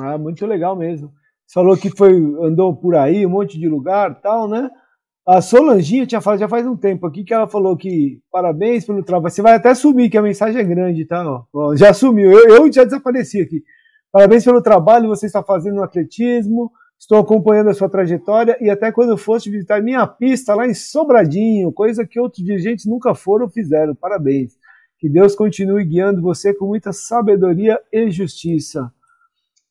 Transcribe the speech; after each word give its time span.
Ah, 0.00 0.18
muito 0.18 0.44
legal 0.46 0.76
mesmo. 0.76 1.12
Você 1.46 1.54
falou 1.54 1.76
que 1.76 1.90
foi, 1.90 2.12
andou 2.42 2.76
por 2.76 2.94
aí, 2.94 3.26
um 3.26 3.30
monte 3.30 3.58
de 3.58 3.68
lugar 3.68 4.20
tal, 4.20 4.48
né? 4.48 4.70
A 5.26 5.40
Solanginha 5.40 6.06
tinha 6.06 6.20
falado 6.20 6.40
já 6.40 6.48
faz 6.48 6.66
um 6.66 6.76
tempo 6.76 7.06
aqui 7.06 7.24
que 7.24 7.34
ela 7.34 7.46
falou 7.46 7.76
que 7.76 8.20
parabéns 8.32 8.84
pelo 8.84 9.02
trabalho. 9.02 9.32
Você 9.32 9.42
vai 9.42 9.54
até 9.54 9.74
sumir, 9.74 10.10
que 10.10 10.18
a 10.18 10.22
mensagem 10.22 10.60
é 10.60 10.64
grande, 10.64 11.04
tá? 11.04 11.24
Ó, 11.52 11.76
já 11.76 11.92
sumiu, 11.92 12.32
eu, 12.32 12.56
eu 12.56 12.72
já 12.72 12.84
desapareci 12.84 13.40
aqui. 13.40 13.62
Parabéns 14.12 14.44
pelo 14.44 14.62
trabalho 14.62 15.04
que 15.04 15.16
você 15.16 15.26
está 15.26 15.42
fazendo 15.42 15.76
no 15.76 15.82
atletismo. 15.82 16.70
Estou 16.98 17.18
acompanhando 17.18 17.70
a 17.70 17.74
sua 17.74 17.88
trajetória 17.88 18.56
e 18.60 18.68
até 18.68 18.92
quando 18.92 19.16
foste 19.16 19.50
visitar 19.50 19.82
minha 19.82 20.06
pista 20.06 20.54
lá 20.54 20.66
em 20.66 20.74
Sobradinho, 20.74 21.72
coisa 21.72 22.06
que 22.06 22.20
outros 22.20 22.44
dirigentes 22.44 22.84
nunca 22.84 23.14
foram 23.14 23.46
ou 23.46 23.50
fizeram. 23.50 23.94
Parabéns. 23.94 24.52
Que 24.98 25.08
Deus 25.08 25.34
continue 25.34 25.84
guiando 25.84 26.20
você 26.20 26.52
com 26.52 26.66
muita 26.66 26.92
sabedoria 26.92 27.80
e 27.92 28.10
justiça. 28.10 28.92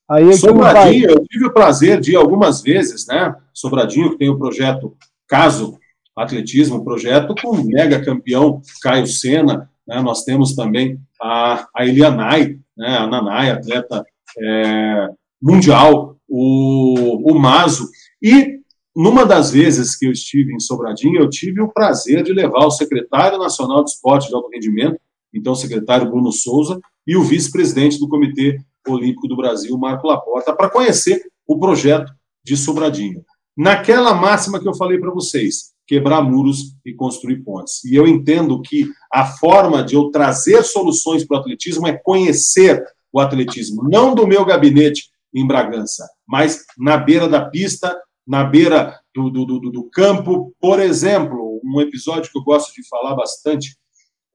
Aí, 0.10 0.34
Sobradinho, 0.34 1.12
eu 1.12 1.24
tive 1.26 1.46
o 1.46 1.54
prazer 1.54 2.00
de 2.00 2.14
ir 2.14 2.16
algumas 2.16 2.62
vezes, 2.62 3.06
né? 3.06 3.36
Sobradinho, 3.54 4.12
que 4.12 4.18
tem 4.18 4.30
o 4.30 4.40
projeto 4.40 4.98
Caso 5.28 5.78
Atletismo, 6.18 6.78
um 6.78 6.84
projeto 6.84 7.36
com 7.40 7.52
o 7.52 7.64
mega 7.64 8.04
campeão 8.04 8.62
Caio 8.82 9.06
Sena, 9.06 9.70
né? 9.88 10.02
Nós 10.02 10.24
temos 10.24 10.56
também 10.56 11.00
a, 11.22 11.68
a 11.76 11.86
Elianai, 11.86 12.58
né? 12.76 12.98
A 12.98 13.06
Nanai, 13.06 13.52
atleta 13.52 14.04
é, 14.38 15.10
mundial, 15.42 16.18
o, 16.28 17.32
o 17.32 17.40
Mazo. 17.40 17.88
E 18.22 18.60
numa 18.96 19.26
das 19.26 19.52
vezes 19.52 19.96
que 19.96 20.08
eu 20.08 20.12
estive 20.12 20.54
em 20.54 20.60
Sobradinho, 20.60 21.22
eu 21.22 21.30
tive 21.30 21.62
o 21.62 21.72
prazer 21.72 22.24
de 22.24 22.34
levar 22.34 22.66
o 22.66 22.72
secretário 22.72 23.38
nacional 23.38 23.84
de 23.84 23.92
esporte 23.92 24.28
de 24.28 24.36
alto 24.36 24.50
rendimento, 24.50 25.00
então 25.34 25.54
o 25.54 25.56
secretário 25.56 26.10
Bruno 26.10 26.32
Souza, 26.32 26.80
e 27.06 27.16
o 27.16 27.24
vice-presidente 27.24 28.00
do 28.00 28.10
Comitê 28.10 28.60
Olímpico 28.88 29.28
do 29.28 29.36
Brasil, 29.36 29.78
Marco 29.78 30.08
Laporta, 30.08 30.56
para 30.56 30.70
conhecer 30.70 31.22
o 31.48 31.60
projeto 31.60 32.12
de 32.44 32.56
Sobradinho. 32.56 33.24
Naquela 33.58 34.14
máxima 34.14 34.60
que 34.60 34.68
eu 34.68 34.76
falei 34.76 35.00
para 35.00 35.12
vocês, 35.12 35.74
quebrar 35.86 36.22
muros 36.22 36.76
e 36.86 36.94
construir 36.94 37.44
pontes. 37.44 37.84
E 37.84 37.96
eu 37.96 38.08
entendo 38.08 38.62
que 38.62 38.88
a 39.12 39.26
forma 39.26 39.84
de 39.84 39.96
eu 39.96 40.12
trazer 40.12 40.64
soluções 40.64 41.26
para 41.26 41.38
o 41.38 41.40
atletismo 41.40 41.88
é 41.88 41.98
conhecer 41.98 42.84
o 43.12 43.20
atletismo, 43.20 43.90
não 43.90 44.14
do 44.14 44.28
meu 44.28 44.46
gabinete 44.46 45.10
em 45.34 45.46
Bragança, 45.46 46.08
mas 46.28 46.64
na 46.78 46.96
beira 46.96 47.28
da 47.28 47.50
pista, 47.50 48.00
na 48.26 48.44
beira 48.44 49.00
do, 49.16 49.32
do, 49.32 49.46
do, 49.46 49.72
do 49.72 49.90
campo. 49.90 50.54
Por 50.60 50.80
exemplo, 50.80 51.60
um 51.64 51.82
episódio 51.82 52.32
que 52.32 52.38
eu 52.38 52.44
gosto 52.44 52.74
de 52.74 52.88
falar 52.88 53.16
bastante, 53.16 53.76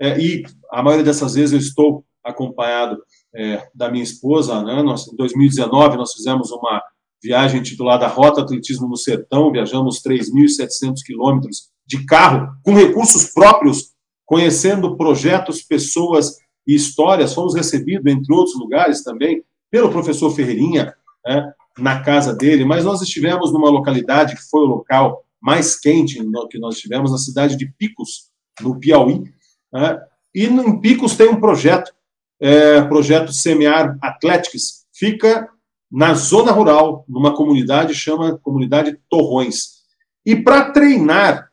é, 0.00 0.19
e 0.19 0.42
a 0.72 0.82
maioria 0.82 1.04
dessas 1.04 1.34
vezes 1.34 1.52
eu 1.52 1.58
estou 1.58 2.04
acompanhado 2.24 3.00
é, 3.34 3.66
da 3.74 3.90
minha 3.90 4.04
esposa. 4.04 4.62
Né? 4.62 4.82
Nós, 4.82 5.08
em 5.08 5.16
2019, 5.16 5.96
nós 5.96 6.12
fizemos 6.12 6.50
uma 6.50 6.82
viagem 7.22 7.62
titulada 7.62 8.06
Rota 8.06 8.42
Atletismo 8.42 8.86
no 8.86 8.96
Sertão, 8.96 9.50
viajamos 9.50 10.02
3.700 10.02 10.96
quilômetros 11.04 11.70
de 11.86 12.04
carro, 12.04 12.48
com 12.62 12.74
recursos 12.74 13.32
próprios, 13.32 13.92
conhecendo 14.26 14.96
projetos, 14.96 15.62
pessoas 15.62 16.36
e 16.66 16.74
histórias. 16.74 17.34
Fomos 17.34 17.54
recebidos, 17.54 18.10
entre 18.12 18.32
outros 18.32 18.58
lugares 18.58 19.02
também, 19.02 19.42
pelo 19.70 19.91
professor 19.91 20.30
Ferreirinha, 20.30 20.94
né, 21.26 21.52
na 21.78 22.02
casa 22.02 22.34
dele, 22.34 22.64
mas 22.64 22.84
nós 22.84 23.02
estivemos 23.02 23.52
numa 23.52 23.70
localidade 23.70 24.36
que 24.36 24.48
foi 24.48 24.60
o 24.62 24.66
local 24.66 25.24
mais 25.41 25.78
quente 25.78 26.22
que 26.50 26.58
nós 26.58 26.78
tivemos, 26.78 27.10
na 27.10 27.19
cidade 27.19 27.56
de 27.56 27.66
Picos, 27.78 28.30
no 28.60 28.78
Piauí. 28.78 29.24
Né, 29.72 29.98
e 30.34 30.46
em 30.46 30.80
Picos 30.80 31.16
tem 31.16 31.28
um 31.28 31.41
projeto 31.41 31.94
é, 32.40 32.82
projeto 32.82 33.32
Semear 33.32 33.96
Atléticos, 34.00 34.84
fica 34.92 35.48
na 35.90 36.14
zona 36.14 36.50
rural, 36.50 37.04
numa 37.08 37.34
comunidade 37.34 37.94
chama 37.94 38.38
Comunidade 38.38 38.98
Torrões. 39.08 39.84
E 40.26 40.34
para 40.34 40.70
treinar 40.72 41.48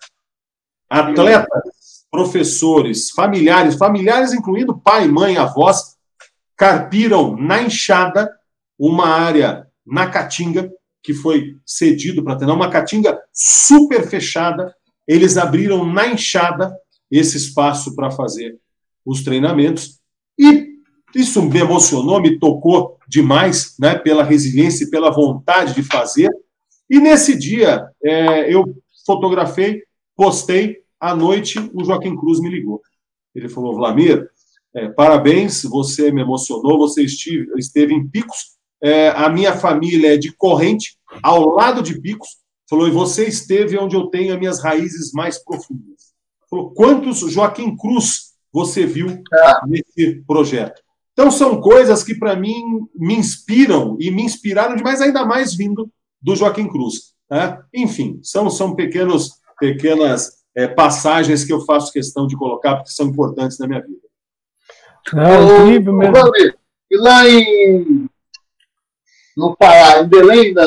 atletas, 0.89 2.06
professores, 2.09 3.11
familiares, 3.11 3.75
familiares 3.75 4.33
incluindo 4.33 4.78
pai, 4.78 5.07
mãe, 5.07 5.38
avós, 5.38 5.95
carpiram 6.57 7.35
na 7.38 7.61
enxada 7.61 8.31
uma 8.77 9.07
área 9.07 9.67
na 9.85 10.09
Caatinga, 10.09 10.72
que 11.03 11.13
foi 11.13 11.57
cedido 11.66 12.23
para 12.23 12.35
treinar, 12.35 12.56
uma 12.56 12.69
Caatinga 12.69 13.19
super 13.31 14.07
fechada. 14.07 14.75
Eles 15.07 15.38
abriram 15.38 15.85
na 15.85 16.07
enxada 16.07 16.75
esse 17.09 17.38
espaço 17.38 17.95
para 17.95 18.11
fazer 18.11 18.57
os 19.06 19.23
treinamentos. 19.23 20.00
E 20.38 20.70
isso 21.16 21.41
me 21.41 21.59
emocionou, 21.59 22.22
me 22.22 22.39
tocou 22.39 22.97
demais, 23.07 23.75
né, 23.79 23.95
pela 23.95 24.23
resiliência 24.23 24.85
e 24.85 24.89
pela 24.89 25.11
vontade 25.11 25.73
de 25.73 25.83
fazer. 25.83 26.29
E 26.89 26.99
nesse 26.99 27.38
dia, 27.38 27.85
é, 28.03 28.53
eu 28.53 28.75
fotografei, 29.05 29.83
postei, 30.16 30.77
à 31.00 31.16
noite, 31.16 31.59
o 31.73 31.83
Joaquim 31.83 32.16
Cruz 32.16 32.39
me 32.39 32.50
ligou. 32.50 32.81
Ele 33.33 33.50
falou, 33.50 33.75
Vlamir, 33.75 34.29
é, 34.73 34.89
parabéns, 34.89 35.63
você 35.63 36.11
me 36.11 36.21
emocionou, 36.21 36.77
você 36.77 37.03
estive, 37.03 37.47
esteve 37.57 37.94
em 37.94 38.07
Picos, 38.07 38.55
é, 38.81 39.09
a 39.09 39.29
minha 39.29 39.53
família 39.53 40.13
é 40.13 40.17
de 40.17 40.31
Corrente, 40.31 40.97
ao 41.21 41.50
lado 41.50 41.81
de 41.81 42.00
Picos, 42.00 42.29
falou, 42.69 42.88
e 42.88 42.91
você 42.91 43.25
esteve 43.25 43.77
onde 43.77 43.95
eu 43.95 44.07
tenho 44.07 44.33
as 44.33 44.39
minhas 44.39 44.61
raízes 44.61 45.11
mais 45.11 45.44
profundas. 45.44 46.13
Falou, 46.50 46.71
quantos 46.71 47.19
Joaquim 47.31 47.75
Cruz 47.75 48.31
você 48.51 48.85
viu 48.85 49.21
ah. 49.33 49.61
nesse 49.67 50.23
projeto? 50.25 50.81
Então, 51.21 51.29
são 51.29 51.61
coisas 51.61 52.03
que, 52.03 52.15
para 52.15 52.35
mim, 52.35 52.87
me 52.95 53.13
inspiram 53.13 53.95
e 53.99 54.09
me 54.09 54.23
inspiraram 54.23 54.75
demais, 54.75 55.01
ainda 55.01 55.23
mais 55.23 55.53
vindo 55.53 55.87
do 56.19 56.35
Joaquim 56.35 56.67
Cruz. 56.67 57.13
Né? 57.29 57.61
Enfim, 57.71 58.19
são, 58.23 58.49
são 58.49 58.75
pequenos, 58.75 59.33
pequenas 59.59 60.31
é, 60.55 60.67
passagens 60.67 61.45
que 61.45 61.53
eu 61.53 61.61
faço 61.61 61.93
questão 61.93 62.25
de 62.25 62.35
colocar, 62.35 62.77
porque 62.77 62.89
são 62.89 63.05
importantes 63.05 63.59
na 63.59 63.67
minha 63.67 63.81
vida. 63.81 63.99
É 65.15 65.61
incrível 65.61 65.93
mesmo. 65.93 66.15
E 66.89 66.97
lá 66.97 67.29
em, 67.29 68.09
no 69.38 69.55
Pará, 69.55 70.01
em 70.01 70.07
Belém, 70.07 70.55
da, 70.55 70.65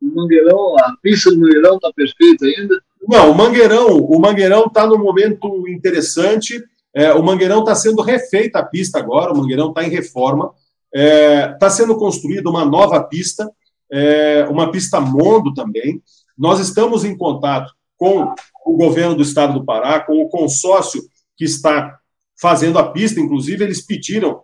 Mangueirão, 0.00 0.76
a 0.78 0.94
pista 1.02 1.28
do 1.28 1.40
Mangueirão 1.40 1.74
está 1.74 1.92
perfeita 1.92 2.46
ainda? 2.46 2.80
Não, 3.08 3.32
o 3.32 3.34
Mangueirão, 3.34 3.98
o 3.98 4.20
Mangueirão 4.20 4.66
está 4.66 4.86
num 4.86 4.98
momento 4.98 5.68
interessante. 5.68 6.62
É, 6.94 7.12
o 7.12 7.22
Mangueirão 7.22 7.60
está 7.60 7.74
sendo 7.74 8.02
refeita 8.02 8.58
a 8.58 8.64
pista 8.64 8.98
agora, 8.98 9.32
o 9.32 9.36
Mangueirão 9.36 9.68
está 9.68 9.84
em 9.84 9.90
reforma. 9.90 10.52
Está 10.94 11.00
é, 11.00 11.48
tá 11.54 11.70
sendo 11.70 11.96
construída 11.96 12.50
uma 12.50 12.66
nova 12.66 13.02
pista, 13.02 13.50
é, 13.90 14.46
uma 14.50 14.70
pista 14.70 15.00
Mondo 15.00 15.54
também. 15.54 16.02
Nós 16.36 16.60
estamos 16.60 17.04
em 17.04 17.16
contato 17.16 17.72
com 17.96 18.34
o 18.66 18.76
governo 18.76 19.14
do 19.14 19.22
estado 19.22 19.54
do 19.54 19.64
Pará, 19.64 20.00
com 20.00 20.20
o 20.20 20.28
consórcio 20.28 21.02
que 21.36 21.44
está 21.44 21.98
fazendo 22.40 22.78
a 22.78 22.90
pista, 22.90 23.20
inclusive, 23.20 23.62
eles 23.62 23.86
pediram 23.86 24.42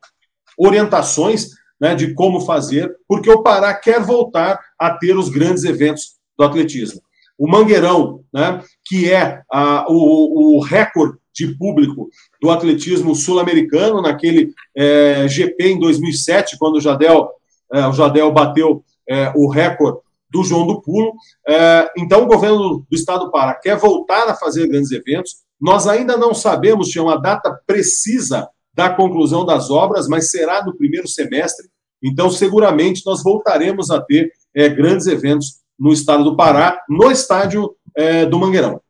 orientações 0.57 1.49
né, 1.81 1.95
de 1.95 2.15
como 2.15 2.41
fazer, 2.41 2.95
porque 3.07 3.31
o 3.31 3.43
Pará 3.43 3.75
quer 3.75 4.01
voltar 4.01 4.59
a 4.79 4.91
ter 4.91 5.17
os 5.17 5.29
grandes 5.29 5.65
eventos 5.65 6.17
do 6.37 6.45
atletismo. 6.45 7.01
O 7.37 7.49
Mangueirão, 7.49 8.25
né, 8.33 8.63
que 8.85 9.11
é 9.11 9.43
a, 9.53 9.87
o, 9.89 10.57
o 10.57 10.61
recorde 10.61 11.19
de 11.39 11.57
público 11.57 12.09
do 12.41 12.51
atletismo 12.51 13.15
sul-americano, 13.15 14.03
naquele 14.03 14.53
é, 14.77 15.27
GP 15.29 15.73
em 15.73 15.79
2007, 15.79 16.57
quando 16.59 16.77
o 16.77 16.81
Jadel, 16.81 17.31
é, 17.73 17.87
o 17.87 17.93
Jadel 17.93 18.33
bateu 18.33 18.85
é, 19.09 19.33
o 19.35 19.49
recorde 19.49 20.01
do 20.31 20.45
João 20.45 20.67
do 20.67 20.83
Pulo. 20.83 21.13
É, 21.47 21.91
então, 21.97 22.23
o 22.23 22.27
governo 22.27 22.87
do 22.91 22.95
estado 22.97 23.27
do 23.27 23.31
Pará 23.31 23.55
quer 23.55 23.77
voltar 23.77 24.29
a 24.29 24.35
fazer 24.35 24.69
grandes 24.69 24.91
eventos. 24.91 25.37
Nós 25.61 25.87
ainda 25.87 26.17
não 26.17 26.35
sabemos, 26.35 26.89
tinha 26.89 27.03
uma 27.03 27.21
data 27.21 27.59
precisa 27.67 28.49
da 28.75 28.91
conclusão 28.91 29.45
das 29.45 29.71
obras, 29.71 30.07
mas 30.07 30.31
será 30.31 30.65
no 30.65 30.77
primeiro 30.77 31.09
semestre. 31.09 31.67
Então, 32.03 32.31
seguramente, 32.31 33.03
nós 33.05 33.23
voltaremos 33.23 33.91
a 33.91 34.01
ter 34.01 34.31
é, 34.55 34.69
grandes 34.69 35.07
eventos 35.07 35.59
no 35.79 35.93
estado 35.93 36.25
do 36.25 36.37
Pará, 36.37 36.81
no 36.89 37.11
estádio 37.11 37.75
é, 37.97 38.25
do 38.25 38.39
Mangueirão. 38.39 38.81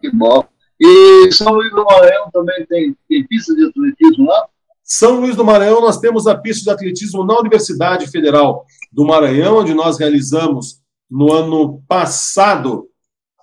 Que 0.00 0.10
bom. 0.10 0.44
E 0.80 1.32
São 1.32 1.52
Luís 1.52 1.70
do 1.70 1.84
Maranhão 1.84 2.30
também 2.32 2.64
tem, 2.66 2.96
tem 3.08 3.26
pista 3.26 3.54
de 3.54 3.66
atletismo 3.66 4.26
lá? 4.26 4.46
São 4.84 5.20
Luís 5.20 5.36
do 5.36 5.44
Maranhão, 5.44 5.82
nós 5.82 5.98
temos 5.98 6.26
a 6.26 6.34
pista 6.36 6.64
de 6.64 6.70
atletismo 6.70 7.24
na 7.24 7.38
Universidade 7.38 8.06
Federal 8.06 8.64
do 8.90 9.04
Maranhão, 9.04 9.58
onde 9.58 9.74
nós 9.74 9.98
realizamos 9.98 10.80
no 11.10 11.32
ano 11.32 11.82
passado, 11.86 12.88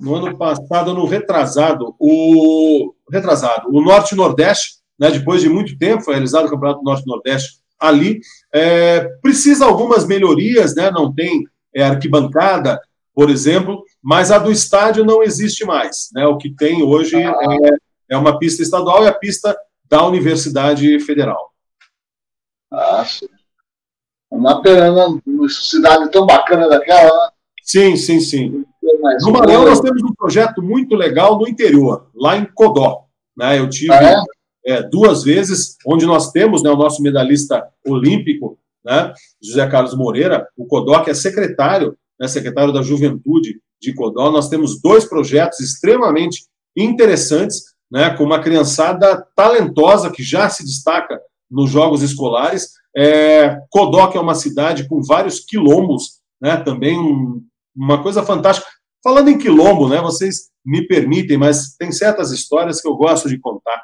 no 0.02 0.16
ano 0.16 0.38
passado, 0.38 0.94
no 0.94 1.06
retrasado, 1.06 1.96
o 2.00 2.94
retrasado, 3.12 3.70
o 3.70 3.82
Norte 3.82 4.16
Nordeste, 4.16 4.78
né, 4.98 5.12
depois 5.12 5.42
de 5.42 5.50
muito 5.50 5.78
tempo, 5.78 6.04
foi 6.04 6.16
realizado 6.16 6.46
o 6.46 6.50
Campeonato 6.50 6.84
Norte 6.84 7.06
Nordeste 7.06 7.60
ali, 7.80 8.20
é, 8.54 9.02
precisa 9.22 9.66
algumas 9.66 10.08
melhorias, 10.08 10.74
né, 10.76 10.90
não 10.90 11.14
tem 11.14 11.44
é, 11.76 11.84
arquibancada, 11.84 12.80
por 13.14 13.30
exemplo, 13.30 13.84
mas 14.06 14.32
a 14.32 14.38
do 14.38 14.52
estádio 14.52 15.04
não 15.04 15.24
existe 15.24 15.66
mais. 15.66 16.10
Né? 16.14 16.28
O 16.28 16.38
que 16.38 16.52
tem 16.52 16.84
hoje 16.84 17.16
é, 17.16 17.28
é 18.12 18.16
uma 18.16 18.38
pista 18.38 18.62
estadual 18.62 19.04
e 19.04 19.08
a 19.08 19.14
pista 19.14 19.58
da 19.90 20.06
Universidade 20.06 21.00
Federal. 21.00 21.52
Ah, 22.72 23.04
sim. 23.04 23.26
Uma 24.30 24.62
pena, 24.62 25.08
numa 25.26 25.50
cidade 25.50 26.12
tão 26.12 26.24
bacana 26.24 26.70
daquela, 26.70 27.10
né? 27.10 27.32
Sim, 27.64 27.96
sim, 27.96 28.20
sim. 28.20 28.64
No 29.22 29.32
Maranhão 29.32 29.66
nós 29.66 29.80
temos 29.80 30.04
um 30.04 30.14
projeto 30.14 30.62
muito 30.62 30.96
legal 30.96 31.40
no 31.40 31.48
interior, 31.48 32.08
lá 32.14 32.38
em 32.38 32.46
Codó. 32.46 33.06
Né? 33.36 33.58
Eu 33.58 33.68
tive 33.68 33.92
ah, 33.92 34.24
é? 34.68 34.74
É, 34.74 34.84
duas 34.84 35.24
vezes, 35.24 35.78
onde 35.84 36.06
nós 36.06 36.32
temos 36.32 36.62
né, 36.62 36.70
o 36.70 36.78
nosso 36.78 37.02
medalhista 37.02 37.68
olímpico, 37.84 38.60
né, 38.84 39.12
José 39.42 39.68
Carlos 39.68 39.96
Moreira, 39.96 40.48
o 40.56 40.68
Codó, 40.68 41.04
que 41.04 41.10
é 41.10 41.14
secretário, 41.16 41.98
né, 42.20 42.28
secretário 42.28 42.72
da 42.72 42.84
Juventude 42.84 43.60
de 43.86 43.94
Codó. 43.96 44.32
Nós 44.32 44.50
temos 44.50 44.82
dois 44.82 45.06
projetos 45.06 45.60
extremamente 45.60 46.46
interessantes, 46.76 47.64
né, 47.92 48.10
com 48.16 48.24
uma 48.24 48.42
criançada 48.42 49.26
talentosa 49.36 50.12
que 50.12 50.24
já 50.24 50.50
se 50.50 50.64
destaca 50.64 51.20
nos 51.50 51.70
jogos 51.70 52.02
escolares. 52.02 52.70
É, 52.96 53.58
Codó, 53.70 54.08
que 54.08 54.18
é 54.18 54.22
uma 54.22 54.36
cidade 54.36 54.88
com 54.88 55.02
vários 55.02 55.40
quilombos, 55.40 56.20
né, 56.42 56.58
também 56.58 56.98
um, 56.98 57.42
uma 57.76 58.02
coisa 58.02 58.24
fantástica. 58.24 58.68
Falando 59.04 59.30
em 59.30 59.38
quilombo, 59.38 59.88
né, 59.88 60.02
vocês 60.02 60.50
me 60.66 60.88
permitem, 60.88 61.38
mas 61.38 61.76
tem 61.78 61.92
certas 61.92 62.32
histórias 62.32 62.82
que 62.82 62.88
eu 62.88 62.96
gosto 62.96 63.30
de 63.30 63.40
contar. 63.40 63.82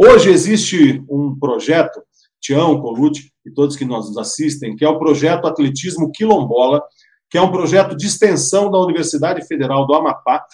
Hoje 0.00 0.30
existe 0.30 1.04
um 1.10 1.36
projeto, 1.38 2.00
Tião, 2.40 2.80
Colucci 2.80 3.30
e 3.44 3.50
todos 3.50 3.76
que 3.76 3.84
nos 3.84 4.16
assistem, 4.16 4.74
que 4.76 4.84
é 4.84 4.88
o 4.88 4.98
projeto 4.98 5.46
Atletismo 5.46 6.10
Quilombola, 6.12 6.82
que 7.30 7.36
é 7.36 7.42
um 7.42 7.50
projeto 7.50 7.96
de 7.96 8.06
extensão 8.06 8.70
da 8.70 8.78
Universidade 8.78 9.46
Federal 9.46 9.86
do 9.86 9.94
Amapá, 9.94 10.44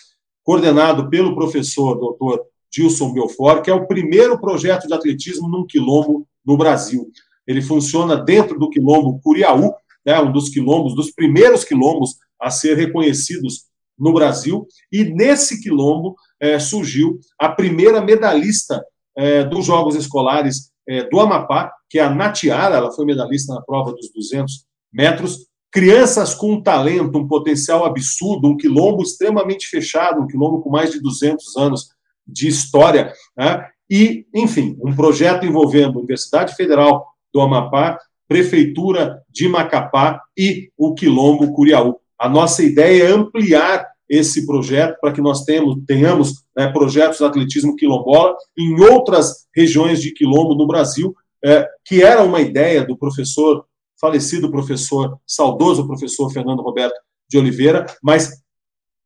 coordenado 0.42 1.08
pelo 1.08 1.34
professor 1.34 1.94
doutor 1.98 2.40
Gilson 2.72 3.12
Belfort, 3.12 3.62
que 3.62 3.70
é 3.70 3.74
o 3.74 3.86
primeiro 3.86 4.38
projeto 4.40 4.86
de 4.86 4.94
atletismo 4.94 5.48
num 5.48 5.66
quilombo 5.66 6.26
no 6.44 6.56
Brasil. 6.56 7.08
Ele 7.46 7.62
funciona 7.62 8.16
dentro 8.16 8.58
do 8.58 8.68
quilombo 8.68 9.20
Curiaú, 9.22 9.72
né, 10.04 10.20
um 10.20 10.32
dos 10.32 10.48
quilombos, 10.48 10.94
dos 10.94 11.10
primeiros 11.12 11.64
quilombos 11.64 12.16
a 12.40 12.50
ser 12.50 12.76
reconhecidos 12.76 13.64
no 13.98 14.12
Brasil, 14.12 14.66
e 14.92 15.04
nesse 15.04 15.62
quilombo 15.62 16.16
é, 16.40 16.58
surgiu 16.58 17.18
a 17.38 17.48
primeira 17.48 18.00
medalhista 18.00 18.84
é, 19.16 19.44
dos 19.44 19.64
Jogos 19.64 19.94
Escolares 19.94 20.72
é, 20.86 21.08
do 21.08 21.20
Amapá, 21.20 21.72
que 21.88 21.98
é 21.98 22.02
a 22.02 22.10
Natiara, 22.10 22.76
ela 22.76 22.92
foi 22.92 23.04
medalhista 23.06 23.54
na 23.54 23.62
prova 23.62 23.92
dos 23.92 24.10
200 24.12 24.66
metros, 24.92 25.46
crianças 25.74 26.36
com 26.36 26.52
um 26.52 26.62
talento, 26.62 27.18
um 27.18 27.26
potencial 27.26 27.84
absurdo, 27.84 28.46
um 28.46 28.56
quilombo 28.56 29.02
extremamente 29.02 29.66
fechado, 29.66 30.22
um 30.22 30.26
quilombo 30.28 30.62
com 30.62 30.70
mais 30.70 30.92
de 30.92 31.00
200 31.00 31.56
anos 31.56 31.88
de 32.24 32.46
história, 32.46 33.12
né? 33.36 33.66
e, 33.90 34.24
enfim, 34.32 34.78
um 34.80 34.94
projeto 34.94 35.44
envolvendo 35.44 35.96
a 35.96 35.98
Universidade 35.98 36.54
Federal 36.54 37.04
do 37.32 37.40
Amapá, 37.40 37.98
Prefeitura 38.28 39.20
de 39.28 39.48
Macapá 39.48 40.20
e 40.38 40.70
o 40.78 40.94
Quilombo 40.94 41.52
Curiaú. 41.52 41.96
A 42.16 42.28
nossa 42.28 42.62
ideia 42.62 43.08
é 43.08 43.10
ampliar 43.10 43.84
esse 44.08 44.46
projeto 44.46 44.96
para 45.00 45.12
que 45.12 45.20
nós 45.20 45.42
temos, 45.44 45.76
tenhamos 45.88 46.44
né, 46.56 46.68
projetos 46.68 47.18
de 47.18 47.24
atletismo 47.24 47.74
quilombola 47.74 48.36
em 48.56 48.80
outras 48.80 49.48
regiões 49.52 50.00
de 50.00 50.12
quilombo 50.12 50.54
no 50.54 50.68
Brasil, 50.68 51.12
é, 51.44 51.66
que 51.84 52.00
era 52.00 52.22
uma 52.22 52.40
ideia 52.40 52.84
do 52.84 52.96
professor, 52.96 53.66
falecido 54.04 54.50
professor, 54.50 55.18
saudoso 55.26 55.86
professor 55.86 56.30
Fernando 56.30 56.60
Roberto 56.60 56.94
de 57.26 57.38
Oliveira, 57.38 57.86
mas 58.02 58.42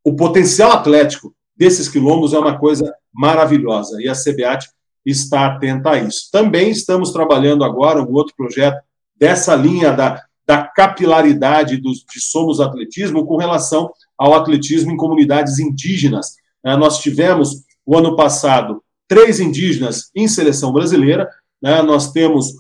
o 0.03 0.17
potencial 0.17 0.73
atlético 0.73 1.33
desses 1.57 1.89
quilombos 1.89 2.33
é 2.33 2.39
uma 2.39 2.59
coisa 2.59 2.93
maravilhosa 3.13 4.03
e 4.03 4.09
a 4.09 4.13
CBAT 4.13 4.69
está 5.07 5.47
atenta 5.47 5.91
a 5.91 5.99
isso. 5.99 6.29
Também 6.33 6.71
estamos 6.71 7.13
trabalhando 7.13 7.63
agora 7.63 8.03
um 8.03 8.13
outro 8.13 8.35
projeto 8.37 8.83
dessa 9.17 9.55
linha 9.55 9.93
da 9.93 10.21
da 10.49 10.63
capilaridade 10.63 11.77
do, 11.77 11.93
de 11.93 12.21
Somos 12.23 12.59
Atletismo 12.59 13.27
com 13.27 13.37
relação 13.37 13.93
ao 14.17 14.33
atletismo 14.33 14.91
em 14.91 14.97
comunidades 14.97 15.59
indígenas. 15.59 16.37
É, 16.65 16.75
nós 16.75 17.01
tivemos, 17.01 17.65
o 17.85 17.95
ano 17.99 18.17
passado, 18.17 18.83
três 19.07 19.41
indígenas 19.41 20.11
em 20.17 20.27
seleção 20.27 20.73
brasileira. 20.73 21.29
Né? 21.61 21.83
Nós 21.83 22.13
temos 22.13 22.55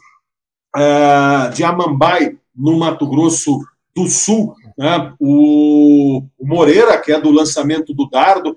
é, 0.77 1.49
de 1.51 1.65
Amambai, 1.65 2.37
no 2.55 2.79
Mato 2.79 3.07
Grosso 3.07 3.61
do 3.95 4.07
Sul, 4.09 4.55
né? 4.77 5.15
o, 5.19 6.23
o 6.39 6.47
Moreira, 6.47 6.99
que 7.01 7.13
é 7.13 7.21
do 7.21 7.31
lançamento 7.31 7.95
do 7.95 8.09
dardo, 8.09 8.55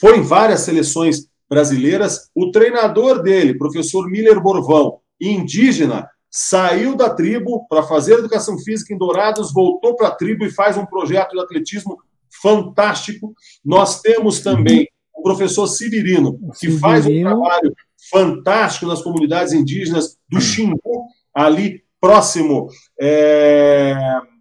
foi 0.00 0.18
em 0.18 0.22
várias 0.22 0.60
seleções 0.60 1.28
brasileiras. 1.48 2.30
O 2.34 2.50
treinador 2.50 3.22
dele, 3.22 3.58
professor 3.58 4.08
Miller 4.10 4.40
Borvão, 4.40 5.00
indígena, 5.20 6.08
saiu 6.30 6.96
da 6.96 7.10
tribo 7.10 7.66
para 7.68 7.82
fazer 7.82 8.14
educação 8.14 8.58
física 8.58 8.94
em 8.94 8.98
Dourados, 8.98 9.52
voltou 9.52 9.94
para 9.94 10.08
a 10.08 10.14
tribo 10.14 10.44
e 10.46 10.50
faz 10.50 10.78
um 10.78 10.86
projeto 10.86 11.32
de 11.32 11.40
atletismo 11.40 11.98
fantástico. 12.40 13.34
Nós 13.62 14.00
temos 14.00 14.40
também 14.40 14.88
o 15.14 15.22
professor 15.22 15.66
Severino, 15.66 16.38
que 16.58 16.70
faz 16.78 17.06
um 17.06 17.20
trabalho 17.20 17.74
fantástico 18.12 18.86
nas 18.86 19.02
comunidades 19.02 19.54
indígenas 19.54 20.18
do 20.28 20.40
Xingu, 20.40 21.06
ali 21.34 21.82
próximo. 21.98 22.68
É... 23.00 23.96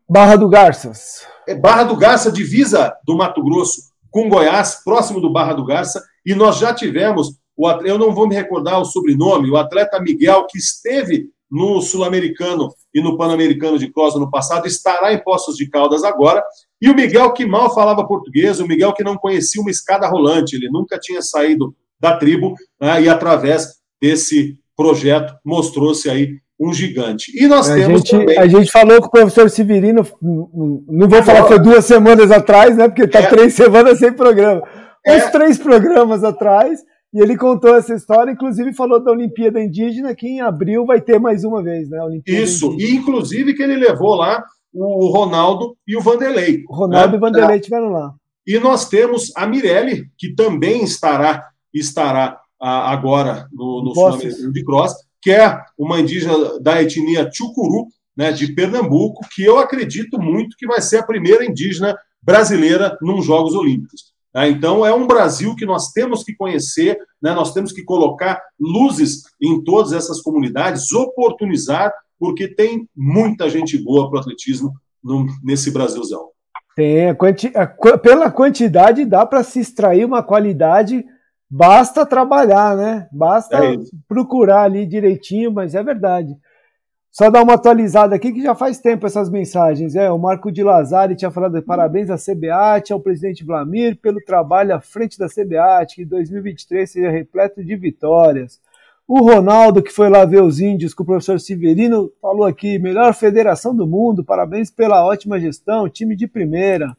Barra 0.09 0.35
do 0.35 0.49
Garças. 0.49 1.25
É 1.47 1.55
Barra 1.55 1.85
do 1.85 1.95
Garça, 1.95 2.31
divisa 2.31 2.93
do 3.05 3.15
Mato 3.15 3.41
Grosso 3.41 3.89
com 4.11 4.27
Goiás, 4.27 4.83
próximo 4.83 5.21
do 5.21 5.31
Barra 5.31 5.53
do 5.53 5.65
Garça, 5.65 6.03
e 6.25 6.35
nós 6.35 6.57
já 6.57 6.73
tivemos, 6.73 7.29
o 7.55 7.69
eu 7.85 7.97
não 7.97 8.13
vou 8.13 8.27
me 8.27 8.35
recordar 8.35 8.79
o 8.79 8.85
sobrenome, 8.85 9.49
o 9.49 9.55
atleta 9.55 9.99
Miguel, 10.01 10.45
que 10.47 10.57
esteve 10.57 11.29
no 11.49 11.81
Sul-Americano 11.81 12.69
e 12.93 13.01
no 13.01 13.17
Pan-Americano 13.17 13.79
de 13.79 13.91
Cross 13.91 14.15
no 14.15 14.29
passado, 14.29 14.67
estará 14.67 15.13
em 15.13 15.23
Poços 15.23 15.55
de 15.55 15.69
Caldas 15.69 16.03
agora. 16.03 16.43
E 16.81 16.89
o 16.89 16.95
Miguel, 16.95 17.31
que 17.33 17.45
mal 17.45 17.73
falava 17.73 18.07
português, 18.07 18.59
o 18.59 18.67
Miguel 18.67 18.93
que 18.93 19.03
não 19.03 19.17
conhecia 19.17 19.61
uma 19.61 19.71
escada 19.71 20.07
rolante, 20.07 20.55
ele 20.55 20.69
nunca 20.69 20.99
tinha 20.99 21.21
saído 21.21 21.75
da 22.01 22.17
tribo, 22.17 22.55
né, 22.81 23.03
e 23.03 23.09
através 23.09 23.67
desse 24.01 24.57
projeto 24.75 25.33
mostrou-se 25.45 26.09
aí 26.09 26.37
um 26.59 26.73
gigante. 26.73 27.31
E 27.35 27.47
nós 27.47 27.69
a 27.69 27.75
temos 27.75 28.01
gente, 28.01 28.11
também... 28.11 28.37
A 28.37 28.47
gente 28.47 28.71
falou 28.71 28.99
com 28.99 29.07
o 29.07 29.11
professor 29.11 29.49
Severino, 29.49 30.05
não 30.21 31.07
vou 31.07 31.23
falar 31.23 31.43
que 31.43 31.49
foi 31.49 31.59
duas 31.59 31.85
semanas 31.85 32.31
atrás, 32.31 32.75
né, 32.77 32.87
porque 32.87 33.03
está 33.03 33.19
é. 33.19 33.27
três 33.27 33.53
semanas 33.53 33.99
sem 33.99 34.13
programa. 34.13 34.61
Uns 35.07 35.23
é. 35.23 35.29
três 35.29 35.57
programas 35.57 36.23
atrás, 36.23 36.79
e 37.13 37.21
ele 37.21 37.35
contou 37.35 37.75
essa 37.75 37.93
história, 37.93 38.31
inclusive 38.31 38.73
falou 38.73 39.03
da 39.03 39.11
Olimpíada 39.11 39.61
Indígena, 39.61 40.15
que 40.15 40.27
em 40.27 40.41
abril 40.41 40.85
vai 40.85 41.01
ter 41.01 41.19
mais 41.19 41.43
uma 41.43 41.61
vez, 41.63 41.89
né? 41.89 41.99
Isso, 42.25 42.73
Indígena. 42.73 42.91
e 42.91 42.95
inclusive 42.95 43.53
que 43.53 43.63
ele 43.63 43.75
levou 43.75 44.15
lá 44.15 44.43
o 44.73 45.11
Ronaldo 45.11 45.75
e 45.87 45.97
o 45.97 46.01
Vanderlei. 46.01 46.63
O 46.69 46.75
Ronaldo 46.75 47.09
né? 47.09 47.13
e 47.15 47.17
o 47.17 47.19
Vanderlei 47.19 47.57
estiveram 47.57 47.89
lá. 47.89 48.13
E 48.47 48.57
nós 48.59 48.87
temos 48.87 49.31
a 49.35 49.45
Mirelle, 49.45 50.05
que 50.17 50.33
também 50.33 50.83
estará, 50.83 51.43
estará 51.73 52.39
agora 52.59 53.47
no, 53.51 53.83
no 53.83 53.93
Sul-Americano 53.93 54.53
de 54.53 54.63
Cross, 54.63 54.93
que 55.21 55.31
é 55.31 55.59
uma 55.77 55.99
indígena 55.99 56.59
da 56.59 56.81
etnia 56.81 57.29
Chucuru, 57.31 57.87
né, 58.15 58.31
de 58.31 58.53
Pernambuco, 58.53 59.25
que 59.33 59.43
eu 59.43 59.57
acredito 59.57 60.19
muito 60.19 60.55
que 60.57 60.67
vai 60.67 60.81
ser 60.81 60.97
a 60.97 61.05
primeira 61.05 61.45
indígena 61.45 61.97
brasileira 62.21 62.97
nos 63.01 63.25
Jogos 63.25 63.55
Olímpicos. 63.55 64.11
Tá? 64.31 64.47
Então, 64.47 64.85
é 64.85 64.93
um 64.93 65.07
Brasil 65.07 65.55
que 65.55 65.65
nós 65.65 65.91
temos 65.91 66.23
que 66.23 66.35
conhecer, 66.35 66.97
né? 67.21 67.33
nós 67.33 67.53
temos 67.53 67.71
que 67.71 67.83
colocar 67.83 68.41
luzes 68.59 69.23
em 69.41 69.63
todas 69.63 69.91
essas 69.91 70.21
comunidades, 70.21 70.91
oportunizar, 70.93 71.91
porque 72.19 72.47
tem 72.47 72.87
muita 72.95 73.49
gente 73.49 73.77
boa 73.77 74.09
para 74.09 74.17
o 74.17 74.21
atletismo 74.21 74.73
no, 75.03 75.25
nesse 75.43 75.71
Brasilzão. 75.71 76.29
Tem, 76.75 77.09
a 77.09 77.15
quanti, 77.15 77.51
a, 77.55 77.67
pela 77.97 78.31
quantidade 78.31 79.03
dá 79.03 79.25
para 79.25 79.43
se 79.43 79.59
extrair 79.59 80.05
uma 80.05 80.23
qualidade, 80.23 81.03
basta 81.51 82.05
trabalhar, 82.05 82.77
né? 82.77 83.09
Basta 83.11 83.57
é 83.57 83.77
procurar 84.07 84.63
ali 84.63 84.85
direitinho, 84.85 85.51
mas 85.51 85.75
é 85.75 85.83
verdade. 85.83 86.37
Só 87.11 87.29
dar 87.29 87.43
uma 87.43 87.55
atualizada 87.55 88.15
aqui 88.15 88.31
que 88.31 88.41
já 88.41 88.55
faz 88.55 88.79
tempo 88.79 89.05
essas 89.05 89.29
mensagens. 89.29 89.95
É, 89.95 90.09
o 90.09 90.17
Marco 90.17 90.49
de 90.49 90.63
Lazari 90.63 91.13
tinha 91.13 91.29
falado 91.29 91.61
parabéns 91.61 92.09
à 92.09 92.15
CBAT, 92.15 92.93
ao 92.93 93.01
presidente 93.01 93.43
Vlamir, 93.43 93.99
pelo 93.99 94.23
trabalho 94.23 94.73
à 94.73 94.79
frente 94.79 95.19
da 95.19 95.27
CBAT, 95.27 95.95
que 95.95 96.05
2023 96.05 96.89
seja 96.89 97.11
repleto 97.11 97.61
de 97.61 97.75
vitórias. 97.75 98.61
O 99.05 99.19
Ronaldo, 99.19 99.83
que 99.83 99.91
foi 99.91 100.09
lá 100.09 100.23
ver 100.23 100.41
os 100.41 100.61
índios 100.61 100.93
com 100.93 101.03
o 101.03 101.05
professor 101.05 101.37
Severino, 101.37 102.09
falou 102.21 102.45
aqui: 102.45 102.79
melhor 102.79 103.13
federação 103.13 103.75
do 103.75 103.85
mundo, 103.85 104.23
parabéns 104.23 104.71
pela 104.71 105.05
ótima 105.05 105.37
gestão, 105.37 105.89
time 105.89 106.15
de 106.15 106.27
primeira. 106.27 106.95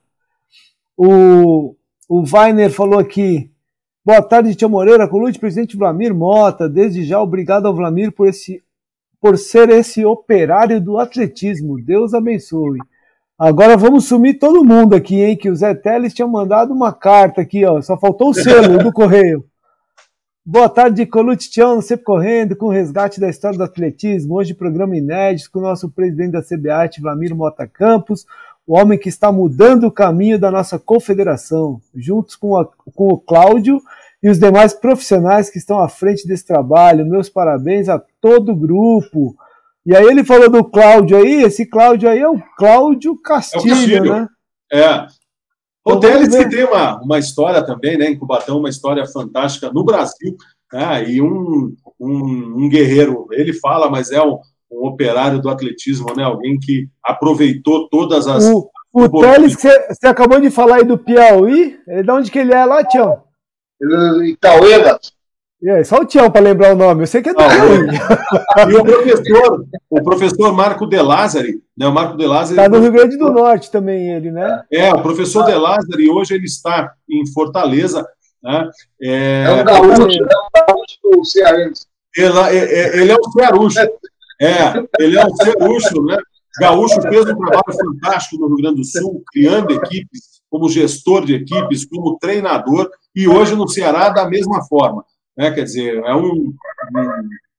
O, 0.95 1.75
o 2.07 2.23
Weiner 2.31 2.71
falou 2.71 2.99
aqui: 3.01 3.51
boa 4.05 4.23
tarde, 4.23 4.55
Tia 4.55 4.69
Moreira, 4.69 5.09
colute 5.09 5.39
presidente 5.39 5.77
Vlamir 5.77 6.15
Mota. 6.15 6.69
Desde 6.69 7.05
já, 7.05 7.21
obrigado 7.21 7.67
ao 7.67 7.75
Vlamir 7.75 8.13
por 8.13 8.29
esse 8.29 8.63
por 9.21 9.39
ser 9.39 9.71
esse 9.71 10.05
operário 10.05 10.81
do 10.81 10.99
atletismo. 10.99 11.81
Deus 11.81 12.13
abençoe. 12.13 12.79
Agora 13.39 13.77
vamos 13.77 14.07
sumir 14.07 14.39
todo 14.39 14.65
mundo 14.65 14.97
aqui, 14.97 15.23
hein? 15.23 15.37
Que 15.37 15.49
o 15.49 15.55
Zé 15.55 15.75
Teles 15.75 16.13
tinha 16.13 16.27
mandado 16.27 16.73
uma 16.73 16.93
carta 16.93 17.41
aqui, 17.41 17.65
ó. 17.65 17.81
Só 17.81 17.97
faltou 17.97 18.31
o 18.31 18.35
selo 18.35 18.79
do 18.83 18.93
correio. 18.93 19.45
Boa 20.45 20.69
tarde, 20.69 21.07
Colutião, 21.07 21.81
sempre 21.81 22.05
correndo 22.05 22.57
com 22.57 22.67
o 22.67 22.71
resgate 22.71 23.21
da 23.21 23.29
história 23.31 23.57
do 23.57 23.63
atletismo. 23.63 24.35
Hoje, 24.35 24.55
programa 24.55 24.97
inédito 24.97 25.53
com 25.53 25.61
o 25.61 25.63
nosso 25.63 25.89
presidente 25.89 26.33
da 26.33 26.43
CBAT, 26.43 27.01
Vlamiro 27.01 27.37
Mota 27.37 27.65
Campos, 27.65 28.27
o 28.67 28.79
homem 28.79 28.99
que 28.99 29.09
está 29.09 29.33
mudando 29.33 29.85
o 29.85 29.93
caminho 29.93 30.39
da 30.39 30.51
nossa 30.51 30.79
confederação, 30.79 31.81
juntos 31.95 32.37
com, 32.37 32.57
a, 32.57 32.65
com 32.65 33.09
o 33.09 33.19
Cláudio 33.19 33.81
e 34.23 34.29
os 34.31 34.39
demais 34.39 34.73
profissionais 34.73 35.51
que 35.51 35.59
estão 35.59 35.81
à 35.81 35.89
frente 35.89 36.27
desse 36.27 36.47
trabalho. 36.47 37.07
Meus 37.07 37.29
parabéns 37.29 37.89
a 37.89 38.01
todo 38.21 38.53
o 38.53 38.57
grupo. 38.57 39.37
E 39.85 39.97
aí 39.97 40.05
ele 40.05 40.23
falou 40.23 40.49
do 40.49 40.65
Cláudio 40.65 41.17
aí, 41.17 41.43
esse 41.43 41.67
Cláudio 41.67 42.09
aí 42.09 42.21
é 42.21 42.29
o 42.29 42.41
Cláudio 42.57 43.21
Castilho, 43.21 43.63
é 43.63 43.73
o 43.73 43.77
Castilho. 43.77 44.13
né? 44.13 44.29
É, 44.73 45.07
o 45.85 45.99
Teles 45.99 46.35
que 46.35 46.49
tem 46.49 46.65
uma, 46.65 47.01
uma 47.03 47.19
história 47.19 47.65
também, 47.65 47.99
né, 47.99 48.07
em 48.07 48.19
Cubatão, 48.19 48.59
uma 48.59 48.69
história 48.69 49.05
fantástica 49.07 49.71
no 49.73 49.85
Brasil, 49.85 50.37
né, 50.73 51.11
e 51.11 51.21
um, 51.21 51.75
um, 51.99 52.65
um, 52.65 52.69
guerreiro, 52.69 53.27
ele 53.33 53.53
fala, 53.53 53.91
mas 53.91 54.13
é 54.13 54.23
um, 54.23 54.39
um, 54.73 54.87
operário 54.87 55.41
do 55.41 55.49
atletismo, 55.49 56.15
né, 56.17 56.25
alguém 56.25 56.59
que 56.59 56.89
aproveitou 57.05 57.89
todas 57.89 58.27
as... 58.27 58.45
O, 58.45 58.71
o 58.93 59.21
Teles, 59.21 59.57
que 59.57 59.63
você 59.63 60.07
acabou 60.07 60.41
de 60.41 60.51
falar 60.51 60.77
aí 60.77 60.85
do 60.85 60.99
Piauí, 60.99 61.79
de 61.87 62.11
onde 62.11 62.31
que 62.31 62.39
ele 62.39 62.53
é 62.53 62.65
lá, 62.65 62.85
Tião? 62.85 63.23
Itaueda. 64.25 64.99
É, 65.65 65.85
só 65.85 65.99
o 65.99 66.05
Tião 66.05 66.29
para 66.29 66.41
lembrar 66.41 66.73
o 66.73 66.77
nome, 66.77 67.03
eu 67.03 67.07
sei 67.07 67.23
que 67.23 67.29
é 67.29 67.35
do 67.35 67.41
ah, 67.41 68.69
E 68.69 68.75
o 68.75 68.85
professor, 68.85 69.65
o 69.89 70.03
professor 70.03 70.53
Marco 70.53 70.87
De 70.87 71.01
Lázari, 71.01 71.63
né, 71.77 71.87
o 71.87 71.93
Marco 71.93 72.17
De 72.17 72.27
Lázari... 72.27 72.61
Está 72.61 72.69
no 72.69 72.83
Rio 72.83 72.91
Grande 72.91 73.17
do 73.17 73.31
Norte 73.31 73.71
também 73.71 74.11
ele, 74.11 74.33
né? 74.33 74.65
É, 74.73 74.93
o 74.93 75.01
professor 75.01 75.45
De 75.45 75.55
Lázari, 75.55 76.11
hoje 76.11 76.35
ele 76.35 76.47
está 76.47 76.93
em 77.09 77.25
Fortaleza, 77.33 78.05
né? 78.43 78.69
É, 79.01 79.45
é 79.47 79.51
um 79.53 79.65
gaúcho, 79.65 80.03
é 80.03 80.37
um 80.37 80.67
gaúcho 80.67 81.25
cearense. 81.25 81.87
Ele, 82.17 82.39
é, 82.39 82.57
é, 82.57 83.01
ele 83.01 83.13
é 83.13 83.17
um 83.17 83.31
cearucho, 83.31 83.81
é, 84.43 84.85
ele 84.99 85.19
é 85.19 85.25
um 85.25 85.35
cearucho, 85.37 86.03
né? 86.05 86.17
Gaúcho 86.61 87.01
fez 87.01 87.23
um 87.23 87.37
trabalho 87.37 87.63
fantástico 87.73 88.39
no 88.39 88.49
Rio 88.49 88.57
Grande 88.57 88.77
do 88.77 88.85
Sul, 88.85 89.23
criando 89.33 89.73
equipes, 89.73 90.43
como 90.51 90.69
gestor 90.69 91.25
de 91.25 91.35
equipes, 91.35 91.87
como 91.87 92.19
treinador, 92.19 92.91
e 93.15 93.27
hoje 93.27 93.55
no 93.55 93.69
Ceará 93.69 94.11
da 94.11 94.29
mesma 94.29 94.63
forma. 94.65 95.05
Né? 95.37 95.51
Quer 95.51 95.65
dizer, 95.65 96.03
é 96.05 96.15
um, 96.15 96.31
um 96.31 96.55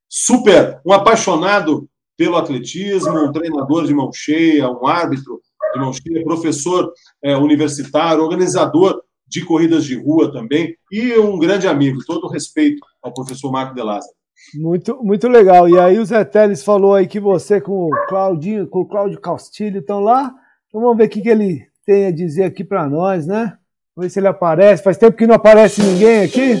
super, 0.08 0.80
um 0.86 0.92
apaixonado 0.92 1.88
pelo 2.16 2.36
atletismo, 2.36 3.18
um 3.18 3.32
treinador 3.32 3.84
de 3.84 3.92
mão 3.92 4.12
cheia, 4.12 4.70
um 4.70 4.86
árbitro 4.86 5.40
de 5.72 5.80
mão 5.80 5.92
cheia, 5.92 6.22
professor 6.22 6.92
é, 7.22 7.36
universitário, 7.36 8.22
organizador 8.22 9.02
de 9.26 9.44
corridas 9.44 9.84
de 9.84 9.96
rua 9.96 10.30
também, 10.30 10.76
e 10.92 11.18
um 11.18 11.36
grande 11.38 11.66
amigo, 11.66 11.98
todo 12.06 12.28
respeito 12.28 12.86
ao 13.02 13.12
professor 13.12 13.50
Marco 13.50 13.74
de 13.74 13.82
Lázaro. 13.82 14.14
Muito, 14.52 15.02
muito 15.02 15.28
legal. 15.28 15.68
E 15.68 15.78
aí 15.78 15.98
o 15.98 16.04
Zé 16.04 16.24
Teles 16.24 16.62
falou 16.62 16.94
aí 16.94 17.06
que 17.06 17.18
você 17.18 17.60
com 17.60 17.86
o 17.86 18.06
Claudinho, 18.08 18.68
com 18.68 18.80
o 18.80 18.86
Cláudio 18.86 19.20
Castilho 19.20 19.80
estão 19.80 20.00
lá. 20.00 20.32
Então 20.68 20.80
vamos 20.80 20.96
ver 20.96 21.04
o 21.04 21.08
que, 21.08 21.22
que 21.22 21.28
ele 21.28 21.62
tem 21.86 22.06
a 22.06 22.10
dizer 22.10 22.44
aqui 22.44 22.64
para 22.64 22.88
nós, 22.88 23.26
né? 23.26 23.56
Vamos 23.96 24.06
ver 24.06 24.10
se 24.10 24.20
ele 24.20 24.28
aparece. 24.28 24.82
Faz 24.82 24.96
tempo 24.96 25.16
que 25.16 25.26
não 25.26 25.36
aparece 25.36 25.82
ninguém 25.82 26.24
aqui. 26.24 26.60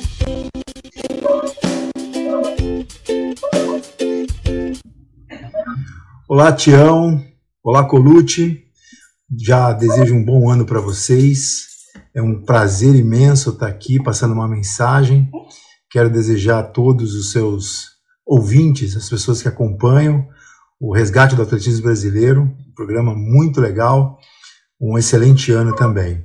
Olá, 6.28 6.52
Tião. 6.52 7.22
Olá, 7.62 7.84
Colute. 7.84 8.64
Já 9.36 9.72
desejo 9.72 10.14
um 10.14 10.24
bom 10.24 10.50
ano 10.50 10.64
para 10.64 10.80
vocês. 10.80 11.66
É 12.14 12.22
um 12.22 12.42
prazer 12.42 12.94
imenso 12.94 13.50
estar 13.50 13.66
aqui 13.66 14.02
passando 14.02 14.32
uma 14.32 14.48
mensagem. 14.48 15.28
Quero 15.94 16.10
desejar 16.10 16.58
a 16.58 16.62
todos 16.64 17.14
os 17.14 17.30
seus 17.30 17.90
ouvintes, 18.26 18.96
as 18.96 19.08
pessoas 19.08 19.40
que 19.40 19.46
acompanham 19.46 20.26
o 20.80 20.92
Resgate 20.92 21.36
do 21.36 21.42
Atletismo 21.42 21.84
Brasileiro, 21.84 22.42
um 22.42 22.74
programa 22.74 23.14
muito 23.14 23.60
legal, 23.60 24.18
um 24.80 24.98
excelente 24.98 25.52
ano 25.52 25.72
também. 25.76 26.24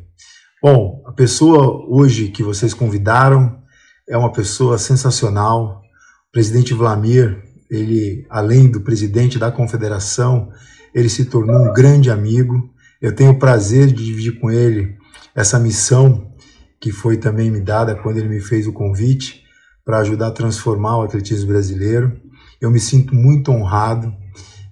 Bom, 0.59 1.03
a 1.05 1.11
pessoa 1.11 1.85
hoje 1.87 2.29
que 2.29 2.41
vocês 2.41 2.73
convidaram 2.73 3.61
é 4.09 4.17
uma 4.17 4.31
pessoa 4.31 4.79
sensacional. 4.79 5.83
O 6.29 6.31
presidente 6.31 6.73
Vlamir, 6.73 7.39
ele, 7.69 8.25
além 8.27 8.71
do 8.71 8.81
presidente 8.81 9.37
da 9.37 9.51
confederação, 9.51 10.49
ele 10.95 11.09
se 11.09 11.25
tornou 11.25 11.69
um 11.69 11.73
grande 11.75 12.09
amigo. 12.09 12.73
Eu 12.99 13.13
tenho 13.13 13.33
o 13.33 13.37
prazer 13.37 13.85
de 13.85 14.03
dividir 14.03 14.39
com 14.39 14.49
ele 14.49 14.97
essa 15.35 15.59
missão 15.59 16.33
que 16.81 16.91
foi 16.91 17.17
também 17.17 17.51
me 17.51 17.61
dada 17.61 17.93
quando 17.93 18.17
ele 18.17 18.29
me 18.29 18.41
fez 18.41 18.65
o 18.65 18.73
convite 18.73 19.47
para 19.89 20.01
ajudar 20.01 20.27
a 20.27 20.31
transformar 20.31 20.99
o 20.99 21.01
atletismo 21.01 21.47
brasileiro. 21.47 22.15
Eu 22.61 22.69
me 22.69 22.79
sinto 22.79 23.15
muito 23.15 23.51
honrado. 23.51 24.13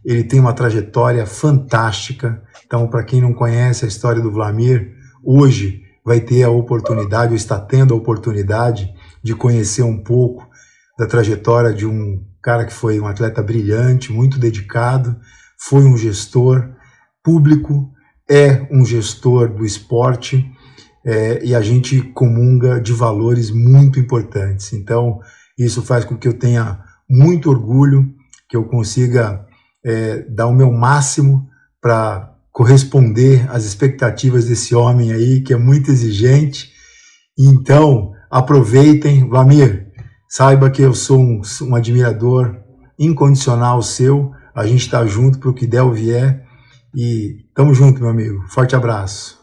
Ele 0.06 0.24
tem 0.24 0.40
uma 0.40 0.54
trajetória 0.54 1.26
fantástica. 1.26 2.40
Então, 2.64 2.88
para 2.88 3.04
quem 3.04 3.20
não 3.20 3.34
conhece 3.34 3.84
a 3.84 3.88
história 3.88 4.22
do 4.22 4.32
Vlamir, 4.32 4.94
hoje 5.24 5.82
vai 6.06 6.20
ter 6.20 6.44
a 6.44 6.52
oportunidade, 6.52 7.32
ou 7.32 7.36
está 7.36 7.60
tendo 7.60 7.96
a 7.96 7.98
oportunidade 7.98 8.94
de 9.24 9.34
conhecer 9.34 9.82
um 9.82 10.04
pouco 10.04 10.48
da 11.00 11.08
trajetória 11.08 11.74
de 11.74 11.88
um 11.88 12.24
cara 12.40 12.64
que 12.64 12.74
foi 12.74 13.00
um 13.00 13.08
atleta 13.08 13.42
brilhante, 13.42 14.14
muito 14.14 14.38
dedicado, 14.38 15.18
foi 15.60 15.82
um 15.82 15.98
gestor 15.98 16.76
público, 17.24 17.92
é 18.30 18.68
um 18.70 18.86
gestor 18.86 19.52
do 19.52 19.66
esporte 19.66 20.48
é, 21.08 21.40
e 21.42 21.56
a 21.56 21.62
gente 21.62 22.02
comunga 22.02 22.82
de 22.82 22.92
valores 22.92 23.50
muito 23.50 23.98
importantes. 23.98 24.74
Então, 24.74 25.22
isso 25.58 25.82
faz 25.82 26.04
com 26.04 26.18
que 26.18 26.28
eu 26.28 26.34
tenha 26.34 26.84
muito 27.10 27.50
orgulho, 27.50 28.14
que 28.50 28.58
eu 28.58 28.66
consiga 28.66 29.46
é, 29.86 30.26
dar 30.30 30.48
o 30.48 30.54
meu 30.54 30.70
máximo 30.70 31.48
para 31.82 32.36
corresponder 32.52 33.50
às 33.50 33.64
expectativas 33.64 34.48
desse 34.48 34.76
homem 34.76 35.14
aí, 35.14 35.40
que 35.40 35.54
é 35.54 35.58
muito 35.58 35.90
exigente. 35.90 36.74
Então, 37.40 38.12
aproveitem. 38.30 39.30
Vlamir, 39.30 39.88
saiba 40.28 40.70
que 40.70 40.82
eu 40.82 40.94
sou 40.94 41.20
um, 41.20 41.42
um 41.62 41.76
admirador 41.76 42.54
incondicional 43.00 43.82
seu. 43.82 44.34
A 44.54 44.66
gente 44.66 44.82
está 44.82 45.06
junto 45.06 45.40
para 45.40 45.50
o 45.50 45.54
que 45.54 45.66
der 45.66 45.84
ou 45.84 45.94
vier. 45.94 46.44
E 46.94 47.46
tamo 47.56 47.74
junto, 47.74 48.02
meu 48.02 48.10
amigo. 48.10 48.44
Forte 48.50 48.76
abraço. 48.76 49.37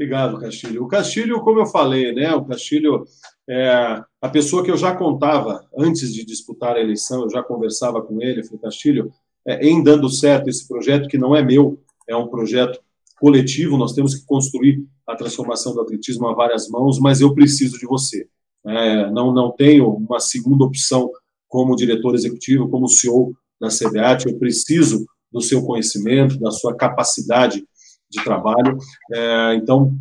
Obrigado, 0.00 0.38
Castilho. 0.38 0.82
O 0.82 0.88
Castilho, 0.88 1.42
como 1.42 1.60
eu 1.60 1.66
falei, 1.66 2.14
né? 2.14 2.34
O 2.34 2.42
Castilho 2.42 3.04
é 3.46 4.02
a 4.18 4.28
pessoa 4.30 4.64
que 4.64 4.70
eu 4.70 4.76
já 4.78 4.96
contava 4.96 5.68
antes 5.76 6.14
de 6.14 6.24
disputar 6.24 6.74
a 6.74 6.80
eleição, 6.80 7.24
eu 7.24 7.28
já 7.28 7.42
conversava 7.42 8.00
com 8.00 8.18
ele, 8.22 8.42
falei, 8.42 8.60
Castilho, 8.60 9.12
é, 9.46 9.68
em 9.68 9.82
dando 9.82 10.08
certo 10.08 10.48
esse 10.48 10.66
projeto, 10.66 11.06
que 11.06 11.18
não 11.18 11.36
é 11.36 11.42
meu, 11.42 11.82
é 12.08 12.16
um 12.16 12.28
projeto 12.28 12.80
coletivo, 13.20 13.76
nós 13.76 13.92
temos 13.92 14.14
que 14.14 14.24
construir 14.24 14.82
a 15.06 15.14
transformação 15.14 15.74
do 15.74 15.82
atletismo 15.82 16.26
a 16.28 16.34
várias 16.34 16.66
mãos, 16.70 16.98
mas 16.98 17.20
eu 17.20 17.34
preciso 17.34 17.78
de 17.78 17.84
você. 17.84 18.26
É, 18.66 19.10
não, 19.10 19.34
não 19.34 19.50
tenho 19.50 19.90
uma 19.90 20.18
segunda 20.18 20.64
opção 20.64 21.10
como 21.46 21.76
diretor 21.76 22.14
executivo, 22.14 22.70
como 22.70 22.88
CEO 22.88 23.34
da 23.60 23.68
CBAT, 23.68 24.28
eu 24.28 24.38
preciso 24.38 25.04
do 25.30 25.42
seu 25.42 25.62
conhecimento, 25.62 26.40
da 26.40 26.50
sua 26.50 26.74
capacidade 26.74 27.62
de 28.10 28.22
trabalho, 28.24 28.76
é, 29.12 29.54
então 29.54 29.96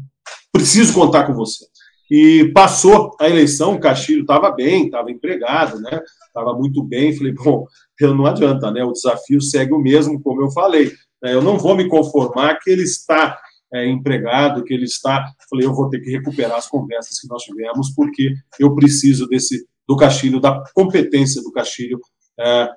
preciso 0.51 0.93
contar 0.93 1.25
com 1.25 1.33
você. 1.33 1.65
E 2.11 2.51
passou 2.53 3.15
a 3.19 3.29
eleição, 3.29 3.75
o 3.75 3.79
Castilho 3.79 4.21
estava 4.21 4.49
bem, 4.51 4.85
estava 4.85 5.11
empregado, 5.11 5.79
né? 5.79 6.01
Estava 6.25 6.53
muito 6.53 6.83
bem. 6.83 7.15
Falei, 7.15 7.33
bom, 7.33 7.67
eu 7.99 8.15
não 8.15 8.25
adianta, 8.25 8.71
né? 8.71 8.83
O 8.83 8.91
desafio 8.91 9.39
segue 9.39 9.73
o 9.73 9.79
mesmo, 9.79 10.19
como 10.19 10.41
eu 10.41 10.49
falei. 10.49 10.91
Né? 11.21 11.35
Eu 11.35 11.41
não 11.41 11.59
vou 11.59 11.75
me 11.75 11.87
conformar 11.87 12.59
que 12.59 12.71
ele 12.71 12.81
está 12.81 13.37
é, 13.71 13.87
empregado, 13.87 14.63
que 14.63 14.73
ele 14.73 14.85
está. 14.85 15.23
Falei, 15.47 15.67
eu 15.67 15.73
vou 15.73 15.87
ter 15.87 15.99
que 15.99 16.09
recuperar 16.09 16.57
as 16.57 16.67
conversas 16.67 17.19
que 17.19 17.27
nós 17.27 17.43
tivemos, 17.43 17.91
porque 17.91 18.33
eu 18.59 18.73
preciso 18.73 19.27
desse 19.27 19.67
do 19.87 19.95
Castilho, 19.95 20.39
da 20.39 20.63
competência 20.73 21.41
do 21.41 21.51
Castilho 21.51 21.99
é, 22.39 22.69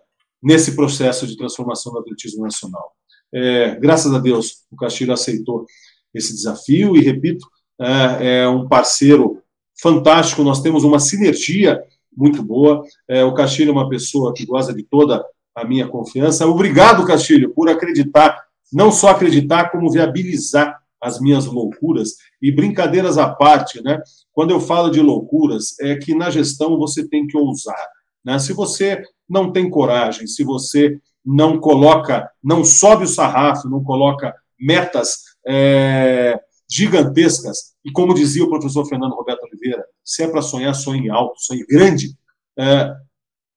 nesse 0.42 0.74
processo 0.74 1.26
de 1.26 1.36
transformação 1.36 1.92
do 1.92 1.98
atletismo 1.98 2.42
nacional. 2.42 2.92
É, 3.34 3.74
graças 3.76 4.12
a 4.12 4.18
Deus, 4.18 4.64
o 4.70 4.76
Castilho 4.76 5.12
aceitou 5.12 5.66
esse 6.14 6.34
desafio 6.34 6.96
e, 6.96 7.00
repito, 7.00 7.46
é, 7.80 8.42
é 8.42 8.48
um 8.48 8.68
parceiro 8.68 9.42
fantástico, 9.80 10.42
nós 10.42 10.60
temos 10.60 10.84
uma 10.84 11.00
sinergia 11.00 11.82
muito 12.16 12.42
boa. 12.42 12.84
É, 13.08 13.24
o 13.24 13.34
Castilho 13.34 13.70
é 13.70 13.72
uma 13.72 13.88
pessoa 13.88 14.34
que 14.34 14.46
gosta 14.46 14.72
de 14.72 14.82
toda 14.82 15.24
a 15.54 15.64
minha 15.64 15.88
confiança. 15.88 16.46
Obrigado, 16.46 17.06
Castilho, 17.06 17.52
por 17.54 17.68
acreditar, 17.68 18.38
não 18.72 18.92
só 18.92 19.10
acreditar, 19.10 19.70
como 19.70 19.90
viabilizar 19.90 20.78
as 21.02 21.20
minhas 21.20 21.46
loucuras. 21.46 22.14
E 22.40 22.52
brincadeiras 22.52 23.18
à 23.18 23.28
parte, 23.28 23.82
né? 23.82 24.00
Quando 24.32 24.52
eu 24.52 24.60
falo 24.60 24.90
de 24.90 25.00
loucuras, 25.00 25.78
é 25.80 25.96
que 25.96 26.14
na 26.14 26.30
gestão 26.30 26.78
você 26.78 27.06
tem 27.06 27.26
que 27.26 27.36
ousar. 27.36 27.88
Né? 28.24 28.38
Se 28.38 28.52
você 28.52 29.02
não 29.28 29.52
tem 29.52 29.68
coragem, 29.68 30.26
se 30.26 30.44
você 30.44 30.98
não 31.24 31.58
coloca, 31.58 32.30
não 32.42 32.64
sobe 32.64 33.04
o 33.04 33.08
sarrafo, 33.08 33.68
não 33.68 33.82
coloca 33.82 34.34
metas 34.58 35.18
é, 35.46 36.38
gigantescas. 36.68 37.72
E 37.84 37.90
como 37.90 38.14
dizia 38.14 38.44
o 38.44 38.50
professor 38.50 38.86
Fernando 38.86 39.14
Roberto 39.14 39.44
Oliveira, 39.44 39.84
se 40.04 40.22
é 40.22 40.28
para 40.28 40.42
sonhar, 40.42 40.74
sonhe 40.74 41.10
alto, 41.10 41.40
sonhe 41.40 41.64
grande. 41.66 42.16
É, 42.58 42.94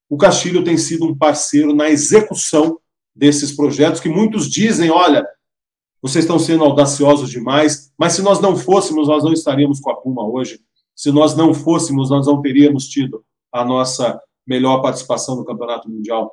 o 0.08 0.16
Castilho 0.16 0.64
tem 0.64 0.76
sido 0.76 1.04
um 1.04 1.16
parceiro 1.16 1.74
na 1.74 1.88
execução 1.88 2.78
desses 3.14 3.52
projetos 3.52 4.00
que 4.00 4.08
muitos 4.08 4.48
dizem, 4.48 4.90
olha, 4.90 5.26
vocês 6.02 6.24
estão 6.24 6.38
sendo 6.38 6.62
audaciosos 6.62 7.30
demais, 7.30 7.92
mas 7.98 8.12
se 8.12 8.22
nós 8.22 8.40
não 8.40 8.56
fôssemos, 8.56 9.08
nós 9.08 9.24
não 9.24 9.32
estaríamos 9.32 9.80
com 9.80 9.90
a 9.90 9.96
Puma 9.96 10.22
hoje. 10.28 10.60
Se 10.94 11.10
nós 11.10 11.34
não 11.34 11.52
fôssemos, 11.52 12.10
nós 12.10 12.26
não 12.26 12.40
teríamos 12.40 12.86
tido 12.86 13.24
a 13.50 13.64
nossa 13.64 14.20
melhor 14.46 14.80
participação 14.80 15.36
no 15.36 15.44
Campeonato 15.44 15.90
Mundial 15.90 16.32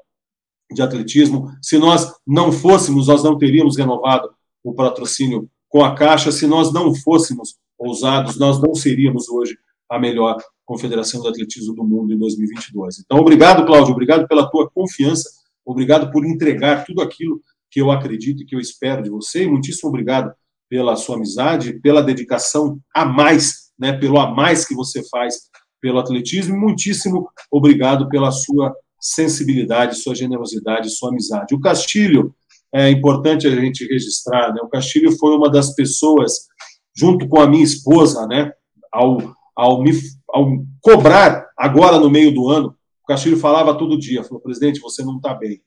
de 0.74 0.82
Atletismo. 0.82 1.48
Se 1.62 1.78
nós 1.78 2.12
não 2.26 2.52
fôssemos, 2.52 3.08
nós 3.08 3.24
não 3.24 3.38
teríamos 3.38 3.78
renovado 3.78 4.30
o 4.64 4.74
patrocínio 4.74 5.50
com 5.70 5.84
a 5.84 5.96
Caixa. 5.96 6.32
Se 6.32 6.48
nós 6.48 6.72
não 6.74 6.94
fôssemos 6.94 7.56
ousados, 7.78 8.38
nós 8.38 8.62
não 8.62 8.74
seríamos 8.74 9.30
hoje 9.30 9.58
a 9.90 10.00
melhor 10.00 10.38
confederação 10.66 11.22
de 11.22 11.28
atletismo 11.28 11.76
do 11.76 11.84
mundo 11.84 12.14
em 12.14 12.18
2022. 12.18 13.00
Então, 13.00 13.20
obrigado, 13.20 13.66
Cláudio, 13.66 13.92
obrigado 13.92 14.28
pela 14.28 14.50
tua 14.50 14.70
confiança, 14.70 15.30
obrigado 15.66 16.12
por 16.12 16.26
entregar 16.26 16.86
tudo 16.86 17.02
aquilo 17.02 17.42
que 17.70 17.82
eu 17.82 17.92
acredito 17.92 18.44
e 18.44 18.46
que 18.46 18.56
eu 18.56 18.60
espero 18.60 19.04
de 19.04 19.10
você, 19.10 19.44
e 19.44 19.48
muitíssimo 19.48 19.90
obrigado 19.90 20.34
pela 20.70 20.96
sua 20.96 21.16
amizade, 21.16 21.80
pela 21.82 22.02
dedicação 22.02 22.80
a 22.96 23.06
mais, 23.06 23.72
né, 23.78 23.94
pelo 23.94 24.20
a 24.20 24.34
mais 24.34 24.66
que 24.66 24.74
você 24.74 25.04
faz 25.10 25.36
pelo 25.82 26.00
atletismo, 26.00 26.56
e 26.56 26.58
muitíssimo 26.58 27.28
obrigado 27.52 28.08
pela 28.08 28.32
sua 28.32 28.74
sensibilidade, 29.04 29.98
sua 29.98 30.16
generosidade, 30.16 30.90
sua 30.90 31.10
amizade. 31.10 31.54
O 31.54 31.60
Castilho, 31.60 32.34
é 32.74 32.90
importante 32.90 33.46
a 33.46 33.52
gente 33.52 33.86
registrar, 33.86 34.54
né, 34.54 34.62
o 34.64 34.70
Castilho 34.70 35.12
foi 35.18 35.36
uma 35.36 35.52
das 35.52 35.76
pessoas, 35.76 36.48
junto 36.96 37.28
com 37.28 37.40
a 37.40 37.48
minha 37.48 37.64
esposa, 37.64 38.26
né, 38.26 38.52
ao, 38.92 39.18
ao 39.56 39.84
me 39.84 39.92
ao 40.30 40.48
cobrar 40.82 41.48
agora 41.56 42.00
no 42.00 42.10
meio 42.10 42.34
do 42.34 42.50
ano, 42.50 42.76
o 43.04 43.06
Castilho 43.06 43.38
falava 43.38 43.78
todo 43.78 44.00
dia, 44.00 44.24
falou, 44.24 44.42
presidente, 44.42 44.80
você 44.80 45.04
não 45.04 45.18
está 45.18 45.34
bem. 45.34 45.62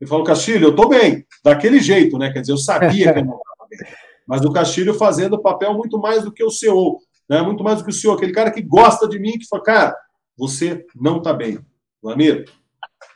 Ele 0.00 0.08
falou, 0.08 0.24
Castilho, 0.24 0.66
eu 0.66 0.70
estou 0.70 0.88
bem, 0.88 1.26
daquele 1.42 1.80
jeito, 1.80 2.16
né? 2.16 2.30
Quer 2.30 2.42
dizer, 2.42 2.52
eu 2.52 2.58
sabia 2.58 3.12
que 3.12 3.18
eu 3.18 3.24
não 3.24 3.36
estava 3.36 3.68
bem. 3.68 3.80
Mas 4.28 4.44
o 4.44 4.52
Castilho 4.52 4.94
fazendo 4.94 5.34
o 5.34 5.42
papel 5.42 5.74
muito 5.74 5.98
mais 5.98 6.22
do 6.22 6.30
que 6.30 6.44
o 6.44 6.50
CEO, 6.50 7.00
né? 7.28 7.42
muito 7.42 7.64
mais 7.64 7.78
do 7.78 7.84
que 7.84 7.90
o 7.90 7.92
senhor, 7.92 8.14
aquele 8.14 8.32
cara 8.32 8.50
que 8.50 8.62
gosta 8.62 9.08
de 9.08 9.18
mim, 9.18 9.38
que 9.38 9.48
fala, 9.48 9.62
cara, 9.62 9.96
você 10.36 10.86
não 10.94 11.18
está 11.18 11.32
bem. 11.32 11.58
Vlamir, 12.02 12.44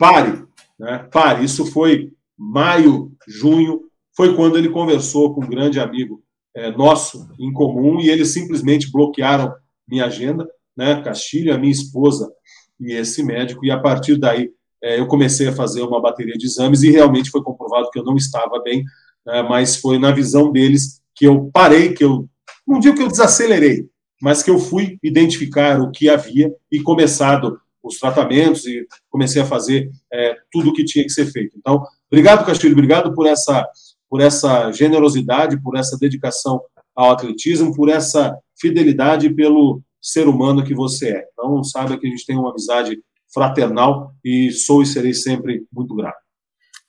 pare, 0.02 0.44
né? 0.80 1.06
pare. 1.12 1.44
Isso 1.44 1.64
foi 1.64 2.10
maio, 2.36 3.12
junho, 3.28 3.82
foi 4.16 4.34
quando 4.34 4.58
ele 4.58 4.68
conversou 4.68 5.32
com 5.32 5.44
um 5.44 5.48
grande 5.48 5.78
amigo 5.78 6.20
é, 6.56 6.72
nosso 6.72 7.28
em 7.38 7.52
comum 7.52 8.00
e 8.00 8.10
eles 8.10 8.32
simplesmente 8.32 8.90
bloquearam 8.90 9.54
minha 9.88 10.06
agenda 10.06 10.44
né, 10.76 11.00
Castilho, 11.02 11.54
a 11.54 11.58
minha 11.58 11.70
esposa 11.70 12.32
e 12.80 12.92
esse 12.92 13.22
médico, 13.22 13.64
e 13.64 13.70
a 13.70 13.78
partir 13.78 14.16
daí 14.16 14.50
é, 14.82 14.98
eu 14.98 15.06
comecei 15.06 15.46
a 15.46 15.54
fazer 15.54 15.82
uma 15.82 16.00
bateria 16.00 16.36
de 16.36 16.46
exames 16.46 16.82
e 16.82 16.90
realmente 16.90 17.30
foi 17.30 17.42
comprovado 17.42 17.88
que 17.90 17.98
eu 17.98 18.04
não 18.04 18.16
estava 18.16 18.60
bem, 18.60 18.82
né, 19.24 19.42
mas 19.42 19.76
foi 19.76 19.98
na 19.98 20.10
visão 20.10 20.50
deles 20.50 21.00
que 21.14 21.26
eu 21.26 21.48
parei, 21.52 21.92
que 21.92 22.02
eu, 22.02 22.28
não 22.66 22.80
digo 22.80 22.96
que 22.96 23.02
eu 23.02 23.08
desacelerei, 23.08 23.86
mas 24.20 24.42
que 24.42 24.50
eu 24.50 24.58
fui 24.58 24.98
identificar 25.02 25.80
o 25.80 25.92
que 25.92 26.08
havia 26.08 26.52
e 26.70 26.80
começado 26.80 27.60
os 27.82 27.98
tratamentos 27.98 28.66
e 28.66 28.86
comecei 29.10 29.42
a 29.42 29.46
fazer 29.46 29.90
é, 30.12 30.36
tudo 30.50 30.70
o 30.70 30.72
que 30.72 30.84
tinha 30.84 31.04
que 31.04 31.10
ser 31.10 31.26
feito. 31.26 31.56
Então, 31.58 31.82
obrigado, 32.10 32.46
Castilho, 32.46 32.72
obrigado 32.72 33.14
por 33.14 33.26
essa, 33.26 33.66
por 34.08 34.20
essa 34.20 34.70
generosidade, 34.72 35.60
por 35.60 35.76
essa 35.76 35.98
dedicação 35.98 36.60
ao 36.94 37.10
atletismo, 37.10 37.74
por 37.74 37.88
essa 37.88 38.36
fidelidade 38.60 39.30
pelo 39.34 39.82
ser 40.00 40.28
humano 40.28 40.64
que 40.64 40.74
você 40.74 41.10
é. 41.10 41.24
Então, 41.32 41.62
saiba 41.64 41.98
que 41.98 42.06
a 42.06 42.10
gente 42.10 42.26
tem 42.26 42.36
uma 42.36 42.50
amizade 42.50 43.00
fraternal 43.32 44.12
e 44.24 44.50
sou 44.50 44.82
e 44.82 44.86
serei 44.86 45.14
sempre 45.14 45.64
muito 45.72 45.94
grato. 45.94 46.20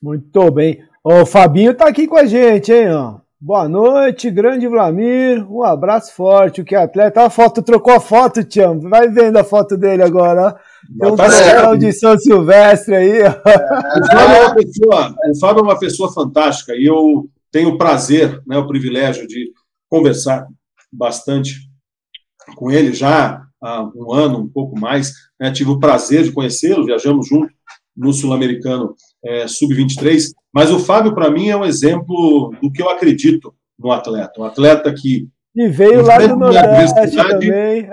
Muito 0.01 0.51
bem. 0.51 0.83
O 1.03 1.25
Fabinho 1.25 1.71
está 1.71 1.87
aqui 1.87 2.07
com 2.07 2.17
a 2.17 2.25
gente, 2.25 2.71
hein? 2.71 2.91
Ó. 2.91 3.23
Boa 3.39 3.67
noite, 3.67 4.31
grande 4.31 4.67
Vlamir. 4.67 5.45
Um 5.51 5.63
abraço 5.63 6.13
forte. 6.13 6.61
O 6.61 6.65
que 6.65 6.75
é 6.75 6.77
atleta? 6.77 7.25
A 7.25 7.29
foto, 7.29 7.61
trocou 7.61 7.93
a 7.93 7.99
foto, 7.99 8.43
Tião. 8.43 8.79
Vai 8.79 9.09
vendo 9.09 9.37
a 9.37 9.43
foto 9.43 9.77
dele 9.77 10.01
agora. 10.01 10.55
Tem 10.99 11.11
um 11.11 11.15
tá 11.15 11.75
de 11.75 11.91
São 11.93 12.17
Silvestre 12.17 12.95
aí. 12.95 13.21
É, 13.21 13.29
o, 13.29 14.05
Fábio 14.07 14.35
é 14.35 14.45
uma 14.45 14.55
pessoa, 14.55 15.15
o 15.29 15.39
Fábio 15.39 15.59
é 15.59 15.63
uma 15.63 15.79
pessoa 15.79 16.13
fantástica 16.13 16.73
e 16.75 16.85
eu 16.85 17.29
tenho 17.51 17.69
o 17.69 17.77
prazer, 17.77 18.41
né, 18.47 18.57
o 18.57 18.67
privilégio 18.67 19.27
de 19.27 19.51
conversar 19.89 20.47
bastante 20.91 21.69
com 22.55 22.71
ele 22.71 22.93
já 22.93 23.43
há 23.61 23.89
um 23.95 24.13
ano, 24.13 24.39
um 24.39 24.47
pouco 24.47 24.77
mais. 24.77 25.13
Né? 25.39 25.51
Tive 25.51 25.71
o 25.71 25.79
prazer 25.79 26.23
de 26.23 26.31
conhecê-lo, 26.31 26.85
viajamos 26.85 27.27
junto 27.27 27.53
no 27.95 28.11
Sul-Americano 28.11 28.95
é, 29.23 29.47
Sub-23. 29.47 30.31
Mas 30.53 30.71
o 30.71 30.79
Fábio, 30.79 31.13
para 31.13 31.31
mim, 31.31 31.49
é 31.49 31.55
um 31.55 31.65
exemplo 31.65 32.53
do 32.61 32.71
que 32.71 32.81
eu 32.81 32.89
acredito 32.89 33.53
no 33.79 33.91
atleta. 33.91 34.39
Um 34.39 34.45
atleta 34.45 34.93
que. 34.93 35.27
E 35.55 35.67
veio 35.67 36.03
lá 36.03 36.17
do 36.17 36.35
Nordeste 36.35 37.15
também. 37.15 37.87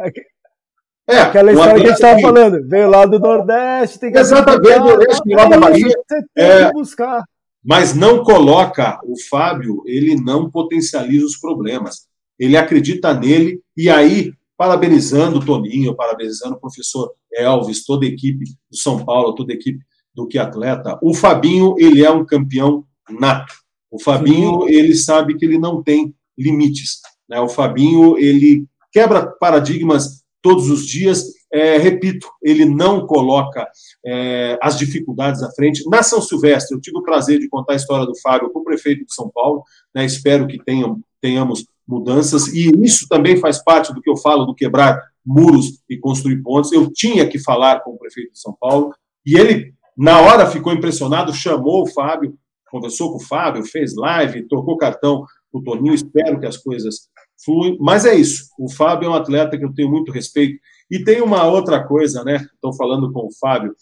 É, 1.11 1.21
Aquela 1.21 1.53
história 1.53 1.75
que 1.75 1.81
a 1.81 1.87
gente 1.87 1.95
estava 1.95 2.21
falando, 2.21 2.69
veio 2.69 2.89
lá 2.89 3.05
do 3.05 3.19
Nordeste, 3.19 3.99
tem 3.99 4.13
que 4.13 4.19
Exatamente, 4.19 4.79
do 4.79 4.85
Nordeste, 4.85 5.35
lá 5.35 5.45
da 5.47 5.59
Bahia. 5.59 5.89
Você 5.89 6.23
tem 6.35 6.45
é, 6.45 6.67
que 6.67 6.73
buscar. 6.73 7.25
Mas 7.65 7.95
não 7.95 8.23
coloca 8.23 8.99
o 9.05 9.15
Fábio, 9.29 9.83
ele 9.87 10.15
não 10.17 10.51
potencializa 10.51 11.27
os 11.27 11.37
problemas. 11.37 12.07
Ele 12.39 12.57
acredita 12.57 13.13
nele, 13.13 13.61
e 13.77 13.91
aí 13.91 14.33
parabenizando 14.57 15.39
o 15.39 15.45
Toninho, 15.45 15.97
parabenizando 15.97 16.55
o 16.55 16.61
professor 16.61 17.13
Elvis, 17.33 17.85
toda 17.85 18.05
a 18.05 18.09
equipe 18.09 18.45
do 18.71 18.77
São 18.77 19.05
Paulo, 19.05 19.35
toda 19.35 19.53
a 19.53 19.57
equipe 19.57 19.83
do 20.15 20.27
Que 20.27 20.39
Atleta. 20.39 20.99
O 21.03 21.15
Fabinho, 21.15 21.75
ele 21.79 22.05
é 22.05 22.11
um 22.11 22.25
campeão 22.25 22.85
nato. 23.09 23.55
O 23.91 23.99
Fabinho, 23.99 24.63
Sim. 24.63 24.75
ele 24.75 24.95
sabe 24.95 25.37
que 25.37 25.45
ele 25.45 25.59
não 25.59 25.83
tem 25.83 26.15
limites. 26.39 27.01
Né? 27.29 27.41
O 27.41 27.49
Fabinho, 27.49 28.19
ele 28.19 28.67
quebra 28.93 29.27
paradigmas 29.27 30.20
todos 30.43 30.71
os 30.71 30.87
dias. 30.87 31.25
É, 31.53 31.79
repito, 31.79 32.29
ele 32.43 32.65
não 32.65 33.07
coloca 33.07 33.67
é, 34.05 34.59
as 34.63 34.79
dificuldades 34.79 35.43
à 35.43 35.51
frente. 35.51 35.89
Na 35.89 36.03
São 36.03 36.21
Silvestre, 36.21 36.77
eu 36.77 36.81
tive 36.81 36.99
o 36.99 37.03
prazer 37.03 37.39
de 37.39 37.49
contar 37.49 37.73
a 37.73 37.77
história 37.77 38.07
do 38.07 38.19
Fábio 38.21 38.51
com 38.51 38.61
o 38.61 38.65
prefeito 38.65 39.05
de 39.05 39.15
São 39.15 39.29
Paulo. 39.29 39.63
Né? 39.95 40.05
Espero 40.05 40.47
que 40.47 40.63
tenham, 40.63 41.01
tenhamos 41.21 41.65
mudanças, 41.87 42.47
e 42.49 42.71
isso 42.85 43.09
também 43.09 43.37
faz 43.37 43.63
parte 43.63 43.93
do 43.93 44.01
que 44.01 44.09
eu 44.09 44.17
falo 44.17 44.45
do 44.45 44.55
quebrar 44.55 45.03
muros 45.27 45.83
e 45.89 45.99
construir 45.99 46.41
pontes. 46.41 46.71
Eu 46.71 46.91
tinha 46.93 47.29
que 47.29 47.39
falar 47.39 47.81
com 47.81 47.91
o 47.91 47.99
prefeito 47.99 48.33
de 48.33 48.41
São 48.41 48.57
Paulo, 48.59 48.95
e 49.27 49.37
ele, 49.37 49.75
na 49.97 50.21
hora, 50.21 50.47
ficou 50.47 50.73
impressionado, 50.73 51.35
chamou 51.35 51.83
o 51.83 51.87
Fábio, 51.87 52.39
conversou 52.71 53.11
com 53.11 53.17
o 53.17 53.27
Fábio, 53.27 53.65
fez 53.65 53.97
live, 53.97 54.47
trocou 54.49 54.77
cartão 54.77 55.25
o 55.53 55.61
Toninho, 55.61 55.95
espero 55.95 56.39
que 56.39 56.47
as 56.47 56.57
coisas 56.57 57.09
fluem, 57.45 57.77
mas 57.81 58.05
é 58.05 58.15
isso, 58.15 58.49
o 58.59 58.71
Fábio 58.71 59.07
é 59.07 59.11
um 59.11 59.15
atleta 59.15 59.57
que 59.59 59.65
eu 59.65 59.75
tenho 59.75 59.91
muito 59.91 60.13
respeito, 60.13 60.59
e 60.91 61.03
tem 61.05 61.21
uma 61.23 61.45
outra 61.45 61.87
coisa, 61.87 62.25
né, 62.25 62.37
estou 62.55 62.75
falando 62.75 63.13
com 63.13 63.27
o 63.27 63.33
Fábio, 63.39 63.75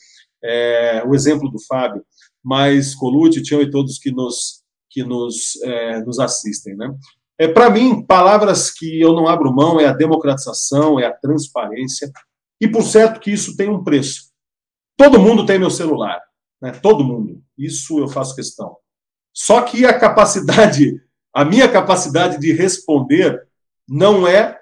é, 0.43 1.03
o 1.07 1.15
exemplo 1.15 1.51
do 1.51 1.59
Fábio, 1.67 2.05
mas 2.43 2.95
Colucci, 2.95 3.43
Tião 3.43 3.61
e 3.61 3.71
todos 3.71 3.99
que 3.99 4.11
nos, 4.11 4.63
que 4.91 5.03
nos, 5.03 5.61
é, 5.63 6.01
nos 6.01 6.19
assistem, 6.19 6.77
né, 6.77 6.95
é, 7.41 7.47
Para 7.47 7.71
mim, 7.71 8.05
palavras 8.05 8.69
que 8.69 9.01
eu 9.01 9.13
não 9.13 9.29
abro 9.29 9.55
mão 9.55 9.81
é 9.81 9.87
a 9.87 9.93
democratização, 9.93 10.99
é 10.99 11.07
a 11.07 11.15
transparência, 11.15 12.11
e 12.61 12.67
por 12.67 12.83
certo 12.83 13.21
que 13.21 13.31
isso 13.31 13.57
tem 13.57 13.71
um 13.71 13.85
preço. 13.85 14.33
Todo 14.97 15.21
mundo 15.21 15.47
tem 15.47 15.61
meu 15.61 15.71
celular, 15.71 16.21
né? 16.61 16.73
todo 16.73 17.05
mundo. 17.05 17.41
Isso 17.57 18.01
eu 18.01 18.09
faço 18.09 18.35
questão. 18.35 18.77
Só 19.33 19.63
que 19.63 19.87
a 19.87 19.97
capacidade, 19.97 21.01
a 21.33 21.45
minha 21.45 21.69
capacidade 21.71 22.41
de 22.41 22.53
responder 22.53 23.48
não 23.89 24.27
é 24.27 24.61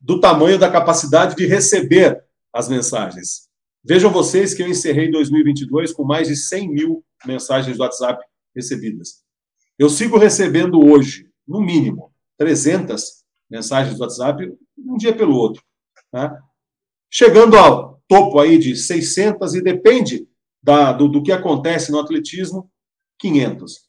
do 0.00 0.20
tamanho 0.20 0.58
da 0.58 0.70
capacidade 0.70 1.34
de 1.34 1.46
receber 1.46 2.22
as 2.52 2.68
mensagens. 2.68 3.48
Vejam 3.84 4.10
vocês 4.10 4.54
que 4.54 4.62
eu 4.62 4.68
encerrei 4.68 5.10
2022 5.10 5.92
com 5.92 6.04
mais 6.04 6.28
de 6.28 6.36
100 6.36 6.68
mil 6.68 7.04
mensagens 7.26 7.76
do 7.76 7.82
WhatsApp 7.82 8.24
recebidas. 8.54 9.22
Eu 9.78 9.88
sigo 9.88 10.18
recebendo 10.18 10.80
hoje, 10.80 11.28
no 11.46 11.60
mínimo, 11.60 12.12
300 12.36 13.24
mensagens 13.50 13.96
do 13.96 14.02
WhatsApp 14.02 14.52
um 14.76 14.96
dia 14.96 15.14
pelo 15.14 15.34
outro. 15.34 15.62
Né? 16.12 16.36
Chegando 17.10 17.56
ao 17.56 18.00
topo 18.06 18.38
aí 18.38 18.58
de 18.58 18.76
600 18.76 19.54
e 19.54 19.62
depende 19.62 20.28
da, 20.62 20.92
do, 20.92 21.08
do 21.08 21.22
que 21.22 21.32
acontece 21.32 21.90
no 21.90 21.98
atletismo, 21.98 22.70
500. 23.18 23.88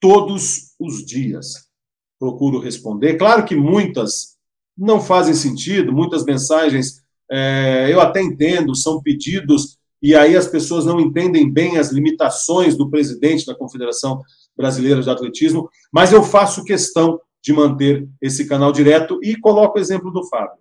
Todos 0.00 0.74
os 0.78 1.04
dias 1.04 1.69
procuro 2.20 2.60
responder. 2.60 3.16
Claro 3.16 3.46
que 3.46 3.56
muitas 3.56 4.36
não 4.76 5.00
fazem 5.00 5.34
sentido, 5.34 5.92
muitas 5.92 6.24
mensagens 6.24 7.02
é, 7.30 7.88
eu 7.90 8.00
até 8.00 8.20
entendo, 8.20 8.74
são 8.74 9.02
pedidos, 9.02 9.78
e 10.02 10.14
aí 10.14 10.36
as 10.36 10.46
pessoas 10.46 10.84
não 10.84 11.00
entendem 11.00 11.50
bem 11.50 11.78
as 11.78 11.90
limitações 11.90 12.76
do 12.76 12.90
presidente 12.90 13.46
da 13.46 13.54
Confederação 13.54 14.20
brasileiras 14.56 15.04
de 15.04 15.10
atletismo, 15.10 15.68
mas 15.92 16.12
eu 16.12 16.22
faço 16.22 16.64
questão 16.64 17.18
de 17.42 17.52
manter 17.52 18.06
esse 18.20 18.46
canal 18.46 18.72
direto 18.72 19.18
e 19.22 19.36
coloco 19.36 19.78
o 19.78 19.80
exemplo 19.80 20.10
do 20.10 20.26
Fábio. 20.28 20.58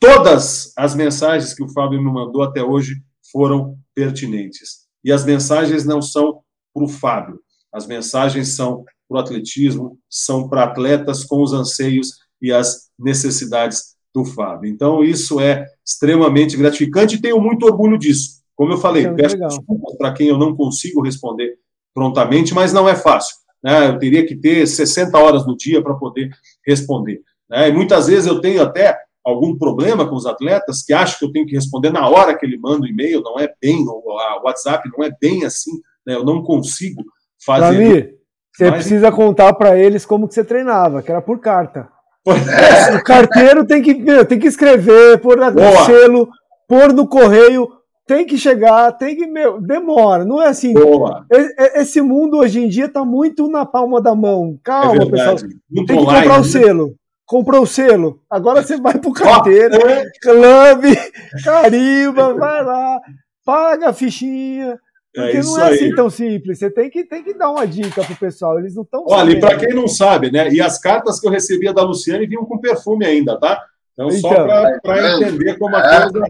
Todas 0.00 0.72
as 0.76 0.94
mensagens 0.94 1.54
que 1.54 1.62
o 1.62 1.68
Fábio 1.68 2.02
me 2.02 2.12
mandou 2.12 2.42
até 2.42 2.62
hoje 2.62 2.96
foram 3.30 3.78
pertinentes. 3.94 4.84
E 5.04 5.12
as 5.12 5.24
mensagens 5.24 5.84
não 5.84 6.02
são 6.02 6.40
para 6.72 6.84
o 6.84 6.88
Fábio, 6.88 7.40
as 7.72 7.86
mensagens 7.86 8.56
são 8.56 8.84
para 9.08 9.16
o 9.16 9.20
atletismo, 9.20 9.98
são 10.08 10.48
para 10.48 10.64
atletas 10.64 11.24
com 11.24 11.42
os 11.42 11.52
anseios 11.52 12.12
e 12.40 12.52
as 12.52 12.88
necessidades 12.98 13.94
do 14.14 14.24
Fábio. 14.24 14.70
Então, 14.70 15.02
isso 15.02 15.40
é 15.40 15.66
extremamente 15.84 16.56
gratificante 16.56 17.16
e 17.16 17.20
tenho 17.20 17.40
muito 17.40 17.66
orgulho 17.66 17.98
disso. 17.98 18.42
Como 18.54 18.72
eu 18.72 18.78
falei, 18.78 19.06
é 19.06 19.12
peço 19.12 19.36
desculpas 19.36 19.96
para 19.96 20.12
quem 20.12 20.28
eu 20.28 20.38
não 20.38 20.54
consigo 20.54 21.02
responder 21.02 21.58
prontamente, 21.92 22.54
mas 22.54 22.72
não 22.72 22.88
é 22.88 22.94
fácil. 22.94 23.36
Né? 23.62 23.88
Eu 23.88 23.98
teria 23.98 24.26
que 24.26 24.36
ter 24.36 24.66
60 24.66 25.16
horas 25.18 25.46
no 25.46 25.56
dia 25.56 25.82
para 25.82 25.94
poder 25.94 26.30
responder. 26.66 27.22
Né? 27.48 27.68
E 27.68 27.72
muitas 27.72 28.06
vezes 28.06 28.26
eu 28.26 28.40
tenho 28.40 28.62
até 28.62 28.96
algum 29.24 29.56
problema 29.56 30.06
com 30.06 30.14
os 30.14 30.26
atletas 30.26 30.82
que 30.82 30.92
acham 30.92 31.18
que 31.18 31.24
eu 31.24 31.32
tenho 31.32 31.46
que 31.46 31.54
responder 31.54 31.90
na 31.90 32.06
hora 32.08 32.36
que 32.36 32.44
ele 32.44 32.58
manda 32.58 32.84
o 32.84 32.88
e-mail, 32.88 33.22
não 33.22 33.38
é 33.38 33.52
bem, 33.60 33.84
o 33.88 34.42
WhatsApp 34.44 34.88
não 34.96 35.04
é 35.04 35.10
bem 35.18 35.44
assim, 35.44 35.72
né? 36.06 36.14
eu 36.14 36.24
não 36.24 36.42
consigo 36.42 37.02
fazer. 37.44 38.02
Dami, 38.02 38.13
você 38.54 38.70
mas... 38.70 38.74
precisa 38.74 39.10
contar 39.10 39.52
para 39.54 39.76
eles 39.76 40.06
como 40.06 40.28
que 40.28 40.34
você 40.34 40.44
treinava, 40.44 41.02
que 41.02 41.10
era 41.10 41.20
por 41.20 41.40
carta. 41.40 41.88
É. 42.26 42.96
O 42.96 43.04
carteiro 43.04 43.66
tem 43.66 43.82
que, 43.82 43.94
tem 44.24 44.38
que 44.38 44.46
escrever, 44.46 45.18
pôr 45.18 45.36
no 45.36 45.84
selo, 45.84 46.28
pôr 46.66 46.92
no 46.92 47.06
correio, 47.06 47.68
tem 48.06 48.24
que 48.24 48.38
chegar, 48.38 48.92
tem 48.92 49.16
que. 49.16 49.26
Meu, 49.26 49.60
demora, 49.60 50.24
não 50.24 50.40
é 50.40 50.48
assim. 50.48 50.72
Boa. 50.72 51.26
Esse 51.74 52.00
mundo 52.00 52.38
hoje 52.38 52.64
em 52.64 52.68
dia 52.68 52.86
está 52.86 53.04
muito 53.04 53.48
na 53.48 53.66
palma 53.66 54.00
da 54.00 54.14
mão. 54.14 54.58
Calma, 54.62 55.02
é 55.02 55.10
pessoal. 55.10 55.36
Muito 55.70 55.86
tem 55.86 55.96
que 55.96 56.02
online, 56.02 56.20
comprar 56.20 56.34
o 56.40 56.44
né? 56.44 56.48
selo. 56.48 56.94
Comprou 57.26 57.62
o 57.62 57.66
selo, 57.66 58.20
agora 58.28 58.62
você 58.62 58.76
vai 58.76 58.98
pro 58.98 59.10
carteiro, 59.10 59.76
é. 59.76 60.04
clube, 60.20 60.94
carimba, 61.42 62.34
vai 62.34 62.62
lá, 62.62 63.00
paga 63.44 63.88
a 63.88 63.92
fichinha. 63.94 64.78
É 65.16 65.22
porque 65.22 65.36
é 65.36 65.42
não 65.42 65.60
é 65.60 65.74
assim 65.74 65.84
aí. 65.84 65.94
tão 65.94 66.10
simples. 66.10 66.58
Você 66.58 66.70
tem 66.70 66.90
que, 66.90 67.04
tem 67.04 67.22
que 67.22 67.34
dar 67.34 67.50
uma 67.50 67.66
dica 67.66 68.02
pro 68.02 68.16
pessoal. 68.16 68.58
Eles 68.58 68.74
não 68.74 68.82
estão. 68.82 69.04
Olha, 69.06 69.32
e 69.32 69.40
para 69.40 69.56
quem 69.56 69.72
não 69.72 69.86
sabe, 69.86 70.30
né? 70.30 70.50
E 70.50 70.60
as 70.60 70.78
cartas 70.78 71.20
que 71.20 71.26
eu 71.26 71.30
recebia 71.30 71.72
da 71.72 71.82
Luciane 71.82 72.26
vinham 72.26 72.44
com 72.44 72.58
perfume 72.58 73.06
ainda, 73.06 73.38
tá? 73.38 73.64
Então, 73.92 74.08
então 74.08 74.20
só 74.20 74.44
para 74.82 74.98
é. 74.98 75.16
entender 75.16 75.56
como 75.56 75.76
a 75.76 75.82
coisa. 75.82 76.26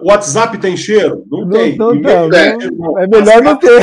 O 0.00 0.08
WhatsApp 0.08 0.56
tem 0.58 0.76
cheiro? 0.76 1.24
Não, 1.30 1.40
não 1.40 1.50
tem. 1.50 1.76
Não, 1.76 1.94
não, 1.94 2.28
não, 2.28 2.98
é 2.98 3.06
melhor 3.06 3.42
não 3.42 3.56
ter. 3.58 3.82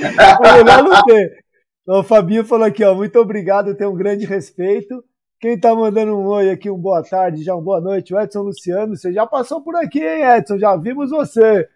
é 0.00 0.64
melhor 0.64 0.82
não 0.82 1.02
ter. 1.04 1.42
Então, 1.82 2.00
o 2.00 2.02
Fabinho 2.02 2.44
falou 2.44 2.66
aqui, 2.66 2.82
ó, 2.82 2.94
muito 2.94 3.18
obrigado, 3.18 3.68
eu 3.68 3.76
tenho 3.76 3.90
um 3.90 3.96
grande 3.96 4.24
respeito. 4.24 5.04
Quem 5.40 5.58
tá 5.58 5.74
mandando 5.74 6.16
um 6.16 6.26
oi 6.26 6.50
aqui, 6.50 6.70
um 6.70 6.78
boa 6.78 7.02
tarde, 7.02 7.42
já 7.42 7.54
um 7.54 7.62
boa 7.62 7.80
noite, 7.80 8.14
o 8.14 8.20
Edson 8.20 8.42
Luciano, 8.42 8.96
você 8.96 9.12
já 9.12 9.26
passou 9.26 9.60
por 9.60 9.76
aqui, 9.76 10.00
hein, 10.00 10.22
Edson? 10.36 10.58
Já 10.58 10.76
vimos 10.76 11.10
você. 11.10 11.68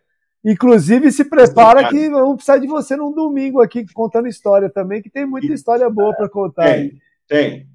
Inclusive, 0.49 1.11
se 1.11 1.25
prepara 1.25 1.89
que 1.89 2.09
vamos 2.09 2.37
precisar 2.37 2.59
de 2.59 2.69
você 2.69 2.95
num 2.95 3.13
domingo 3.13 3.61
aqui, 3.61 3.85
contando 3.93 4.29
história 4.29 4.71
também, 4.71 5.03
que 5.03 5.11
tem 5.11 5.27
muita 5.27 5.53
história 5.53 5.91
boa 5.91 6.15
para 6.15 6.29
contar. 6.29 6.73
Tem, 6.73 6.93
tem. 7.27 7.67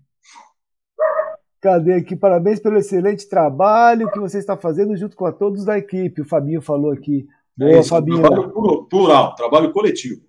Cadê 1.60 1.96
aqui? 1.96 2.16
Parabéns 2.16 2.62
pelo 2.62 2.78
excelente 2.78 3.28
trabalho 3.28 4.10
que 4.10 4.18
você 4.18 4.38
está 4.38 4.56
fazendo 4.56 4.96
junto 4.96 5.18
com 5.18 5.26
a 5.26 5.34
todos 5.34 5.66
da 5.66 5.78
equipe. 5.78 6.22
O 6.22 6.26
Fabinho 6.26 6.62
falou 6.62 6.94
aqui. 6.94 7.28
Boa, 7.58 7.72
é 7.72 7.84
Fabinho. 7.84 8.22
Trabalho 8.22 8.88
plural, 8.90 9.36
trabalho 9.36 9.74
coletivo. 9.74 10.22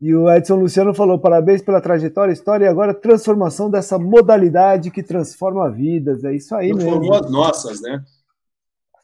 E 0.00 0.12
o 0.12 0.28
Edson 0.28 0.56
Luciano 0.56 0.92
falou: 0.92 1.20
parabéns 1.20 1.62
pela 1.62 1.80
trajetória, 1.80 2.32
história 2.32 2.64
e 2.64 2.68
agora 2.68 2.92
transformação 2.92 3.70
dessa 3.70 3.96
modalidade 3.96 4.90
que 4.90 5.04
transforma 5.04 5.70
vidas. 5.70 6.24
É 6.24 6.34
isso 6.34 6.52
aí 6.56 6.70
Transformou 6.70 6.98
mesmo. 6.98 7.12
Transformou 7.12 7.44
as 7.44 7.54
nossas, 7.54 7.80
né? 7.80 8.02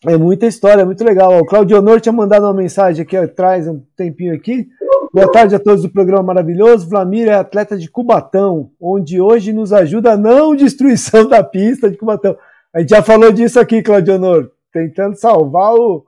É 0.05 0.17
muita 0.17 0.47
história, 0.47 0.85
muito 0.85 1.05
legal. 1.05 1.38
O 1.38 1.47
Claudio 1.47 1.79
Honor 1.79 2.01
tinha 2.01 2.12
mandado 2.12 2.45
uma 2.45 2.53
mensagem 2.53 3.03
aqui 3.03 3.17
atrás, 3.17 3.69
um 3.69 3.81
tempinho 3.97 4.35
aqui. 4.35 4.67
Boa 5.15 5.31
tarde 5.31 5.55
a 5.55 5.61
todos 5.61 5.83
do 5.83 5.93
programa 5.93 6.25
maravilhoso. 6.25 6.88
Vlamir 6.88 7.29
é 7.29 7.35
atleta 7.35 7.79
de 7.79 7.88
Cubatão, 7.88 8.71
onde 8.81 9.21
hoje 9.21 9.53
nos 9.53 9.73
ajuda 9.73 10.12
a 10.12 10.17
não 10.17 10.57
destruição 10.57 11.29
da 11.29 11.43
pista 11.45 11.88
de 11.88 11.97
Cubatão. 11.97 12.37
A 12.75 12.81
gente 12.81 12.91
já 12.91 13.03
falou 13.03 13.31
disso 13.31 13.61
aqui, 13.61 13.81
Claudio 13.81 14.17
Honor, 14.17 14.51
tentando 14.73 15.15
salvar 15.15 15.73
o, 15.75 16.03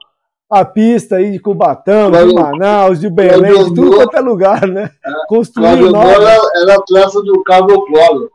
a 0.51 0.65
pista 0.65 1.17
aí 1.17 1.31
de 1.31 1.39
Cubatão, 1.39 2.11
Claudio, 2.11 2.31
de 2.31 2.35
Manaus, 2.35 2.99
de 2.99 3.09
Belém, 3.09 3.65
de 3.65 3.75
tudo 3.75 3.95
quanto 3.95 4.17
é 4.17 4.21
lugar, 4.21 4.67
né? 4.67 4.91
É, 5.07 5.11
Construir 5.29 5.93
nova. 5.93 6.11
Era, 6.11 6.37
era 6.63 6.75
atleta 6.75 7.23
do 7.23 7.45
Cabo 7.45 7.87
Cloro. 7.87 8.29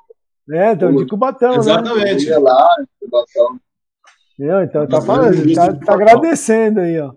É, 0.51 0.71
então, 0.71 0.95
de 0.95 1.05
Cubatão, 1.05 1.55
Exatamente. 1.55 2.05
né? 2.05 2.11
Exatamente. 2.13 2.43
lá, 2.43 2.69
Cubatão. 3.01 3.59
Então 4.39 4.87
tá 4.87 5.01
falando, 5.01 5.53
tá, 5.53 5.73
tá 5.73 5.93
agradecendo 5.93 6.79
aí, 6.79 6.97
ó. 6.97 7.11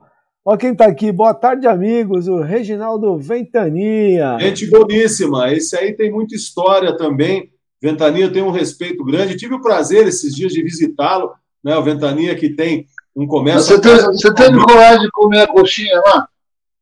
Ó 0.45 0.57
quem 0.57 0.75
tá 0.75 0.87
aqui, 0.87 1.13
boa 1.13 1.33
tarde, 1.33 1.69
amigos, 1.69 2.27
o 2.27 2.41
Reginaldo 2.41 3.17
Ventania. 3.17 4.39
Gente 4.41 4.69
boníssima, 4.69 5.53
esse 5.53 5.77
aí 5.77 5.93
tem 5.93 6.11
muita 6.11 6.35
história 6.35 6.97
também. 6.97 7.53
Ventania 7.81 8.33
tem 8.33 8.43
um 8.43 8.51
respeito 8.51 9.05
grande. 9.05 9.37
Tive 9.37 9.55
o 9.55 9.61
prazer 9.61 10.09
esses 10.09 10.35
dias 10.35 10.53
de 10.53 10.63
visitá-lo, 10.65 11.31
né? 11.63 11.77
O 11.77 11.83
Ventania 11.85 12.35
que 12.35 12.51
tem 12.51 12.87
um 13.15 13.27
comércio. 13.27 13.77
Você, 13.77 13.81
tem, 13.81 13.97
você 13.97 14.35
teve 14.35 14.59
coragem 14.59 15.03
de 15.03 15.11
comer 15.13 15.43
a 15.43 15.47
coxinha 15.47 16.01
lá? 16.05 16.29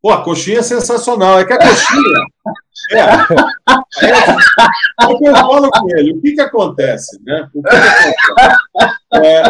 Pô, 0.01 0.11
a 0.11 0.23
coxinha 0.23 0.61
é 0.61 0.63
sensacional. 0.63 1.39
É 1.39 1.45
que 1.45 1.53
a 1.53 1.59
coxinha. 1.59 2.27
é, 2.93 3.01
é, 4.07 4.11
é 4.11 5.29
eu 5.29 5.37
falo 5.37 5.71
com 5.71 5.99
ele. 5.99 6.13
O 6.13 6.21
que, 6.23 6.33
que 6.33 6.41
acontece? 6.41 7.23
Né? 7.25 7.47
O 7.55 7.63
que, 7.63 7.69
que 7.69 7.77
acontece? 7.77 8.15
É, 9.15 9.43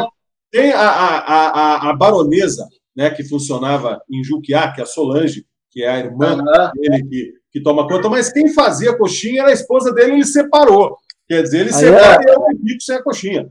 tem 0.50 0.72
a, 0.72 0.80
a, 0.80 1.48
a, 1.48 1.90
a, 1.90 1.96
baronesa, 1.96 2.66
né, 2.96 3.10
que 3.10 3.22
funcionava 3.24 4.00
em 4.10 4.22
Juquiá, 4.24 4.72
que 4.72 4.80
é 4.80 4.84
a 4.84 4.86
Solange, 4.86 5.46
que 5.70 5.82
é 5.82 5.88
a 5.88 5.98
irmã 5.98 6.36
uhum. 6.36 6.70
dele 6.74 7.04
que, 7.08 7.32
que 7.52 7.62
toma 7.62 7.86
conta, 7.86 8.08
mas 8.08 8.32
quem 8.32 8.52
fazia 8.52 8.90
a 8.90 8.98
coxinha 8.98 9.42
era 9.42 9.50
a 9.50 9.54
esposa 9.54 9.92
dele 9.92 10.12
e 10.12 10.14
ele 10.16 10.24
separou. 10.24 10.96
Quer 11.28 11.42
dizer, 11.42 11.60
ele 11.60 11.72
separou 11.72 12.02
é. 12.02 12.24
e 12.24 12.30
eu 12.30 12.58
fico 12.66 12.82
sem 12.82 12.96
a 12.96 13.02
coxinha. 13.02 13.48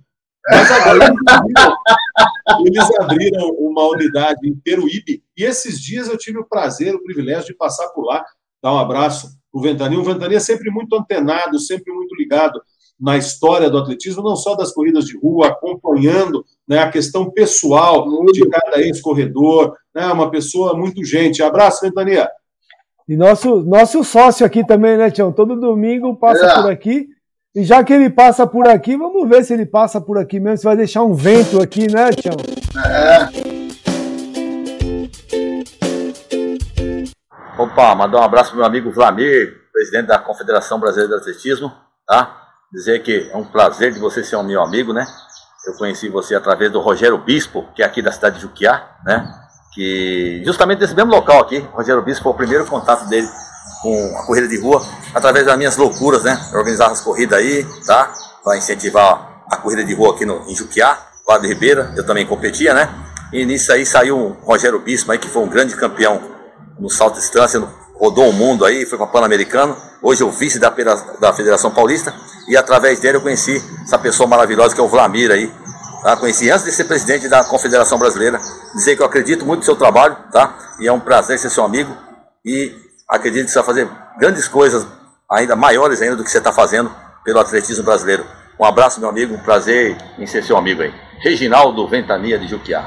Mas 0.50 0.72
agora 0.72 1.06
eles 1.06 1.20
abriram, 1.28 1.78
eles 2.66 3.00
abriram 3.00 3.50
uma 3.60 3.88
unidade 3.90 4.48
em 4.48 4.56
Peruíbe 4.56 5.24
e 5.38 5.44
esses 5.44 5.80
dias 5.80 6.08
eu 6.08 6.18
tive 6.18 6.40
o 6.40 6.46
prazer, 6.46 6.96
o 6.96 7.04
privilégio 7.04 7.48
de 7.48 7.56
passar 7.56 7.88
por 7.90 8.04
lá, 8.06 8.26
dar 8.62 8.74
um 8.74 8.80
abraço 8.80 9.28
para 9.52 9.60
o 9.60 9.62
Ventania. 9.62 10.00
O 10.00 10.04
Ventania 10.04 10.38
é 10.38 10.42
sempre 10.42 10.72
muito 10.72 10.96
antenado, 10.96 11.60
sempre 11.60 11.94
muito 11.94 12.16
ligado 12.16 12.60
na 13.00 13.18
história 13.18 13.70
do 13.70 13.78
atletismo, 13.78 14.22
não 14.22 14.36
só 14.36 14.56
das 14.56 14.74
corridas 14.74 15.06
de 15.06 15.18
rua, 15.18 15.48
acompanhando 15.48 16.44
né, 16.68 16.80
a 16.80 16.92
questão 16.92 17.32
pessoal 17.32 18.06
de 18.32 18.48
cada 18.50 18.82
ex-corredor, 18.82 19.76
né, 19.96 20.06
uma 20.08 20.30
pessoa 20.30 20.76
muito 20.76 21.04
gente. 21.06 21.42
Abraço, 21.42 21.86
Ventania. 21.86 22.30
E 23.08 23.16
nosso, 23.16 23.64
nosso 23.64 24.04
sócio 24.04 24.46
aqui 24.46 24.66
também, 24.66 24.98
né, 24.98 25.10
Tião? 25.10 25.32
Todo 25.32 25.60
domingo 25.60 26.16
passa 26.16 26.46
é. 26.46 26.56
por 26.56 26.72
aqui. 26.72 27.08
E 27.56 27.64
já 27.64 27.84
que 27.84 27.92
ele 27.92 28.10
passa 28.10 28.46
por 28.46 28.68
aqui, 28.68 28.96
vamos 28.96 29.28
ver 29.28 29.44
se 29.44 29.54
ele 29.54 29.66
passa 29.66 30.00
por 30.00 30.18
aqui 30.18 30.40
mesmo. 30.40 30.58
Se 30.58 30.66
vai 30.66 30.78
deixar 30.78 31.04
um 31.04 31.16
vento 31.16 31.60
aqui, 31.62 31.92
né, 31.92 32.12
Tião? 32.12 32.36
É. 32.86 33.60
Opa, 37.58 37.96
mandar 37.96 38.20
um 38.20 38.24
abraço 38.24 38.52
pro 38.52 38.60
meu 38.60 38.68
amigo 38.68 38.92
Vlamir, 38.92 39.54
presidente 39.74 40.08
da 40.08 40.20
Confederação 40.20 40.80
Brasileira 40.80 41.16
de 41.16 41.22
Atletismo, 41.22 41.72
tá? 42.08 42.49
Dizer 42.72 43.02
que 43.02 43.30
é 43.32 43.36
um 43.36 43.44
prazer 43.44 43.92
de 43.92 44.00
você 44.00 44.24
ser 44.24 44.36
um 44.36 44.44
meu 44.44 44.62
amigo, 44.62 44.94
né? 44.94 45.06
Eu 45.66 45.74
conheci 45.74 46.08
você 46.08 46.36
através 46.36 46.72
do 46.72 46.80
Rogério 46.80 47.18
Bispo, 47.18 47.66
que 47.76 47.82
é 47.82 47.86
aqui 47.86 48.00
da 48.00 48.12
cidade 48.12 48.36
de 48.36 48.44
Juquiá, 48.44 48.96
né? 49.04 49.28
Que 49.74 50.44
justamente 50.46 50.80
nesse 50.80 50.94
mesmo 50.94 51.12
local 51.12 51.42
aqui, 51.42 51.58
Rogério 51.74 52.04
Bispo 52.04 52.24
foi 52.24 52.32
o 52.32 52.36
primeiro 52.36 52.66
contato 52.68 53.08
dele 53.10 53.28
com 53.82 54.18
a 54.18 54.26
corrida 54.26 54.48
de 54.48 54.60
rua, 54.60 54.86
através 55.16 55.48
das 55.48 55.58
minhas 55.58 55.78
loucuras, 55.78 56.24
né? 56.24 56.40
Eu 56.52 56.60
organizava 56.60 56.92
as 56.92 57.02
corridas 57.02 57.40
aí, 57.40 57.66
tá? 57.88 58.14
Para 58.44 58.58
incentivar 58.58 59.44
a 59.50 59.58
corrida 59.58 59.84
de 59.84 59.94
rua 59.96 60.14
aqui 60.14 60.26
no, 60.26 60.48
em 60.48 60.56
Juquiá, 60.56 60.98
Vale 61.28 61.48
Ribeira, 61.48 61.92
eu 61.96 62.06
também 62.06 62.26
competia, 62.26 62.74
né? 62.74 62.88
E 63.34 63.46
nisso 63.46 63.72
aí 63.72 63.84
saiu 63.84 64.18
o 64.18 64.30
Rogério 64.44 64.80
Bispo 64.80 65.12
aí, 65.12 65.18
que 65.18 65.28
foi 65.28 65.42
um 65.42 65.50
grande 65.50 65.76
campeão 65.76 66.22
no 66.80 66.90
salto 66.90 67.16
de 67.16 67.22
distância, 67.22 67.60
rodou 68.00 68.30
o 68.30 68.34
mundo 68.34 68.64
aí, 68.64 68.86
foi 68.86 68.98
para 68.98 69.08
Pan-Americano. 69.08 69.76
Hoje 70.02 70.24
é 70.24 70.26
o 70.26 70.32
vice 70.32 70.58
da, 70.58 70.70
da 71.20 71.34
Federação 71.34 71.70
Paulista. 71.70 72.14
E 72.48 72.56
através 72.56 73.00
dele 73.00 73.18
eu 73.18 73.22
conheci 73.22 73.62
essa 73.84 74.00
pessoa 74.00 74.28
maravilhosa 74.28 74.74
que 74.74 74.80
é 74.80 74.84
o 74.84 74.88
Vlamir 74.88 75.30
aí. 75.30 75.52
Tá? 76.02 76.16
Conheci 76.16 76.50
antes 76.50 76.64
de 76.64 76.72
ser 76.72 76.86
presidente 76.86 77.28
da 77.28 77.44
Confederação 77.44 78.00
Brasileira. 78.00 78.40
Dizer 78.74 78.96
que 78.96 79.02
eu 79.02 79.06
acredito 79.06 79.46
muito 79.46 79.60
no 79.60 79.66
seu 79.66 79.76
trabalho, 79.76 80.16
tá? 80.32 80.58
E 80.80 80.88
é 80.88 80.94
um 80.94 81.00
prazer 81.00 81.38
ser 81.38 81.50
seu 81.50 81.66
amigo. 81.66 81.94
E 82.46 82.74
acredito 83.08 83.46
que 83.46 83.52
você 83.52 83.60
vai 83.60 83.66
fazer 83.66 83.90
grandes 84.18 84.48
coisas, 84.48 84.88
ainda 85.30 85.58
maiores 85.58 86.02
ainda 86.02 86.16
do 86.16 86.24
que 86.24 86.32
você 86.32 86.38
está 86.38 86.54
fazendo 86.54 86.90
pelo 87.26 87.40
atletismo 87.40 87.84
brasileiro. 87.84 88.26
Um 88.58 88.64
abraço, 88.64 89.02
meu 89.02 89.10
amigo. 89.10 89.36
Um 89.36 89.40
prazer 89.40 89.98
em 90.18 90.26
ser 90.26 90.44
seu 90.44 90.56
amigo 90.56 90.82
aí. 90.82 90.94
Reginaldo 91.20 91.86
Ventania 91.88 92.40
de 92.40 92.48
Juquiá. 92.48 92.86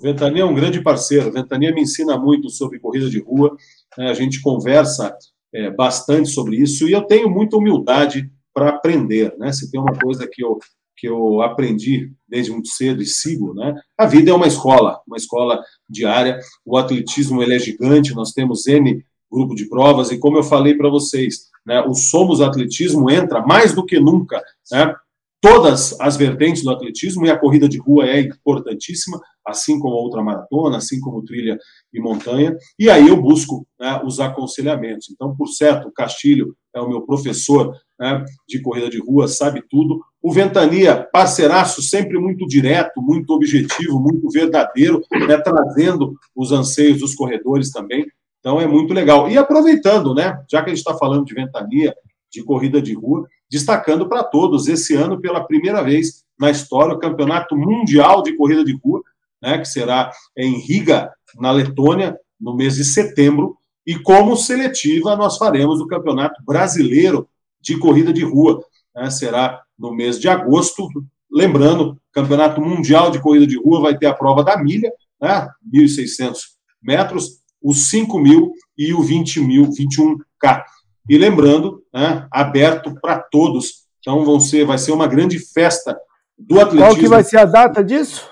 Ventania 0.00 0.42
é 0.42 0.46
um 0.46 0.54
grande 0.54 0.82
parceiro. 0.82 1.32
Ventania 1.32 1.72
me 1.72 1.82
ensina 1.82 2.18
muito 2.18 2.50
sobre 2.50 2.78
corrida 2.78 3.08
de 3.08 3.20
rua. 3.20 3.56
Né? 3.96 4.10
A 4.10 4.14
gente 4.14 4.40
conversa 4.40 5.14
é, 5.52 5.70
bastante 5.70 6.28
sobre 6.30 6.56
isso 6.56 6.88
e 6.88 6.92
eu 6.92 7.02
tenho 7.02 7.28
muita 7.28 7.56
humildade 7.56 8.30
para 8.54 8.70
aprender. 8.70 9.34
Né? 9.38 9.52
Se 9.52 9.70
tem 9.70 9.80
uma 9.80 9.96
coisa 9.96 10.28
que 10.30 10.42
eu, 10.42 10.58
que 10.96 11.08
eu 11.08 11.42
aprendi 11.42 12.12
desde 12.28 12.50
muito 12.52 12.68
cedo 12.68 13.02
e 13.02 13.06
sigo, 13.06 13.54
né? 13.54 13.74
a 13.98 14.06
vida 14.06 14.30
é 14.30 14.34
uma 14.34 14.46
escola, 14.46 15.00
uma 15.06 15.16
escola 15.16 15.62
diária. 15.88 16.38
O 16.64 16.76
atletismo 16.76 17.42
ele 17.42 17.54
é 17.54 17.58
gigante, 17.58 18.14
nós 18.14 18.32
temos 18.32 18.66
N 18.66 19.04
grupo 19.30 19.54
de 19.54 19.68
provas 19.68 20.10
e, 20.10 20.18
como 20.18 20.36
eu 20.36 20.42
falei 20.42 20.74
para 20.74 20.90
vocês, 20.90 21.50
né, 21.64 21.80
o 21.82 21.94
Somos 21.94 22.40
Atletismo 22.40 23.08
entra 23.08 23.40
mais 23.40 23.72
do 23.72 23.86
que 23.86 24.00
nunca 24.00 24.42
né, 24.72 24.92
todas 25.40 25.98
as 26.00 26.16
vertentes 26.16 26.62
do 26.62 26.70
atletismo 26.70 27.24
e 27.24 27.30
a 27.30 27.38
corrida 27.38 27.68
de 27.68 27.78
rua 27.78 28.06
é 28.06 28.20
importantíssima, 28.20 29.20
assim 29.50 29.78
como 29.78 29.96
a 29.96 30.02
ultramaratona, 30.02 30.76
assim 30.76 31.00
como 31.00 31.24
trilha 31.24 31.58
e 31.92 32.00
montanha. 32.00 32.56
E 32.78 32.88
aí 32.88 33.08
eu 33.08 33.20
busco 33.20 33.66
né, 33.78 34.00
os 34.04 34.20
aconselhamentos. 34.20 35.10
Então, 35.10 35.34
por 35.36 35.48
certo, 35.48 35.88
o 35.88 35.92
Castilho 35.92 36.54
é 36.74 36.80
o 36.80 36.88
meu 36.88 37.02
professor 37.02 37.74
né, 37.98 38.24
de 38.48 38.62
corrida 38.62 38.88
de 38.88 38.98
rua, 38.98 39.28
sabe 39.28 39.62
tudo. 39.68 40.00
O 40.22 40.32
Ventania, 40.32 41.08
parceiraço, 41.12 41.82
sempre 41.82 42.18
muito 42.18 42.46
direto, 42.46 43.02
muito 43.02 43.32
objetivo, 43.32 44.00
muito 44.00 44.28
verdadeiro, 44.30 45.02
né, 45.28 45.38
trazendo 45.38 46.14
os 46.34 46.52
anseios 46.52 47.00
dos 47.00 47.14
corredores 47.14 47.70
também. 47.70 48.06
Então 48.38 48.60
é 48.60 48.66
muito 48.66 48.94
legal. 48.94 49.30
E 49.30 49.36
aproveitando, 49.36 50.14
né, 50.14 50.42
já 50.50 50.62
que 50.62 50.70
a 50.70 50.74
gente 50.74 50.84
está 50.84 50.96
falando 50.96 51.24
de 51.24 51.34
Ventania, 51.34 51.94
de 52.32 52.42
corrida 52.42 52.80
de 52.80 52.94
rua, 52.94 53.26
destacando 53.50 54.08
para 54.08 54.22
todos, 54.22 54.68
esse 54.68 54.94
ano, 54.94 55.20
pela 55.20 55.44
primeira 55.44 55.82
vez 55.82 56.24
na 56.38 56.50
história, 56.50 56.94
o 56.94 56.98
Campeonato 56.98 57.56
Mundial 57.56 58.22
de 58.22 58.34
Corrida 58.36 58.64
de 58.64 58.78
Rua, 58.82 59.02
né, 59.42 59.58
que 59.58 59.66
será 59.66 60.10
em 60.36 60.58
Riga, 60.58 61.10
na 61.38 61.50
Letônia, 61.50 62.16
no 62.40 62.54
mês 62.54 62.76
de 62.76 62.84
setembro, 62.84 63.56
e 63.86 63.98
como 63.98 64.36
seletiva 64.36 65.16
nós 65.16 65.36
faremos 65.36 65.80
o 65.80 65.86
Campeonato 65.86 66.42
Brasileiro 66.44 67.28
de 67.60 67.76
Corrida 67.78 68.12
de 68.12 68.24
Rua, 68.24 68.62
né, 68.94 69.10
será 69.10 69.62
no 69.78 69.92
mês 69.92 70.18
de 70.18 70.28
agosto, 70.28 70.88
lembrando, 71.30 72.00
Campeonato 72.12 72.60
Mundial 72.60 73.10
de 73.10 73.20
Corrida 73.20 73.46
de 73.46 73.58
Rua 73.58 73.80
vai 73.80 73.96
ter 73.96 74.06
a 74.06 74.14
prova 74.14 74.42
da 74.42 74.62
milha, 74.62 74.92
né, 75.20 75.48
1.600 75.72 76.38
metros, 76.82 77.40
os 77.62 77.90
5 77.90 78.18
mil 78.18 78.52
e 78.76 78.92
o 78.94 79.02
20 79.02 79.40
mil, 79.40 79.70
21K. 79.70 80.64
E 81.08 81.18
lembrando, 81.18 81.82
né, 81.92 82.26
aberto 82.30 82.94
para 83.00 83.18
todos. 83.18 83.84
Então 84.00 84.24
vão 84.24 84.40
ser, 84.40 84.64
vai 84.64 84.78
ser 84.78 84.92
uma 84.92 85.06
grande 85.06 85.38
festa 85.38 85.96
do 86.38 86.58
atletismo. 86.58 86.86
Qual 86.86 86.96
que 86.96 87.08
vai 87.08 87.22
ser 87.22 87.38
a 87.38 87.44
data 87.44 87.84
disso? 87.84 88.29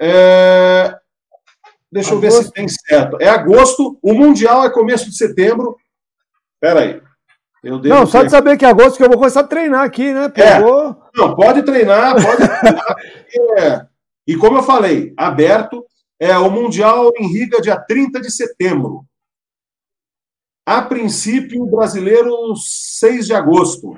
É... 0.00 0.96
Deixa 1.90 2.10
agosto. 2.10 2.12
eu 2.12 2.20
ver 2.20 2.44
se 2.44 2.52
tem 2.52 2.66
certo. 2.68 3.16
É 3.20 3.28
agosto, 3.28 3.98
o 4.02 4.12
Mundial 4.12 4.64
é 4.64 4.70
começo 4.70 5.08
de 5.08 5.16
setembro. 5.16 5.76
Espera 6.54 6.80
aí. 6.80 7.02
não, 7.84 8.06
só 8.06 8.22
de 8.22 8.30
saber 8.30 8.56
que 8.56 8.64
é 8.64 8.68
agosto 8.68 8.96
que 8.96 9.04
eu 9.04 9.08
vou 9.08 9.18
começar 9.18 9.40
a 9.40 9.46
treinar 9.46 9.84
aqui, 9.84 10.12
né? 10.12 10.28
Pegou... 10.28 10.90
É. 10.90 10.96
Não, 11.14 11.34
pode 11.34 11.62
treinar, 11.62 12.14
pode 12.14 12.36
treinar. 12.60 12.96
é. 13.58 13.86
E 14.26 14.36
como 14.36 14.58
eu 14.58 14.62
falei, 14.62 15.14
aberto, 15.16 15.84
é 16.18 16.36
o 16.36 16.50
Mundial 16.50 17.10
em 17.16 17.28
Riga, 17.28 17.60
dia 17.60 17.78
30 17.78 18.20
de 18.20 18.30
setembro. 18.30 19.04
A 20.66 20.82
princípio, 20.82 21.62
o 21.62 21.70
brasileiro, 21.70 22.34
6 22.56 23.26
de 23.26 23.34
agosto. 23.34 23.96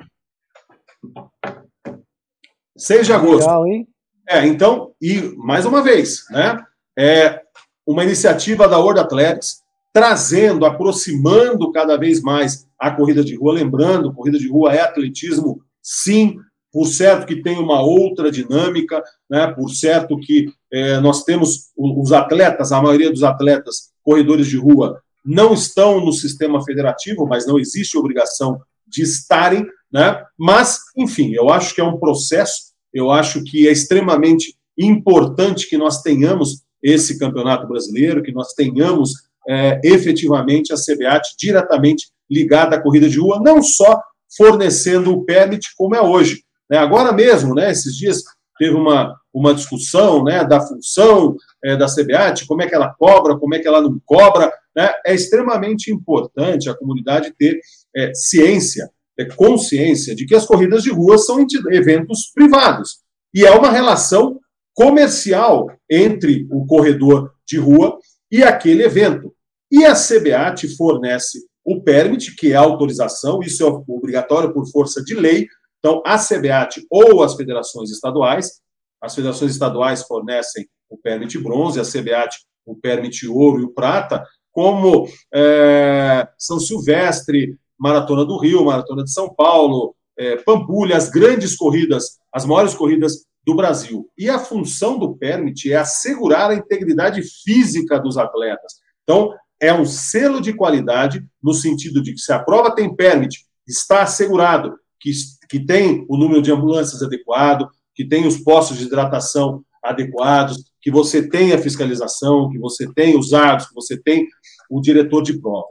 6 2.77 3.07
de 3.07 3.13
agosto. 3.13 3.39
Legal, 3.39 3.65
hein? 3.65 3.87
É, 4.29 4.45
então, 4.45 4.91
e 5.01 5.33
mais 5.37 5.65
uma 5.65 5.81
vez, 5.81 6.25
né? 6.29 6.63
É 6.97 7.41
uma 7.85 8.03
iniciativa 8.03 8.67
da 8.67 8.77
World 8.77 8.99
Athletics 8.99 9.63
trazendo, 9.91 10.65
aproximando 10.65 11.71
cada 11.71 11.97
vez 11.97 12.21
mais 12.21 12.67
a 12.77 12.91
corrida 12.91 13.23
de 13.23 13.35
rua. 13.35 13.53
Lembrando, 13.53 14.13
corrida 14.13 14.37
de 14.37 14.47
rua 14.47 14.73
é 14.73 14.81
atletismo, 14.81 15.61
sim, 15.81 16.37
por 16.71 16.85
certo 16.85 17.25
que 17.25 17.41
tem 17.41 17.57
uma 17.57 17.81
outra 17.81 18.31
dinâmica, 18.31 19.03
né? 19.29 19.47
por 19.47 19.69
certo 19.69 20.19
que 20.19 20.53
é, 20.71 20.99
nós 20.99 21.23
temos 21.23 21.71
os 21.75 22.11
atletas, 22.11 22.71
a 22.71 22.81
maioria 22.81 23.09
dos 23.09 23.23
atletas, 23.23 23.89
corredores 24.03 24.45
de 24.47 24.57
rua, 24.57 25.01
não 25.25 25.53
estão 25.53 26.03
no 26.03 26.13
sistema 26.13 26.63
federativo, 26.63 27.25
mas 27.27 27.47
não 27.47 27.59
existe 27.59 27.97
obrigação 27.97 28.61
de 28.87 29.01
estarem, 29.03 29.65
né? 29.91 30.23
Mas, 30.37 30.79
enfim, 30.97 31.33
eu 31.33 31.49
acho 31.49 31.75
que 31.75 31.81
é 31.81 31.83
um 31.83 31.99
processo, 31.99 32.68
eu 32.93 33.11
acho 33.11 33.43
que 33.43 33.67
é 33.67 33.71
extremamente 33.71 34.55
importante 34.77 35.67
que 35.67 35.77
nós 35.77 36.01
tenhamos 36.01 36.63
esse 36.81 37.19
campeonato 37.19 37.67
brasileiro, 37.67 38.23
que 38.23 38.31
nós 38.31 38.53
tenhamos 38.53 39.11
é, 39.47 39.79
efetivamente 39.83 40.73
a 40.73 40.75
CBAT 40.75 41.35
diretamente 41.37 42.07
ligada 42.29 42.75
à 42.75 42.81
corrida 42.81 43.09
de 43.09 43.19
rua, 43.19 43.41
não 43.43 43.61
só 43.61 44.01
fornecendo 44.37 45.11
o 45.11 45.25
permit 45.25 45.73
como 45.75 45.95
é 45.95 46.01
hoje. 46.01 46.43
Né? 46.69 46.77
Agora 46.77 47.11
mesmo, 47.11 47.55
né, 47.55 47.71
esses 47.71 47.95
dias 47.95 48.23
teve 48.57 48.75
uma, 48.75 49.15
uma 49.33 49.53
discussão 49.53 50.23
né, 50.23 50.43
da 50.45 50.61
função 50.61 51.35
é, 51.63 51.75
da 51.75 51.87
CBAT, 51.87 52.45
como 52.45 52.61
é 52.61 52.67
que 52.67 52.75
ela 52.75 52.93
cobra, 52.93 53.37
como 53.37 53.55
é 53.55 53.59
que 53.59 53.67
ela 53.67 53.81
não 53.81 53.99
cobra, 54.05 54.51
né, 54.75 54.91
é 55.05 55.15
extremamente 55.15 55.91
importante 55.91 56.69
a 56.69 56.75
comunidade 56.75 57.33
ter 57.37 57.59
é, 57.95 58.13
ciência, 58.13 58.89
consciência 59.25 60.15
de 60.15 60.25
que 60.25 60.35
as 60.35 60.45
corridas 60.45 60.83
de 60.83 60.91
rua 60.91 61.17
são 61.17 61.45
eventos 61.71 62.31
privados. 62.33 62.99
E 63.33 63.45
é 63.45 63.51
uma 63.51 63.71
relação 63.71 64.39
comercial 64.73 65.67
entre 65.89 66.47
o 66.51 66.65
corredor 66.65 67.31
de 67.45 67.57
rua 67.57 67.97
e 68.31 68.43
aquele 68.43 68.83
evento. 68.83 69.33
E 69.71 69.85
a 69.85 69.93
CBAT 69.93 70.67
fornece 70.75 71.39
o 71.65 71.81
permit, 71.83 72.35
que 72.35 72.53
é 72.53 72.55
a 72.55 72.61
autorização, 72.61 73.41
isso 73.41 73.63
é 73.63 73.83
obrigatório 73.87 74.53
por 74.53 74.67
força 74.71 75.03
de 75.03 75.13
lei. 75.13 75.47
Então, 75.77 76.01
a 76.05 76.17
CBAT 76.17 76.85
ou 76.89 77.23
as 77.23 77.35
federações 77.35 77.91
estaduais, 77.91 78.61
as 79.01 79.13
federações 79.13 79.51
estaduais 79.51 80.03
fornecem 80.03 80.67
o 80.89 80.97
permit 80.97 81.37
bronze, 81.37 81.79
a 81.79 81.83
CBAT 81.83 82.37
o 82.65 82.75
permit 82.75 83.27
ouro 83.27 83.61
e 83.61 83.63
o 83.63 83.73
prata, 83.73 84.23
como 84.51 85.07
é, 85.33 86.27
São 86.37 86.59
Silvestre, 86.59 87.57
Maratona 87.79 88.25
do 88.25 88.37
Rio, 88.37 88.65
Maratona 88.65 89.03
de 89.03 89.11
São 89.11 89.33
Paulo, 89.33 89.95
é, 90.17 90.35
Pampulha, 90.37 90.97
as 90.97 91.09
grandes 91.09 91.55
corridas, 91.55 92.19
as 92.33 92.45
maiores 92.45 92.73
corridas 92.73 93.25
do 93.45 93.55
Brasil. 93.55 94.09
E 94.17 94.29
a 94.29 94.37
função 94.37 94.99
do 94.99 95.15
permit 95.15 95.71
é 95.71 95.77
assegurar 95.77 96.51
a 96.51 96.55
integridade 96.55 97.21
física 97.43 97.99
dos 97.99 98.17
atletas. 98.17 98.73
Então, 99.03 99.33
é 99.61 99.73
um 99.73 99.85
selo 99.85 100.41
de 100.41 100.53
qualidade 100.53 101.25
no 101.41 101.53
sentido 101.53 102.01
de 102.01 102.13
que 102.13 102.19
se 102.19 102.31
a 102.31 102.39
prova 102.39 102.73
tem 102.75 102.93
permit, 102.93 103.45
está 103.67 104.03
assegurado 104.03 104.75
que, 104.99 105.11
que 105.49 105.59
tem 105.59 106.05
o 106.09 106.17
número 106.17 106.41
de 106.41 106.51
ambulâncias 106.51 107.01
adequado, 107.01 107.67
que 107.95 108.05
tem 108.05 108.27
os 108.27 108.37
postos 108.37 108.77
de 108.77 108.85
hidratação 108.85 109.63
adequados, 109.83 110.63
que 110.81 110.91
você 110.91 111.27
tem 111.27 111.53
a 111.53 111.57
fiscalização, 111.57 112.49
que 112.49 112.57
você 112.57 112.91
tem 112.93 113.17
os 113.17 113.33
atos, 113.33 113.67
que 113.67 113.75
você 113.75 113.97
tem 113.97 114.27
o 114.69 114.81
diretor 114.81 115.21
de 115.21 115.39
prova. 115.39 115.67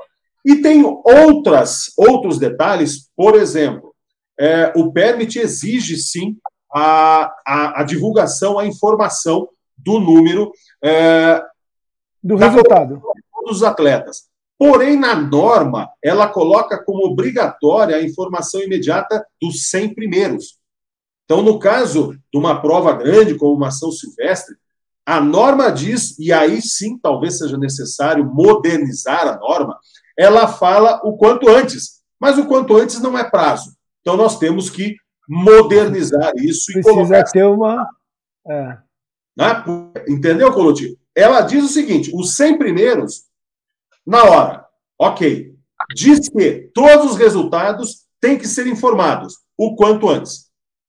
E 0.48 0.62
tem 0.62 0.82
outras, 0.82 1.92
outros 1.94 2.38
detalhes, 2.38 3.10
por 3.14 3.34
exemplo, 3.34 3.94
é, 4.40 4.72
o 4.74 4.90
permit 4.90 5.38
exige 5.38 5.98
sim 5.98 6.38
a, 6.72 7.30
a, 7.46 7.82
a, 7.82 7.84
divulgação, 7.84 8.58
a 8.58 8.64
informação 8.64 9.46
do 9.76 10.00
número 10.00 10.50
é, 10.82 11.42
do 12.22 12.34
resultado 12.36 12.98
dos 13.44 13.62
atletas. 13.62 14.22
Porém, 14.58 14.98
na 14.98 15.14
norma, 15.14 15.90
ela 16.02 16.26
coloca 16.26 16.82
como 16.82 17.04
obrigatória 17.04 17.96
a 17.96 18.02
informação 18.02 18.62
imediata 18.62 19.22
dos 19.38 19.68
100 19.68 19.94
primeiros. 19.94 20.58
Então, 21.26 21.42
no 21.42 21.58
caso 21.58 22.18
de 22.32 22.38
uma 22.38 22.58
prova 22.62 22.94
grande, 22.94 23.36
como 23.36 23.54
uma 23.54 23.70
São 23.70 23.92
Silvestre, 23.92 24.56
a 25.04 25.20
norma 25.20 25.70
diz, 25.70 26.18
e 26.18 26.32
aí 26.32 26.62
sim 26.62 26.98
talvez 26.98 27.36
seja 27.36 27.58
necessário 27.58 28.24
modernizar 28.24 29.28
a 29.28 29.36
norma, 29.36 29.78
ela 30.18 30.48
fala 30.48 31.00
o 31.04 31.16
quanto 31.16 31.48
antes, 31.48 32.02
mas 32.18 32.36
o 32.36 32.46
quanto 32.46 32.76
antes 32.76 33.00
não 33.00 33.16
é 33.16 33.22
prazo. 33.28 33.72
Então 34.00 34.16
nós 34.16 34.38
temos 34.38 34.68
que 34.68 34.96
modernizar 35.28 36.32
isso 36.36 36.72
Precisa 36.72 36.80
e 36.80 36.82
colocar. 36.82 37.24
ter 37.24 37.44
uma. 37.44 37.88
É. 38.46 38.78
Né? 39.36 39.64
Entendeu, 40.08 40.52
Coloti? 40.52 40.98
Ela 41.14 41.42
diz 41.42 41.62
o 41.62 41.68
seguinte: 41.68 42.10
os 42.14 42.36
100 42.36 42.58
primeiros, 42.58 43.24
na 44.04 44.24
hora, 44.24 44.66
ok. 44.98 45.54
Diz 45.94 46.28
que 46.28 46.70
todos 46.74 47.12
os 47.12 47.16
resultados 47.16 48.06
têm 48.20 48.36
que 48.36 48.48
ser 48.48 48.66
informados 48.66 49.34
o 49.56 49.76
quanto 49.76 50.08
antes. 50.08 50.47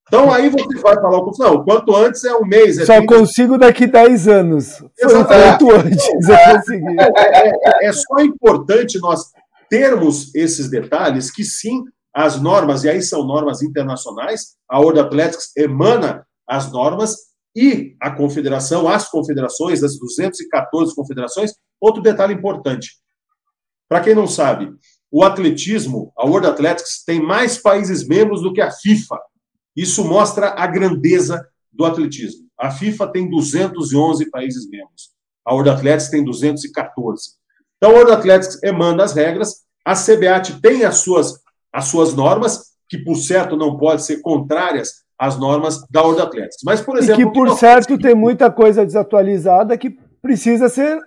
Então 0.09 0.33
aí 0.33 0.49
você 0.49 0.75
vai 0.79 0.95
falar 0.95 1.19
o 1.19 1.31
não, 1.37 1.63
quanto 1.63 1.95
antes 1.95 2.23
é 2.23 2.35
um 2.35 2.43
mês. 2.43 2.79
É 2.79 2.85
Só 2.85 2.97
30... 2.97 3.15
consigo 3.15 3.57
daqui 3.59 3.85
10 3.85 4.27
anos. 4.27 4.83
Exatamente. 4.99 5.63
Quanto 5.63 5.71
antes 5.75 6.29
é, 6.29 7.03
é, 7.15 7.49
é, 7.49 7.87
é 7.87 7.93
só 7.93 8.19
importante 8.19 8.99
nós 8.99 9.21
termos 9.69 10.33
esses 10.33 10.67
detalhes 10.67 11.31
que 11.31 11.43
sim, 11.43 11.83
as 12.13 12.41
normas, 12.41 12.83
e 12.83 12.89
aí 12.89 13.03
são 13.03 13.23
normas 13.23 13.61
internacionais, 13.61 14.55
a 14.67 14.79
World 14.79 14.99
Athletics 14.99 15.51
emana 15.55 16.25
as 16.47 16.71
normas, 16.71 17.15
e 17.55 17.95
a 18.01 18.11
confederação, 18.11 18.87
as 18.87 19.09
confederações, 19.09 19.81
das 19.81 19.97
214 19.99 20.95
confederações, 20.95 21.51
outro 21.79 22.01
detalhe 22.01 22.33
importante. 22.33 22.97
Para 23.87 24.01
quem 24.01 24.15
não 24.15 24.27
sabe, 24.27 24.71
o 25.11 25.23
atletismo, 25.23 26.11
a 26.17 26.25
World 26.25 26.47
Athletics, 26.47 27.03
tem 27.03 27.21
mais 27.21 27.57
países 27.57 28.07
membros 28.07 28.41
do 28.41 28.53
que 28.53 28.61
a 28.61 28.71
FIFA. 28.71 29.17
Isso 29.75 30.03
mostra 30.03 30.53
a 30.57 30.67
grandeza 30.67 31.45
do 31.71 31.85
atletismo. 31.85 32.47
A 32.59 32.71
FIFA 32.71 33.07
tem 33.07 33.29
211 33.29 34.29
países 34.29 34.69
membros. 34.69 35.11
A 35.45 35.53
World 35.53 35.69
Athletics 35.69 36.09
tem 36.09 36.23
214. 36.23 37.31
Então, 37.77 37.91
a 37.91 37.93
World 37.93 38.11
Athletics 38.11 38.61
emana 38.61 39.03
as 39.03 39.13
regras, 39.13 39.61
a 39.85 39.93
CBAT 39.93 40.59
tem 40.61 40.83
as 40.83 40.97
suas, 40.97 41.39
as 41.71 41.85
suas 41.85 42.13
normas, 42.13 42.69
que, 42.89 42.97
por 42.97 43.15
certo, 43.15 43.55
não 43.55 43.77
podem 43.77 43.99
ser 43.99 44.21
contrárias 44.21 45.03
às 45.17 45.39
normas 45.39 45.81
da 45.89 46.01
World 46.01 46.21
Athletics. 46.21 46.59
Mas, 46.65 46.81
por 46.81 46.97
exemplo... 46.97 47.21
E 47.21 47.25
que, 47.25 47.31
por 47.31 47.57
certo, 47.57 47.97
tem 47.97 48.13
muita 48.13 48.51
coisa 48.51 48.85
desatualizada 48.85 49.77
que 49.77 49.97
precisa 50.21 50.67
ser... 50.67 50.99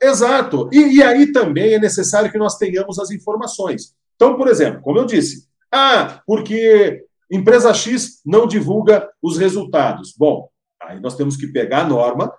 Exato. 0.00 0.68
E, 0.72 0.96
e 0.96 1.02
aí 1.02 1.32
também 1.32 1.74
é 1.74 1.78
necessário 1.78 2.30
que 2.30 2.38
nós 2.38 2.56
tenhamos 2.56 2.98
as 2.98 3.10
informações. 3.10 3.94
Então, 4.14 4.36
por 4.36 4.48
exemplo, 4.48 4.80
como 4.82 4.98
eu 4.98 5.06
disse, 5.06 5.48
ah, 5.72 6.20
porque 6.26 7.04
empresa 7.30 7.72
X 7.74 8.20
não 8.24 8.46
divulga 8.46 9.08
os 9.22 9.38
resultados. 9.38 10.14
Bom, 10.16 10.48
aí 10.82 11.00
nós 11.00 11.16
temos 11.16 11.36
que 11.36 11.46
pegar 11.48 11.82
a 11.82 11.88
norma, 11.88 12.32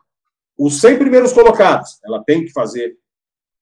os 0.58 0.80
100 0.82 0.99
primeiros 0.99 1.32
colocados, 1.32 1.99
ela 2.04 2.23
tem 2.23 2.45
que 2.45 2.52
fazer 2.52 2.95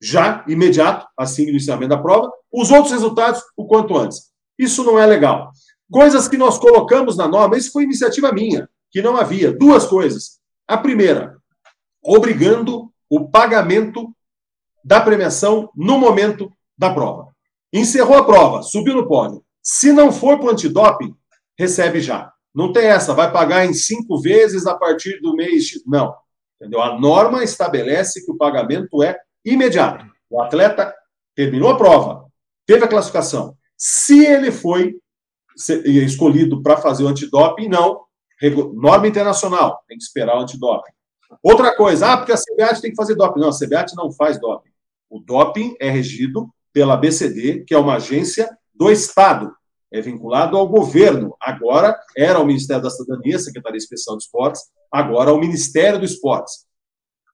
já, 0.01 0.43
imediato, 0.47 1.07
assim 1.17 1.45
do 1.45 1.51
iniciamento 1.51 1.89
da 1.89 1.97
prova, 1.97 2.31
os 2.51 2.71
outros 2.71 2.91
resultados 2.91 3.41
o 3.55 3.65
quanto 3.65 3.97
antes. 3.97 4.31
Isso 4.57 4.83
não 4.83 4.97
é 4.97 5.05
legal. 5.05 5.51
Coisas 5.91 6.27
que 6.27 6.37
nós 6.37 6.57
colocamos 6.57 7.15
na 7.15 7.27
norma, 7.27 7.57
isso 7.57 7.71
foi 7.71 7.83
iniciativa 7.83 8.31
minha, 8.31 8.69
que 8.91 9.01
não 9.01 9.15
havia. 9.15 9.51
Duas 9.51 9.85
coisas. 9.85 10.39
A 10.67 10.77
primeira, 10.77 11.37
obrigando 12.03 12.91
o 13.09 13.29
pagamento 13.29 14.13
da 14.83 15.01
premiação 15.01 15.69
no 15.75 15.97
momento 15.97 16.51
da 16.77 16.93
prova. 16.93 17.35
Encerrou 17.71 18.17
a 18.17 18.25
prova, 18.25 18.63
subiu 18.63 18.95
no 18.95 19.07
pódio. 19.07 19.43
Se 19.69 19.91
não 19.91 20.13
for 20.13 20.39
para 20.39 20.47
o 20.47 20.51
antidoping, 20.51 21.13
recebe 21.60 21.99
já. 21.99 22.32
Não 22.56 22.71
tem 22.71 22.86
essa, 22.86 23.13
vai 23.13 23.30
pagar 23.30 23.65
em 23.65 23.73
cinco 23.73 24.17
vezes 24.17 24.65
a 24.65 24.73
partir 24.73 25.19
do 25.19 25.36
mês. 25.36 25.71
Não. 25.86 26.15
Entendeu? 26.56 26.82
A 26.82 26.97
norma 26.97 27.43
estabelece 27.43 28.23
que 28.23 28.32
o 28.32 28.38
pagamento 28.38 29.03
é 29.03 29.19
imediato. 29.43 30.06
O 30.30 30.41
atleta 30.41 30.95
terminou 31.36 31.69
a 31.69 31.77
prova, 31.77 32.32
teve 32.65 32.86
a 32.86 32.88
classificação. 32.88 33.58
Se 33.75 34.25
ele 34.25 34.53
foi 34.53 34.95
escolhido 35.84 36.63
para 36.63 36.77
fazer 36.77 37.03
o 37.03 37.10
antidoping, 37.10 37.67
não. 37.67 38.06
Norma 38.73 39.06
internacional, 39.06 39.84
tem 39.86 39.97
que 39.97 40.03
esperar 40.03 40.38
o 40.38 40.41
antidoping. 40.43 40.93
Outra 41.43 41.75
coisa, 41.75 42.13
ah, 42.13 42.17
porque 42.17 42.32
a 42.32 42.38
CBAT 42.38 42.80
tem 42.80 42.91
que 42.91 42.95
fazer 42.95 43.15
doping. 43.15 43.41
Não, 43.41 43.49
a 43.49 43.60
CBAT 43.60 43.93
não 43.97 44.13
faz 44.13 44.39
doping. 44.39 44.71
O 45.10 45.19
doping 45.19 45.75
é 45.77 45.89
regido 45.89 46.49
pela 46.71 46.95
BCD, 46.95 47.65
que 47.65 47.73
é 47.73 47.77
uma 47.77 47.95
agência 47.95 48.49
do 48.73 48.89
Estado, 48.89 49.56
é 49.91 50.02
vinculado 50.02 50.58
ao 50.58 50.67
governo. 50.67 51.36
Agora 51.41 51.97
era 52.15 52.39
o 52.39 52.45
Ministério 52.45 52.84
da 52.84 52.89
Cidadania, 52.89 53.39
Secretaria 53.39 53.78
Especial 53.78 54.17
de 54.17 54.23
Esportes, 54.23 54.62
agora 54.91 55.34
o 55.34 55.39
Ministério 55.39 56.00
do 56.00 56.06
Esportes. 56.06 56.65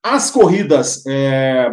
As 0.03 0.29
corridas 0.29 1.05
é, 1.07 1.69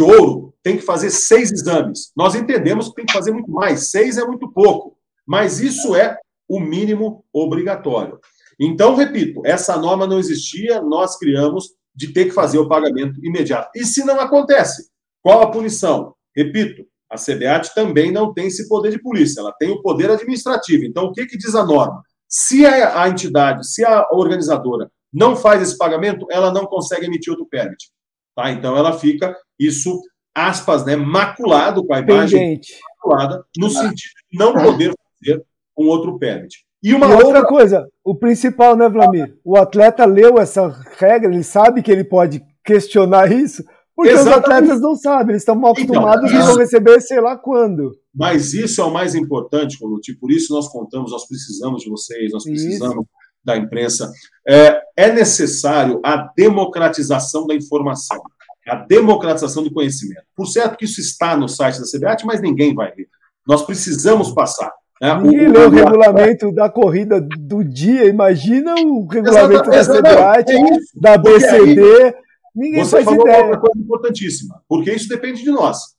ouro, 0.00 0.54
tem 0.62 0.76
que 0.76 0.84
fazer 0.84 1.10
seis 1.10 1.50
exames. 1.50 2.12
Nós 2.16 2.34
entendemos 2.34 2.88
que 2.88 2.94
tem 2.94 3.06
que 3.06 3.12
fazer 3.12 3.32
muito 3.32 3.50
mais, 3.50 3.90
seis 3.90 4.18
é 4.18 4.24
muito 4.24 4.50
pouco, 4.52 4.96
mas 5.26 5.60
isso 5.60 5.96
é 5.96 6.16
o 6.48 6.60
mínimo 6.60 7.24
obrigatório. 7.32 8.18
Então, 8.60 8.94
repito, 8.94 9.42
essa 9.44 9.76
norma 9.76 10.06
não 10.06 10.18
existia, 10.18 10.80
nós 10.80 11.16
criamos 11.18 11.68
de 11.94 12.12
ter 12.12 12.26
que 12.26 12.30
fazer 12.32 12.58
o 12.58 12.68
pagamento 12.68 13.24
imediato. 13.24 13.70
E 13.74 13.84
se 13.84 14.04
não 14.04 14.20
acontece, 14.20 14.88
qual 15.22 15.42
a 15.42 15.50
punição? 15.50 16.14
Repito, 16.34 16.84
a 17.10 17.16
CBAT 17.16 17.74
também 17.74 18.12
não 18.12 18.32
tem 18.32 18.46
esse 18.48 18.68
poder 18.68 18.90
de 18.90 19.00
polícia, 19.00 19.40
ela 19.40 19.52
tem 19.58 19.70
o 19.70 19.80
poder 19.80 20.10
administrativo. 20.10 20.84
Então, 20.84 21.04
o 21.04 21.12
que, 21.12 21.26
que 21.26 21.38
diz 21.38 21.54
a 21.54 21.64
norma? 21.64 22.02
Se 22.28 22.66
a, 22.66 23.02
a 23.02 23.08
entidade, 23.08 23.66
se 23.66 23.84
a 23.84 24.06
organizadora 24.12 24.90
não 25.12 25.34
faz 25.34 25.62
esse 25.62 25.78
pagamento, 25.78 26.26
ela 26.30 26.52
não 26.52 26.66
consegue 26.66 27.06
emitir 27.06 27.30
outro 27.30 27.48
permit. 27.48 27.88
Tá? 28.36 28.50
Então, 28.50 28.76
ela 28.76 28.92
fica 28.92 29.34
isso, 29.58 29.98
aspas, 30.34 30.84
né, 30.84 30.96
maculado 30.96 31.84
com 31.84 31.94
a 31.94 32.00
imagem 32.00 32.38
Pendente. 32.38 32.74
maculada, 32.98 33.42
no 33.56 33.66
ah. 33.66 33.70
sentido 33.70 34.12
de 34.30 34.38
não 34.38 34.52
poder 34.52 34.92
fazer 35.18 35.42
um 35.78 35.86
outro 35.86 36.18
permit. 36.18 36.58
E 36.82 36.94
uma 36.94 37.06
e 37.06 37.10
outra... 37.10 37.26
outra 37.26 37.46
coisa, 37.46 37.88
o 38.04 38.14
principal, 38.14 38.76
né, 38.76 38.88
Vlamir? 38.88 39.36
O 39.44 39.56
atleta 39.56 40.04
leu 40.04 40.38
essa 40.38 40.68
regra, 40.98 41.32
ele 41.32 41.42
sabe 41.42 41.82
que 41.82 41.90
ele 41.90 42.04
pode 42.04 42.40
questionar 42.64 43.32
isso, 43.32 43.64
porque 43.98 44.12
Exatamente. 44.12 44.38
os 44.38 44.44
atletas 44.44 44.80
não 44.80 44.94
sabem, 44.94 45.30
eles 45.30 45.42
estão 45.42 45.56
mal 45.56 45.72
então, 45.72 45.82
acostumados 45.82 46.30
então, 46.30 46.40
e 46.40 46.46
vão 46.46 46.56
receber 46.56 47.00
sei 47.00 47.20
lá 47.20 47.36
quando. 47.36 47.90
Mas 48.14 48.54
isso 48.54 48.80
é 48.80 48.84
o 48.84 48.92
mais 48.92 49.16
importante, 49.16 49.76
Coluti, 49.76 50.14
por 50.14 50.30
isso 50.30 50.54
nós 50.54 50.68
contamos, 50.68 51.10
nós 51.10 51.26
precisamos 51.26 51.82
de 51.82 51.90
vocês, 51.90 52.30
nós 52.30 52.44
precisamos 52.44 53.04
isso. 53.04 53.08
da 53.44 53.56
imprensa. 53.56 54.08
É, 54.46 54.80
é 54.96 55.12
necessário 55.12 56.00
a 56.04 56.30
democratização 56.36 57.44
da 57.44 57.56
informação 57.56 58.22
a 58.68 58.76
democratização 58.76 59.64
do 59.64 59.72
conhecimento. 59.72 60.22
Por 60.36 60.46
certo 60.46 60.76
que 60.76 60.84
isso 60.84 61.00
está 61.00 61.34
no 61.34 61.48
site 61.48 61.80
da 61.80 61.86
CBAT, 61.86 62.24
mas 62.26 62.40
ninguém 62.42 62.74
vai 62.74 62.92
ler. 62.94 63.08
Nós 63.46 63.64
precisamos 63.64 64.30
passar. 64.30 64.70
Né? 65.00 65.18
Ninguém 65.22 65.48
o, 65.48 65.52
lê 65.52 65.58
o, 65.60 65.68
o 65.68 65.70
regulamento 65.70 66.52
da 66.52 66.68
corrida 66.68 67.18
do 67.18 67.64
dia, 67.64 68.04
imagina 68.04 68.74
o 68.74 69.06
regulamento 69.06 69.70
da 69.70 69.82
CBAT, 69.82 70.52
é 70.52 71.00
da 71.00 71.16
BCD. 71.16 72.14
Ninguém 72.58 72.84
você 72.84 73.04
falou 73.04 73.20
ideia. 73.20 73.44
outra 73.44 73.60
coisa 73.60 73.78
importantíssima, 73.78 74.64
porque 74.68 74.92
isso 74.92 75.08
depende 75.08 75.44
de 75.44 75.50
nós. 75.50 75.96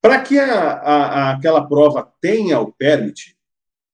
Para 0.00 0.20
que 0.20 0.38
a, 0.38 0.72
a, 0.74 1.30
aquela 1.32 1.66
prova 1.66 2.08
tenha 2.20 2.60
o 2.60 2.72
permit, 2.72 3.36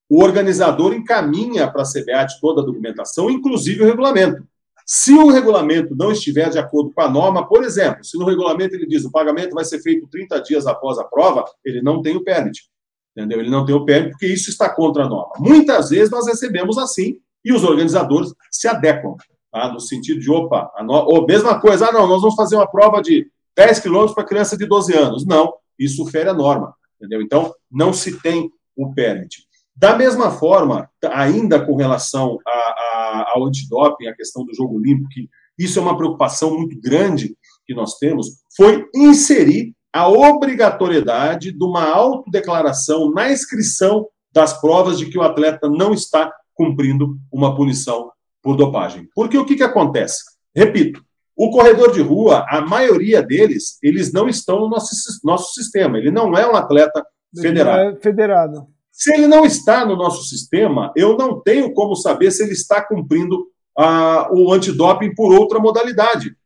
o 0.07 0.23
organizador 0.23 0.93
encaminha 0.93 1.71
para 1.71 1.81
a 1.81 1.87
CBAT 1.87 2.39
toda 2.43 2.61
a 2.61 2.65
documentação, 2.65 3.31
inclusive 3.31 3.83
o 3.83 3.87
regulamento. 3.87 4.47
Se 4.85 5.15
o 5.15 5.31
regulamento 5.31 5.97
não 5.97 6.13
estiver 6.13 6.51
de 6.51 6.59
acordo 6.59 6.93
com 6.93 7.01
a 7.01 7.09
norma, 7.09 7.49
por 7.49 7.65
exemplo, 7.65 8.05
se 8.05 8.19
no 8.19 8.27
regulamento 8.27 8.75
ele 8.75 8.87
diz 8.87 9.05
o 9.05 9.11
pagamento 9.11 9.55
vai 9.55 9.65
ser 9.65 9.81
feito 9.81 10.09
30 10.09 10.43
dias 10.43 10.67
após 10.67 10.99
a 10.99 11.05
prova, 11.05 11.45
ele 11.65 11.81
não 11.81 12.03
tem 12.03 12.17
o 12.17 12.25
permit. 12.25 12.69
Entendeu? 13.17 13.41
Ele 13.41 13.51
não 13.51 13.65
tem 13.65 13.75
o 13.75 13.85
permit 13.87 14.11
porque 14.11 14.27
isso 14.27 14.51
está 14.51 14.69
contra 14.69 15.05
a 15.05 15.09
norma. 15.09 15.33
Muitas 15.39 15.89
vezes 15.89 16.11
nós 16.11 16.27
recebemos 16.27 16.77
assim 16.77 17.19
e 17.43 17.53
os 17.53 17.65
organizadores 17.65 18.35
se 18.51 18.69
adequam, 18.69 19.17
tá? 19.51 19.73
no 19.73 19.81
sentido 19.81 20.21
de, 20.21 20.31
opa, 20.31 20.71
a 20.77 20.83
no... 20.83 20.93
ou 20.93 21.27
mesma 21.27 21.61
coisa, 21.61 21.89
ah, 21.89 21.93
não, 21.93 22.07
nós 22.07 22.21
vamos 22.21 22.37
fazer 22.37 22.57
uma 22.57 22.71
prova 22.71 23.01
de 23.01 23.31
10 23.57 23.81
quilômetros 23.81 24.15
para 24.15 24.25
criança 24.25 24.57
de 24.57 24.67
12 24.67 24.95
anos. 24.95 25.27
Não, 25.27 25.53
isso 25.79 26.07
fere 26.07 26.29
a 26.29 26.35
norma. 26.35 26.75
Entendeu? 26.97 27.23
Então, 27.23 27.55
não 27.71 27.93
se 27.93 28.21
tem 28.21 28.51
o 28.77 28.93
permit. 28.93 29.45
Da 29.75 29.97
mesma 29.97 30.31
forma, 30.31 30.91
ainda 31.11 31.65
com 31.65 31.75
relação 31.75 32.39
a, 32.47 32.51
a, 32.51 33.33
ao 33.35 33.47
antidoping, 33.47 34.07
a 34.07 34.15
questão 34.15 34.45
do 34.45 34.55
jogo 34.55 34.79
limpo, 34.79 35.09
que 35.09 35.29
isso 35.59 35.79
é 35.79 35.83
uma 35.83 35.97
preocupação 35.97 36.57
muito 36.57 36.79
grande 36.81 37.35
que 37.67 37.75
nós 37.75 37.97
temos, 37.97 38.43
foi 38.57 38.87
inserir 38.95 39.75
a 39.93 40.09
obrigatoriedade 40.09 41.53
de 41.53 41.65
uma 41.65 41.89
autodeclaração 41.89 43.11
na 43.11 43.33
inscrição 43.33 44.07
das 44.33 44.61
provas 44.61 44.99
de 44.99 45.07
que 45.07 45.19
o 45.19 45.23
atleta 45.23 45.69
não 45.69 45.93
está 45.93 46.33
cumprindo 46.55 47.19
uma 47.33 47.57
punição 47.57 48.11
por 48.43 48.57
dopagem. 48.57 49.09
Porque 49.15 49.37
o 49.39 49.45
que, 49.45 49.57
que 49.57 49.63
acontece? 49.63 50.23
Repito, 50.55 51.03
o 51.37 51.51
corredor 51.51 51.93
de 51.93 52.03
rua, 52.03 52.45
a 52.49 52.61
maioria 52.61 53.23
deles, 53.23 53.79
eles 53.83 54.13
não 54.13 54.29
estão 54.29 54.61
no 54.61 54.69
nosso, 54.69 54.95
nosso 55.25 55.55
sistema. 55.55 55.99
Ele 55.99 56.11
não 56.11 56.37
é 56.37 56.47
um 56.47 56.55
atleta 56.55 57.05
federado. 57.35 57.97
É 57.97 58.01
federado. 58.01 58.67
Se 58.93 59.15
ele 59.15 59.27
não 59.27 59.47
está 59.47 59.87
no 59.87 59.97
nosso 59.97 60.25
sistema, 60.25 60.93
eu 60.95 61.17
não 61.17 61.41
tenho 61.41 61.73
como 61.73 61.95
saber 61.97 62.31
se 62.31 62.43
ele 62.43 62.53
está 62.53 62.83
cumprindo 62.83 63.47
ah, 63.79 64.29
o 64.31 64.53
antidoping 64.53 65.15
por 65.15 65.33
outra 65.33 65.59
modalidade. 65.59 66.37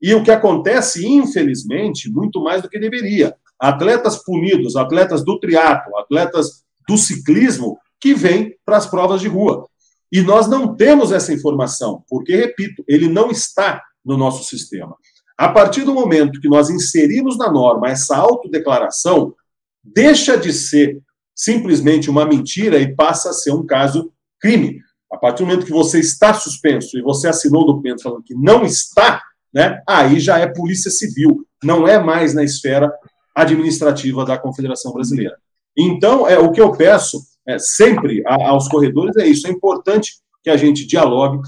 E 0.00 0.14
o 0.14 0.22
que 0.22 0.30
acontece, 0.30 1.06
infelizmente, 1.06 2.10
muito 2.10 2.42
mais 2.42 2.60
do 2.60 2.68
que 2.68 2.78
deveria. 2.78 3.34
Atletas 3.58 4.22
punidos, 4.22 4.76
atletas 4.76 5.24
do 5.24 5.38
triatlo, 5.38 5.96
atletas 5.96 6.64
do 6.86 6.98
ciclismo, 6.98 7.78
que 8.00 8.12
vêm 8.12 8.54
para 8.66 8.76
as 8.76 8.86
provas 8.86 9.20
de 9.20 9.28
rua. 9.28 9.66
E 10.12 10.20
nós 10.20 10.46
não 10.46 10.76
temos 10.76 11.10
essa 11.10 11.32
informação, 11.32 12.04
porque, 12.06 12.36
repito, 12.36 12.84
ele 12.86 13.08
não 13.08 13.30
está 13.30 13.82
no 14.04 14.18
nosso 14.18 14.44
sistema. 14.44 14.94
A 15.38 15.48
partir 15.48 15.84
do 15.84 15.94
momento 15.94 16.38
que 16.38 16.48
nós 16.48 16.68
inserimos 16.68 17.38
na 17.38 17.50
norma 17.50 17.88
essa 17.88 18.16
autodeclaração, 18.16 19.34
deixa 19.82 20.36
de 20.36 20.52
ser 20.52 21.00
simplesmente 21.34 22.10
uma 22.10 22.26
mentira 22.26 22.78
e 22.78 22.94
passa 22.94 23.30
a 23.30 23.32
ser 23.32 23.52
um 23.52 23.64
caso 23.64 24.12
crime. 24.38 24.80
A 25.10 25.16
partir 25.16 25.42
do 25.42 25.46
momento 25.46 25.66
que 25.66 25.72
você 25.72 25.98
está 25.98 26.34
suspenso 26.34 26.98
e 26.98 27.02
você 27.02 27.28
assinou 27.28 27.62
o 27.62 27.66
documento 27.66 28.02
falando 28.02 28.22
que 28.22 28.34
não 28.34 28.64
está, 28.64 29.22
né, 29.52 29.82
aí 29.88 30.20
já 30.20 30.38
é 30.38 30.46
polícia 30.46 30.90
civil, 30.90 31.46
não 31.64 31.88
é 31.88 31.98
mais 31.98 32.34
na 32.34 32.44
esfera 32.44 32.92
administrativa 33.34 34.24
da 34.24 34.38
Confederação 34.38 34.92
Brasileira. 34.92 35.36
Então, 35.76 36.28
é 36.28 36.38
o 36.38 36.52
que 36.52 36.60
eu 36.60 36.72
peço 36.72 37.18
é, 37.46 37.58
sempre 37.58 38.22
a, 38.26 38.48
aos 38.48 38.68
corredores 38.68 39.16
é 39.16 39.26
isso. 39.26 39.46
É 39.46 39.50
importante 39.50 40.14
que 40.42 40.50
a 40.50 40.56
gente 40.56 40.86
dialogue. 40.86 41.40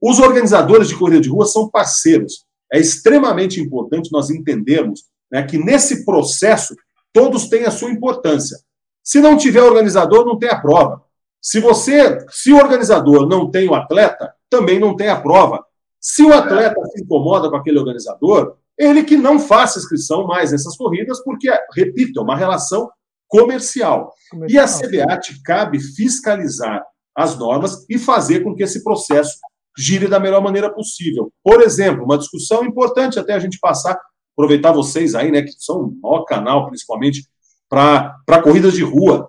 Os 0.00 0.18
organizadores 0.18 0.88
de 0.88 0.96
corrida 0.96 1.20
de 1.20 1.28
rua 1.28 1.46
são 1.46 1.68
parceiros. 1.68 2.44
É 2.72 2.78
extremamente 2.78 3.60
importante 3.60 4.12
nós 4.12 4.30
entendermos 4.30 5.04
né, 5.30 5.42
que 5.42 5.58
nesse 5.58 6.04
processo 6.04 6.74
todos 7.12 7.48
têm 7.48 7.64
a 7.64 7.70
sua 7.70 7.90
importância. 7.90 8.58
Se 9.02 9.20
não 9.20 9.36
tiver 9.36 9.62
organizador, 9.62 10.24
não 10.24 10.38
tem 10.38 10.50
a 10.50 10.60
prova. 10.60 11.02
Se 11.40 11.60
você, 11.60 12.18
se 12.30 12.52
o 12.52 12.56
organizador 12.56 13.26
não 13.26 13.50
tem 13.50 13.68
o 13.68 13.74
atleta, 13.74 14.34
também 14.50 14.78
não 14.78 14.94
tem 14.94 15.08
a 15.08 15.20
prova. 15.20 15.64
Se 16.00 16.22
o 16.22 16.32
atleta 16.32 16.80
se 16.86 17.02
incomoda 17.02 17.48
com 17.48 17.56
aquele 17.56 17.78
organizador, 17.78 18.56
ele 18.76 19.02
que 19.02 19.16
não 19.16 19.38
faça 19.38 19.78
inscrição 19.78 20.26
mais 20.26 20.52
nessas 20.52 20.76
corridas, 20.76 21.22
porque, 21.24 21.48
repito, 21.74 22.20
é 22.20 22.22
uma 22.22 22.36
relação 22.36 22.90
comercial. 23.28 24.12
comercial. 24.30 24.48
E 24.48 24.58
a 24.58 24.66
CBAT 24.66 25.42
cabe 25.44 25.78
fiscalizar 25.80 26.82
as 27.14 27.38
normas 27.38 27.84
e 27.88 27.98
fazer 27.98 28.40
com 28.44 28.54
que 28.54 28.62
esse 28.62 28.82
processo 28.82 29.38
gire 29.76 30.08
da 30.08 30.18
melhor 30.18 30.42
maneira 30.42 30.72
possível. 30.72 31.32
Por 31.42 31.60
exemplo, 31.60 32.04
uma 32.04 32.18
discussão 32.18 32.64
importante 32.64 33.18
até 33.18 33.34
a 33.34 33.38
gente 33.38 33.58
passar, 33.60 33.98
aproveitar 34.32 34.72
vocês 34.72 35.14
aí, 35.14 35.30
né, 35.30 35.42
que 35.42 35.52
são 35.58 35.82
o 35.82 36.00
maior 36.00 36.24
canal, 36.24 36.66
principalmente 36.66 37.28
para 37.68 38.42
corridas 38.42 38.74
de 38.74 38.82
rua. 38.82 39.28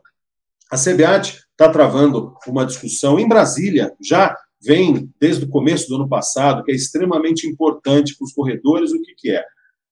A 0.72 0.76
CBAT 0.76 1.40
está 1.52 1.70
travando 1.70 2.36
uma 2.48 2.66
discussão 2.66 3.20
em 3.20 3.28
Brasília, 3.28 3.94
já 4.02 4.36
vem 4.62 5.10
desde 5.20 5.46
o 5.46 5.50
começo 5.50 5.88
do 5.88 5.96
ano 5.96 6.10
passado, 6.10 6.64
que 6.64 6.72
é 6.72 6.76
extremamente 6.76 7.48
importante 7.48 8.16
para 8.18 8.26
os 8.26 8.34
corredores, 8.34 8.92
o 8.92 9.02
que, 9.02 9.14
que 9.18 9.32
é? 9.32 9.44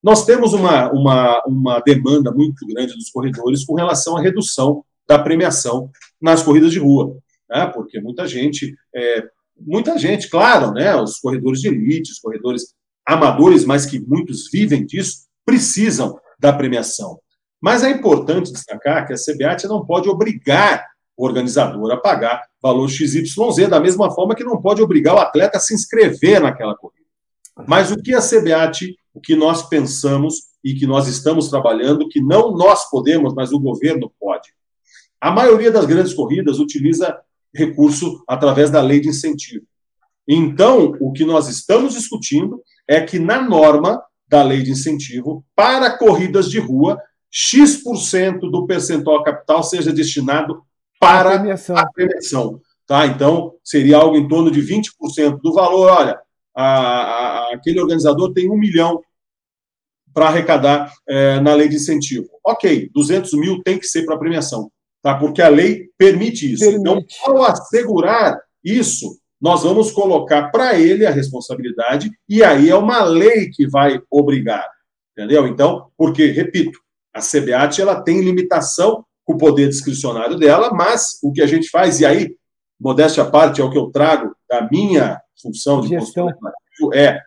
Nós 0.01 0.25
temos 0.25 0.53
uma, 0.53 0.91
uma, 0.91 1.43
uma 1.45 1.79
demanda 1.79 2.31
muito 2.31 2.65
grande 2.67 2.93
dos 2.93 3.09
corredores 3.09 3.65
com 3.65 3.75
relação 3.75 4.15
à 4.15 4.21
redução 4.21 4.83
da 5.07 5.17
premiação 5.17 5.89
nas 6.21 6.43
corridas 6.43 6.71
de 6.71 6.79
rua, 6.79 7.17
né? 7.49 7.65
porque 7.67 7.99
muita 7.99 8.27
gente, 8.27 8.75
é, 8.95 9.23
muita 9.59 9.97
gente, 9.97 10.29
claro, 10.29 10.71
né? 10.71 10.95
os 10.95 11.19
corredores 11.19 11.61
de 11.61 11.69
elite, 11.69 12.11
os 12.11 12.19
corredores 12.19 12.75
amadores, 13.05 13.65
mas 13.65 13.85
que 13.85 13.99
muitos 13.99 14.49
vivem 14.51 14.85
disso, 14.85 15.27
precisam 15.45 16.19
da 16.39 16.51
premiação. 16.51 17.19
Mas 17.59 17.83
é 17.83 17.89
importante 17.89 18.51
destacar 18.51 19.07
que 19.07 19.13
a 19.13 19.15
CBAT 19.15 19.65
não 19.65 19.85
pode 19.85 20.09
obrigar 20.09 20.85
o 21.15 21.25
organizador 21.25 21.91
a 21.91 21.97
pagar 21.97 22.43
valor 22.61 22.87
XYZ, 22.87 23.67
da 23.69 23.79
mesma 23.79 24.11
forma 24.11 24.35
que 24.35 24.43
não 24.43 24.61
pode 24.61 24.81
obrigar 24.81 25.15
o 25.15 25.19
atleta 25.19 25.57
a 25.57 25.61
se 25.61 25.73
inscrever 25.73 26.39
naquela 26.39 26.75
corrida. 26.75 27.07
Mas 27.67 27.91
o 27.91 27.97
que 27.97 28.13
a 28.13 28.21
CBAT, 28.21 28.95
o 29.17 29.19
que 29.19 29.35
nós 29.35 29.67
pensamos 29.67 30.35
e 30.63 30.75
que 30.75 30.85
nós 30.85 31.07
estamos 31.07 31.49
trabalhando, 31.49 32.07
que 32.07 32.21
não 32.21 32.51
nós 32.55 32.87
podemos, 32.87 33.33
mas 33.33 33.51
o 33.51 33.59
governo 33.59 34.13
pode. 34.19 34.53
A 35.19 35.31
maioria 35.31 35.71
das 35.71 35.85
grandes 35.85 36.13
corridas 36.13 36.59
utiliza 36.59 37.17
recurso 37.51 38.23
através 38.27 38.69
da 38.69 38.79
lei 38.79 38.99
de 38.99 39.09
incentivo. 39.09 39.65
Então, 40.27 40.95
o 41.01 41.11
que 41.11 41.25
nós 41.25 41.47
estamos 41.47 41.93
discutindo 41.93 42.61
é 42.87 43.01
que 43.01 43.17
na 43.17 43.41
norma 43.41 43.99
da 44.27 44.43
lei 44.43 44.61
de 44.61 44.71
incentivo 44.71 45.43
para 45.55 45.97
corridas 45.97 46.47
de 46.47 46.59
rua 46.59 47.01
X% 47.31 48.51
do 48.51 48.67
percentual 48.67 49.23
capital 49.23 49.63
seja 49.63 49.91
destinado 49.91 50.61
para 50.99 51.29
a 51.29 51.39
premiação. 51.39 51.75
A 51.75 51.91
premiação 51.91 52.61
tá? 52.85 53.07
Então, 53.07 53.55
seria 53.63 53.97
algo 53.97 54.15
em 54.15 54.27
torno 54.27 54.51
de 54.51 54.61
20% 54.61 55.39
do 55.41 55.53
valor. 55.53 55.89
Olha, 55.89 56.19
a, 56.55 56.65
a, 56.65 57.53
aquele 57.55 57.79
organizador 57.79 58.31
tem 58.31 58.47
um 58.51 58.57
milhão 58.57 59.01
para 60.17 60.29
arrecadar 60.29 60.91
é, 61.07 61.39
na 61.41 61.53
lei 61.53 61.69
de 61.69 61.75
incentivo. 61.75 62.27
Ok, 62.43 62.89
200 62.91 63.33
mil 63.33 63.61
tem 63.61 63.77
que 63.77 63.85
ser 63.85 64.03
para 64.03 64.17
premiação, 64.17 64.71
tá? 64.99 65.13
porque 65.13 65.43
a 65.43 65.47
lei 65.47 65.91
permite 65.95 66.51
isso. 66.51 66.65
Permite. 66.65 67.15
Então, 67.21 67.35
ao 67.35 67.43
assegurar 67.43 68.35
isso, 68.63 69.15
nós 69.39 69.61
vamos 69.61 69.91
colocar 69.91 70.49
para 70.49 70.75
ele 70.75 71.05
a 71.05 71.11
responsabilidade, 71.11 72.09
e 72.27 72.43
aí 72.43 72.67
é 72.67 72.75
uma 72.75 73.03
lei 73.03 73.51
que 73.51 73.69
vai 73.69 74.01
obrigar. 74.09 74.67
Entendeu? 75.15 75.45
Então, 75.45 75.91
porque, 75.95 76.31
repito, 76.31 76.79
a 77.13 77.19
CBAT 77.19 77.79
ela 77.79 78.01
tem 78.01 78.19
limitação 78.21 79.05
com 79.23 79.33
o 79.33 79.37
poder 79.37 79.69
discricionário 79.69 80.35
dela, 80.35 80.71
mas 80.73 81.19
o 81.21 81.31
que 81.31 81.43
a 81.43 81.47
gente 81.47 81.69
faz, 81.69 81.99
e 81.99 82.07
aí, 82.07 82.35
modéstia 82.79 83.21
à 83.21 83.29
parte, 83.29 83.61
é 83.61 83.63
o 83.63 83.69
que 83.69 83.77
eu 83.77 83.91
trago 83.91 84.35
da 84.49 84.67
minha 84.71 85.21
função 85.39 85.79
de 85.79 85.89
gestão 85.89 86.27
é 86.95 87.21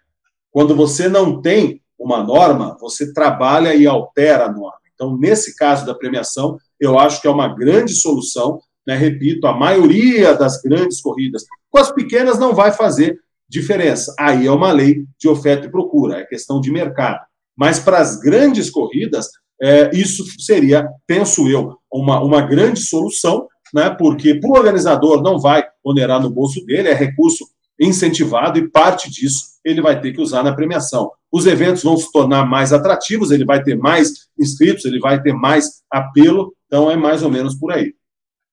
quando 0.51 0.75
você 0.75 1.09
não 1.09 1.41
tem 1.41 1.81
uma 2.01 2.23
norma, 2.23 2.77
você 2.81 3.13
trabalha 3.13 3.75
e 3.75 3.87
altera 3.87 4.47
a 4.47 4.53
norma. 4.53 4.81
Então, 4.95 5.17
nesse 5.19 5.55
caso 5.55 5.85
da 5.85 5.95
premiação, 5.95 6.57
eu 6.81 6.99
acho 6.99 7.21
que 7.21 7.29
é 7.29 7.31
uma 7.31 7.55
grande 7.55 7.95
solução. 7.95 8.59
Né? 8.87 8.97
Repito, 8.97 9.47
a 9.47 9.53
maioria 9.53 10.35
das 10.35 10.61
grandes 10.63 11.01
corridas, 11.01 11.45
com 11.71 11.79
as 11.79 11.93
pequenas 11.93 12.39
não 12.39 12.55
vai 12.55 12.73
fazer 12.73 13.21
diferença. 13.49 14.15
Aí 14.19 14.47
é 14.47 14.51
uma 14.51 14.73
lei 14.73 15.05
de 15.19 15.29
oferta 15.29 15.67
e 15.67 15.71
procura, 15.71 16.19
é 16.19 16.25
questão 16.25 16.61
de 16.61 16.73
mercado. 16.73 17.21
Mas 17.57 17.79
para 17.79 17.99
as 17.99 18.19
grandes 18.19 18.71
corridas, 18.71 19.29
é, 19.61 19.91
isso 19.93 20.25
seria, 20.41 20.89
penso 21.07 21.49
eu, 21.49 21.77
uma, 21.93 22.23
uma 22.23 22.41
grande 22.41 22.81
solução, 22.81 23.47
né, 23.75 23.91
porque 23.91 24.35
para 24.35 24.49
o 24.49 24.55
organizador 24.55 25.23
não 25.23 25.39
vai 25.39 25.65
onerar 25.85 26.21
no 26.21 26.31
bolso 26.31 26.65
dele, 26.65 26.89
é 26.89 26.95
recurso 26.95 27.45
incentivado 27.79 28.59
e 28.59 28.71
parte 28.71 29.11
disso 29.11 29.50
ele 29.65 29.83
vai 29.83 30.01
ter 30.01 30.13
que 30.13 30.21
usar 30.21 30.43
na 30.43 30.55
premiação. 30.55 31.11
Os 31.31 31.47
eventos 31.47 31.83
vão 31.83 31.97
se 31.97 32.11
tornar 32.11 32.45
mais 32.45 32.73
atrativos, 32.73 33.31
ele 33.31 33.45
vai 33.45 33.63
ter 33.63 33.77
mais 33.77 34.29
inscritos, 34.39 34.85
ele 34.85 34.99
vai 34.99 35.23
ter 35.23 35.33
mais 35.33 35.83
apelo, 35.91 36.53
então 36.67 36.91
é 36.91 36.97
mais 36.97 37.23
ou 37.23 37.31
menos 37.31 37.55
por 37.55 37.73
aí. 37.73 37.95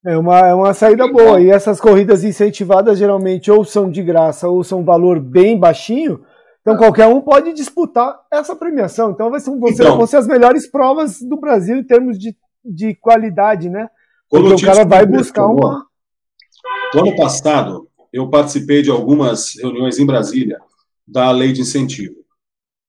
É 0.06 0.18
uma, 0.18 0.40
é 0.40 0.54
uma 0.54 0.74
saída 0.74 1.08
boa. 1.08 1.42
E 1.42 1.50
essas 1.50 1.82
corridas 1.82 2.24
incentivadas 2.24 2.98
geralmente 2.98 3.50
ou 3.50 3.66
são 3.66 3.90
de 3.90 4.04
graça 4.04 4.48
ou 4.48 4.64
são 4.64 4.84
valor 4.84 5.20
bem 5.20 5.58
baixinho, 5.60 6.24
então 6.62 6.78
qualquer 6.78 7.08
um 7.08 7.22
pode 7.22 7.54
disputar 7.54 8.20
essa 8.32 8.56
premiação. 8.56 9.12
Então 9.12 9.32
vai 9.32 9.40
ser, 9.40 9.52
então, 9.52 9.98
vão 9.98 10.08
ser 10.08 10.18
as 10.18 10.28
melhores 10.28 10.70
provas 10.70 11.22
do 11.22 11.38
Brasil 11.40 11.78
em 11.78 11.84
termos 11.84 12.20
de, 12.20 12.36
de 12.64 12.94
qualidade, 12.96 13.70
né? 13.70 13.90
Porque 14.30 14.54
o 14.54 14.62
cara 14.62 14.84
vai 14.84 15.06
buscar 15.06 15.48
uma. 15.48 15.86
No 16.94 17.02
ano 17.02 17.16
passado, 17.16 17.88
eu 18.12 18.30
participei 18.30 18.82
de 18.82 18.92
algumas 18.92 19.56
reuniões 19.58 19.98
em 19.98 20.06
Brasília 20.06 20.60
da 21.08 21.32
lei 21.32 21.54
de 21.54 21.62
incentivo. 21.62 22.16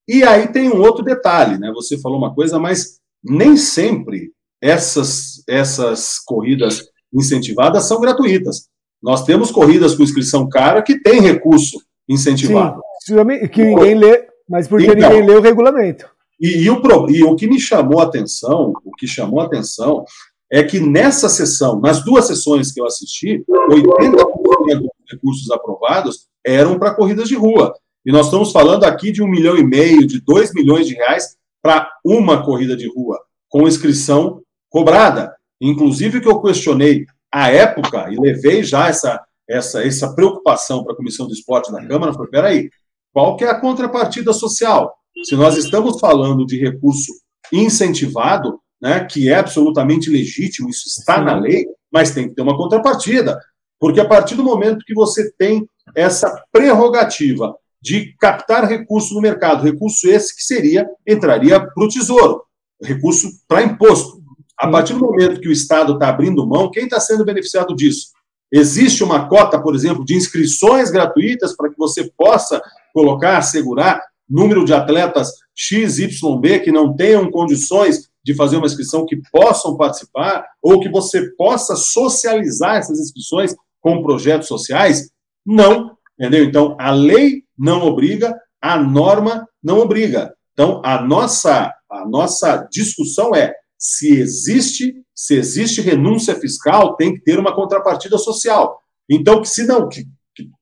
E 0.07 0.23
aí 0.25 0.49
tem 0.49 0.71
um 0.71 0.81
outro 0.81 1.05
detalhe, 1.05 1.59
né? 1.59 1.71
Você 1.75 1.99
falou 1.99 2.19
uma 2.19 2.35
coisa, 2.35 2.59
mas 2.59 2.99
nem 3.23 3.57
sempre 3.57 4.33
essas, 4.61 5.43
essas 5.47 6.19
corridas 6.19 6.89
incentivadas 7.13 7.85
são 7.85 8.01
gratuitas. 8.01 8.69
Nós 9.03 9.25
temos 9.25 9.51
corridas 9.51 9.95
com 9.95 10.03
inscrição 10.03 10.49
cara 10.49 10.83
que 10.83 11.01
tem 11.01 11.21
recurso 11.21 11.81
incentivado. 12.09 12.81
Sim. 13.03 13.15
Que 13.49 13.63
ninguém 13.63 13.95
lê, 13.95 14.27
mas 14.49 14.67
porque 14.67 14.87
então, 14.87 15.09
ninguém 15.11 15.27
lê 15.27 15.37
o 15.37 15.43
regulamento. 15.43 16.09
E, 16.41 16.65
e, 16.65 16.71
o, 16.71 17.11
e 17.11 17.23
o 17.23 17.37
que 17.37 17.47
me 17.47 17.61
chamou 17.61 18.01
a 18.01 18.05
atenção, 18.05 18.73
o 18.85 18.95
que 18.95 19.07
chamou 19.07 19.41
a 19.41 19.45
atenção 19.45 20.05
é 20.51 20.63
que 20.63 20.81
nessa 20.81 21.29
sessão, 21.29 21.81
nas 21.81 22.05
duas 22.05 22.27
sessões 22.27 22.73
que 22.73 22.81
eu 22.81 22.87
assisti, 22.87 23.45
80% 23.49 24.81
dos 24.81 24.91
recursos 25.11 25.51
aprovados 25.51 26.29
eram 26.45 26.79
para 26.79 26.95
corridas 26.95 27.29
de 27.29 27.35
rua. 27.35 27.75
E 28.05 28.13
nós 28.13 28.27
estamos 28.27 28.53
falando 28.53 28.85
aqui 28.85 29.13
de 29.13 29.23
um 29.23 29.29
milhão 29.29 29.57
e 29.57 29.65
meio, 29.65 30.07
de 30.07 30.21
dois 30.21 30.53
milhões 30.55 30.87
de 30.87 30.95
reais 30.95 31.37
para 31.63 31.91
uma 32.05 32.45
corrida 32.45 32.77
de 32.77 32.89
rua, 32.89 33.21
com 33.49 33.67
inscrição 33.67 34.41
cobrada. 34.71 35.35
Inclusive, 35.61 36.21
que 36.21 36.29
eu 36.29 36.41
questionei 36.41 37.05
à 37.33 37.51
época, 37.51 38.09
e 38.11 38.17
levei 38.17 38.63
já 38.63 38.89
essa, 38.89 39.21
essa, 39.49 39.85
essa 39.85 40.15
preocupação 40.15 40.85
para 40.85 40.95
a 40.95 40.97
Comissão 40.97 41.27
do 41.27 41.33
Esporte 41.33 41.71
da 41.73 41.85
Câmara, 41.87 42.15
foi, 42.15 42.29
peraí, 42.29 42.71
qual 43.13 43.37
que 43.37 43.45
é 43.45 43.51
a 43.51 43.61
contrapartida 43.61 44.33
social? 44.33 44.95
Se 45.25 45.35
nós 45.35 45.57
estamos 45.57 45.99
falando 45.99 46.47
de 46.47 46.59
recurso 46.59 47.13
incentivado, 47.53 48.61
né, 48.81 49.05
que 49.05 49.29
é 49.29 49.35
absolutamente 49.35 50.09
legítimo, 50.09 50.69
isso 50.69 50.85
está 50.87 51.21
na 51.21 51.35
lei, 51.35 51.67
mas 51.93 52.13
tem 52.13 52.29
que 52.29 52.35
ter 52.35 52.43
uma 52.43 52.57
contrapartida. 52.57 53.39
Porque 53.81 54.01
a 54.01 54.09
partir 54.09 54.37
do 54.37 54.45
momento 54.45 54.85
que 54.85 54.95
você 54.95 55.33
tem 55.33 55.69
essa 55.95 56.43
prerrogativa 56.53 57.55
de 57.81 58.15
captar 58.19 58.65
recurso 58.65 59.15
no 59.15 59.21
mercado, 59.21 59.65
recurso 59.65 60.09
esse 60.09 60.35
que 60.35 60.43
seria, 60.43 60.89
entraria 61.07 61.61
para 61.61 61.85
o 61.85 61.89
Tesouro, 61.89 62.43
recurso 62.83 63.29
para 63.47 63.63
imposto. 63.63 64.19
A 64.59 64.69
partir 64.69 64.95
do 64.95 65.01
momento 65.01 65.41
que 65.41 65.49
o 65.49 65.53
Estado 65.53 65.95
está 65.95 66.09
abrindo 66.09 66.47
mão, 66.47 66.71
quem 66.71 66.85
está 66.85 66.99
sendo 66.99 67.25
beneficiado 67.25 67.75
disso? 67.77 68.09
Existe 68.51 69.05
uma 69.05 69.29
cota, 69.29 69.61
por 69.61 69.75
exemplo, 69.75 70.05
de 70.05 70.17
inscrições 70.17 70.91
gratuitas 70.91 71.55
para 71.55 71.71
que 71.71 71.77
você 71.77 72.11
possa 72.17 72.61
colocar, 72.93 73.37
assegurar 73.37 74.03
número 74.29 74.65
de 74.65 74.75
atletas 74.75 75.33
XYB 75.55 76.61
que 76.61 76.73
não 76.73 76.95
tenham 76.95 77.31
condições 77.31 78.09
de 78.25 78.35
fazer 78.35 78.57
uma 78.57 78.67
inscrição 78.67 79.07
que 79.07 79.21
possam 79.33 79.77
participar, 79.77 80.45
ou 80.63 80.81
que 80.81 80.89
você 80.89 81.31
possa 81.35 81.75
socializar 81.77 82.77
essas 82.77 82.99
inscrições 82.99 83.55
com 83.81 84.03
projetos 84.03 84.49
sociais? 84.49 85.11
Não, 85.47 85.97
entendeu? 86.19 86.45
Então, 86.45 86.77
a 86.79 86.91
lei 86.91 87.43
não 87.59 87.83
obriga, 87.83 88.35
a 88.61 88.79
norma 88.79 89.47
não 89.63 89.79
obriga. 89.79 90.35
Então, 90.53 90.83
a 90.85 91.03
nossa, 91.03 91.73
a 91.91 92.09
nossa 92.09 92.69
discussão 92.71 93.35
é 93.35 93.55
se 93.79 94.19
existe, 94.19 94.95
se 95.15 95.35
existe 95.35 95.81
renúncia 95.81 96.35
fiscal, 96.35 96.97
tem 96.97 97.15
que 97.15 97.21
ter 97.21 97.39
uma 97.39 97.55
contrapartida 97.55 98.19
social. 98.19 98.81
Então, 99.09 99.41
que 99.41 99.49
se 99.49 99.65
não, 99.65 99.89
que, 99.89 100.07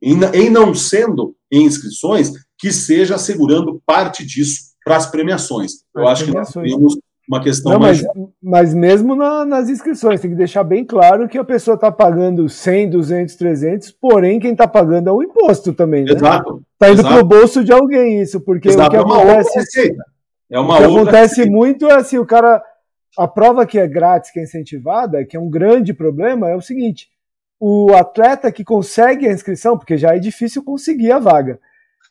em 0.03 0.51
não 0.51 0.75
sendo 0.75 1.35
em 1.51 1.65
inscrições, 1.65 2.33
que 2.59 2.73
seja 2.73 3.15
assegurando 3.15 3.83
parte 3.87 4.25
disso 4.25 4.67
para 4.85 4.97
as 4.97 5.07
premiações. 5.07 5.73
Eu 5.95 6.07
acho 6.07 6.25
que 6.25 6.33
nós 6.33 6.51
temos 6.51 6.99
uma 7.29 7.43
questão 7.43 7.73
não, 7.73 7.81
mais... 7.81 8.03
mas, 8.03 8.29
mas 8.43 8.75
mesmo 8.75 9.17
na, 9.17 9.45
nas 9.45 9.69
inscrições, 9.69 10.21
tem 10.21 10.31
que 10.31 10.37
deixar 10.37 10.63
bem 10.63 10.85
claro 10.85 11.29
que 11.29 11.37
a 11.37 11.45
pessoa 11.45 11.75
está 11.75 11.91
pagando 11.91 12.49
100, 12.49 12.91
200, 12.91 13.35
300, 13.35 13.91
porém 13.93 14.39
quem 14.39 14.53
está 14.53 14.69
pagando 14.69 15.09
é 15.09 15.13
o 15.13 15.23
imposto 15.23 15.73
também, 15.73 16.05
né? 16.05 16.13
Exato. 16.13 16.63
Está 16.73 16.91
indo 16.91 17.03
para 17.03 17.21
o 17.21 17.25
bolso 17.25 17.65
de 17.65 17.73
alguém 17.73 18.21
isso, 18.21 18.41
porque 18.41 18.69
Exato, 18.69 18.89
o 18.89 18.91
que 18.91 18.97
é 18.97 19.01
uma 19.01 19.23
acontece... 19.23 19.59
receita. 19.59 20.05
É 20.49 20.61
uma 20.61 20.75
o 20.75 20.79
que 20.79 20.85
acontece 20.85 21.37
receita. 21.37 21.51
muito 21.51 21.87
é 21.87 21.95
assim, 21.95 22.19
o 22.19 22.27
cara... 22.27 22.63
A 23.19 23.27
prova 23.27 23.65
que 23.65 23.79
é 23.79 23.89
grátis, 23.89 24.31
que 24.31 24.39
é 24.39 24.43
incentivada, 24.43 25.25
que 25.25 25.39
é 25.39 25.41
um 25.41 25.49
grande 25.49 25.95
problema, 25.95 26.51
é 26.51 26.55
o 26.55 26.61
seguinte, 26.61 27.09
o 27.59 27.95
atleta 27.95 28.53
que 28.53 28.63
consegue 28.63 29.27
a 29.27 29.33
inscrição, 29.33 29.79
porque 29.79 29.97
já 29.97 30.15
é 30.15 30.19
difícil 30.19 30.63
conseguir 30.63 31.13
a 31.13 31.19
vaga, 31.19 31.59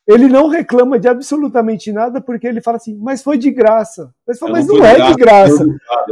ele 0.07 0.27
não 0.27 0.47
reclama 0.47 0.99
de 0.99 1.07
absolutamente 1.07 1.91
nada 1.91 2.21
porque 2.21 2.45
ele 2.45 2.61
fala 2.61 2.77
assim, 2.77 2.95
mas 3.01 3.23
foi 3.23 3.37
de 3.37 3.49
graça. 3.49 4.11
Mas, 4.27 4.37
fala, 4.37 4.51
mas 4.53 4.67
não, 4.67 4.77
não 4.77 4.85
é 4.85 5.11
de 5.11 5.13
graça. 5.15 5.65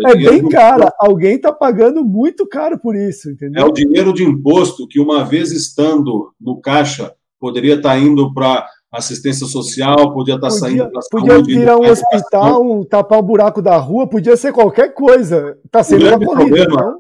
É, 0.06 0.12
é 0.12 0.16
bem 0.16 0.50
caro. 0.50 0.92
Alguém 1.00 1.36
está 1.36 1.52
pagando 1.52 2.04
muito 2.04 2.48
caro 2.48 2.80
por 2.80 2.96
isso, 2.96 3.30
entendeu? 3.30 3.62
É 3.62 3.66
o 3.66 3.72
dinheiro 3.72 4.12
de 4.12 4.24
imposto 4.24 4.88
que, 4.88 5.00
uma 5.00 5.24
vez 5.24 5.52
estando 5.52 6.34
no 6.42 6.60
caixa, 6.60 7.14
poderia 7.40 7.76
estar 7.76 7.90
tá 7.90 8.00
indo 8.00 8.34
para 8.34 8.68
assistência 8.94 9.48
social, 9.48 10.14
podia 10.14 10.36
estar 10.36 10.48
podia, 10.48 10.60
saindo 10.60 10.92
para 10.92 11.02
Podia 11.10 11.42
virar 11.42 11.78
um 11.78 11.90
hospital, 11.90 12.64
um, 12.64 12.84
tapar 12.84 13.18
o 13.18 13.24
buraco 13.24 13.60
da 13.60 13.76
rua, 13.76 14.08
podia 14.08 14.38
ser 14.38 14.54
qualquer 14.54 14.94
coisa. 14.94 15.58
Está 15.66 15.84
sendo 15.84 16.08
uma 16.08 16.20
corrida. 16.20 16.68
Problema, 16.68 17.00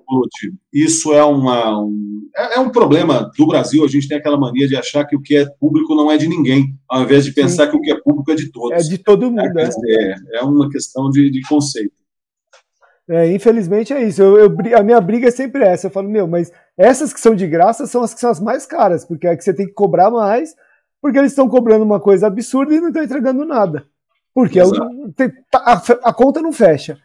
isso 0.74 1.14
é, 1.14 1.24
uma, 1.24 1.80
um, 1.80 2.28
é, 2.36 2.56
é, 2.56 2.60
um 2.60 2.70
problema 2.70 3.32
do 3.38 3.46
Brasil. 3.46 3.86
A 3.86 3.88
gente 3.88 4.08
tem 4.08 4.18
aquela 4.18 4.40
mania 4.40 4.68
de 4.68 4.76
achar 4.76 5.06
que 5.06 5.16
o 5.16 5.22
que 5.22 5.36
é 5.36 5.46
público 5.60 5.94
não 5.94 6.10
é 6.10 6.18
de 6.18 6.28
ninguém, 6.28 6.76
ao 6.90 7.04
invés 7.04 7.24
de 7.24 7.32
pensar 7.32 7.66
Sim. 7.66 7.72
que 7.72 7.78
o 7.78 7.82
que 7.82 7.92
é 7.92 8.02
público 8.02 8.32
é 8.32 8.36
de 8.36 8.52
todos. 8.52 8.72
É 8.72 8.90
de 8.90 8.98
todo 8.98 9.30
mundo. 9.30 9.60
É, 9.60 9.70
é. 9.88 10.16
é 10.40 10.42
uma 10.42 10.68
questão 10.70 11.12
de, 11.12 11.30
de 11.30 11.42
conceito. 11.48 11.94
É, 13.08 13.32
infelizmente 13.32 13.94
é 13.94 14.02
isso. 14.04 14.22
Eu, 14.22 14.40
eu, 14.40 14.78
a 14.78 14.82
minha 14.82 15.00
briga 15.00 15.28
é 15.28 15.32
sempre 15.32 15.64
essa. 15.64 15.88
Eu 15.88 15.92
falo, 15.92 16.10
meu, 16.10 16.26
mas 16.26 16.52
essas 16.76 17.14
que 17.14 17.20
são 17.20 17.36
de 17.36 17.46
graça 17.46 17.86
são 17.86 18.02
as 18.02 18.14
que 18.14 18.20
são 18.20 18.32
as 18.32 18.40
mais 18.40 18.66
caras, 18.66 19.06
porque 19.06 19.28
é 19.28 19.36
que 19.36 19.44
você 19.44 19.54
tem 19.54 19.68
que 19.68 19.74
cobrar 19.74 20.10
mais 20.10 20.56
porque 21.04 21.20
eles 21.20 21.34
estão 21.34 21.50
cobrando 21.50 21.84
uma 21.84 22.00
coisa 22.00 22.28
absurda 22.28 22.74
e 22.74 22.80
não 22.80 22.88
estão 22.88 23.04
entregando 23.04 23.44
nada. 23.44 23.86
Porque 24.34 24.58
é 24.58 24.64
tá, 25.52 25.58
a, 25.58 26.10
a, 26.10 26.14
conta 26.14 26.42
não 26.42 26.54
fecha. 26.54 26.98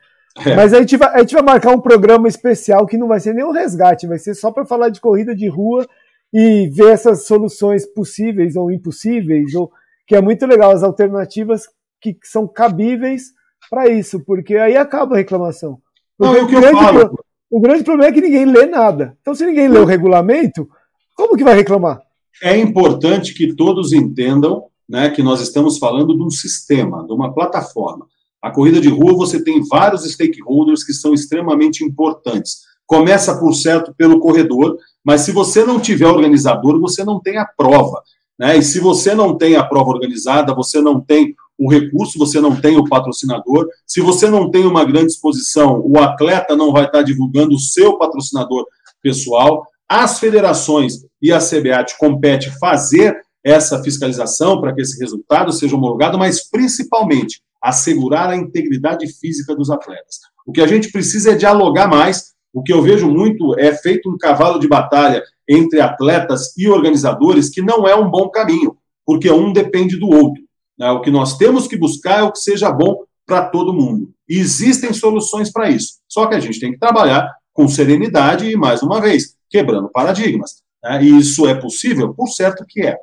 É. 0.47 0.55
Mas 0.55 0.73
a 0.73 0.79
gente, 0.79 0.97
vai, 0.97 1.13
a 1.13 1.19
gente 1.19 1.35
vai 1.35 1.43
marcar 1.43 1.73
um 1.73 1.81
programa 1.81 2.29
especial 2.29 2.87
que 2.87 2.97
não 2.97 3.09
vai 3.09 3.19
ser 3.19 3.35
nem 3.35 3.45
um 3.45 3.51
resgate, 3.51 4.07
vai 4.07 4.21
ser 4.21 4.37
só 4.37 4.53
para 4.53 4.65
falar 4.65 4.91
de 4.91 5.01
corrida 5.01 5.35
de 5.35 5.49
rua 5.49 5.85
e 6.33 6.69
ver 6.69 6.93
essas 6.93 7.27
soluções 7.27 7.85
possíveis 7.87 8.55
ou 8.55 8.71
impossíveis, 8.71 9.53
ou 9.57 9.73
que 10.07 10.15
é 10.15 10.21
muito 10.21 10.47
legal, 10.47 10.71
as 10.71 10.85
alternativas 10.85 11.69
que, 12.01 12.15
que 12.15 12.29
são 12.29 12.47
cabíveis 12.47 13.33
para 13.69 13.89
isso, 13.89 14.21
porque 14.25 14.57
aí 14.57 14.77
acaba 14.77 15.17
a 15.17 15.19
reclamação. 15.19 15.81
Não, 16.17 16.37
é 16.37 16.43
o, 16.43 16.47
que 16.47 16.55
eu 16.55 16.63
falo. 16.63 17.19
o 17.51 17.61
grande 17.61 17.83
problema 17.83 18.11
é 18.11 18.13
que 18.13 18.21
ninguém 18.21 18.45
lê 18.45 18.65
nada. 18.65 19.19
Então, 19.21 19.35
se 19.35 19.45
ninguém 19.45 19.67
lê 19.67 19.81
o 19.81 19.85
regulamento, 19.85 20.69
como 21.17 21.37
que 21.37 21.43
vai 21.43 21.57
reclamar? 21.57 22.01
É 22.43 22.57
importante 22.57 23.34
que 23.34 23.55
todos 23.55 23.93
entendam 23.93 24.64
né, 24.89 25.11
que 25.11 25.22
nós 25.22 25.41
estamos 25.41 25.78
falando 25.78 26.16
de 26.16 26.22
um 26.22 26.30
sistema, 26.30 27.07
de 27.07 27.12
uma 27.12 27.32
plataforma. 27.34 28.07
A 28.41 28.51
corrida 28.51 28.80
de 28.80 28.89
rua, 28.89 29.14
você 29.14 29.43
tem 29.43 29.62
vários 29.66 30.05
stakeholders 30.05 30.84
que 30.84 30.93
são 30.93 31.12
extremamente 31.12 31.84
importantes. 31.84 32.62
Começa, 32.86 33.39
por 33.39 33.53
certo, 33.53 33.93
pelo 33.95 34.20
corredor, 34.20 34.78
mas 35.05 35.22
se 35.22 35.32
você 35.32 35.64
não 35.64 35.78
tiver 35.78 36.07
organizador, 36.07 36.80
você 36.80 37.05
não 37.05 37.20
tem 37.20 37.36
a 37.36 37.45
prova. 37.45 38.03
Né? 38.39 38.57
E 38.57 38.62
se 38.62 38.78
você 38.78 39.14
não 39.14 39.36
tem 39.36 39.57
a 39.57 39.64
prova 39.64 39.91
organizada, 39.91 40.55
você 40.55 40.80
não 40.80 41.01
tem 41.01 41.34
o 41.59 41.70
recurso, 41.70 42.18
você 42.18 42.41
não 42.41 42.59
tem 42.59 42.76
o 42.76 42.84
patrocinador. 42.84 43.68
Se 43.84 44.01
você 44.01 44.30
não 44.30 44.51
tem 44.51 44.64
uma 44.64 44.84
grande 44.84 45.12
exposição, 45.12 45.82
o 45.84 45.99
atleta 45.99 46.55
não 46.55 46.72
vai 46.72 46.84
estar 46.84 47.03
divulgando 47.03 47.57
o 47.57 47.59
seu 47.59 47.99
patrocinador 47.99 48.64
pessoal. 49.03 49.66
As 49.89 50.18
federações 50.18 50.99
e 51.20 51.32
a 51.32 51.39
CBAT 51.39 51.97
compete 51.99 52.51
fazer 52.59 53.16
essa 53.43 53.82
fiscalização 53.82 54.61
para 54.61 54.74
que 54.74 54.82
esse 54.82 55.01
resultado 55.01 55.51
seja 55.53 55.76
homologado, 55.76 56.18
mas 56.18 56.49
principalmente 56.49 57.41
assegurar 57.62 58.28
a 58.28 58.36
integridade 58.36 59.07
física 59.18 59.55
dos 59.57 59.70
atletas. 59.70 60.16
O 60.47 60.53
que 60.53 60.61
a 60.61 60.66
gente 60.66 60.93
precisa 60.93 61.32
é 61.32 61.36
dialogar 61.36 61.89
mais. 61.89 62.34
O 62.53 62.62
que 62.62 62.72
eu 62.72 62.82
vejo 62.82 63.09
muito 63.11 63.59
é 63.59 63.74
feito 63.74 64.11
um 64.11 64.18
cavalo 64.18 64.59
de 64.59 64.68
batalha 64.68 65.22
entre 65.49 65.80
atletas 65.80 66.57
e 66.57 66.68
organizadores, 66.68 67.49
que 67.49 67.62
não 67.62 67.89
é 67.89 67.95
um 67.95 68.11
bom 68.11 68.28
caminho, 68.28 68.76
porque 69.07 69.30
um 69.30 69.53
depende 69.53 69.99
do 69.99 70.09
outro. 70.09 70.43
Né? 70.78 70.91
O 70.91 71.01
que 71.01 71.11
nós 71.11 71.39
temos 71.39 71.66
que 71.66 71.76
buscar 71.76 72.20
é 72.20 72.22
o 72.22 72.32
que 72.32 72.39
seja 72.39 72.70
bom 72.70 73.05
para 73.26 73.47
todo 73.49 73.72
mundo. 73.72 74.11
E 74.28 74.39
existem 74.39 74.93
soluções 74.93 75.51
para 75.51 75.70
isso. 75.70 75.95
Só 76.09 76.26
que 76.26 76.34
a 76.34 76.41
gente 76.41 76.61
tem 76.61 76.72
que 76.72 76.78
trabalhar 76.78 77.30
com 77.53 77.66
serenidade 77.66 78.51
e, 78.51 78.57
mais 78.57 78.82
uma 78.82 79.01
vez, 79.01 79.38
quebrando 79.51 79.91
paradigmas. 79.91 80.63
Né? 80.83 81.05
E 81.05 81.19
isso 81.19 81.47
é 81.47 81.55
possível? 81.55 82.15
Por 82.15 82.29
certo 82.29 82.65
que 82.67 82.83
é. 82.83 82.97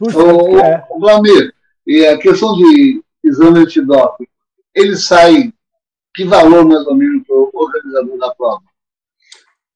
Ô, 0.00 0.58
é. 0.58 0.86
Vlamir, 0.98 1.52
e 1.86 2.06
a 2.06 2.18
questão 2.18 2.56
de 2.56 3.02
exame 3.24 3.60
antidoping, 3.60 4.26
ele 4.74 4.96
sai 4.96 5.52
que 6.14 6.24
valor 6.24 6.64
mais 6.64 6.86
ou 6.86 6.94
menos 6.94 7.26
para 7.26 7.36
o 7.36 7.50
organizador 7.52 8.18
da 8.18 8.34
prova? 8.34 8.62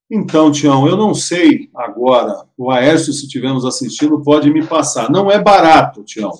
Então, 0.09 0.51
Tião, 0.51 0.87
eu 0.87 0.95
não 0.95 1.13
sei 1.13 1.69
agora, 1.75 2.45
o 2.57 2.69
Aércio, 2.69 3.11
se 3.11 3.25
estivermos 3.25 3.65
assistindo, 3.65 4.21
pode 4.21 4.51
me 4.51 4.65
passar. 4.65 5.09
Não 5.09 5.31
é 5.31 5.41
barato, 5.41 6.03
Tião. 6.03 6.31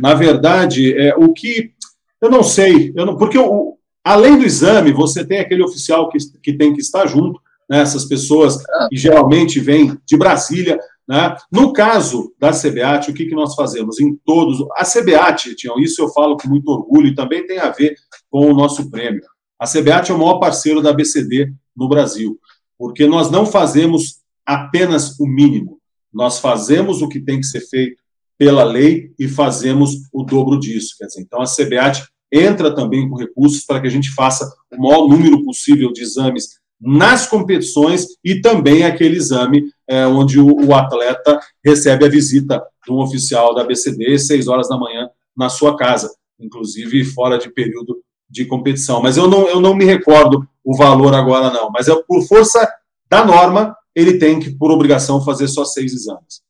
Na 0.00 0.14
verdade, 0.14 0.96
é, 0.96 1.14
o 1.16 1.32
que. 1.32 1.72
Eu 2.20 2.30
não 2.30 2.42
sei, 2.42 2.92
eu 2.96 3.06
não, 3.06 3.16
porque 3.16 3.38
o, 3.38 3.76
além 4.04 4.38
do 4.38 4.44
exame, 4.44 4.92
você 4.92 5.24
tem 5.24 5.38
aquele 5.40 5.62
oficial 5.62 6.08
que, 6.08 6.18
que 6.40 6.52
tem 6.52 6.72
que 6.72 6.80
estar 6.80 7.06
junto, 7.06 7.40
né, 7.68 7.80
essas 7.80 8.04
pessoas 8.04 8.58
que 8.88 8.96
geralmente 8.96 9.60
vêm 9.60 9.96
de 10.06 10.16
Brasília. 10.16 10.78
Né? 11.06 11.36
No 11.50 11.72
caso 11.72 12.34
da 12.38 12.50
CBAT, 12.50 13.10
o 13.10 13.14
que, 13.14 13.26
que 13.26 13.34
nós 13.34 13.54
fazemos? 13.54 14.00
Em 14.00 14.16
todos. 14.24 14.64
A 14.76 14.84
CBAT, 14.84 15.54
Tião, 15.54 15.78
isso 15.78 16.02
eu 16.02 16.08
falo 16.10 16.36
com 16.36 16.48
muito 16.48 16.68
orgulho 16.68 17.08
e 17.08 17.14
também 17.14 17.46
tem 17.46 17.58
a 17.58 17.70
ver 17.70 17.94
com 18.30 18.50
o 18.50 18.54
nosso 18.54 18.90
prêmio. 18.90 19.22
A 19.58 19.66
CBAT 19.66 20.10
é 20.10 20.14
o 20.14 20.18
maior 20.18 20.38
parceiro 20.38 20.80
da 20.80 20.92
BCD 20.92 21.52
no 21.76 21.88
Brasil, 21.88 22.38
porque 22.78 23.06
nós 23.06 23.30
não 23.30 23.44
fazemos 23.44 24.18
apenas 24.46 25.18
o 25.18 25.26
mínimo, 25.26 25.78
nós 26.12 26.38
fazemos 26.38 27.02
o 27.02 27.08
que 27.08 27.20
tem 27.20 27.40
que 27.40 27.46
ser 27.46 27.60
feito 27.60 28.00
pela 28.38 28.62
lei 28.62 29.12
e 29.18 29.28
fazemos 29.28 29.90
o 30.12 30.22
dobro 30.22 30.58
disso. 30.58 30.94
Quer 30.96 31.06
dizer, 31.06 31.20
então 31.22 31.42
a 31.42 31.44
CBAT 31.44 32.06
entra 32.32 32.74
também 32.74 33.08
com 33.08 33.16
recursos 33.16 33.64
para 33.64 33.80
que 33.80 33.88
a 33.88 33.90
gente 33.90 34.10
faça 34.10 34.48
o 34.72 34.80
maior 34.80 35.08
número 35.08 35.44
possível 35.44 35.92
de 35.92 36.02
exames 36.02 36.57
nas 36.80 37.26
competições 37.26 38.06
e 38.24 38.40
também 38.40 38.84
aquele 38.84 39.16
exame 39.16 39.64
é, 39.88 40.06
onde 40.06 40.38
o, 40.38 40.66
o, 40.66 40.74
atleta 40.74 41.40
recebe 41.64 42.04
a 42.04 42.08
visita 42.08 42.62
de 42.84 42.92
um 42.92 42.98
oficial 42.98 43.54
da 43.54 43.64
BCD 43.64 44.14
às 44.14 44.26
6 44.26 44.48
horas 44.48 44.68
da 44.68 44.76
manhã 44.76 45.10
na 45.36 45.48
sua 45.48 45.76
casa, 45.76 46.14
inclusive 46.38 47.04
fora 47.04 47.38
de 47.38 47.50
período 47.50 48.00
de 48.30 48.44
competição. 48.44 49.02
Mas 49.02 49.16
eu 49.16 49.28
não, 49.28 49.48
eu 49.48 49.60
não 49.60 49.74
me 49.74 49.84
recordo 49.84 50.46
o 50.62 50.76
valor 50.76 51.14
agora, 51.14 51.50
não. 51.50 51.70
Mas 51.70 51.88
é, 51.88 52.02
por 52.02 52.22
força 52.26 52.68
da 53.08 53.24
norma, 53.24 53.76
ele 53.94 54.18
tem 54.18 54.38
que, 54.38 54.50
por 54.50 54.70
obrigação, 54.70 55.24
fazer 55.24 55.48
só 55.48 55.64
seis 55.64 55.92
exames. 55.92 56.42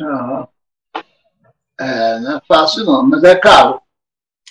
Ah, 0.00 0.48
é, 1.80 2.20
não 2.20 2.36
é 2.36 2.40
fácil, 2.46 2.84
não, 2.84 3.06
mas 3.06 3.24
é 3.24 3.34
caro. 3.34 3.80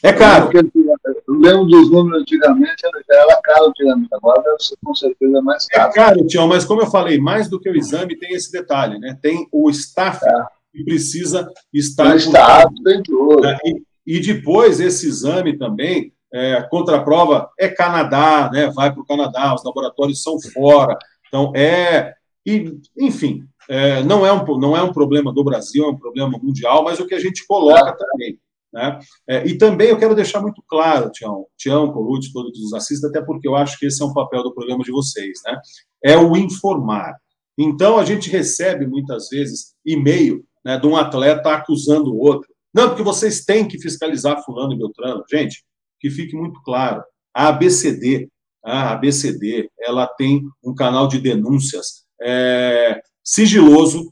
É 0.04 0.12
caro. 0.12 0.50
Porque 0.50 0.87
eu 1.28 1.34
lembro 1.34 1.66
dos 1.66 1.92
números 1.92 2.22
antigamente, 2.22 2.86
era 3.10 3.42
caro 3.42 3.68
antigamente, 3.68 4.08
agora 4.14 4.42
deve 4.42 4.60
ser 4.60 4.78
com 4.82 4.96
certeza 4.96 5.42
mais 5.42 5.68
é 5.72 5.76
caro. 5.76 5.90
É 5.90 5.94
caro, 5.94 6.28
Tião, 6.28 6.48
mas 6.48 6.64
como 6.64 6.82
eu 6.82 6.88
falei, 6.88 7.20
mais 7.20 7.50
do 7.50 7.60
que 7.60 7.70
o 7.70 7.76
exame, 7.76 8.18
tem 8.18 8.34
esse 8.34 8.50
detalhe, 8.52 8.98
né? 8.98 9.18
Tem 9.22 9.46
o 9.52 9.70
staff 9.70 10.26
é. 10.26 10.46
que 10.72 10.86
precisa 10.86 11.52
estar. 11.74 12.14
O 12.14 12.18
staff, 12.18 12.74
tem 12.84 13.04
tudo. 13.04 13.42
Né? 13.42 13.58
E, 13.66 14.18
e 14.18 14.22
depois 14.22 14.80
esse 14.80 15.06
exame 15.06 15.58
também, 15.58 16.14
é, 16.34 16.62
contraprova 16.70 17.50
é 17.60 17.68
Canadá, 17.68 18.50
né? 18.52 18.72
Vai 18.74 18.94
para 18.94 19.02
o 19.02 19.06
Canadá, 19.06 19.54
os 19.54 19.66
laboratórios 19.66 20.24
são 20.24 20.40
fora. 20.54 20.98
Então, 21.28 21.52
é. 21.56 22.14
E, 22.46 22.80
enfim, 22.98 23.44
é, 23.70 24.02
não, 24.02 24.26
é 24.26 24.32
um, 24.32 24.58
não 24.58 24.78
é 24.78 24.82
um 24.82 24.94
problema 24.94 25.34
do 25.34 25.44
Brasil, 25.44 25.84
é 25.84 25.90
um 25.90 25.98
problema 25.98 26.40
mundial, 26.42 26.86
mas 26.86 26.98
o 27.02 27.06
que 27.06 27.14
a 27.14 27.20
gente 27.20 27.46
coloca 27.46 27.90
é. 27.90 27.96
também. 27.98 28.40
Né? 28.74 29.00
É, 29.28 29.48
e 29.48 29.58
também 29.58 29.90
eu 29.90 29.98
quero 29.98 30.16
deixar 30.16 30.42
muito 30.42 30.64
claro, 30.68 31.10
Tião, 31.12 31.46
Tião, 31.58 31.92
Colucci, 31.92 32.34
todos 32.34 32.60
os 32.60 32.74
assistem, 32.74 33.10
até 33.10 33.22
porque 33.22 33.48
eu 33.48 33.56
acho 33.56 33.78
que 33.80 33.86
esse 33.86 34.02
é 34.02 34.06
um 34.06 34.14
papel 34.14 34.44
do 34.44 34.54
programa 34.54 34.84
de 34.84 34.92
vocês, 34.92 35.40
né? 35.46 35.60
é 36.04 36.18
o 36.18 36.36
informar. 36.36 37.16
Então, 37.58 37.98
a 37.98 38.06
gente 38.06 38.30
recebe 38.30 38.86
muitas 38.86 39.30
vezes 39.30 39.74
e-mail 39.86 40.46
né, 40.64 40.78
de 40.78 40.86
um 40.86 40.96
atleta 40.96 41.54
acusando 41.54 42.14
o 42.14 42.20
outro. 42.20 42.50
Não, 42.74 42.90
porque 42.90 43.02
vocês 43.02 43.44
têm 43.44 43.68
que 43.68 43.82
fiscalizar 43.82 44.44
fulano 44.44 44.74
e 44.74 44.78
beltrano. 44.78 45.24
Gente, 45.32 45.64
que 46.00 46.10
fique 46.10 46.36
muito 46.36 46.62
claro, 46.62 47.04
a 47.34 47.48
ABCD, 47.48 48.30
a 48.64 48.92
ABCD, 48.92 49.70
ela 49.80 50.06
tem 50.06 50.44
um 50.64 50.76
canal 50.76 51.08
de 51.08 51.20
denúncias 51.20 52.06
é, 52.22 53.02
sigiloso, 53.24 54.12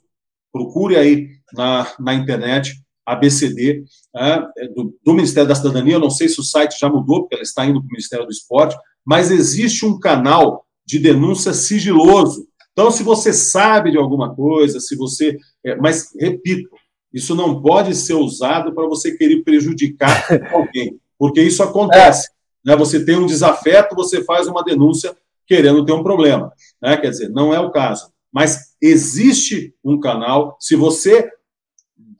procure 0.52 0.96
aí 0.96 1.28
na, 1.52 1.92
na 2.00 2.14
internet 2.14 2.74
ABCD, 3.04 3.84
é, 4.16 4.68
do, 4.68 4.94
do, 5.04 5.14
Ministério 5.14 5.48
da 5.48 5.54
Cidadania. 5.54 5.94
Eu 5.94 6.00
não 6.00 6.10
sei 6.10 6.28
se 6.28 6.40
o 6.40 6.44
site 6.44 6.78
já 6.80 6.88
mudou, 6.88 7.20
porque 7.20 7.34
ela 7.34 7.42
está 7.42 7.66
indo 7.66 7.80
para 7.80 7.86
o 7.86 7.92
Ministério 7.92 8.24
do 8.24 8.32
Esporte, 8.32 8.76
mas 9.04 9.30
existe 9.30 9.84
um 9.84 9.98
canal 9.98 10.64
de 10.84 10.98
denúncia 10.98 11.52
sigiloso. 11.52 12.46
Então, 12.72 12.90
se 12.90 13.02
você 13.02 13.32
sabe 13.32 13.90
de 13.90 13.98
alguma 13.98 14.34
coisa, 14.34 14.80
se 14.80 14.96
você. 14.96 15.38
É, 15.64 15.76
mas, 15.76 16.10
repito, 16.18 16.70
isso 17.12 17.34
não 17.34 17.60
pode 17.62 17.94
ser 17.94 18.14
usado 18.14 18.74
para 18.74 18.86
você 18.86 19.16
querer 19.16 19.42
prejudicar 19.42 20.26
alguém, 20.52 20.98
porque 21.18 21.42
isso 21.42 21.62
acontece. 21.62 22.28
É. 22.28 22.70
Né? 22.70 22.76
Você 22.76 23.04
tem 23.04 23.16
um 23.16 23.26
desafeto, 23.26 23.94
você 23.94 24.22
faz 24.24 24.46
uma 24.46 24.62
denúncia 24.62 25.16
querendo 25.46 25.84
ter 25.84 25.92
um 25.92 26.02
problema. 26.02 26.52
Né? 26.82 26.96
Quer 26.96 27.10
dizer, 27.10 27.28
não 27.30 27.54
é 27.54 27.60
o 27.60 27.70
caso. 27.70 28.10
Mas 28.32 28.74
existe 28.82 29.74
um 29.82 29.98
canal, 29.98 30.56
se 30.60 30.76
você 30.76 31.30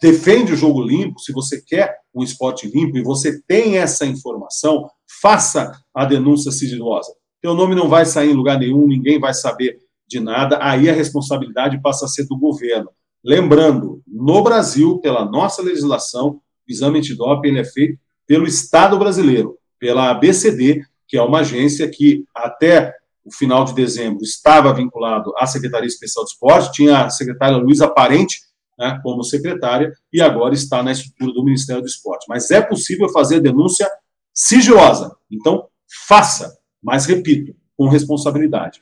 defende 0.01 0.53
o 0.53 0.57
jogo 0.57 0.83
limpo, 0.83 1.21
se 1.21 1.33
você 1.33 1.61
quer 1.61 1.99
um 2.15 2.23
esporte 2.23 2.67
limpo 2.69 2.97
e 2.97 3.03
você 3.03 3.41
tem 3.43 3.79
essa 3.79 4.07
informação, 4.07 4.89
faça 5.21 5.73
a 5.95 6.05
denúncia 6.05 6.51
sigilosa. 6.51 7.13
Teu 7.41 7.55
nome 7.55 7.75
não 7.75 7.89
vai 7.89 8.05
sair 8.07 8.31
em 8.31 8.35
lugar 8.35 8.59
nenhum, 8.59 8.87
ninguém 8.87 9.21
vai 9.21 9.35
saber 9.35 9.79
de 10.09 10.21
nada, 10.21 10.59
aí 10.63 10.89
a 10.89 10.93
responsabilidade 10.93 11.81
passa 11.83 12.07
a 12.07 12.09
ser 12.09 12.27
do 12.27 12.39
governo. 12.39 12.91
Lembrando, 13.25 14.03
no 14.07 14.43
Brasil, 14.43 14.99
pela 14.99 15.25
nossa 15.25 15.63
legislação, 15.63 16.41
o 16.69 16.71
exame 16.71 16.99
antidoping 16.99 17.57
é 17.57 17.65
feito 17.65 17.99
pelo 18.27 18.47
Estado 18.47 18.99
brasileiro, 18.99 19.59
pela 19.79 20.11
ABCD, 20.11 20.83
que 21.09 21.17
é 21.17 21.23
uma 21.23 21.41
agência 21.41 21.89
que 21.89 22.25
até 22.35 22.95
o 23.25 23.33
final 23.33 23.65
de 23.65 23.75
dezembro 23.75 24.23
estava 24.23 24.73
vinculado 24.73 25.33
à 25.37 25.47
Secretaria 25.47 25.89
Especial 25.89 26.25
de 26.25 26.31
Esporte, 26.31 26.73
tinha 26.73 27.05
a 27.05 27.11
secretária 27.11 27.57
Luísa 27.57 27.89
Parente, 27.89 28.41
né, 28.79 29.01
como 29.03 29.23
secretária, 29.23 29.93
e 30.13 30.21
agora 30.21 30.55
está 30.55 30.83
na 30.83 30.93
estrutura 30.93 31.33
do 31.33 31.45
Ministério 31.45 31.83
do 31.83 31.89
Esporte. 31.89 32.27
Mas 32.29 32.51
é 32.51 32.61
possível 32.61 33.09
fazer 33.09 33.41
denúncia 33.41 33.89
sigilosa. 34.35 35.15
Então, 35.31 35.67
faça, 36.07 36.57
mas 36.83 37.07
repito, 37.07 37.55
com 37.77 37.89
responsabilidade. 37.89 38.81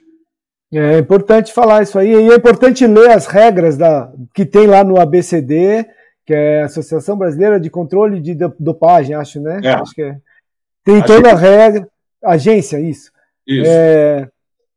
É 0.73 0.99
importante 0.99 1.53
falar 1.53 1.83
isso 1.83 1.99
aí, 1.99 2.11
e 2.11 2.31
é 2.31 2.35
importante 2.35 2.87
ler 2.87 3.11
as 3.11 3.27
regras 3.27 3.77
da, 3.77 4.13
que 4.35 4.45
tem 4.45 4.67
lá 4.67 4.83
no 4.83 5.01
ABCD, 5.01 5.87
que 6.27 6.35
é 6.35 6.63
a 6.63 6.67
Associação 6.67 7.17
Brasileira 7.17 7.61
de 7.61 7.71
Controle 7.71 8.21
de 8.21 8.35
Dopagem, 8.59 9.15
acho, 9.15 9.41
né? 9.41 9.61
É. 9.63 9.71
Acho 9.75 9.95
que 9.95 10.03
é. 10.03 10.17
Tem 10.83 11.03
toda 11.03 11.31
a 11.31 11.37
regra, 11.37 11.89
agência, 12.23 12.81
isso. 12.81 13.11
Isso. 13.47 13.71
É, 13.71 14.29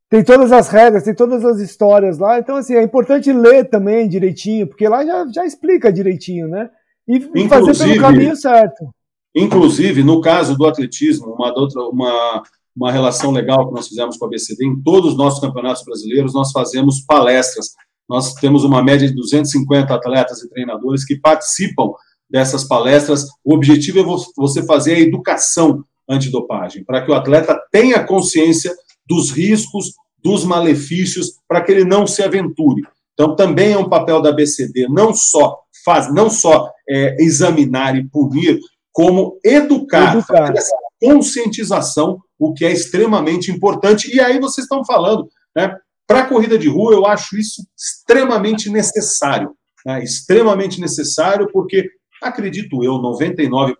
tem 0.10 0.24
todas 0.24 0.51
as 0.51 0.70
regras, 0.70 1.03
tem 1.03 1.14
todas 1.14 1.43
as 1.43 1.60
histórias 1.60 2.18
lá. 2.18 2.39
Então, 2.39 2.55
assim, 2.55 2.76
é 2.76 2.84
importante 2.84 3.32
ler 3.32 3.70
também 3.70 4.08
direitinho, 4.08 4.68
porque 4.68 4.88
lá 4.88 5.05
já, 5.05 5.26
já 5.34 5.45
explica 5.45 5.91
direitinho, 5.91 6.47
né? 6.47 6.70
E 7.08 7.20
fazer 7.47 7.78
pelo 7.78 8.01
caminho 8.01 8.36
certo. 8.36 8.89
Inclusive, 9.36 10.03
no 10.03 10.20
caso 10.22 10.58
do 10.58 10.66
atletismo, 10.66 11.34
uma, 11.34 11.53
uma, 11.91 12.43
uma 12.76 12.91
relação 12.91 13.32
legal 13.32 13.68
que 13.68 13.74
nós 13.74 13.88
fizemos 13.88 14.18
com 14.18 14.26
a 14.26 14.30
BCD, 14.30 14.66
em 14.66 14.82
todos 14.82 15.12
os 15.12 15.18
nossos 15.18 15.39
campeonatos 15.39 15.84
brasileiros, 15.84 16.34
nós 16.34 16.51
fazemos 16.51 17.01
palestras. 17.01 17.74
Nós 18.10 18.34
temos 18.36 18.64
uma 18.64 18.82
média 18.82 19.08
de 19.08 19.14
250 19.14 19.93
atletas 19.93 20.41
e 20.41 20.49
treinadores 20.49 21.05
que 21.05 21.20
participam 21.20 21.91
dessas 22.30 22.64
palestras. 22.64 23.26
O 23.43 23.53
objetivo 23.53 23.99
é 23.99 24.03
você 24.36 24.66
fazer 24.66 24.95
a 24.95 24.99
educação 24.99 25.84
antidopagem, 26.10 26.84
para 26.86 27.03
que 27.03 27.12
o 27.12 27.14
atleta 27.14 27.60
tenha 27.72 28.03
consciência 28.03 28.74
dos 29.08 29.32
riscos, 29.32 29.93
dos 30.24 30.43
malefícios, 30.43 31.39
para 31.47 31.62
que 31.62 31.72
ele 31.72 31.86
não 31.86 32.05
se 32.05 32.22
aventure. 32.22 32.82
Então, 33.14 33.36
também 33.36 33.74
é 33.74 33.78
um 33.78 33.89
papel 33.89 34.22
da 34.22 34.32
BCD 34.32 34.88
não 34.89 35.14
só 35.14 35.60
faz, 35.84 36.14
não 36.14 36.30
só 36.30 36.70
é, 36.88 37.16
examinar 37.20 37.95
e 37.95 38.08
punir, 38.08 38.60
como 38.91 39.39
educar, 39.43 40.14
educar. 40.16 40.53
essa 40.55 40.76
conscientização, 40.99 42.20
o 42.38 42.53
que 42.53 42.66
é 42.66 42.72
extremamente 42.72 43.51
importante. 43.51 44.14
E 44.14 44.20
aí 44.20 44.39
vocês 44.39 44.66
estão 44.66 44.84
falando, 44.84 45.28
né? 45.55 45.76
Para 46.05 46.22
a 46.22 46.26
corrida 46.26 46.58
de 46.58 46.70
rua, 46.70 46.93
eu 46.93 47.05
acho 47.05 47.38
isso 47.38 47.62
extremamente 47.78 48.70
necessário, 48.70 49.51
né? 49.86 50.01
extremamente 50.01 50.80
necessário, 50.80 51.49
porque 51.51 51.89
acredito 52.24 52.84
eu, 52.84 52.93
99% 52.93 53.76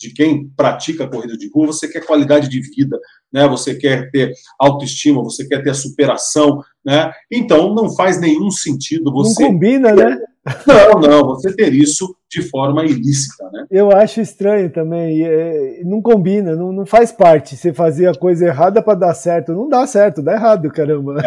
de 0.00 0.12
quem 0.12 0.48
pratica 0.56 1.06
corrida 1.06 1.36
de 1.36 1.50
rua, 1.54 1.66
você 1.66 1.86
quer 1.86 2.06
qualidade 2.06 2.48
de 2.48 2.60
vida, 2.60 2.98
né? 3.32 3.48
Você 3.48 3.74
quer 3.74 4.10
ter 4.10 4.32
autoestima, 4.58 5.22
você 5.22 5.46
quer 5.46 5.62
ter 5.62 5.70
a 5.70 5.74
superação, 5.74 6.60
né? 6.84 7.12
Então 7.30 7.74
não 7.74 7.94
faz 7.94 8.20
nenhum 8.20 8.50
sentido 8.50 9.12
você. 9.12 9.42
Não 9.42 9.52
combina, 9.52 9.92
né? 9.92 10.18
Não, 10.66 11.00
não, 11.00 11.24
você 11.28 11.54
ter 11.54 11.72
isso 11.72 12.16
de 12.28 12.42
forma 12.42 12.84
ilícita, 12.84 13.48
né? 13.52 13.66
Eu 13.70 13.92
acho 13.92 14.20
estranho 14.20 14.70
também, 14.70 15.22
é, 15.22 15.82
não 15.84 16.02
combina, 16.02 16.56
não, 16.56 16.72
não 16.72 16.84
faz 16.84 17.12
parte. 17.12 17.56
Você 17.56 17.72
fazer 17.72 18.08
a 18.08 18.14
coisa 18.14 18.46
errada 18.46 18.82
para 18.82 18.98
dar 18.98 19.14
certo, 19.14 19.52
não 19.52 19.68
dá 19.68 19.86
certo, 19.86 20.20
dá 20.20 20.34
errado, 20.34 20.68
caramba. 20.70 21.22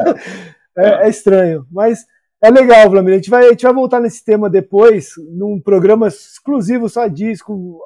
É, 0.78 0.86
é, 1.04 1.06
é 1.06 1.10
estranho, 1.10 1.66
mas 1.72 2.06
é 2.44 2.50
legal, 2.50 2.90
Vladimir. 2.90 3.14
A 3.14 3.18
gente, 3.18 3.30
vai, 3.30 3.46
a 3.46 3.50
gente 3.52 3.64
vai 3.64 3.74
voltar 3.74 4.02
nesse 4.02 4.24
tema 4.24 4.50
depois, 4.50 5.12
num 5.32 5.62
programa 5.62 6.10
exclusivo 6.10 6.90
só 6.90 7.08
disso, 7.08 7.46
com 7.46 7.80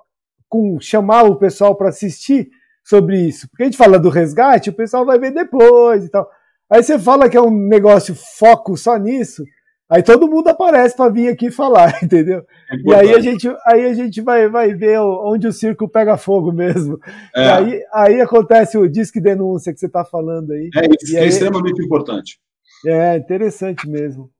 com 0.49 0.79
chamar 0.81 1.23
o 1.25 1.35
pessoal 1.35 1.75
para 1.75 1.89
assistir 1.89 2.49
sobre 2.89 3.17
isso. 3.27 3.47
Porque 3.49 3.63
a 3.63 3.65
gente 3.67 3.77
fala 3.77 3.99
do 3.99 4.09
resgate, 4.09 4.71
o 4.71 4.73
pessoal 4.73 5.05
vai 5.05 5.19
ver 5.19 5.31
depois 5.31 6.03
e 6.03 6.09
tal. 6.09 6.27
Aí 6.69 6.81
você 6.81 6.97
fala 6.97 7.29
que 7.29 7.37
é 7.37 7.41
um 7.41 7.51
negócio 7.51 8.15
foco 8.15 8.75
só 8.75 8.97
nisso, 8.97 9.43
aí 9.89 10.01
todo 10.03 10.27
mundo 10.27 10.49
aparece 10.49 10.95
para 10.95 11.11
vir 11.11 11.29
aqui 11.29 11.51
falar, 11.51 11.97
entendeu? 12.03 12.43
É 12.71 12.75
e 12.75 12.95
aí 12.95 13.13
a 13.13 13.19
gente, 13.19 13.47
aí 13.65 13.85
a 13.85 13.93
gente 13.93 14.21
vai, 14.21 14.49
vai 14.49 14.73
ver 14.73 14.99
onde 14.99 15.47
o 15.47 15.53
circo 15.53 15.87
pega 15.87 16.17
fogo 16.17 16.51
mesmo. 16.51 16.99
É. 17.35 17.43
E 17.43 17.49
aí, 17.49 17.83
aí 17.93 18.21
acontece 18.21 18.77
o 18.77 18.89
disque 18.89 19.21
denúncia 19.21 19.71
que 19.71 19.79
você 19.79 19.87
está 19.87 20.03
falando 20.03 20.51
aí. 20.51 20.69
É 20.75 20.87
isso, 20.87 21.17
é 21.17 21.27
extremamente 21.27 21.83
importante. 21.83 22.39
É, 22.85 23.17
interessante 23.17 23.87
mesmo. 23.87 24.31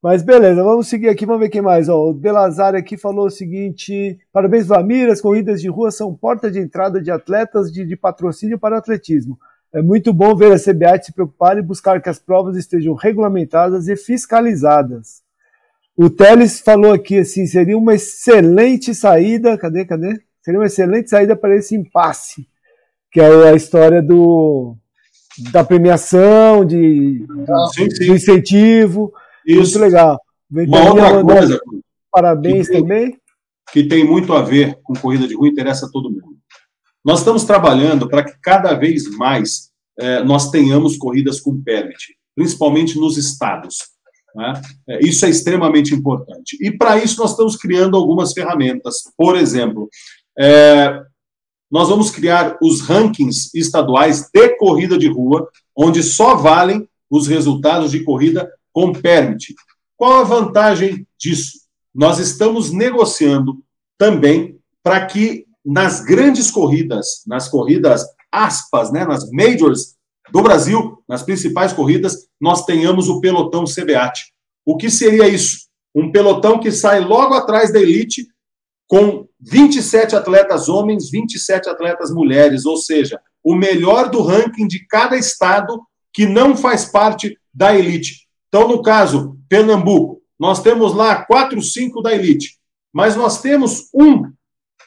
Mas 0.00 0.22
beleza, 0.22 0.62
vamos 0.62 0.86
seguir 0.86 1.08
aqui, 1.08 1.26
vamos 1.26 1.40
ver 1.40 1.48
quem 1.48 1.60
mais. 1.60 1.88
Ó, 1.88 2.10
o 2.10 2.14
Belazar 2.14 2.74
aqui 2.74 2.96
falou 2.96 3.26
o 3.26 3.30
seguinte: 3.30 4.18
parabéns, 4.32 4.66
Vlamir, 4.66 5.10
as 5.10 5.20
corridas 5.20 5.60
de 5.60 5.68
rua 5.68 5.90
são 5.90 6.14
porta 6.14 6.50
de 6.50 6.60
entrada 6.60 7.00
de 7.00 7.10
atletas 7.10 7.72
de, 7.72 7.84
de 7.84 7.96
patrocínio 7.96 8.58
para 8.58 8.78
atletismo. 8.78 9.36
É 9.72 9.82
muito 9.82 10.12
bom 10.12 10.36
ver 10.36 10.52
a 10.52 10.58
CBAT 10.58 11.06
se 11.06 11.12
preocupar 11.12 11.58
e 11.58 11.62
buscar 11.62 12.00
que 12.00 12.08
as 12.08 12.18
provas 12.18 12.56
estejam 12.56 12.94
regulamentadas 12.94 13.88
e 13.88 13.96
fiscalizadas. 13.96 15.20
O 15.96 16.08
Teles 16.08 16.60
falou 16.60 16.92
aqui 16.92 17.18
assim: 17.18 17.44
seria 17.46 17.76
uma 17.76 17.94
excelente 17.94 18.94
saída. 18.94 19.58
Cadê, 19.58 19.84
cadê? 19.84 20.20
Seria 20.42 20.60
uma 20.60 20.66
excelente 20.66 21.10
saída 21.10 21.34
para 21.34 21.56
esse 21.56 21.74
impasse, 21.74 22.46
que 23.10 23.20
é 23.20 23.48
a 23.48 23.54
história 23.54 24.00
do 24.00 24.76
da 25.52 25.62
premiação, 25.62 26.64
de, 26.64 27.24
sim, 27.74 27.90
sim. 27.90 28.06
do 28.06 28.14
incentivo. 28.14 29.12
Isso. 29.48 29.78
Muito 29.78 29.78
legal. 29.78 30.20
Uma 30.50 30.90
outra 30.90 31.24
coisa. 31.24 31.60
Parabéns 32.12 32.68
que 32.68 32.78
também. 32.78 33.18
Que 33.72 33.84
tem 33.84 34.04
muito 34.04 34.32
a 34.32 34.42
ver 34.42 34.78
com 34.82 34.94
corrida 34.94 35.26
de 35.26 35.34
rua, 35.34 35.48
interessa 35.48 35.86
a 35.86 35.90
todo 35.90 36.10
mundo. 36.10 36.36
Nós 37.04 37.20
estamos 37.20 37.44
trabalhando 37.44 38.08
para 38.08 38.22
que 38.22 38.38
cada 38.42 38.74
vez 38.74 39.08
mais 39.16 39.70
eh, 39.98 40.22
nós 40.24 40.50
tenhamos 40.50 40.96
corridas 40.96 41.40
com 41.40 41.60
permit, 41.62 42.16
principalmente 42.34 42.98
nos 42.98 43.16
estados. 43.16 43.78
Né? 44.34 44.60
É, 44.88 45.06
isso 45.06 45.24
é 45.26 45.30
extremamente 45.30 45.94
importante. 45.94 46.56
E 46.60 46.70
para 46.70 46.98
isso 46.98 47.18
nós 47.20 47.30
estamos 47.30 47.56
criando 47.56 47.96
algumas 47.96 48.32
ferramentas. 48.32 49.02
Por 49.16 49.36
exemplo, 49.36 49.88
é, 50.38 51.02
nós 51.70 51.88
vamos 51.88 52.10
criar 52.10 52.56
os 52.62 52.80
rankings 52.80 53.50
estaduais 53.54 54.28
de 54.32 54.56
corrida 54.56 54.98
de 54.98 55.08
rua, 55.08 55.48
onde 55.76 56.02
só 56.02 56.36
valem 56.36 56.88
os 57.10 57.26
resultados 57.26 57.90
de 57.90 58.04
corrida 58.04 58.50
com 58.78 58.92
permit. 58.92 59.56
Qual 59.96 60.20
a 60.20 60.22
vantagem 60.22 61.04
disso? 61.18 61.58
Nós 61.92 62.20
estamos 62.20 62.70
negociando 62.70 63.58
também 63.98 64.56
para 64.84 65.04
que 65.04 65.46
nas 65.66 66.00
grandes 66.00 66.48
corridas, 66.48 67.24
nas 67.26 67.48
corridas 67.48 68.04
aspas, 68.30 68.92
né, 68.92 69.04
nas 69.04 69.28
majors 69.32 69.96
do 70.30 70.42
Brasil, 70.42 71.02
nas 71.08 71.24
principais 71.24 71.72
corridas, 71.72 72.28
nós 72.40 72.64
tenhamos 72.64 73.08
o 73.08 73.20
pelotão 73.20 73.64
CBAT. 73.64 74.32
O 74.64 74.76
que 74.76 74.88
seria 74.88 75.26
isso? 75.26 75.66
Um 75.92 76.12
pelotão 76.12 76.60
que 76.60 76.70
sai 76.70 77.00
logo 77.00 77.34
atrás 77.34 77.72
da 77.72 77.80
elite 77.80 78.28
com 78.86 79.26
27 79.40 80.14
atletas 80.14 80.68
homens, 80.68 81.10
27 81.10 81.68
atletas 81.68 82.12
mulheres, 82.12 82.64
ou 82.64 82.76
seja, 82.76 83.20
o 83.42 83.56
melhor 83.56 84.08
do 84.08 84.22
ranking 84.22 84.68
de 84.68 84.86
cada 84.86 85.16
estado 85.16 85.82
que 86.12 86.26
não 86.26 86.56
faz 86.56 86.84
parte 86.84 87.36
da 87.52 87.76
elite. 87.76 88.27
Então, 88.48 88.68
no 88.68 88.82
caso, 88.82 89.38
Pernambuco, 89.48 90.20
nós 90.38 90.62
temos 90.62 90.94
lá 90.94 91.24
quatro, 91.24 91.60
cinco 91.60 92.00
da 92.00 92.14
elite, 92.14 92.58
mas 92.92 93.16
nós 93.16 93.40
temos 93.40 93.88
um 93.94 94.30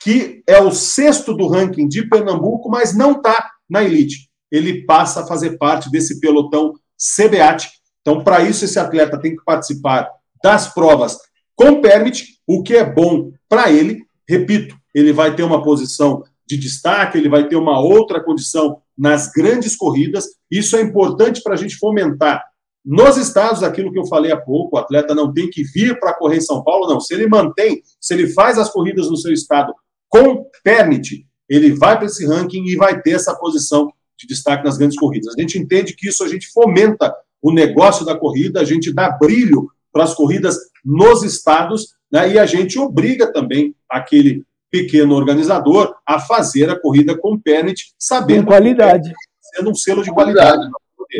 que 0.03 0.41
é 0.47 0.59
o 0.59 0.72
sexto 0.72 1.34
do 1.36 1.47
ranking 1.47 1.88
de 1.88 2.07
Pernambuco, 2.09 2.70
mas 2.70 2.95
não 2.95 3.14
está 3.14 3.51
na 3.70 3.84
elite. 3.84 4.30
Ele 4.51 4.84
passa 4.86 5.22
a 5.22 5.28
fazer 5.28 5.57
parte 5.57 5.91
desse 5.91 6.20
pelotão 6.20 6.74
CBAT. 6.97 7.70
Então, 8.01 8.24
para 8.24 8.41
isso, 8.41 8.66
esse 8.66 8.80
atleta 8.80 9.20
tem 9.20 9.36
que 9.36 9.43
participar 9.43 10.09
das 10.43 10.74
provas 10.74 11.18
com 11.55 11.80
permit, 11.80 12.39
o 12.47 12.64
que 12.64 12.76
é 12.76 12.84
bom 12.84 13.32
para 13.47 13.72
ele, 13.72 14.03
repito, 14.28 14.76
ele 14.95 15.14
vai 15.14 15.36
ter 15.36 15.43
uma 15.43 15.64
posição 15.64 16.24
de 16.47 16.57
destaque, 16.57 17.18
ele 17.18 17.30
vai 17.30 17.47
ter 17.47 17.55
uma 17.55 17.80
outra 17.80 18.22
condição 18.24 18.82
nas 18.97 19.32
grandes 19.32 19.76
corridas. 19.76 20.26
Isso 20.49 20.76
é 20.76 20.82
importante 20.82 21.41
para 21.43 21.53
a 21.53 21.57
gente 21.57 21.78
fomentar 21.78 22.43
nos 22.84 23.17
estados, 23.17 23.61
aquilo 23.61 23.91
que 23.91 23.99
eu 23.99 24.07
falei 24.07 24.32
há 24.32 24.38
pouco, 24.38 24.75
o 24.75 24.79
atleta 24.79 25.13
não 25.13 25.32
tem 25.32 25.49
que 25.49 25.63
vir 25.63 25.99
para 25.99 26.13
correr 26.13 26.38
em 26.38 26.41
São 26.41 26.63
Paulo, 26.63 26.88
não. 26.88 26.99
Se 26.99 27.13
ele 27.13 27.27
mantém, 27.27 27.82
se 27.99 28.13
ele 28.13 28.27
faz 28.27 28.57
as 28.57 28.71
corridas 28.71 29.09
no 29.09 29.17
seu 29.17 29.32
estado 29.32 29.73
com 30.09 30.45
permit, 30.63 31.25
ele 31.47 31.73
vai 31.73 31.97
para 31.97 32.07
esse 32.07 32.25
ranking 32.25 32.63
e 32.65 32.75
vai 32.75 33.01
ter 33.01 33.11
essa 33.11 33.36
posição 33.36 33.91
de 34.17 34.27
destaque 34.27 34.63
nas 34.63 34.77
grandes 34.77 34.97
corridas. 34.97 35.34
A 35.38 35.41
gente 35.41 35.59
entende 35.59 35.95
que 35.95 36.09
isso 36.09 36.23
a 36.23 36.27
gente 36.27 36.47
fomenta 36.51 37.13
o 37.41 37.51
negócio 37.51 38.05
da 38.05 38.17
corrida, 38.17 38.61
a 38.61 38.65
gente 38.65 38.93
dá 38.93 39.09
brilho 39.09 39.67
para 39.91 40.03
as 40.03 40.13
corridas 40.13 40.57
nos 40.84 41.23
estados, 41.23 41.95
né, 42.11 42.34
e 42.34 42.39
a 42.39 42.45
gente 42.45 42.79
obriga 42.79 43.32
também 43.32 43.75
aquele 43.89 44.43
pequeno 44.69 45.15
organizador 45.15 45.93
a 46.07 46.19
fazer 46.19 46.69
a 46.69 46.79
corrida 46.79 47.17
com 47.17 47.38
permit, 47.38 47.93
sabendo 47.99 48.45
com 48.45 48.51
qualidade, 48.51 49.09
que 49.09 49.57
sendo 49.57 49.69
um 49.69 49.75
selo 49.75 50.03
de 50.03 50.11
qualidade. 50.11 50.61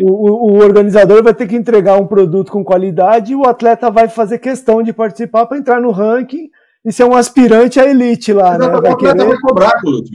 O, 0.02 0.54
o, 0.54 0.58
organizador 0.60 1.22
vai 1.22 1.34
ter 1.34 1.48
que 1.48 1.56
entregar 1.56 2.00
um 2.00 2.08
produto 2.08 2.52
com 2.52 2.64
qualidade 2.64 3.34
e 3.34 3.36
o 3.36 3.46
atleta 3.46 3.92
vai 3.92 4.08
fazer 4.08 4.39
questão 4.39 4.82
de 4.82 4.94
participar 4.94 5.46
para 5.46 5.58
entrar 5.58 5.82
no 5.82 5.92
ranking 5.92 6.50
e 6.86 6.92
ser 6.92 7.04
um 7.04 7.16
aspirante 7.16 7.80
à 7.80 7.86
elite 7.86 8.32
lá. 8.32 8.58
Né? 8.58 8.68
Vai 8.68 8.76
o 8.76 8.94
atleta 8.94 9.18
querer... 9.18 9.28
vai 9.28 9.38
cobrar, 9.39 9.74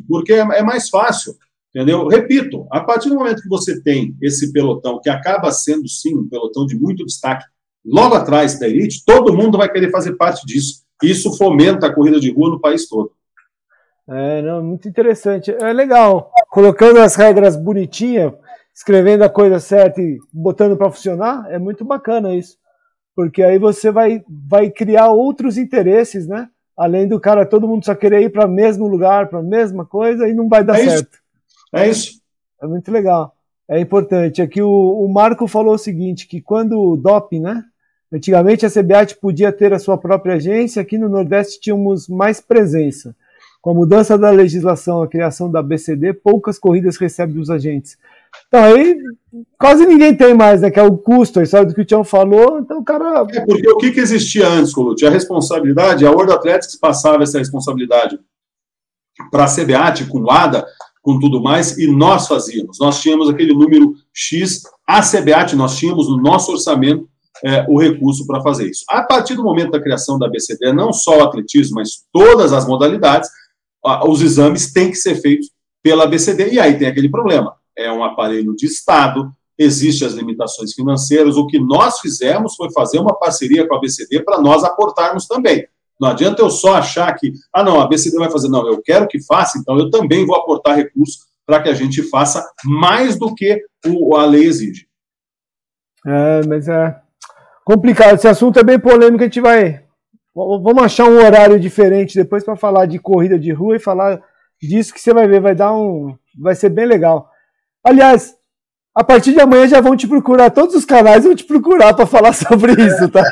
porque 0.09 0.33
é, 0.33 0.39
é 0.39 0.63
mais 0.63 0.89
fácil. 0.89 1.35
Entendeu? 1.75 2.09
Repito, 2.09 2.67
a 2.71 2.81
partir 2.81 3.11
do 3.11 3.17
momento 3.17 3.43
que 3.43 3.49
você 3.51 3.83
tem 3.83 4.17
esse 4.23 4.51
pelotão, 4.51 4.99
que 4.99 5.11
acaba 5.11 5.53
sendo 5.53 5.87
sim 5.87 6.17
um 6.17 6.27
pelotão 6.27 6.65
de 6.65 6.75
muito 6.75 7.05
destaque, 7.05 7.45
logo 7.85 8.15
atrás 8.15 8.59
da 8.59 8.67
elite, 8.67 9.05
todo 9.05 9.35
mundo 9.35 9.59
vai 9.59 9.71
querer 9.71 9.91
fazer 9.91 10.17
parte 10.17 10.47
disso. 10.47 10.87
Isso 11.03 11.37
fomenta 11.37 11.87
a 11.87 11.95
corrida 11.95 12.19
de 12.19 12.33
rua 12.33 12.49
no 12.49 12.61
país 12.61 12.89
todo. 12.89 13.11
É, 14.09 14.41
não, 14.41 14.63
muito 14.63 14.89
interessante. 14.89 15.51
É 15.51 15.73
legal. 15.73 16.33
Colocando 16.49 16.99
as 16.99 17.15
regras 17.15 17.57
bonitinhas, 17.57 18.33
escrevendo 18.77 19.23
a 19.23 19.31
coisa 19.31 19.59
certa 19.59 20.03
e 20.03 20.19
botando 20.31 20.77
para 20.77 20.91
funcionar, 20.91 21.47
é 21.51 21.59
muito 21.59 21.83
bacana 21.83 22.35
isso. 22.35 22.59
Porque 23.15 23.43
aí 23.43 23.59
você 23.59 23.91
vai, 23.91 24.23
vai 24.29 24.69
criar 24.69 25.09
outros 25.09 25.57
interesses, 25.57 26.27
né? 26.27 26.51
Além 26.77 27.09
do 27.09 27.19
cara, 27.19 27.47
todo 27.47 27.67
mundo 27.67 27.87
só 27.87 27.95
querer 27.95 28.21
ir 28.21 28.29
para 28.29 28.47
o 28.47 28.51
mesmo 28.51 28.87
lugar, 28.87 29.29
para 29.29 29.39
a 29.39 29.43
mesma 29.43 29.87
coisa, 29.87 30.29
e 30.29 30.35
não 30.35 30.47
vai 30.47 30.63
dar 30.63 30.79
é 30.79 30.85
certo. 30.85 31.15
Isso. 31.15 31.23
É 31.73 31.89
isso. 31.89 32.21
É 32.63 32.67
muito 32.67 32.93
legal. 32.93 33.35
É 33.67 33.81
importante. 33.81 34.43
Aqui 34.43 34.61
o, 34.61 34.69
o 34.69 35.11
Marco 35.11 35.49
falou 35.49 35.75
o 35.75 35.79
seguinte, 35.79 36.27
que 36.27 36.43
quando 36.43 36.79
o 36.79 36.99
doping, 36.99 37.41
né? 37.41 37.65
Antigamente 38.13 38.67
a 38.67 38.71
CBAT 38.71 39.17
podia 39.17 39.51
ter 39.51 39.73
a 39.73 39.79
sua 39.79 39.97
própria 39.97 40.35
agência, 40.35 40.83
aqui 40.83 40.99
no 40.99 41.09
Nordeste 41.09 41.59
tínhamos 41.59 42.09
mais 42.09 42.43
presença. 42.43 43.17
Com 43.63 43.71
a 43.71 43.75
mudança 43.75 44.19
da 44.19 44.31
legislação, 44.31 45.03
a 45.03 45.09
criação 45.09 45.51
da 45.51 45.63
BCD, 45.63 46.13
poucas 46.13 46.59
corridas 46.59 46.99
recebem 46.99 47.35
dos 47.35 47.51
agentes. 47.51 47.97
Então 48.49 48.63
aí 48.63 48.97
quase 49.59 49.87
ninguém 49.87 50.15
tem 50.17 50.35
mais, 50.35 50.61
né? 50.61 50.71
Que 50.71 50.81
é 50.81 50.83
o 50.83 50.97
custo, 50.97 51.41
a 51.41 51.43
história 51.43 51.67
do 51.67 51.75
que 51.75 51.81
o 51.81 51.85
Tião 51.85 52.05
falou, 52.05 52.59
então 52.59 52.79
o 52.79 52.85
cara. 52.85 53.27
É 53.31 53.45
porque 53.45 53.69
o 53.69 53.77
que, 53.77 53.91
que 53.91 54.01
existia 54.01 54.49
antes, 54.49 54.73
Colute? 54.73 55.07
A 55.07 55.11
responsabilidade, 55.11 56.07
a 56.07 56.11
World 56.11 56.33
Athletics 56.33 56.77
passava 56.77 57.23
essa 57.23 57.39
responsabilidade 57.39 58.19
para 59.31 59.45
a 59.45 59.49
CBAT 59.49 60.07
com 60.07 60.21
o 60.21 60.31
ADA, 60.31 60.67
com 61.03 61.19
tudo 61.19 61.43
mais, 61.43 61.79
e 61.79 61.87
nós 61.87 62.27
fazíamos. 62.27 62.79
Nós 62.81 63.01
tínhamos 63.01 63.31
aquele 63.31 63.55
número 63.55 63.95
X, 64.13 64.63
a 64.87 65.01
CBAT, 65.01 65.55
nós 65.55 65.77
tínhamos 65.77 66.09
no 66.09 66.21
nosso 66.21 66.53
orçamento 66.53 67.09
é, 67.45 67.65
o 67.69 67.79
recurso 67.79 68.27
para 68.27 68.43
fazer 68.43 68.69
isso. 68.69 68.85
A 68.89 69.03
partir 69.03 69.35
do 69.35 69.43
momento 69.43 69.71
da 69.71 69.81
criação 69.81 70.19
da 70.19 70.29
BCD, 70.29 70.73
não 70.73 70.93
só 70.93 71.19
o 71.19 71.23
atletismo, 71.23 71.77
mas 71.77 72.05
todas 72.13 72.53
as 72.53 72.67
modalidades, 72.67 73.31
os 74.09 74.21
exames 74.21 74.73
têm 74.73 74.91
que 74.91 74.97
ser 74.97 75.17
feitos 75.17 75.51
pela 75.83 76.07
BCD, 76.07 76.55
e 76.55 76.61
aí 76.61 76.79
tem 76.79 76.89
aquele 76.89 77.09
problema. 77.09 77.55
É 77.77 77.93
um 77.93 78.03
aparelho 78.03 78.55
de 78.57 78.67
Estado, 78.67 79.31
existem 79.59 80.07
as 80.07 80.15
limitações 80.15 80.73
financeiras. 80.73 81.37
O 81.37 81.47
que 81.47 81.59
nós 81.59 82.01
fizemos 82.01 82.55
foi 82.55 82.71
fazer 82.73 82.99
uma 82.99 83.19
parceria 83.19 83.67
com 83.67 83.75
a 83.75 83.81
BCD 83.81 84.23
para 84.23 84.41
nós 84.41 84.65
aportarmos 84.65 85.27
também. 85.27 85.67
Não 86.01 86.09
adianta 86.09 86.43
eu 86.43 86.51
só 86.51 86.75
achar 86.75 87.13
que, 87.15 87.33
ah, 87.53 87.63
não, 87.63 87.81
a 87.81 87.87
BCD 87.87 88.19
vai 88.19 88.31
fazer. 88.31 88.49
Não, 88.49 88.67
eu 88.67 88.83
quero 88.83 89.09
que 89.09 89.23
faça, 89.25 89.59
então 89.59 89.79
eu 89.79 89.91
também 89.91 90.27
vou 90.27 90.37
aportar 90.37 90.77
recursos 90.77 91.27
para 91.47 91.63
que 91.63 91.69
a 91.69 91.75
gente 91.75 92.03
faça 92.03 92.45
mais 92.65 93.19
do 93.19 93.35
que 93.35 93.63
o, 93.87 94.17
a 94.17 94.27
lei 94.27 94.47
exige. 94.47 94.87
É, 96.05 96.47
mas 96.47 96.69
é 96.69 97.01
complicado. 97.65 98.17
Esse 98.17 98.29
assunto 98.29 98.59
é 98.59 98.65
bem 98.65 98.79
polêmico. 98.79 99.23
A 99.23 99.27
gente 99.27 99.41
vai. 99.41 99.85
Vamos 100.35 100.83
achar 100.83 101.07
um 101.07 101.17
horário 101.17 101.59
diferente 101.59 102.15
depois 102.15 102.45
para 102.45 102.57
falar 102.57 102.85
de 102.85 102.99
corrida 102.99 103.39
de 103.39 103.53
rua 103.53 103.77
e 103.77 103.81
falar 103.81 104.21
disso 104.61 104.93
que 104.93 105.01
você 105.01 105.15
vai 105.15 105.27
ver. 105.27 105.41
Vai 105.41 105.55
dar 105.55 105.73
um. 105.73 106.15
Vai 106.39 106.55
ser 106.55 106.69
bem 106.69 106.85
legal. 106.85 107.31
Aliás, 107.87 108.35
a 108.93 109.05
partir 109.05 109.33
de 109.33 109.41
amanhã 109.41 109.69
já 109.69 109.81
vão 109.81 109.97
te 109.97 110.09
procurar, 110.09 110.51
todos 110.51 110.75
os 110.75 110.85
canais 110.85 111.23
vão 111.23 111.37
te 111.37 111.45
procurar 111.45 111.95
para 111.95 112.05
falar 112.05 112.33
sobre 112.35 112.73
isso, 112.73 113.09
tá? 113.09 113.23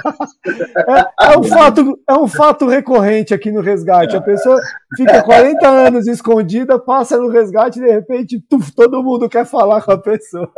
É, 1.19 1.33
é, 1.33 1.39
um 1.39 1.43
fato, 1.43 2.01
é 2.09 2.15
um 2.15 2.29
fato 2.29 2.69
recorrente 2.69 3.35
aqui 3.35 3.51
no 3.51 3.61
resgate. 3.61 4.17
A 4.17 4.21
pessoa 4.21 4.61
fica 4.97 5.25
40 5.25 5.69
anos 5.69 6.07
escondida, 6.07 6.79
passa 6.79 7.19
no 7.19 7.31
resgate 7.31 7.81
e 7.81 7.83
de 7.83 7.91
repente 7.91 8.41
tuf, 8.49 8.73
todo 8.73 9.03
mundo 9.03 9.29
quer 9.29 9.45
falar 9.45 9.83
com 9.83 9.91
a 9.91 9.99
pessoa. 9.99 10.53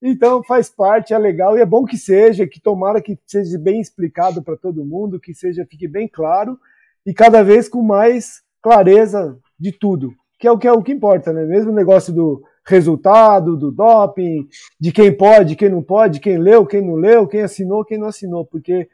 Então 0.00 0.42
faz 0.42 0.70
parte, 0.70 1.12
é 1.12 1.18
legal 1.18 1.58
e 1.58 1.60
é 1.60 1.66
bom 1.66 1.84
que 1.84 1.98
seja, 1.98 2.46
que 2.46 2.62
tomara 2.62 3.02
que 3.02 3.18
seja 3.26 3.58
bem 3.58 3.78
explicado 3.78 4.42
para 4.42 4.56
todo 4.56 4.86
mundo, 4.86 5.20
que 5.20 5.34
seja 5.34 5.66
fique 5.70 5.86
bem 5.86 6.08
claro 6.08 6.58
e 7.04 7.12
cada 7.12 7.44
vez 7.44 7.68
com 7.68 7.82
mais 7.82 8.40
clareza 8.62 9.36
de 9.60 9.70
tudo, 9.70 10.14
que 10.38 10.48
é 10.48 10.50
o 10.50 10.56
que 10.56 10.66
é 10.66 10.72
o 10.72 10.82
que 10.82 10.92
importa, 10.92 11.30
né? 11.30 11.44
Mesmo 11.44 11.72
o 11.72 11.74
negócio 11.74 12.10
do 12.10 12.42
resultado 12.64 13.56
do 13.56 13.70
doping, 13.72 14.46
de 14.78 14.92
quem 14.92 15.12
pode, 15.12 15.56
quem 15.56 15.68
não 15.68 15.82
pode, 15.82 16.20
quem 16.20 16.38
leu, 16.38 16.64
quem 16.64 16.80
não 16.80 16.94
leu, 16.94 17.26
quem 17.26 17.42
assinou, 17.42 17.84
quem 17.84 17.98
não 17.98 18.08
assinou, 18.08 18.44
porque 18.44 18.88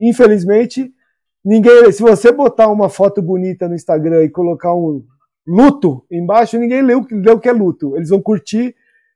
infelizmente 0.00 0.92
ninguém, 1.44 1.92
se 1.92 2.02
você 2.02 2.32
botar 2.32 2.68
uma 2.68 2.88
foto 2.88 3.20
bonita 3.20 3.68
no 3.68 3.74
Instagram 3.74 4.24
e 4.24 4.30
colocar 4.30 4.74
um 4.74 5.04
luto 5.46 6.04
embaixo, 6.10 6.58
ninguém 6.58 6.82
leu, 6.82 7.06
leu 7.10 7.38
que 7.38 7.48
é 7.48 7.52
luto. 7.52 7.96
Eles 7.96 8.08
vão 8.08 8.22
curtir 8.22 8.74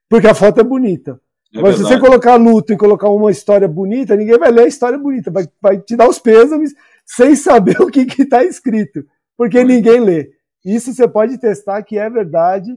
porque 0.09 0.27
a 0.27 0.35
foto 0.35 0.59
é 0.59 0.63
bonita. 0.63 1.19
É 1.53 1.61
Mas 1.61 1.77
se 1.77 1.83
você 1.83 1.99
colocar 1.99 2.35
luto 2.35 2.73
e 2.73 2.77
colocar 2.77 3.09
uma 3.09 3.31
história 3.31 3.67
bonita, 3.67 4.15
ninguém 4.15 4.37
vai 4.37 4.51
ler 4.51 4.65
a 4.65 4.67
história 4.67 4.97
bonita, 4.97 5.31
vai, 5.31 5.47
vai 5.61 5.77
te 5.77 5.95
dar 5.95 6.09
os 6.09 6.19
pêsames 6.19 6.75
sem 7.05 7.35
saber 7.37 7.81
o 7.81 7.87
que 7.87 8.01
está 8.21 8.43
escrito, 8.43 9.05
porque 9.37 9.63
ninguém 9.63 9.99
lê. 9.99 10.31
Isso 10.63 10.93
você 10.93 11.07
pode 11.07 11.37
testar 11.37 11.81
que 11.83 11.97
é 11.97 12.09
verdade 12.09 12.75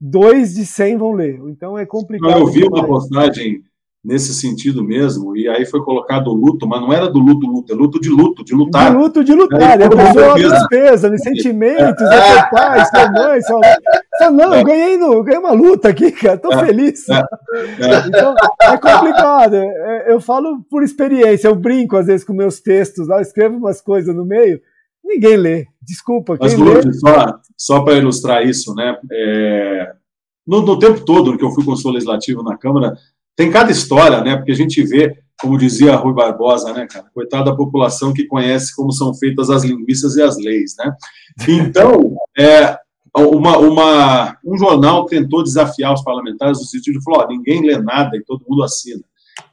dois 0.00 0.54
de 0.54 0.64
cem 0.64 0.96
vão 0.96 1.12
ler. 1.12 1.40
Então 1.48 1.78
é 1.78 1.86
complicado. 1.86 2.38
Eu 2.38 2.46
vi 2.46 2.64
uma 2.64 2.86
postagem 2.86 3.62
nesse 4.04 4.32
sentido 4.32 4.82
mesmo, 4.82 5.36
e 5.36 5.48
aí 5.48 5.66
foi 5.66 5.82
colocado 5.82 6.28
o 6.28 6.34
luto, 6.34 6.66
mas 6.66 6.80
não 6.80 6.92
era 6.92 7.10
do 7.10 7.18
luto, 7.18 7.46
luto, 7.46 7.72
é 7.72 7.76
luto 7.76 8.00
de 8.00 8.08
luto, 8.08 8.44
de 8.44 8.54
lutar. 8.54 8.90
De 8.90 8.96
luto, 8.96 9.24
de 9.24 9.34
lutar. 9.34 9.80
É, 9.80 9.84
a 9.84 9.90
pessoa 9.90 10.34
despesa, 10.34 11.10
de 11.10 11.18
sentimentos, 11.18 12.08
é, 12.08 12.16
é 12.16 12.32
seu 12.32 12.50
pai, 12.50 12.84
sua 12.86 13.12
mãe, 13.12 13.42
sua 13.42 13.60
Fala, 14.18 14.30
não, 14.32 14.54
eu 14.54 14.64
ganhei, 14.64 14.96
no, 14.96 15.12
eu 15.12 15.22
ganhei 15.22 15.38
uma 15.38 15.52
luta 15.52 15.88
aqui, 15.88 16.10
cara, 16.10 16.38
tô 16.38 16.52
é, 16.52 16.66
feliz. 16.66 17.08
É, 17.08 17.18
é. 17.18 18.06
Então, 18.06 18.34
é 18.62 18.76
complicado. 18.76 19.54
É, 19.54 20.12
eu 20.12 20.20
falo 20.20 20.60
por 20.70 20.82
experiência, 20.82 21.48
eu 21.48 21.54
brinco 21.54 21.96
às 21.96 22.06
vezes 22.06 22.24
com 22.24 22.32
meus 22.32 22.60
textos, 22.60 23.06
lá, 23.06 23.20
escrevo 23.20 23.56
umas 23.56 23.80
coisas 23.80 24.14
no 24.14 24.24
meio, 24.24 24.60
ninguém 25.08 25.36
lê. 25.36 25.66
Desculpa, 25.82 26.36
Mas, 26.38 26.54
lê... 26.54 26.92
só, 26.92 27.40
só 27.56 27.80
para 27.80 27.94
ilustrar 27.94 28.46
isso, 28.46 28.74
né? 28.74 28.96
É, 29.10 29.92
no, 30.46 30.62
no, 30.62 30.78
tempo 30.78 31.04
todo 31.04 31.36
que 31.36 31.44
eu 31.44 31.50
fui 31.50 31.64
consultor 31.64 31.92
legislativo 31.92 32.42
na 32.42 32.56
Câmara, 32.56 32.96
tem 33.34 33.50
cada 33.50 33.70
história, 33.70 34.20
né? 34.22 34.36
Porque 34.36 34.52
a 34.52 34.56
gente 34.56 34.82
vê, 34.82 35.16
como 35.40 35.58
dizia 35.58 35.96
Rui 35.96 36.12
Barbosa, 36.12 36.72
né, 36.72 36.86
cara? 36.86 37.06
Coitada 37.14 37.50
da 37.50 37.56
população 37.56 38.12
que 38.12 38.26
conhece 38.26 38.74
como 38.76 38.92
são 38.92 39.14
feitas 39.14 39.48
as 39.48 39.64
linguiças 39.64 40.16
e 40.16 40.22
as 40.22 40.36
leis, 40.36 40.74
né? 40.78 40.92
Então, 41.48 42.16
é, 42.38 42.76
uma, 43.16 43.56
uma, 43.58 44.36
um 44.44 44.56
jornal 44.58 45.06
tentou 45.06 45.42
desafiar 45.42 45.94
os 45.94 46.02
parlamentares 46.02 46.58
no 46.58 46.64
sentido 46.64 46.98
de 46.98 47.04
falar: 47.04 47.24
ó, 47.24 47.28
ninguém 47.28 47.64
lê 47.64 47.78
nada 47.78 48.16
e 48.16 48.24
todo 48.24 48.44
mundo 48.48 48.62
assina. 48.62 49.02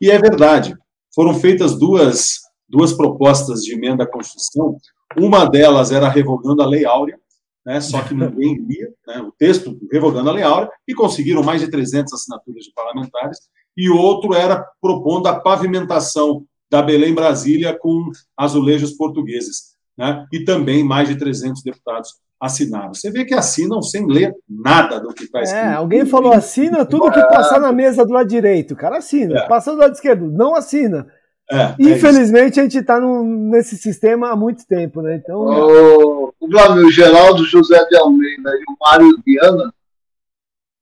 E 0.01 0.11
é 0.11 0.19
verdade. 0.19 0.75
Foram 1.13 1.33
feitas 1.33 1.77
duas, 1.77 2.39
duas 2.67 2.91
propostas 2.91 3.61
de 3.61 3.73
emenda 3.73 4.03
à 4.03 4.07
Constituição 4.07 4.75
uma 5.17 5.45
delas 5.45 5.91
era 5.91 6.07
revogando 6.07 6.61
a 6.61 6.65
Lei 6.65 6.85
Áurea, 6.85 7.17
né, 7.65 7.81
só 7.81 8.01
que 8.01 8.13
ninguém 8.13 8.57
lia 8.67 8.89
né, 9.07 9.19
o 9.21 9.31
texto 9.31 9.77
revogando 9.91 10.29
a 10.29 10.33
Lei 10.33 10.43
Áurea, 10.43 10.69
e 10.87 10.93
conseguiram 10.93 11.43
mais 11.43 11.61
de 11.61 11.69
300 11.69 12.13
assinaturas 12.13 12.63
de 12.63 12.71
parlamentares, 12.73 13.39
e 13.75 13.89
outro 13.89 14.33
era 14.33 14.63
propondo 14.81 15.27
a 15.27 15.39
pavimentação 15.39 16.45
da 16.69 16.81
Belém 16.81 17.13
Brasília 17.13 17.77
com 17.77 18.11
azulejos 18.37 18.91
portugueses, 18.93 19.75
né, 19.97 20.25
e 20.31 20.43
também 20.43 20.83
mais 20.83 21.07
de 21.07 21.15
300 21.17 21.63
deputados 21.63 22.11
assinaram. 22.39 22.93
Você 22.93 23.09
vê 23.09 23.25
que 23.25 23.33
assinam 23.33 23.81
sem 23.81 24.05
ler 24.05 24.35
nada 24.47 24.99
do 24.99 25.13
que 25.13 25.23
está 25.23 25.39
é, 25.39 25.43
escrito. 25.43 25.65
É, 25.65 25.73
alguém 25.73 26.05
falou 26.05 26.33
assina 26.33 26.85
tudo 26.85 27.11
que 27.11 27.21
passar 27.21 27.59
na 27.59 27.71
mesa 27.71 28.05
do 28.05 28.13
lado 28.13 28.27
direito. 28.27 28.73
O 28.73 28.77
cara 28.77 28.97
assina. 28.97 29.39
É. 29.39 29.47
Passando 29.47 29.75
do 29.75 29.81
lado 29.81 29.93
esquerdo, 29.93 30.29
não 30.29 30.53
assina. 30.55 31.07
É, 31.49 31.57
é 31.57 31.75
Infelizmente, 31.79 32.59
é 32.59 32.61
a 32.61 32.63
gente 32.63 32.79
está 32.79 32.99
nesse 32.99 33.77
sistema 33.77 34.31
há 34.31 34.35
muito 34.35 34.65
tempo, 34.65 35.01
né? 35.01 35.15
Então. 35.15 35.41
O, 35.41 36.33
o 36.39 36.91
Geraldo 36.91 37.43
José 37.45 37.83
de 37.85 37.97
Almeida 37.97 38.51
e 38.55 38.63
o 38.67 38.77
Mário 38.81 39.21
Viana, 39.25 39.73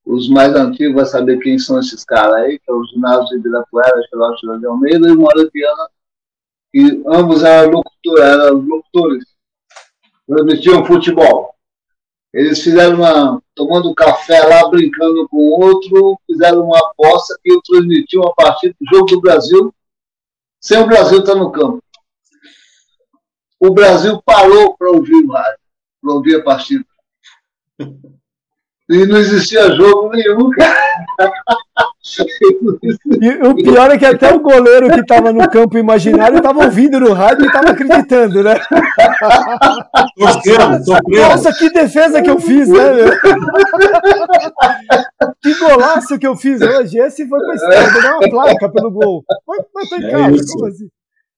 os 0.06 0.30
mais 0.30 0.56
antigos 0.56 0.96
vão 0.96 1.06
saber 1.06 1.40
quem 1.40 1.60
são 1.60 1.80
esses 1.80 2.04
caras 2.06 2.36
aí, 2.36 2.60
que 2.60 2.72
é 2.72 2.74
o 2.74 2.84
ginásio 2.86 3.28
de 3.28 3.36
Ibirapuera, 3.38 4.02
Geraldo 4.12 4.38
José 4.40 4.58
de 4.60 4.66
Almeida 4.66 5.08
e 5.08 5.12
o 5.12 5.22
Mário 5.22 5.50
Viana, 5.54 5.90
que 6.72 7.04
ambos 7.08 7.44
eram, 7.44 7.72
locutor, 7.72 8.20
eram 8.20 8.56
locutores, 8.60 9.26
transmitiam 10.28 10.86
futebol. 10.86 11.54
Eles 12.34 12.62
fizeram 12.64 12.98
uma. 12.98 13.42
tomando 13.54 13.94
café 13.94 14.42
lá, 14.48 14.68
brincando 14.68 15.28
com 15.30 15.38
o 15.38 15.62
outro, 15.62 16.18
fizeram 16.26 16.66
uma 16.66 16.80
aposta 16.80 17.38
que 17.44 17.52
eu 17.52 17.62
transmiti 17.62 18.18
uma 18.18 18.34
partida 18.34 18.74
do 18.80 18.90
Jogo 18.90 19.06
do 19.06 19.22
Brasil 19.22 19.74
sem 20.64 20.80
o 20.80 20.88
Brasil 20.88 21.20
estar 21.20 21.36
no 21.36 21.52
campo. 21.52 21.84
O 23.60 23.70
Brasil 23.70 24.22
parou 24.26 24.76
para 24.78 24.90
ouvir 24.92 25.16
o 25.16 25.32
rádio, 25.32 25.60
para 26.02 26.14
ouvir 26.14 26.36
a 26.38 26.44
partida. 26.44 26.86
E 28.90 29.06
não 29.06 29.18
existia 29.18 29.76
jogo 29.76 30.10
nenhum, 30.12 30.50
cara. 30.52 30.80
E 33.22 33.30
o 33.48 33.56
pior 33.56 33.92
é 33.92 33.98
que 33.98 34.06
até 34.06 34.34
o 34.34 34.40
goleiro 34.40 34.90
que 34.90 35.00
estava 35.00 35.32
no 35.32 35.50
campo 35.50 35.78
imaginário 35.78 36.38
estava 36.38 36.66
ouvindo 36.66 37.00
no 37.00 37.14
rádio 37.14 37.46
e 37.46 37.48
estava 37.48 37.70
acreditando, 37.72 38.44
né? 38.44 38.56
Nossa, 41.08 41.54
que 41.54 41.70
defesa 41.70 42.22
que 42.22 42.30
eu 42.30 42.40
fiz, 42.40 42.68
né, 42.70 42.94
meu? 42.94 43.08
Que 45.44 45.60
golaço 45.60 46.18
que 46.18 46.26
eu 46.26 46.38
fiz 46.38 46.62
hoje. 46.62 46.98
Esse 46.98 47.28
foi 47.28 47.40
para 47.40 47.56
história, 47.56 48.02
deu 48.02 48.12
uma 48.12 48.30
placa 48.30 48.72
pelo 48.72 48.90
gol. 48.90 49.26
Mas, 49.46 49.66
mas 49.76 49.90
tá 49.90 49.98
em 49.98 50.06
é 50.06 50.12
casa, 50.12 50.36
é 50.36 50.46
como 50.54 50.66
assim? 50.66 50.90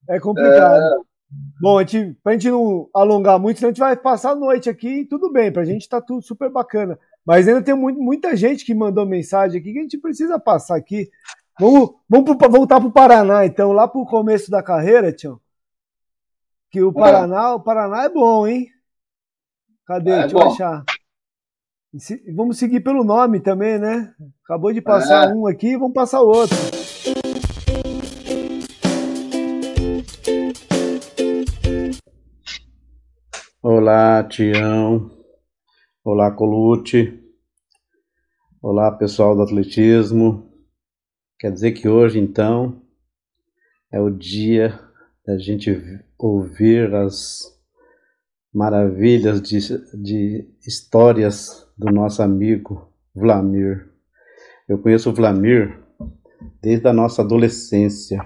É 0.08 0.20
complicado. 0.20 0.82
É... 0.84 1.16
Bom, 1.60 1.80
a 1.80 1.84
gente, 1.84 2.18
pra 2.24 2.34
gente 2.34 2.52
não 2.52 2.88
alongar 2.94 3.40
muito, 3.40 3.58
senão 3.58 3.70
a 3.70 3.74
gente 3.74 3.80
vai 3.80 3.98
passar 3.98 4.32
a 4.32 4.36
noite 4.36 4.70
aqui 4.70 5.00
e 5.00 5.06
tudo 5.06 5.32
bem, 5.32 5.52
pra 5.52 5.66
gente 5.66 5.90
tá 5.90 6.00
tudo 6.00 6.22
super 6.22 6.52
bacana. 6.52 7.00
Mas 7.26 7.48
ainda 7.48 7.64
tem 7.64 7.74
muito, 7.74 8.00
muita 8.00 8.36
gente 8.36 8.64
que 8.64 8.76
mandou 8.76 9.06
mensagem 9.06 9.60
aqui 9.60 9.74
que 9.74 9.80
a 9.80 9.82
gente 9.82 9.98
precisa 9.98 10.38
passar 10.38 10.78
aqui. 10.78 11.10
Vamos, 11.60 11.96
vamos 12.08 12.38
pro, 12.38 12.50
voltar 12.50 12.80
para 12.80 12.88
o 12.88 12.92
Paraná, 12.92 13.46
então, 13.46 13.72
lá 13.72 13.88
para 13.88 14.00
o 14.00 14.06
começo 14.06 14.52
da 14.52 14.62
carreira, 14.62 15.12
Tião. 15.12 15.40
Que 16.70 16.84
o 16.84 16.94
Paraná, 16.94 17.50
é. 17.50 17.54
o 17.54 17.60
Paraná 17.60 18.04
é 18.04 18.10
bom, 18.10 18.46
hein? 18.46 18.70
Cadê? 19.88 20.12
É 20.12 20.20
Deixa 20.22 20.38
eu 20.38 20.42
achar. 20.42 20.84
Vamos 22.36 22.58
seguir 22.58 22.82
pelo 22.82 23.06
nome 23.06 23.40
também, 23.40 23.80
né? 23.80 24.14
Acabou 24.44 24.74
de 24.74 24.82
passar 24.82 25.30
é. 25.30 25.34
um 25.34 25.48
aqui, 25.48 25.78
vamos 25.78 25.94
passar 25.94 26.20
outro. 26.20 26.58
Olá, 33.62 34.22
Tião. 34.26 35.10
Olá, 36.04 36.32
Colute. 36.32 37.18
Olá, 38.62 38.92
pessoal 38.92 39.34
do 39.34 39.44
atletismo. 39.44 40.52
Quer 41.40 41.54
dizer 41.54 41.72
que 41.72 41.88
hoje, 41.88 42.20
então, 42.20 42.82
é 43.90 44.02
o 44.02 44.10
dia 44.10 44.78
da 45.26 45.38
gente 45.38 45.72
ouvir 46.18 46.94
as 46.94 47.40
maravilhas 48.54 49.42
de, 49.42 49.60
de 49.94 50.54
histórias 50.68 51.65
do 51.78 51.92
nosso 51.92 52.22
amigo 52.22 52.92
Vlamir. 53.14 53.92
Eu 54.68 54.80
conheço 54.80 55.10
o 55.10 55.14
Vlamir 55.14 55.80
desde 56.62 56.88
a 56.88 56.94
nossa 56.94 57.22
adolescência, 57.22 58.26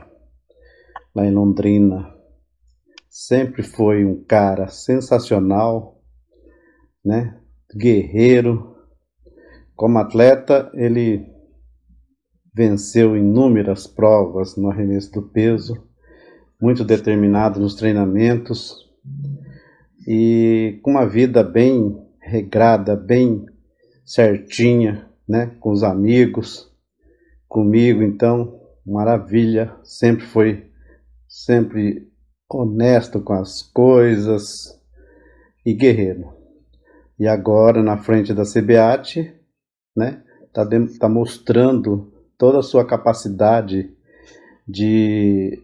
lá 1.16 1.26
em 1.26 1.34
Londrina. 1.34 2.14
Sempre 3.10 3.64
foi 3.64 4.06
um 4.06 4.24
cara 4.24 4.68
sensacional, 4.68 6.02
né? 7.04 7.40
guerreiro. 7.76 8.76
Como 9.76 9.98
atleta, 9.98 10.72
ele 10.74 11.26
venceu 12.54 13.16
inúmeras 13.16 13.88
provas 13.88 14.56
no 14.58 14.70
arremesso 14.70 15.12
do 15.12 15.22
peso, 15.22 15.88
muito 16.62 16.84
determinado 16.84 17.60
nos 17.60 17.76
treinamentos 17.76 18.90
e 20.08 20.80
com 20.82 20.92
uma 20.92 21.06
vida 21.06 21.44
bem 21.44 22.09
regrada, 22.30 22.96
bem 22.96 23.46
certinha, 24.06 25.08
né, 25.28 25.56
com 25.60 25.72
os 25.72 25.84
amigos, 25.84 26.72
comigo, 27.48 28.02
então, 28.02 28.60
maravilha, 28.86 29.76
sempre 29.84 30.26
foi 30.26 30.70
sempre 31.28 32.10
honesto 32.50 33.22
com 33.22 33.34
as 33.34 33.62
coisas 33.62 34.80
e 35.66 35.74
guerreiro. 35.74 36.34
E 37.20 37.28
agora, 37.28 37.84
na 37.84 37.98
frente 37.98 38.34
da 38.34 38.44
CBAT, 38.44 39.32
né, 39.96 40.24
está 40.48 40.68
tá 41.00 41.10
mostrando 41.10 42.12
toda 42.38 42.60
a 42.60 42.64
sua 42.64 42.86
capacidade 42.86 43.94
de 44.68 45.62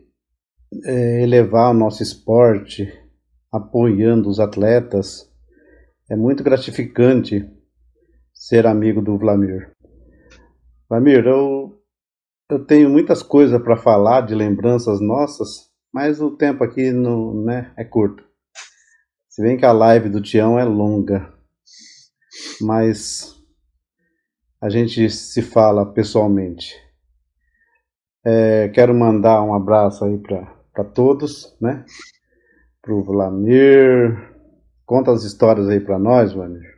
é, 0.83 1.23
elevar 1.23 1.71
o 1.71 1.77
nosso 1.77 2.03
esporte, 2.03 2.91
apoiando 3.51 4.29
os 4.29 4.39
atletas. 4.39 5.31
É 6.09 6.15
muito 6.15 6.43
gratificante 6.43 7.49
ser 8.33 8.67
amigo 8.67 9.01
do 9.01 9.17
Vlamir. 9.17 9.71
Vlamir, 10.89 11.25
eu, 11.25 11.81
eu 12.49 12.65
tenho 12.65 12.89
muitas 12.89 13.23
coisas 13.23 13.61
para 13.61 13.77
falar 13.77 14.21
de 14.21 14.35
lembranças 14.35 14.99
nossas, 14.99 15.69
mas 15.93 16.21
o 16.21 16.31
tempo 16.31 16.63
aqui 16.63 16.91
não, 16.91 17.43
né, 17.43 17.73
é 17.77 17.83
curto. 17.83 18.23
Se 19.29 19.41
bem 19.41 19.57
que 19.57 19.65
a 19.65 19.71
live 19.71 20.09
do 20.09 20.21
Tião 20.21 20.59
é 20.59 20.63
longa 20.63 21.35
mas 22.61 23.35
a 24.61 24.69
gente 24.69 25.09
se 25.09 25.41
fala 25.41 25.85
pessoalmente. 25.85 26.75
É, 28.25 28.69
quero 28.69 28.93
mandar 28.93 29.43
um 29.43 29.53
abraço 29.53 30.03
aí 30.03 30.17
para 30.17 30.83
todos, 30.83 31.55
né? 31.61 31.85
Pro 32.81 33.03
Vlamir. 33.03 34.34
Conta 34.85 35.11
as 35.11 35.23
histórias 35.23 35.67
aí 35.67 35.79
para 35.79 35.97
nós, 35.97 36.33
Vlamir. 36.33 36.77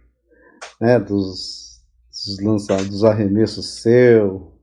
Né? 0.80 1.00
Dos, 1.00 1.82
dos 2.10 2.42
lançados, 2.42 2.90
dos 2.90 3.04
arremessos 3.04 3.82
seu. 3.82 4.54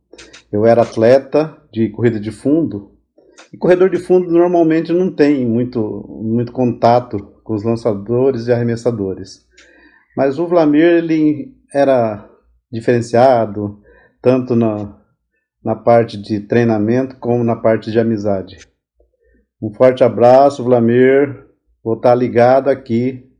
Eu 0.50 0.64
era 0.64 0.82
atleta 0.82 1.56
de 1.70 1.90
corrida 1.90 2.18
de 2.18 2.30
fundo. 2.30 2.92
E 3.52 3.58
corredor 3.58 3.90
de 3.90 3.98
fundo 3.98 4.30
normalmente 4.30 4.92
não 4.92 5.12
tem 5.12 5.46
muito, 5.46 5.80
muito 6.22 6.52
contato 6.52 7.18
com 7.44 7.54
os 7.54 7.62
lançadores 7.62 8.46
e 8.46 8.52
arremessadores. 8.52 9.46
Mas 10.16 10.38
o 10.38 10.46
Vlamir 10.46 10.84
ele 10.84 11.54
era 11.72 12.28
diferenciado 12.72 13.80
tanto 14.22 14.56
na, 14.56 14.96
na 15.62 15.76
parte 15.76 16.16
de 16.16 16.40
treinamento 16.40 17.16
como 17.16 17.44
na 17.44 17.56
parte 17.56 17.90
de 17.92 17.98
amizade. 17.98 18.58
Um 19.60 19.72
forte 19.72 20.02
abraço, 20.02 20.64
Vlamir. 20.64 21.44
Vou 21.82 21.94
estar 21.94 22.14
ligado 22.14 22.68
aqui 22.68 23.33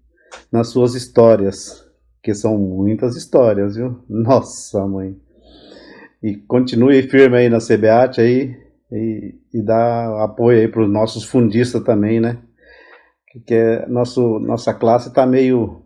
nas 0.51 0.68
suas 0.68 0.95
histórias, 0.95 1.85
que 2.22 2.35
são 2.35 2.57
muitas 2.57 3.16
histórias, 3.16 3.76
viu? 3.76 4.03
Nossa, 4.09 4.87
mãe. 4.87 5.16
E 6.22 6.37
continue 6.37 7.03
firme 7.03 7.37
aí 7.37 7.49
na 7.49 7.59
CBAT 7.59 8.20
aí 8.20 8.57
e, 8.91 9.35
e 9.53 9.62
dá 9.62 10.24
apoio 10.24 10.61
aí 10.61 10.68
para 10.68 10.82
os 10.82 10.91
nossos 10.91 11.24
fundistas 11.24 11.82
também, 11.82 12.20
né? 12.20 12.39
Que, 13.30 13.41
que 13.41 13.55
é, 13.55 13.87
nosso, 13.87 14.39
nossa 14.39 14.72
classe 14.72 15.09
está 15.09 15.26
meio 15.26 15.85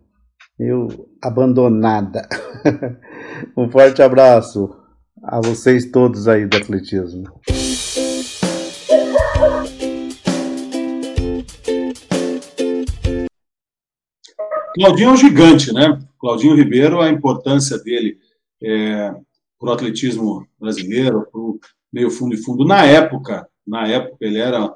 meio 0.59 0.87
abandonada. 1.21 2.27
um 3.55 3.69
forte 3.71 4.01
abraço 4.01 4.69
a 5.23 5.39
vocês 5.39 5.89
todos 5.89 6.27
aí 6.27 6.45
do 6.45 6.57
atletismo. 6.57 7.23
Claudinho 14.79 15.09
é 15.09 15.11
um 15.11 15.17
gigante, 15.17 15.73
né? 15.73 15.99
Claudinho 16.17 16.55
Ribeiro, 16.55 17.01
a 17.01 17.09
importância 17.09 17.77
dele 17.79 18.17
é, 18.63 19.11
para 19.59 19.69
o 19.69 19.73
atletismo 19.73 20.47
brasileiro, 20.57 21.27
para 21.29 21.41
o 21.41 21.59
meio 21.91 22.09
fundo 22.09 22.33
e 22.33 22.37
fundo. 22.37 22.63
Na 22.63 22.85
época, 22.85 23.45
na 23.67 23.85
época 23.85 24.15
ele 24.21 24.37
era, 24.39 24.73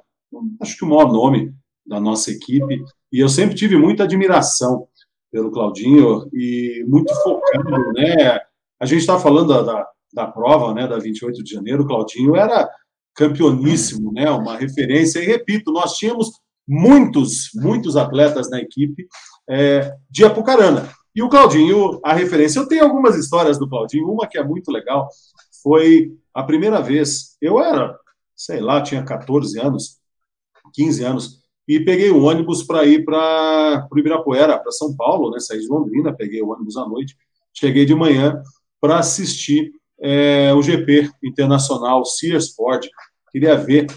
acho 0.59 0.77
que 0.77 0.83
o 0.83 0.89
maior 0.89 1.09
nome 1.09 1.53
da 1.85 2.01
nossa 2.01 2.31
equipe, 2.31 2.83
e 3.13 3.19
eu 3.19 3.29
sempre 3.29 3.55
tive 3.55 3.77
muita 3.77 4.03
admiração 4.03 4.87
pelo 5.31 5.51
Claudinho 5.51 6.27
e 6.33 6.83
muito 6.85 7.13
focado, 7.23 7.93
né? 7.93 8.41
A 8.81 8.85
gente 8.85 8.99
está 8.99 9.17
falando 9.17 9.47
da, 9.47 9.61
da, 9.61 9.87
da, 10.13 10.27
prova, 10.27 10.73
né, 10.73 10.85
da 10.85 10.99
28 10.99 11.41
de 11.41 11.53
janeiro, 11.53 11.83
o 11.83 11.87
Claudinho 11.87 12.35
era 12.35 12.69
campeoníssimo, 13.15 14.11
né? 14.11 14.29
Uma 14.29 14.57
referência 14.57 15.19
e 15.19 15.25
repito, 15.25 15.71
nós 15.71 15.93
tínhamos 15.93 16.42
muitos, 16.67 17.49
muitos 17.55 17.97
atletas 17.97 18.49
na 18.49 18.59
equipe 18.59 19.07
é, 19.49 19.93
de 20.09 20.23
Apucarana. 20.23 20.89
E 21.15 21.21
o 21.21 21.29
Claudinho, 21.29 21.99
a 22.03 22.13
referência, 22.13 22.59
eu 22.59 22.67
tenho 22.67 22.83
algumas 22.83 23.15
histórias 23.15 23.59
do 23.59 23.69
Claudinho, 23.69 24.09
uma 24.09 24.27
que 24.27 24.37
é 24.37 24.43
muito 24.43 24.71
legal, 24.71 25.07
foi 25.61 26.11
a 26.33 26.43
primeira 26.43 26.81
vez, 26.81 27.37
eu 27.41 27.59
era 27.59 27.95
sei 28.35 28.59
lá, 28.59 28.81
tinha 28.81 29.03
14 29.03 29.59
anos, 29.59 29.99
15 30.73 31.03
anos, 31.03 31.43
e 31.67 31.79
peguei 31.79 32.09
o 32.09 32.23
ônibus 32.23 32.63
para 32.63 32.85
ir 32.85 33.05
para 33.05 33.87
o 33.89 33.97
Ibirapuera, 33.97 34.59
para 34.59 34.71
São 34.71 34.95
Paulo, 34.95 35.31
né? 35.31 35.39
Saí 35.39 35.59
de 35.59 35.67
Londrina, 35.67 36.13
peguei 36.13 36.41
o 36.41 36.49
ônibus 36.49 36.75
à 36.75 36.85
noite, 36.85 37.15
cheguei 37.53 37.85
de 37.85 37.95
manhã 37.95 38.41
para 38.81 38.99
assistir 38.99 39.71
é, 40.01 40.53
o 40.53 40.61
GP 40.61 41.09
Internacional 41.23 42.03
Sears 42.03 42.53
Ford. 42.53 42.85
Queria 43.31 43.55
ver 43.55 43.87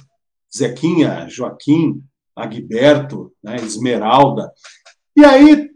Zequinha, 0.56 1.26
Joaquim, 1.28 2.00
Agberto, 2.36 3.32
né, 3.42 3.56
Esmeralda. 3.56 4.52
E 5.16 5.24
aí, 5.24 5.70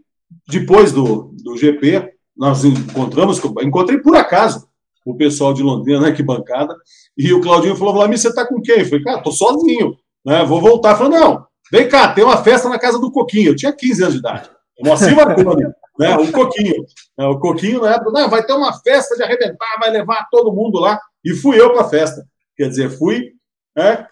depois 0.46 0.92
do, 0.92 1.34
do 1.42 1.56
GP, 1.56 2.12
nós 2.36 2.64
encontramos, 2.64 3.40
encontrei 3.62 3.98
por 3.98 4.14
acaso 4.14 4.68
o 5.04 5.16
pessoal 5.16 5.54
de 5.54 5.62
Londrina 5.62 6.00
na 6.00 6.08
arquibancada, 6.08 6.76
e 7.16 7.32
o 7.32 7.40
Claudinho 7.40 7.74
falou, 7.74 7.94
Vlamir, 7.94 8.18
você 8.18 8.32
tá 8.34 8.46
com 8.46 8.60
quem? 8.60 8.80
Eu 8.80 8.84
falei, 8.84 9.02
cara, 9.02 9.22
tô 9.22 9.32
sozinho, 9.32 9.96
né, 10.24 10.44
vou 10.44 10.60
voltar. 10.60 10.96
Falou, 10.96 11.10
não, 11.10 11.46
vem 11.72 11.88
cá, 11.88 12.12
tem 12.12 12.22
uma 12.22 12.42
festa 12.42 12.68
na 12.68 12.78
casa 12.78 12.98
do 12.98 13.10
Coquinho. 13.10 13.48
Eu 13.48 13.56
tinha 13.56 13.72
15 13.72 14.02
anos 14.02 14.14
de 14.14 14.20
idade. 14.20 14.50
Moacir 14.82 15.14
Marconi, 15.16 15.64
né, 15.98 16.16
o 16.16 16.30
Coquinho. 16.30 16.84
É, 17.18 17.24
o 17.24 17.38
Coquinho, 17.38 17.80
na 17.80 17.94
época, 17.94 18.28
vai 18.28 18.44
ter 18.44 18.52
uma 18.52 18.72
festa 18.80 19.16
de 19.16 19.22
arrebentar, 19.22 19.78
vai 19.80 19.90
levar 19.90 20.28
todo 20.30 20.52
mundo 20.52 20.78
lá. 20.78 20.98
E 21.24 21.34
fui 21.34 21.60
eu 21.60 21.72
para 21.72 21.82
a 21.82 21.88
festa. 21.88 22.24
Quer 22.56 22.68
dizer, 22.68 22.90
fui... 22.90 23.32
Né, 23.76 24.06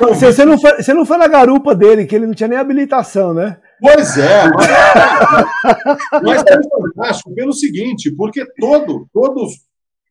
você, 0.00 0.32
você, 0.32 0.44
não 0.44 0.58
foi, 0.58 0.82
você 0.82 0.94
não 0.94 1.06
foi 1.06 1.16
na 1.18 1.28
garupa 1.28 1.74
dele, 1.74 2.06
que 2.06 2.14
ele 2.14 2.26
não 2.26 2.34
tinha 2.34 2.48
nem 2.48 2.58
habilitação, 2.58 3.32
né? 3.32 3.60
Pois 3.80 4.18
é, 4.18 4.50
mas, 4.50 4.66
mas 6.22 6.44
é 6.44 6.58
fantástico 6.68 7.32
pelo 7.34 7.52
seguinte, 7.52 8.12
porque 8.16 8.44
todo, 8.58 9.08
todos 9.12 9.52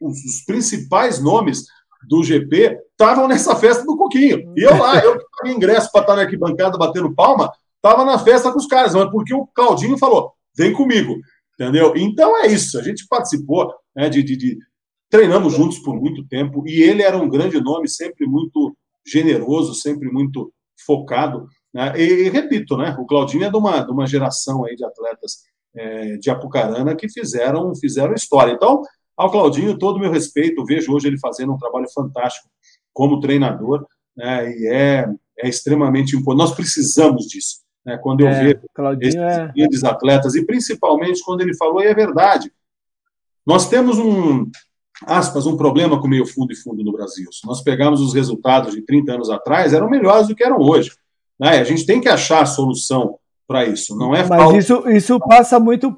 os, 0.01 0.17
os 0.25 0.45
principais 0.45 1.21
nomes 1.21 1.65
do 2.07 2.23
GP 2.23 2.79
estavam 2.91 3.27
nessa 3.27 3.55
festa 3.55 3.83
do 3.83 3.97
Coquinho. 3.97 4.53
E 4.55 4.63
eu 4.63 4.77
lá, 4.77 4.97
eu 4.99 5.17
que 5.17 5.25
paguei 5.37 5.55
ingresso 5.55 5.91
para 5.91 6.01
estar 6.01 6.15
na 6.15 6.21
arquibancada 6.21 6.77
batendo 6.77 7.13
palma, 7.13 7.51
estava 7.75 8.05
na 8.05 8.17
festa 8.17 8.51
com 8.51 8.57
os 8.57 8.67
caras, 8.67 8.93
mas 8.93 9.09
porque 9.11 9.33
o 9.33 9.47
Claudinho 9.47 9.97
falou: 9.97 10.31
vem 10.55 10.71
comigo, 10.71 11.15
entendeu? 11.53 11.93
Então 11.95 12.37
é 12.43 12.47
isso, 12.47 12.79
a 12.79 12.83
gente 12.83 13.05
participou 13.07 13.73
né, 13.95 14.09
de, 14.09 14.23
de, 14.23 14.37
de. 14.37 14.57
Treinamos 15.09 15.53
juntos 15.53 15.79
por 15.79 15.95
muito 15.95 16.25
tempo 16.27 16.63
e 16.67 16.81
ele 16.81 17.01
era 17.01 17.17
um 17.17 17.29
grande 17.29 17.61
nome, 17.61 17.87
sempre 17.87 18.25
muito 18.27 18.75
generoso, 19.07 19.73
sempre 19.73 20.11
muito 20.11 20.51
focado. 20.85 21.47
Né? 21.73 21.93
E, 21.97 22.03
e, 22.25 22.29
repito, 22.29 22.77
né, 22.77 22.95
o 22.99 23.05
Claudinho 23.05 23.45
é 23.45 23.49
de 23.49 23.57
uma, 23.57 23.81
de 23.81 23.91
uma 23.91 24.05
geração 24.05 24.65
aí 24.65 24.75
de 24.75 24.83
atletas 24.83 25.43
é, 25.75 26.17
de 26.17 26.29
Apucarana 26.29 26.95
que 26.95 27.09
fizeram, 27.09 27.73
fizeram 27.75 28.13
história. 28.13 28.51
Então, 28.51 28.81
ao 29.15 29.31
Claudinho, 29.31 29.77
todo 29.77 29.97
o 29.97 29.99
meu 29.99 30.11
respeito, 30.11 30.65
vejo 30.65 30.93
hoje 30.93 31.07
ele 31.07 31.19
fazendo 31.19 31.53
um 31.53 31.57
trabalho 31.57 31.87
fantástico 31.93 32.49
como 32.93 33.19
treinador, 33.19 33.85
né, 34.15 34.51
e 34.51 34.67
é, 34.67 35.07
é 35.39 35.47
extremamente 35.47 36.15
importante. 36.15 36.47
Nós 36.47 36.55
precisamos 36.55 37.25
disso. 37.25 37.57
Né, 37.85 37.97
quando 37.97 38.21
eu 38.21 38.27
é, 38.27 38.43
vejo 38.43 38.59
esses 39.01 39.15
é... 39.15 39.51
grandes 39.55 39.83
atletas, 39.83 40.35
e 40.35 40.45
principalmente 40.45 41.23
quando 41.23 41.41
ele 41.41 41.55
falou, 41.55 41.81
e 41.81 41.87
é 41.87 41.93
verdade, 41.93 42.51
nós 43.45 43.69
temos 43.69 43.97
um, 43.97 44.49
aspas, 45.05 45.45
um 45.45 45.57
problema 45.57 45.99
com 46.01 46.07
meio 46.07 46.25
fundo 46.25 46.51
e 46.51 46.55
fundo 46.55 46.83
no 46.83 46.91
Brasil. 46.91 47.31
Se 47.31 47.45
nós 47.45 47.61
pegarmos 47.61 48.01
os 48.01 48.13
resultados 48.13 48.73
de 48.73 48.81
30 48.81 49.13
anos 49.13 49.29
atrás, 49.29 49.73
eram 49.73 49.89
melhores 49.89 50.27
do 50.27 50.35
que 50.35 50.43
eram 50.43 50.59
hoje. 50.59 50.91
Né? 51.39 51.59
A 51.59 51.63
gente 51.63 51.85
tem 51.85 52.01
que 52.01 52.09
achar 52.09 52.41
a 52.41 52.45
solução 52.45 53.17
para 53.47 53.65
isso. 53.65 53.95
Não 53.97 54.15
é 54.15 54.19
Mas 54.19 54.27
falta... 54.27 54.57
isso, 54.57 54.89
isso 54.89 55.19
passa 55.19 55.59
muito 55.59 55.95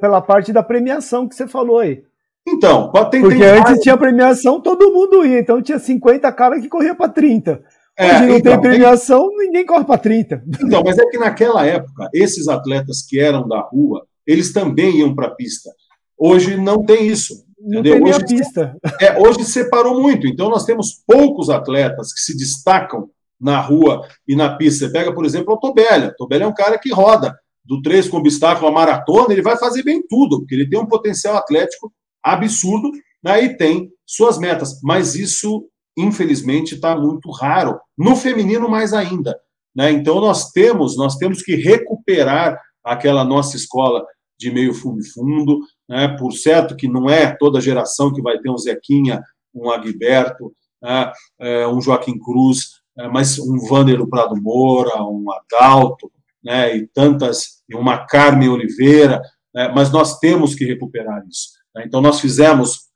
pela 0.00 0.20
parte 0.20 0.52
da 0.52 0.62
premiação 0.62 1.28
que 1.28 1.34
você 1.34 1.46
falou 1.46 1.78
aí. 1.80 2.02
Então, 2.48 2.92
tem, 3.10 3.20
Porque 3.20 3.38
tem 3.38 3.48
antes 3.48 3.80
tinha 3.80 3.96
premiação, 3.96 4.60
todo 4.60 4.92
mundo 4.92 5.26
ia. 5.26 5.40
Então 5.40 5.60
tinha 5.60 5.78
50 5.78 6.30
caras 6.32 6.60
que 6.60 6.68
corria 6.68 6.94
para 6.94 7.10
30. 7.10 7.60
É, 7.98 8.14
Hoje 8.14 8.26
não 8.26 8.36
então, 8.36 8.52
tem 8.52 8.70
premiação, 8.70 9.28
tem... 9.30 9.38
ninguém 9.38 9.66
corre 9.66 9.84
para 9.84 9.98
30. 9.98 10.44
Então, 10.62 10.82
mas 10.84 10.98
é 10.98 11.06
que 11.06 11.18
naquela 11.18 11.66
época, 11.66 12.08
esses 12.12 12.46
atletas 12.46 13.02
que 13.02 13.18
eram 13.18 13.48
da 13.48 13.60
rua, 13.60 14.06
eles 14.26 14.52
também 14.52 14.98
iam 14.98 15.14
para 15.14 15.28
a 15.28 15.34
pista. 15.34 15.70
Hoje 16.16 16.56
não 16.56 16.84
tem 16.84 17.06
isso. 17.06 17.45
Não 17.66 17.80
entendeu? 17.80 18.04
tem 18.04 18.14
hoje, 18.14 18.26
pista. 18.26 18.76
É, 19.00 19.18
hoje 19.18 19.44
separou 19.44 20.00
muito. 20.00 20.26
Então, 20.26 20.48
nós 20.48 20.64
temos 20.64 21.02
poucos 21.04 21.50
atletas 21.50 22.12
que 22.12 22.20
se 22.20 22.36
destacam 22.36 23.10
na 23.40 23.60
rua 23.60 24.06
e 24.26 24.36
na 24.36 24.56
pista. 24.56 24.86
Você 24.86 24.92
pega, 24.92 25.12
por 25.12 25.24
exemplo, 25.24 25.54
o 25.54 25.58
Tobélia. 25.58 26.08
O 26.08 26.16
Tobélia 26.16 26.44
é 26.44 26.48
um 26.48 26.54
cara 26.54 26.78
que 26.78 26.92
roda 26.92 27.36
do 27.64 27.82
3 27.82 28.08
com 28.08 28.18
obstáculo 28.18 28.68
a 28.68 28.72
maratona, 28.72 29.32
ele 29.32 29.42
vai 29.42 29.58
fazer 29.58 29.82
bem 29.82 30.00
tudo, 30.08 30.38
porque 30.38 30.54
ele 30.54 30.68
tem 30.68 30.78
um 30.78 30.86
potencial 30.86 31.36
atlético 31.36 31.92
absurdo, 32.22 32.90
né, 33.22 33.42
e 33.42 33.56
tem 33.56 33.90
suas 34.06 34.38
metas. 34.38 34.80
Mas 34.82 35.16
isso, 35.16 35.68
infelizmente, 35.98 36.76
está 36.76 36.96
muito 36.96 37.28
raro. 37.32 37.80
No 37.98 38.14
feminino, 38.14 38.68
mais 38.68 38.92
ainda. 38.92 39.36
Né? 39.74 39.90
Então, 39.90 40.20
nós 40.20 40.52
temos, 40.52 40.96
nós 40.96 41.16
temos 41.16 41.42
que 41.42 41.56
recuperar 41.56 42.56
aquela 42.84 43.24
nossa 43.24 43.56
escola 43.56 44.06
de 44.38 44.50
meio 44.50 44.74
fundo 44.74 45.00
e 45.00 45.06
fundo, 45.06 45.60
né? 45.88 46.08
por 46.18 46.32
certo 46.32 46.76
que 46.76 46.88
não 46.88 47.08
é 47.08 47.34
toda 47.34 47.60
geração 47.60 48.12
que 48.12 48.22
vai 48.22 48.38
ter 48.38 48.50
um 48.50 48.58
Zequinha, 48.58 49.22
um 49.54 49.70
Agberto, 49.70 50.52
né? 50.82 51.12
é, 51.40 51.66
um 51.66 51.80
Joaquim 51.80 52.18
Cruz, 52.18 52.80
é, 52.98 53.08
mas 53.08 53.38
um 53.38 53.58
Vander 53.68 53.98
do 53.98 54.08
Prado 54.08 54.36
Moura, 54.40 55.02
um 55.02 55.26
Adalto, 55.32 56.10
né? 56.44 56.76
e 56.76 56.86
tantas, 56.88 57.62
e 57.68 57.74
uma 57.74 58.06
Carmen 58.06 58.48
Oliveira, 58.48 59.20
né? 59.54 59.72
mas 59.74 59.90
nós 59.90 60.18
temos 60.18 60.54
que 60.54 60.64
recuperar 60.64 61.24
isso. 61.28 61.50
Né? 61.74 61.84
Então, 61.86 62.00
nós 62.00 62.20
fizemos, 62.20 62.86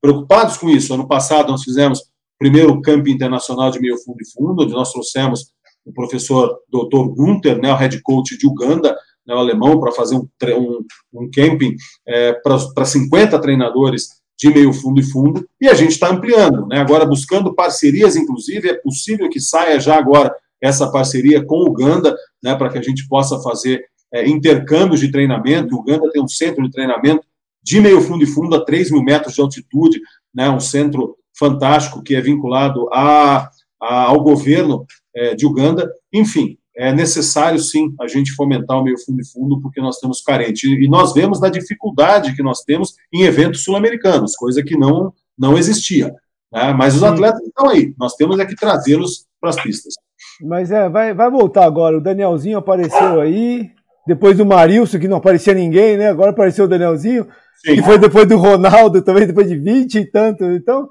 preocupados 0.00 0.56
com 0.56 0.68
isso, 0.68 0.94
ano 0.94 1.06
passado 1.06 1.50
nós 1.50 1.62
fizemos 1.62 2.00
o 2.00 2.38
primeiro 2.38 2.80
campo 2.80 3.08
internacional 3.08 3.70
de 3.70 3.80
meio 3.80 3.98
fundo 3.98 4.18
e 4.22 4.30
fundo, 4.30 4.62
onde 4.62 4.72
nós 4.72 4.92
trouxemos 4.92 5.52
o 5.84 5.92
professor 5.92 6.60
Dr. 6.68 7.08
Gunther, 7.14 7.60
né, 7.60 7.72
o 7.72 7.76
head 7.76 8.00
coach 8.02 8.36
de 8.36 8.46
Uganda, 8.46 8.96
né, 9.28 9.34
o 9.34 9.38
alemão, 9.38 9.78
para 9.78 9.92
fazer 9.92 10.16
um, 10.16 10.26
um, 10.56 10.84
um 11.12 11.30
camping 11.30 11.76
é, 12.06 12.32
para 12.32 12.84
50 12.86 13.38
treinadores 13.38 14.18
de 14.38 14.48
meio 14.48 14.72
fundo 14.72 15.00
e 15.00 15.04
fundo, 15.04 15.46
e 15.60 15.68
a 15.68 15.74
gente 15.74 15.90
está 15.90 16.08
ampliando, 16.08 16.66
né, 16.66 16.78
agora 16.78 17.04
buscando 17.04 17.54
parcerias, 17.54 18.16
inclusive, 18.16 18.70
é 18.70 18.74
possível 18.74 19.28
que 19.28 19.40
saia 19.40 19.78
já 19.78 19.96
agora 19.96 20.34
essa 20.60 20.90
parceria 20.90 21.44
com 21.44 21.62
Uganda, 21.62 22.16
né, 22.42 22.54
para 22.54 22.70
que 22.70 22.78
a 22.78 22.82
gente 22.82 23.06
possa 23.06 23.38
fazer 23.40 23.84
é, 24.12 24.26
intercâmbios 24.26 25.00
de 25.00 25.12
treinamento, 25.12 25.76
Uganda 25.76 26.10
tem 26.10 26.22
um 26.22 26.28
centro 26.28 26.62
de 26.64 26.70
treinamento 26.70 27.26
de 27.62 27.80
meio 27.80 28.00
fundo 28.00 28.24
e 28.24 28.26
fundo 28.26 28.56
a 28.56 28.64
3 28.64 28.90
mil 28.92 29.02
metros 29.02 29.34
de 29.34 29.40
altitude, 29.40 30.00
né, 30.34 30.48
um 30.48 30.60
centro 30.60 31.16
fantástico 31.38 32.02
que 32.02 32.16
é 32.16 32.20
vinculado 32.20 32.88
a, 32.92 33.50
a 33.80 34.04
ao 34.04 34.22
governo 34.22 34.84
é, 35.14 35.34
de 35.34 35.46
Uganda, 35.46 35.90
enfim, 36.12 36.57
é 36.78 36.92
necessário 36.92 37.58
sim 37.58 37.92
a 38.00 38.06
gente 38.06 38.32
fomentar 38.34 38.78
o 38.78 38.84
meio 38.84 38.96
fundo 39.04 39.20
e 39.20 39.26
fundo, 39.26 39.60
porque 39.60 39.80
nós 39.80 39.96
estamos 39.96 40.22
carentes. 40.22 40.62
E 40.62 40.88
nós 40.88 41.12
vemos 41.12 41.40
da 41.40 41.48
dificuldade 41.48 42.36
que 42.36 42.42
nós 42.42 42.62
temos 42.62 42.94
em 43.12 43.22
eventos 43.22 43.64
sul-americanos, 43.64 44.36
coisa 44.36 44.62
que 44.62 44.78
não, 44.78 45.12
não 45.36 45.58
existia. 45.58 46.14
Né? 46.52 46.72
Mas 46.72 46.94
os 46.94 47.02
atletas 47.02 47.42
estão 47.42 47.68
aí, 47.68 47.92
nós 47.98 48.14
temos 48.14 48.38
é 48.38 48.46
que 48.46 48.54
trazê-los 48.54 49.26
para 49.40 49.50
as 49.50 49.60
pistas. 49.60 49.94
Mas 50.40 50.70
é, 50.70 50.88
vai, 50.88 51.12
vai 51.12 51.28
voltar 51.28 51.64
agora. 51.64 51.98
O 51.98 52.00
Danielzinho 52.00 52.58
apareceu 52.58 53.20
aí, 53.20 53.70
depois 54.06 54.36
do 54.36 54.46
Marilson, 54.46 55.00
que 55.00 55.08
não 55.08 55.16
aparecia 55.16 55.54
ninguém, 55.54 55.96
né? 55.96 56.08
Agora 56.08 56.30
apareceu 56.30 56.66
o 56.66 56.68
Danielzinho, 56.68 57.26
sim. 57.56 57.74
que 57.74 57.82
foi 57.82 57.98
depois 57.98 58.28
do 58.28 58.36
Ronaldo 58.36 59.02
também, 59.02 59.26
depois 59.26 59.48
de 59.48 59.58
20 59.58 59.98
e 59.98 60.06
tanto. 60.06 60.44
Então, 60.44 60.88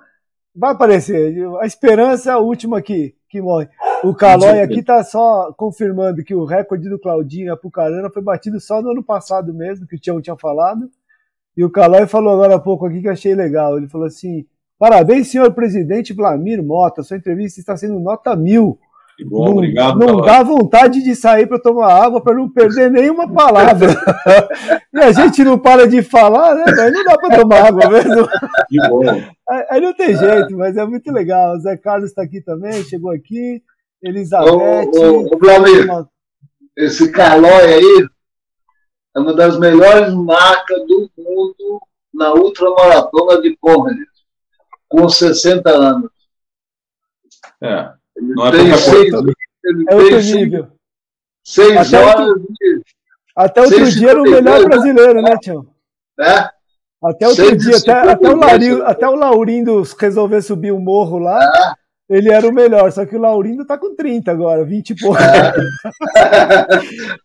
vai 0.58 0.72
aparecer. 0.72 1.36
A 1.62 1.66
esperança 1.66 2.32
é 2.32 2.34
a 2.34 2.39
última 2.39 2.82
que, 2.82 3.16
que 3.30 3.39
morre. 3.39 3.70
O 4.03 4.14
Calói 4.14 4.62
aqui 4.62 4.80
está 4.80 5.03
só 5.03 5.53
confirmando 5.53 6.24
que 6.24 6.34
o 6.34 6.45
recorde 6.45 6.89
do 6.89 6.99
Claudinho 6.99 7.53
Apucarana 7.53 8.10
foi 8.10 8.22
batido 8.22 8.60
só 8.60 8.82
no 8.82 8.91
ano 8.91 9.03
passado 9.03 9.53
mesmo, 9.53 9.88
que 9.88 9.95
o 9.95 9.99
Tião 9.99 10.22
tinha 10.22 10.36
falado. 10.36 10.89
E 11.55 11.64
o 11.64 11.70
Calói 11.70 12.08
falou 12.08 12.34
agora 12.34 12.55
há 12.55 12.60
pouco 12.60 12.86
aqui 12.86 13.01
que 13.01 13.08
achei 13.08 13.36
legal. 13.36 13.78
Ele 13.78 13.88
falou 13.88 14.08
assim: 14.08 14.45
parabéns, 14.80 15.30
senhor 15.30 15.53
presidente 15.53 16.14
Vlamir 16.14 16.64
Mota, 16.64 17.03
sua 17.03 17.18
entrevista 17.18 17.60
está 17.60 17.78
sendo 17.78 17.99
nota 17.99 18.36
mil. 18.36 18.80
Que 19.18 19.26
bom, 19.26 19.45
não, 19.45 19.53
obrigado. 19.53 19.97
Não 19.97 20.22
dá 20.22 20.43
vontade 20.43 21.03
de 21.03 21.15
sair 21.15 21.47
para 21.47 21.59
tomar 21.59 21.91
água 21.91 22.22
para 22.22 22.36
não 22.36 22.47
perder 22.47 22.91
nenhuma 22.91 23.28
palavra. 23.34 23.89
e 24.93 24.99
a 24.99 25.11
gente 25.11 25.43
não 25.43 25.57
para 25.57 25.88
de 25.88 26.03
falar, 26.03 26.53
né? 26.53 26.65
Aí 26.80 26.91
não 26.91 27.03
dá 27.03 27.18
para 27.18 27.39
tomar 27.39 27.65
água 27.65 27.89
mesmo. 27.89 28.28
Que 28.70 28.88
bom. 28.88 29.01
Aí 29.72 29.82
não 29.82 29.93
tem 29.95 30.15
jeito, 30.15 30.55
mas 30.55 30.78
é 30.78 30.86
muito 30.86 31.11
legal. 31.11 31.55
O 31.55 31.59
Zé 31.59 31.76
Carlos 31.76 32.09
está 32.11 32.22
aqui 32.22 32.41
também, 32.41 32.84
chegou 32.84 33.09
aqui. 33.09 33.63
Elizabeth. 34.03 34.51
Ô, 34.51 35.34
ô, 35.34 35.39
Vladimir, 35.39 36.05
esse 36.76 37.11
Calói 37.11 37.74
aí 37.74 38.07
é 39.15 39.20
uma 39.20 39.34
das 39.34 39.57
melhores 39.57 40.13
marcas 40.13 40.78
do 40.86 41.09
mundo 41.18 41.82
na 42.13 42.34
ultramaratona 42.36 43.41
de 43.41 43.57
corrida, 43.57 44.05
com 44.88 45.09
60 45.09 45.70
anos. 45.72 46.11
É. 47.63 47.91
Ele 48.18 48.34
não 48.34 48.47
é 48.47 48.51
tem 48.51 48.72
é 48.72 48.78
seis, 48.78 49.11
coisa, 49.11 49.34
ele 49.63 49.86
é 49.88 49.95
outro 49.95 50.22
nível. 50.22 50.68
Seis 51.43 51.78
até 51.78 52.03
horas 52.03 52.28
outro, 52.28 52.45
de, 52.49 52.82
Até 53.36 53.61
outro 53.61 53.91
dia 53.91 54.09
era 54.09 54.22
o 54.22 54.24
melhor 54.24 54.65
brasileiro, 54.65 55.22
né, 55.22 55.38
Tião? 55.39 55.65
É? 56.20 56.49
Até 57.03 57.28
outro 57.28 57.55
dia, 57.55 57.78
até, 57.78 57.91
até, 57.91 58.30
o 58.30 58.36
Laurindo, 58.36 58.84
até 58.84 59.07
o 59.07 59.15
Laurindo 59.15 59.84
resolver 59.99 60.41
subir 60.41 60.72
o 60.72 60.80
morro 60.80 61.20
lá. 61.20 61.39
É. 62.09 62.18
ele 62.18 62.32
era 62.32 62.47
o 62.47 62.53
melhor, 62.53 62.91
só 62.91 63.05
que 63.05 63.15
o 63.15 63.22
Laurindo 63.22 63.65
tá 63.65 63.78
com 63.78 63.95
30 63.95 64.32
agora, 64.32 64.65
20 64.65 64.89
e 64.89 64.95
pouco. 64.95 65.18
É. 65.22 65.53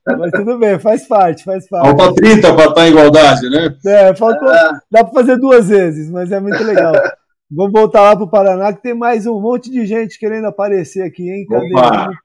Mas 0.18 0.30
tudo 0.32 0.59
bem, 0.59 0.78
faz 0.78 1.09
parte, 1.09 1.43
faz 1.43 1.66
parte. 1.68 1.86
Falta 1.86 2.14
30 2.16 2.55
para 2.55 2.62
estar 2.62 2.74
tá 2.74 2.86
em 2.86 2.90
igualdade, 2.90 3.49
né? 3.49 3.74
É, 3.86 4.14
faltou, 4.14 4.53
é. 4.53 4.72
dá 4.90 5.03
para 5.03 5.14
fazer 5.14 5.38
duas 5.38 5.68
vezes, 5.68 6.11
mas 6.11 6.30
é 6.30 6.38
muito 6.38 6.62
legal. 6.62 6.93
Vamos 7.55 7.72
voltar 7.72 8.00
lá 8.00 8.16
para 8.16 8.24
o 8.24 8.30
Paraná, 8.30 8.72
que 8.72 8.80
tem 8.80 8.94
mais 8.94 9.26
um 9.26 9.38
monte 9.38 9.70
de 9.70 9.84
gente 9.84 10.18
querendo 10.18 10.46
aparecer 10.46 11.03
aqui, 11.03 11.28
hein? 11.28 11.46
Cadê? 11.46 11.68
Vamos, 11.68 12.16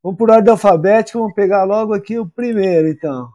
vamos 0.00 0.18
por 0.18 0.30
ordem 0.30 0.52
alfabética, 0.52 1.18
vamos 1.18 1.34
pegar 1.34 1.64
logo 1.64 1.92
aqui 1.92 2.16
o 2.16 2.28
primeiro, 2.28 2.86
então. 2.86 3.28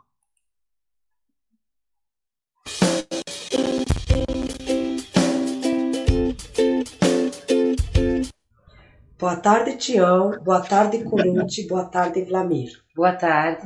Boa 9.19 9.35
tarde, 9.35 9.75
Tião. 9.75 10.31
Boa 10.41 10.61
tarde, 10.61 11.03
Corute. 11.03 11.67
Boa 11.67 11.83
tarde, 11.83 12.23
Vlamir. 12.23 12.71
Boa 12.95 13.11
tarde. 13.11 13.63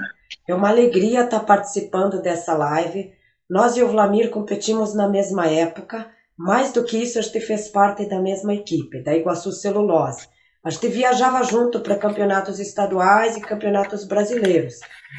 É 0.47 0.55
uma 0.55 0.69
alegria 0.69 1.25
estar 1.25 1.41
participando 1.41 2.23
dessa 2.23 2.55
live. 2.55 3.13
Nós 3.47 3.77
e 3.77 3.83
o 3.83 3.87
Vlamir 3.87 4.31
competimos 4.31 4.95
na 4.95 5.07
mesma 5.07 5.45
época 5.45 6.09
mais 6.37 6.71
do 6.71 6.83
que 6.83 6.97
isso, 6.97 7.19
a 7.19 7.21
gente 7.21 7.39
fez 7.41 7.67
parte 7.67 8.07
da 8.07 8.19
mesma 8.19 8.53
equipe, 8.53 9.03
da 9.03 9.15
Iguaçu 9.15 9.51
Celulose. 9.51 10.27
A 10.63 10.69
gente 10.69 10.87
viajava 10.89 11.43
junto 11.43 11.79
para 11.79 11.97
campeonatos 11.97 12.59
estaduais 12.59 13.35
e 13.35 13.41
campeonatos 13.41 14.05
brasileiros. 14.05 14.75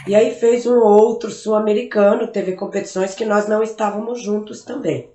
E 0.07 0.15
aí 0.15 0.35
fez 0.35 0.67
um 0.67 0.79
outro 0.79 1.31
sul-americano, 1.31 2.31
teve 2.31 2.55
competições 2.55 3.15
que 3.15 3.25
nós 3.25 3.49
não 3.49 3.63
estávamos 3.63 4.23
juntos 4.23 4.65
também. 4.65 5.11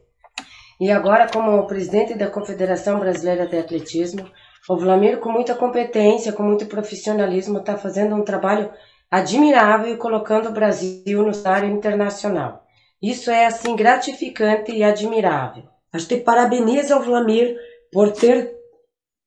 E 0.79 0.91
agora, 0.91 1.27
como 1.31 1.65
presidente 1.65 2.13
da 2.13 2.29
Confederação 2.29 2.99
Brasileira 2.99 3.47
de 3.47 3.57
Atletismo, 3.57 4.29
o 4.69 4.77
Vlamir, 4.77 5.19
com 5.19 5.31
muita 5.31 5.55
competência, 5.55 6.33
com 6.33 6.43
muito 6.43 6.65
profissionalismo, 6.65 7.59
está 7.59 7.77
fazendo 7.77 8.13
um 8.13 8.23
trabalho 8.23 8.69
admirável 9.09 9.93
e 9.93 9.97
colocando 9.97 10.49
o 10.49 10.53
Brasil 10.53 11.23
no 11.23 11.33
cenário 11.33 11.69
internacional. 11.69 12.65
Isso 13.01 13.31
é, 13.31 13.45
assim, 13.45 13.75
gratificante 13.75 14.71
e 14.71 14.83
admirável. 14.83 15.63
A 15.91 15.97
gente 15.97 16.17
parabeniza 16.17 16.97
o 16.97 17.01
Vlamir 17.01 17.57
por 17.91 18.11
ter, 18.11 18.53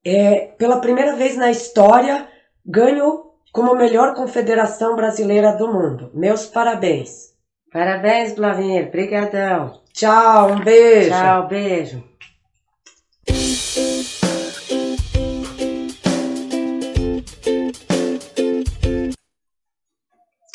é, 0.05 0.53
pela 0.59 0.81
primeira 0.81 1.17
vez 1.17 1.37
na 1.37 1.51
história, 1.51 2.29
ganho 2.65 3.31
como 3.53 3.75
melhor 3.75 4.15
confederação 4.15 4.95
brasileira 4.95 5.53
do 5.57 5.69
mundo. 5.69 6.11
Meus 6.15 6.47
parabéns. 6.47 7.31
Parabéns, 7.73 8.35
Vlamir. 8.35 8.91
Brigadão. 8.91 9.81
Tchau, 9.93 10.53
um 10.53 10.61
beijo. 10.61 11.11
Tchau, 11.11 11.49
beijo. 11.49 12.05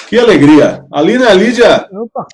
Que 0.07 0.19
alegria. 0.19 0.85
Alina 0.93 1.33
Lídia. 1.33 1.89
Opa. 1.91 2.27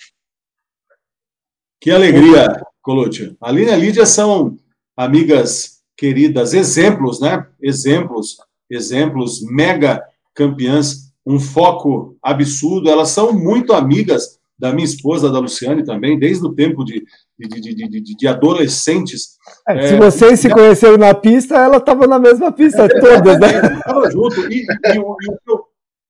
Que 1.80 1.90
alegria 1.90 2.62
Colucci. 2.82 3.36
A 3.40 3.50
Aline 3.50 3.70
e 3.70 3.74
a 3.74 3.78
Lídia 3.78 4.06
são 4.06 4.58
amigas 4.98 5.82
queridas, 5.98 6.54
exemplos, 6.54 7.20
né? 7.20 7.46
Exemplos, 7.62 8.38
exemplos, 8.70 9.42
mega 9.44 10.04
campeãs, 10.34 11.12
um 11.26 11.40
foco 11.40 12.18
absurdo. 12.24 12.90
Elas 12.90 13.10
são 13.10 13.34
muito 13.34 13.74
amigas 13.74 14.40
da 14.58 14.72
minha 14.72 14.86
esposa, 14.86 15.32
da 15.32 15.40
Luciane 15.40 15.84
também, 15.84 16.20
desde 16.20 16.46
o 16.46 16.54
tempo 16.54 16.84
de, 16.84 17.04
de, 17.38 17.48
de, 17.48 17.74
de, 17.74 18.16
de 18.16 18.28
adolescentes. 18.28 19.38
É, 19.68 19.88
se 19.88 19.94
é, 19.96 19.98
vocês 19.98 20.40
se 20.40 20.50
conheceram 20.50 20.98
na 20.98 21.16
pista, 21.16 21.56
ela 21.56 21.78
estava 21.78 22.06
na 22.06 22.20
mesma 22.20 22.52
pista, 22.52 22.86
é, 22.86 22.88
todas, 22.88 23.40
né? 23.40 23.78
Estava 23.78 24.12
junto. 24.12 24.52
E, 24.52 24.62
e, 24.62 24.98
e, 24.98 25.02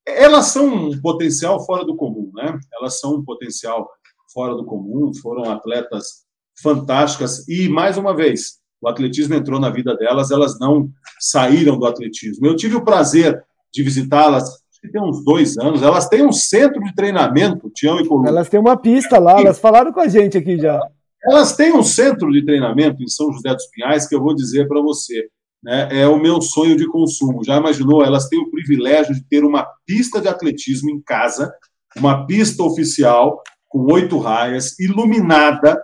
elas 0.05 0.47
são 0.47 0.65
um 0.65 1.01
potencial 1.01 1.65
fora 1.65 1.85
do 1.85 1.95
comum, 1.95 2.31
né? 2.35 2.59
Elas 2.73 2.99
são 2.99 3.15
um 3.15 3.23
potencial 3.23 3.89
fora 4.33 4.53
do 4.53 4.65
comum, 4.65 5.13
foram 5.21 5.49
atletas 5.49 6.25
fantásticas. 6.61 7.47
E, 7.47 7.69
mais 7.69 7.97
uma 7.97 8.15
vez, 8.15 8.59
o 8.81 8.87
atletismo 8.87 9.35
entrou 9.35 9.59
na 9.59 9.69
vida 9.69 9.95
delas, 9.95 10.31
elas 10.31 10.59
não 10.59 10.89
saíram 11.19 11.77
do 11.77 11.85
atletismo. 11.85 12.45
Eu 12.45 12.55
tive 12.55 12.75
o 12.75 12.83
prazer 12.83 13.41
de 13.71 13.83
visitá-las, 13.83 14.43
acho 14.43 14.81
que 14.81 14.91
tem 14.91 15.01
uns 15.01 15.23
dois 15.23 15.57
anos. 15.57 15.83
Elas 15.83 16.09
têm 16.09 16.25
um 16.25 16.31
centro 16.31 16.81
de 16.83 16.93
treinamento, 16.95 17.69
Tião 17.73 17.99
e 17.99 18.07
Coluna. 18.07 18.29
Elas 18.29 18.49
têm 18.49 18.59
uma 18.59 18.75
pista 18.75 19.19
lá, 19.19 19.39
elas 19.39 19.59
falaram 19.59 19.93
com 19.93 19.99
a 19.99 20.07
gente 20.07 20.37
aqui 20.37 20.57
já. 20.57 20.79
Elas 21.23 21.55
têm 21.55 21.71
um 21.71 21.83
centro 21.83 22.31
de 22.31 22.43
treinamento 22.43 23.03
em 23.03 23.07
São 23.07 23.31
José 23.31 23.53
dos 23.53 23.67
Pinhais 23.67 24.07
que 24.07 24.15
eu 24.15 24.21
vou 24.21 24.33
dizer 24.33 24.67
para 24.67 24.81
você. 24.81 25.27
Né, 25.63 25.89
é 25.91 26.07
o 26.07 26.19
meu 26.19 26.41
sonho 26.41 26.75
de 26.75 26.87
consumo. 26.87 27.43
Já 27.43 27.57
imaginou? 27.57 28.03
Elas 28.03 28.27
têm 28.27 28.39
o 28.39 28.49
privilégio 28.49 29.13
de 29.13 29.23
ter 29.23 29.43
uma 29.43 29.67
pista 29.85 30.19
de 30.19 30.27
atletismo 30.27 30.89
em 30.89 30.99
casa, 30.99 31.53
uma 31.95 32.25
pista 32.25 32.63
oficial 32.63 33.39
com 33.69 33.93
oito 33.93 34.17
raias, 34.17 34.77
iluminada, 34.79 35.79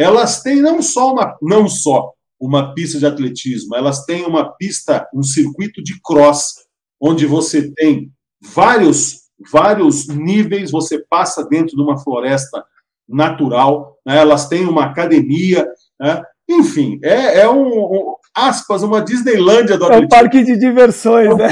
elas 0.00 0.42
têm 0.42 0.62
não 0.62 0.80
só 0.80 1.12
uma, 1.12 1.36
não 1.42 1.68
só 1.68 2.12
uma 2.40 2.72
pista 2.74 2.98
de 2.98 3.04
atletismo, 3.04 3.76
elas 3.76 4.06
têm 4.06 4.24
uma 4.24 4.50
pista, 4.56 5.06
um 5.14 5.22
circuito 5.22 5.82
de 5.82 6.00
cross, 6.02 6.54
onde 6.98 7.26
você 7.26 7.70
tem 7.74 8.10
vários, 8.40 9.24
vários 9.52 10.08
níveis, 10.08 10.70
você 10.70 11.04
passa 11.06 11.46
dentro 11.46 11.76
de 11.76 11.82
uma 11.82 11.98
floresta 11.98 12.64
natural, 13.06 13.98
né? 14.06 14.16
elas 14.16 14.48
têm 14.48 14.64
uma 14.64 14.86
academia, 14.86 15.68
né? 16.00 16.22
enfim, 16.48 16.98
é, 17.04 17.40
é 17.40 17.50
um, 17.50 17.66
um, 17.66 18.14
aspas, 18.34 18.82
uma 18.82 19.02
Disneylândia 19.02 19.76
do 19.76 19.84
atletismo. 19.84 20.04
É 20.04 20.06
um 20.06 20.08
parque 20.08 20.42
de 20.42 20.56
diversões, 20.56 21.36
né? 21.36 21.48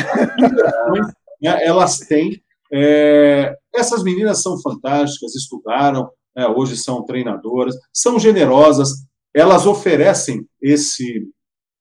né? 1.43 1.65
Elas 1.67 1.99
têm. 1.99 2.43
É, 2.73 3.55
essas 3.75 4.03
meninas 4.03 4.43
são 4.43 4.61
fantásticas, 4.61 5.35
estudaram, 5.35 6.11
né, 6.39 6.47
hoje 6.47 6.77
são 6.77 7.05
treinadoras, 7.05 7.75
são 7.93 8.17
generosas, 8.17 8.91
elas 9.35 9.67
oferecem 9.67 10.47
esse, 10.63 11.29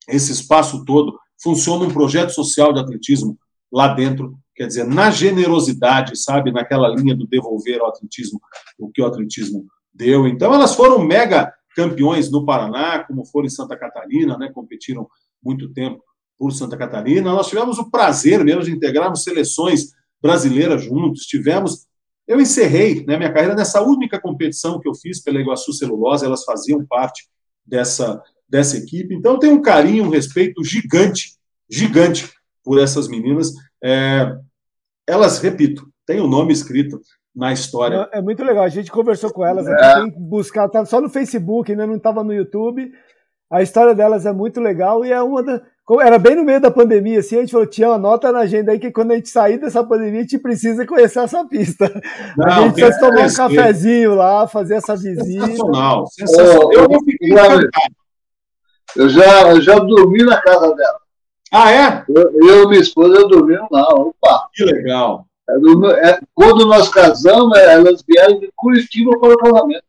esse 0.10 0.32
espaço 0.32 0.84
todo. 0.84 1.16
Funciona 1.40 1.86
um 1.86 1.94
projeto 1.94 2.32
social 2.32 2.74
de 2.74 2.80
atletismo 2.80 3.38
lá 3.72 3.90
dentro, 3.90 4.36
quer 4.56 4.66
dizer, 4.66 4.88
na 4.88 5.12
generosidade, 5.12 6.18
sabe, 6.18 6.52
naquela 6.52 6.88
linha 6.88 7.16
do 7.16 7.28
devolver 7.28 7.80
ao 7.80 7.90
atletismo 7.90 8.42
o 8.80 8.90
que 8.90 9.00
o 9.00 9.06
atletismo 9.06 9.64
deu. 9.94 10.28
Então, 10.28 10.52
elas 10.52 10.74
foram 10.74 10.98
mega 11.06 11.54
campeões 11.76 12.32
no 12.32 12.44
Paraná, 12.44 13.04
como 13.04 13.28
foram 13.28 13.46
em 13.46 13.52
Santa 13.52 13.78
Catarina, 13.78 14.40
né, 14.40 14.50
competiram 14.52 15.08
muito 15.44 15.72
tempo 15.72 16.02
por 16.36 16.52
Santa 16.52 16.76
Catarina. 16.76 17.32
Nós 17.32 17.48
tivemos 17.48 17.78
o 17.78 17.92
prazer 17.92 18.44
mesmo 18.44 18.64
de 18.64 18.72
integrarmos 18.72 19.22
seleções 19.22 19.92
brasileiras 20.20 20.84
juntos, 20.84 21.28
tivemos 21.28 21.86
eu 22.28 22.42
encerrei 22.42 23.06
né, 23.06 23.18
minha 23.18 23.32
carreira 23.32 23.56
nessa 23.56 23.82
única 23.82 24.20
competição 24.20 24.80
que 24.80 24.88
eu 24.88 24.94
fiz 24.94 25.22
pela 25.24 25.40
Iguaçu 25.40 25.72
Celulose, 25.72 26.26
elas 26.26 26.44
faziam 26.44 26.86
parte 26.86 27.28
dessa, 27.66 28.22
dessa 28.48 28.78
equipe. 28.78 29.16
Então, 29.16 29.34
eu 29.34 29.40
tenho 29.40 29.56
um 29.56 29.62
carinho, 29.62 30.04
um 30.04 30.10
respeito 30.10 30.64
gigante, 30.64 31.38
gigante 31.70 32.30
por 32.64 32.80
essas 32.80 33.08
meninas. 33.08 33.54
É, 33.82 34.36
elas, 35.08 35.40
repito, 35.40 35.88
têm 36.06 36.20
o 36.20 36.28
nome 36.28 36.52
escrito 36.52 37.00
na 37.34 37.54
história. 37.54 38.10
É 38.12 38.22
muito 38.22 38.44
legal, 38.44 38.64
a 38.64 38.70
gente 38.70 38.92
conversou 38.92 39.32
com 39.32 39.46
elas, 39.46 39.68
é. 39.68 39.94
tem 39.96 40.12
que 40.12 40.20
buscar, 40.20 40.68
tá 40.68 40.84
só 40.86 41.00
no 41.00 41.10
Facebook, 41.10 41.72
ainda 41.72 41.88
não 41.88 41.96
estava 41.96 42.24
no 42.24 42.34
YouTube. 42.34 42.92
A 43.50 43.62
história 43.62 43.96
delas 43.96 44.26
é 44.26 44.34
muito 44.34 44.60
legal 44.60 45.06
e 45.06 45.12
é 45.12 45.22
uma 45.22 45.42
da, 45.42 45.62
era 46.02 46.20
bem 46.20 46.36
no 46.36 46.44
meio 46.44 46.60
da 46.60 46.70
pandemia, 46.70 47.20
assim, 47.20 47.38
a 47.38 47.40
gente 47.40 47.52
falou, 47.52 47.66
tinha 47.66 47.88
anota 47.88 48.30
na 48.32 48.40
agenda 48.40 48.74
aí 48.74 48.80
que 48.80 48.92
quando 48.92 49.12
a 49.12 49.16
gente 49.16 49.30
sair 49.30 49.58
dessa 49.58 49.82
pandemia, 49.84 50.20
a 50.20 50.24
gente 50.24 50.38
precisa 50.38 50.86
conhecer 50.86 51.20
essa 51.20 51.46
pista. 51.46 51.90
Não, 52.36 52.46
a 52.46 52.62
gente 52.64 52.74
precisa 52.74 53.00
tomar 53.00 53.26
um 53.26 53.34
cafezinho 53.34 54.16
lá, 54.16 54.48
fazer 54.48 54.76
essa 54.76 54.98
visita. 54.98 55.46
Sensacional, 55.46 56.08
sensacional. 56.08 56.74
eu, 56.74 56.88
eu, 56.92 57.00
fiquei 57.06 57.30
eu 58.96 59.10
já, 59.10 59.50
eu 59.50 59.62
já 59.62 59.80
dormi 59.80 60.24
na 60.24 60.42
casa 60.42 60.74
dela. 60.76 61.00
Ah, 61.52 61.72
é? 61.72 62.06
Eu 62.10 62.64
e 62.64 62.68
minha 62.68 62.82
esposa 62.82 63.28
dormimos 63.28 63.68
lá, 63.72 63.88
opa. 63.94 64.50
Que 64.54 64.66
legal. 64.66 65.26
É, 66.04 66.20
quando 66.36 66.66
nós 66.66 66.90
casamos, 66.90 67.58
elas 67.58 68.04
vieram 68.06 68.38
de 68.40 68.52
Curitiba 68.56 69.18
para 69.18 69.34
o 69.34 69.38
casamento. 69.38 69.84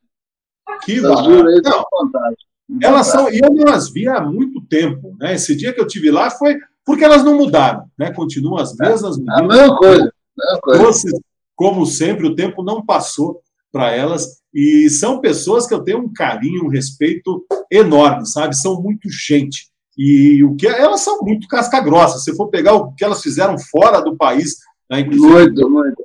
Que 0.85 1.01
maravilha. 1.01 1.61
Fantástico. 1.91 2.49
Elas 2.83 3.07
são, 3.07 3.31
e 3.31 3.39
eu 3.39 3.51
não 3.53 3.73
as 3.73 3.91
vi 3.91 4.07
há 4.07 4.21
muito 4.21 4.61
tempo. 4.67 5.17
Né? 5.19 5.35
Esse 5.35 5.57
dia 5.57 5.73
que 5.73 5.81
eu 5.81 5.87
tive 5.87 6.11
lá 6.11 6.31
foi 6.31 6.57
porque 6.85 7.05
elas 7.05 7.25
não 7.25 7.37
mudaram, 7.37 7.85
né? 7.99 8.13
continuam 8.13 8.59
as 8.59 8.75
mesmas 8.77 9.17
medidas. 9.19 9.39
A 9.39 9.43
mesma 9.43 9.77
coisa. 9.77 10.13
mesma 10.37 10.61
coisa. 10.61 11.21
como 11.55 11.87
sempre, 11.87 12.27
o 12.27 12.35
tempo 12.35 12.63
não 12.63 12.85
passou 12.85 13.41
para 13.71 13.93
elas 13.93 14.39
e 14.55 14.89
são 14.89 15.21
pessoas 15.21 15.67
que 15.67 15.75
eu 15.75 15.83
tenho 15.83 15.99
um 15.99 16.13
carinho, 16.13 16.65
um 16.65 16.69
respeito 16.69 17.45
enorme, 17.71 18.27
sabe? 18.27 18.57
São 18.57 18.81
muito 18.81 19.09
gente. 19.11 19.69
E 19.97 20.43
o 20.45 20.55
que 20.55 20.67
elas 20.67 21.01
são 21.01 21.19
muito 21.23 21.49
casca 21.49 21.81
grossa. 21.81 22.19
Se 22.19 22.35
for 22.35 22.49
pegar 22.49 22.75
o 22.75 22.93
que 22.95 23.05
elas 23.05 23.23
fizeram 23.23 23.59
fora 23.59 24.01
do 24.01 24.17
país, 24.17 24.57
né, 24.91 25.05
muito, 25.05 25.69
muito. 25.69 26.03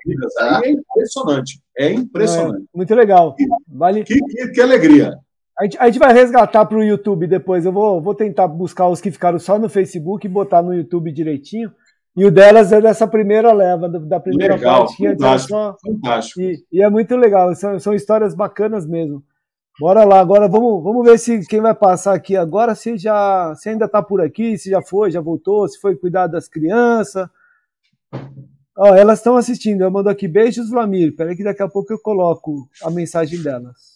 é 0.63 0.71
impressionante. 0.71 1.61
É 1.77 1.93
impressionante. 1.93 2.63
É, 2.63 2.77
muito 2.77 2.95
legal. 2.95 3.35
Vale. 3.67 4.03
Que, 4.03 4.19
que, 4.19 4.47
que 4.49 4.61
alegria. 4.61 5.15
A 5.59 5.63
gente, 5.63 5.77
a 5.77 5.85
gente 5.85 5.99
vai 5.99 6.13
resgatar 6.13 6.65
para 6.65 6.77
o 6.77 6.83
YouTube 6.83 7.27
depois. 7.27 7.65
Eu 7.65 7.71
vou, 7.71 8.01
vou 8.01 8.15
tentar 8.15 8.47
buscar 8.47 8.87
os 8.87 8.99
que 8.99 9.11
ficaram 9.11 9.37
só 9.37 9.59
no 9.59 9.69
Facebook 9.69 10.25
e 10.25 10.29
botar 10.29 10.61
no 10.61 10.73
YouTube 10.73 11.11
direitinho. 11.11 11.71
E 12.15 12.25
o 12.25 12.31
delas 12.31 12.71
é 12.71 12.79
dessa 12.79 13.07
primeira 13.07 13.51
leva, 13.51 13.89
da 13.89 14.19
primeira 14.19 14.55
legal, 14.55 14.85
parte. 14.85 14.97
Que 14.97 15.09
fantástico, 15.09 15.77
fantástico. 15.83 16.41
E, 16.41 16.63
e, 16.71 16.81
é 16.83 16.89
muito 16.89 17.15
legal, 17.15 17.55
são, 17.55 17.79
são 17.79 17.93
histórias 17.93 18.35
bacanas 18.35 18.85
mesmo. 18.85 19.23
Bora 19.79 20.03
lá, 20.03 20.19
agora 20.19 20.47
vamos, 20.47 20.83
vamos 20.83 21.03
ver 21.03 21.17
se 21.17 21.43
quem 21.47 21.59
vai 21.59 21.73
passar 21.73 22.13
aqui 22.13 22.37
agora, 22.37 22.75
se 22.75 22.95
já 22.99 23.55
se 23.55 23.69
ainda 23.69 23.85
está 23.85 24.03
por 24.03 24.21
aqui, 24.21 24.55
se 24.59 24.69
já 24.69 24.83
foi, 24.83 25.09
já 25.09 25.19
voltou, 25.19 25.67
se 25.67 25.79
foi 25.79 25.95
cuidar 25.95 26.27
das 26.27 26.47
crianças. 26.47 27.27
Ó, 28.77 28.93
elas 28.95 29.17
estão 29.17 29.35
assistindo, 29.35 29.81
eu 29.81 29.89
mando 29.89 30.09
aqui 30.09 30.27
beijos, 30.27 30.69
Vlamir. 30.69 31.09
Espera 31.09 31.35
que 31.35 31.43
daqui 31.43 31.63
a 31.63 31.67
pouco 31.67 31.91
eu 31.91 31.99
coloco 31.99 32.69
a 32.83 32.91
mensagem 32.91 33.41
delas. 33.41 33.92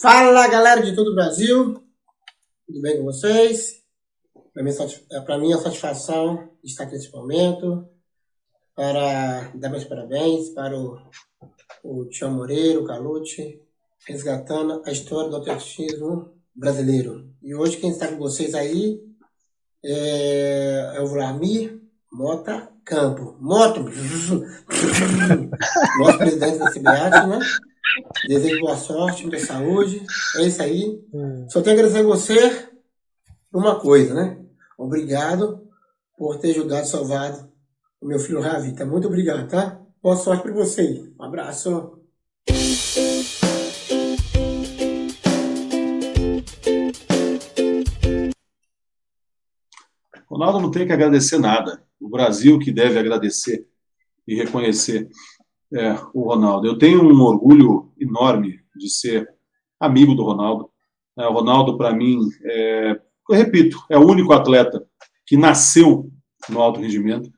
Fala 0.00 0.46
galera 0.46 0.80
de 0.80 0.94
todo 0.94 1.10
o 1.10 1.14
Brasil, 1.14 1.74
tudo 2.66 2.80
bem 2.80 2.98
com 2.98 3.04
vocês? 3.04 3.82
Para 4.54 5.38
mim, 5.38 5.52
é 5.52 5.56
satisfação 5.56 6.50
estar 6.62 6.84
aqui 6.84 6.92
nesse 6.92 7.10
momento 7.10 7.88
para 8.76 9.50
dar 9.56 9.68
meus 9.70 9.84
parabéns 9.84 10.50
para 10.50 10.78
o, 10.78 11.00
o 11.82 12.04
Tião 12.04 12.30
Moreira, 12.30 12.78
o 12.78 12.84
Calute, 12.84 13.60
resgatando 14.06 14.82
a 14.86 14.92
história 14.92 15.30
do 15.30 15.36
atletismo 15.38 16.32
brasileiro. 16.54 17.28
E 17.42 17.54
hoje 17.56 17.78
quem 17.78 17.90
está 17.90 18.06
com 18.06 18.18
vocês 18.18 18.54
aí 18.54 19.02
é, 19.84 20.92
é 20.94 21.00
o 21.00 21.06
Vlamir 21.08 21.82
Mota 22.12 22.72
Campo. 22.88 23.36
Moto! 23.38 23.84
Nosso 25.98 26.18
presidente 26.18 26.58
da 26.58 26.70
CBAT, 26.70 27.26
né? 27.26 27.38
Desejo 28.26 28.60
boa 28.60 28.76
sorte, 28.76 29.26
muita 29.26 29.44
saúde. 29.44 30.02
É 30.36 30.42
isso 30.46 30.62
aí. 30.62 30.98
Hum. 31.12 31.46
Só 31.50 31.60
tenho 31.60 31.76
a 31.76 31.80
agradecer 31.80 32.02
a 32.02 32.08
você 32.08 32.68
por 33.52 33.60
uma 33.60 33.78
coisa, 33.78 34.14
né? 34.14 34.38
Obrigado 34.78 35.68
por 36.16 36.38
ter 36.38 36.52
ajudado 36.52 36.86
e 36.86 36.88
salvado 36.88 37.52
o 38.00 38.06
meu 38.06 38.18
filho 38.18 38.40
Ravita. 38.40 38.86
Muito 38.86 39.06
obrigado, 39.06 39.46
tá? 39.48 39.78
Boa 40.02 40.16
sorte 40.16 40.42
para 40.42 40.52
você. 40.52 41.12
Um 41.20 41.24
abraço. 41.24 41.97
Ronaldo 50.38 50.60
não 50.60 50.70
tem 50.70 50.86
que 50.86 50.92
agradecer 50.92 51.36
nada. 51.36 51.82
O 52.00 52.08
Brasil 52.08 52.60
que 52.60 52.70
deve 52.70 52.96
agradecer 52.96 53.66
e 54.26 54.36
reconhecer 54.36 55.08
é, 55.74 55.96
o 56.14 56.22
Ronaldo. 56.28 56.68
Eu 56.68 56.78
tenho 56.78 57.02
um 57.02 57.20
orgulho 57.22 57.90
enorme 57.98 58.60
de 58.76 58.88
ser 58.88 59.28
amigo 59.80 60.14
do 60.14 60.22
Ronaldo. 60.22 60.70
É, 61.18 61.26
o 61.26 61.32
Ronaldo, 61.32 61.76
para 61.76 61.92
mim, 61.92 62.20
é, 62.44 63.00
eu 63.28 63.36
repito, 63.36 63.84
é 63.90 63.98
o 63.98 64.06
único 64.06 64.32
atleta 64.32 64.86
que 65.26 65.36
nasceu 65.36 66.08
no 66.48 66.60
alto 66.60 66.80
rendimento. 66.80 67.32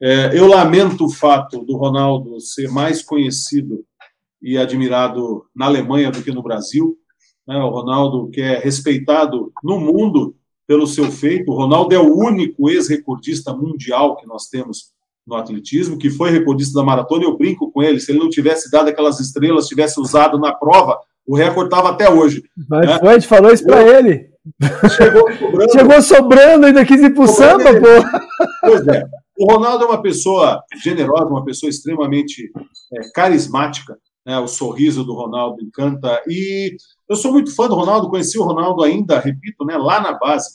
É, 0.00 0.38
eu 0.38 0.46
lamento 0.46 1.06
o 1.06 1.10
fato 1.10 1.64
do 1.64 1.76
Ronaldo 1.76 2.40
ser 2.40 2.68
mais 2.70 3.02
conhecido 3.02 3.84
e 4.40 4.56
admirado 4.56 5.44
na 5.54 5.66
Alemanha 5.66 6.12
do 6.12 6.22
que 6.22 6.30
no 6.30 6.42
Brasil. 6.42 6.96
Né? 7.48 7.56
O 7.56 7.70
Ronaldo, 7.70 8.30
que 8.30 8.40
é 8.40 8.58
respeitado 8.58 9.52
no 9.60 9.80
mundo 9.80 10.36
pelo 10.66 10.86
seu 10.86 11.10
feito, 11.10 11.50
o 11.50 11.54
Ronaldo 11.54 11.94
é 11.94 11.98
o 11.98 12.16
único 12.16 12.70
ex-recordista 12.70 13.52
mundial 13.52 14.16
que 14.16 14.26
nós 14.26 14.46
temos 14.46 14.92
no 15.26 15.36
atletismo, 15.36 15.98
que 15.98 16.10
foi 16.10 16.30
recordista 16.30 16.78
da 16.78 16.84
maratona, 16.84 17.24
eu 17.24 17.36
brinco 17.36 17.70
com 17.72 17.82
ele, 17.82 17.98
se 17.98 18.12
ele 18.12 18.18
não 18.18 18.28
tivesse 18.28 18.70
dado 18.70 18.88
aquelas 18.88 19.20
estrelas, 19.20 19.66
tivesse 19.66 19.98
usado 19.98 20.38
na 20.38 20.52
prova, 20.52 20.98
o 21.26 21.34
recorde 21.36 21.68
estava 21.68 21.90
até 21.90 22.10
hoje. 22.10 22.42
Mas 22.68 22.86
né? 22.86 22.98
foi, 22.98 23.08
a 23.08 23.12
gente 23.14 23.28
falou 23.28 23.52
isso 23.52 23.64
para 23.64 23.82
ele. 23.82 24.30
Chegou 24.94 25.32
sobrando. 25.32 25.72
Chegou 25.72 26.02
sobrando, 26.02 26.66
ainda 26.66 26.84
quis 26.84 27.00
ir 27.02 27.14
pro 27.14 27.26
samba, 27.26 27.72
pô. 27.72 28.46
Pois 28.60 28.86
é. 28.88 29.04
O 29.38 29.52
Ronaldo 29.52 29.84
é 29.84 29.88
uma 29.88 30.02
pessoa 30.02 30.62
generosa, 30.82 31.26
uma 31.26 31.44
pessoa 31.44 31.70
extremamente 31.70 32.52
é, 32.92 33.10
carismática. 33.14 33.96
Né? 34.24 34.38
O 34.38 34.46
sorriso 34.46 35.02
do 35.02 35.14
Ronaldo 35.14 35.62
encanta. 35.62 36.22
E 36.28 36.76
eu 37.08 37.16
sou 37.16 37.32
muito 37.32 37.54
fã 37.54 37.68
do 37.68 37.74
Ronaldo, 37.74 38.08
conheci 38.08 38.38
o 38.38 38.44
Ronaldo 38.44 38.82
ainda, 38.82 39.18
repito, 39.18 39.64
né, 39.64 39.76
lá 39.76 40.00
na 40.00 40.12
base. 40.18 40.50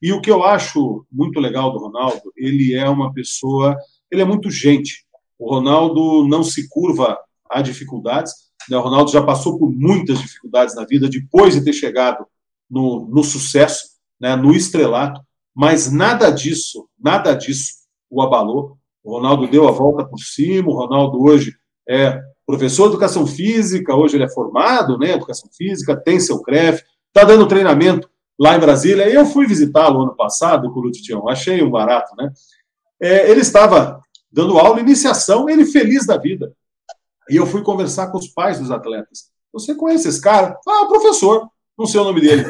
E 0.00 0.12
o 0.12 0.20
que 0.20 0.30
eu 0.30 0.42
acho 0.42 1.06
muito 1.10 1.38
legal 1.38 1.72
do 1.72 1.78
Ronaldo, 1.78 2.32
ele 2.36 2.74
é 2.74 2.88
uma 2.88 3.12
pessoa 3.12 3.76
ele 4.12 4.20
é 4.20 4.26
muito 4.26 4.50
gente. 4.50 5.06
O 5.38 5.54
Ronaldo 5.54 6.28
não 6.28 6.44
se 6.44 6.68
curva 6.68 7.18
a 7.50 7.62
dificuldades. 7.62 8.34
Né? 8.68 8.76
O 8.76 8.82
Ronaldo 8.82 9.10
já 9.10 9.22
passou 9.22 9.58
por 9.58 9.72
muitas 9.72 10.20
dificuldades 10.20 10.76
na 10.76 10.84
vida 10.84 11.08
depois 11.08 11.54
de 11.54 11.64
ter 11.64 11.72
chegado 11.72 12.26
no, 12.70 13.08
no 13.08 13.24
sucesso, 13.24 13.84
né? 14.20 14.36
no 14.36 14.54
estrelato, 14.54 15.20
mas 15.54 15.90
nada 15.90 16.30
disso, 16.30 16.86
nada 16.98 17.32
disso 17.32 17.72
o 18.10 18.20
abalou. 18.20 18.76
O 19.02 19.16
Ronaldo 19.16 19.48
deu 19.48 19.66
a 19.66 19.72
volta 19.72 20.04
por 20.04 20.18
cima, 20.18 20.68
o 20.68 20.76
Ronaldo 20.76 21.20
hoje 21.22 21.56
é 21.88 22.20
professor 22.46 22.84
de 22.84 22.94
educação 22.94 23.26
física, 23.26 23.94
hoje 23.94 24.16
ele 24.16 24.24
é 24.24 24.28
formado 24.28 24.98
né, 24.98 25.08
em 25.08 25.14
educação 25.14 25.48
física, 25.56 25.96
tem 25.96 26.18
seu 26.18 26.40
CREF, 26.42 26.82
está 27.08 27.26
dando 27.26 27.46
treinamento 27.46 28.08
lá 28.38 28.56
em 28.56 28.60
Brasília. 28.60 29.08
Eu 29.08 29.26
fui 29.26 29.46
visitá-lo 29.46 30.02
ano 30.02 30.16
passado, 30.16 30.72
com 30.72 30.80
o 30.80 30.82
Lutião, 30.82 31.28
achei 31.28 31.62
um 31.62 31.70
barato, 31.70 32.14
né? 32.16 32.32
É, 33.00 33.30
ele 33.30 33.40
estava 33.40 34.00
dando 34.30 34.58
aula, 34.58 34.80
iniciação, 34.80 35.48
ele 35.48 35.64
feliz 35.64 36.06
da 36.06 36.16
vida. 36.16 36.52
E 37.28 37.36
eu 37.36 37.46
fui 37.46 37.62
conversar 37.62 38.08
com 38.10 38.18
os 38.18 38.28
pais 38.28 38.58
dos 38.58 38.70
atletas. 38.70 39.30
Você 39.52 39.74
conhece 39.74 40.08
esse 40.08 40.20
cara? 40.20 40.58
Ah, 40.66 40.86
professor. 40.86 41.48
Não 41.78 41.86
sei 41.86 42.00
o 42.00 42.04
nome 42.04 42.20
dele. 42.20 42.44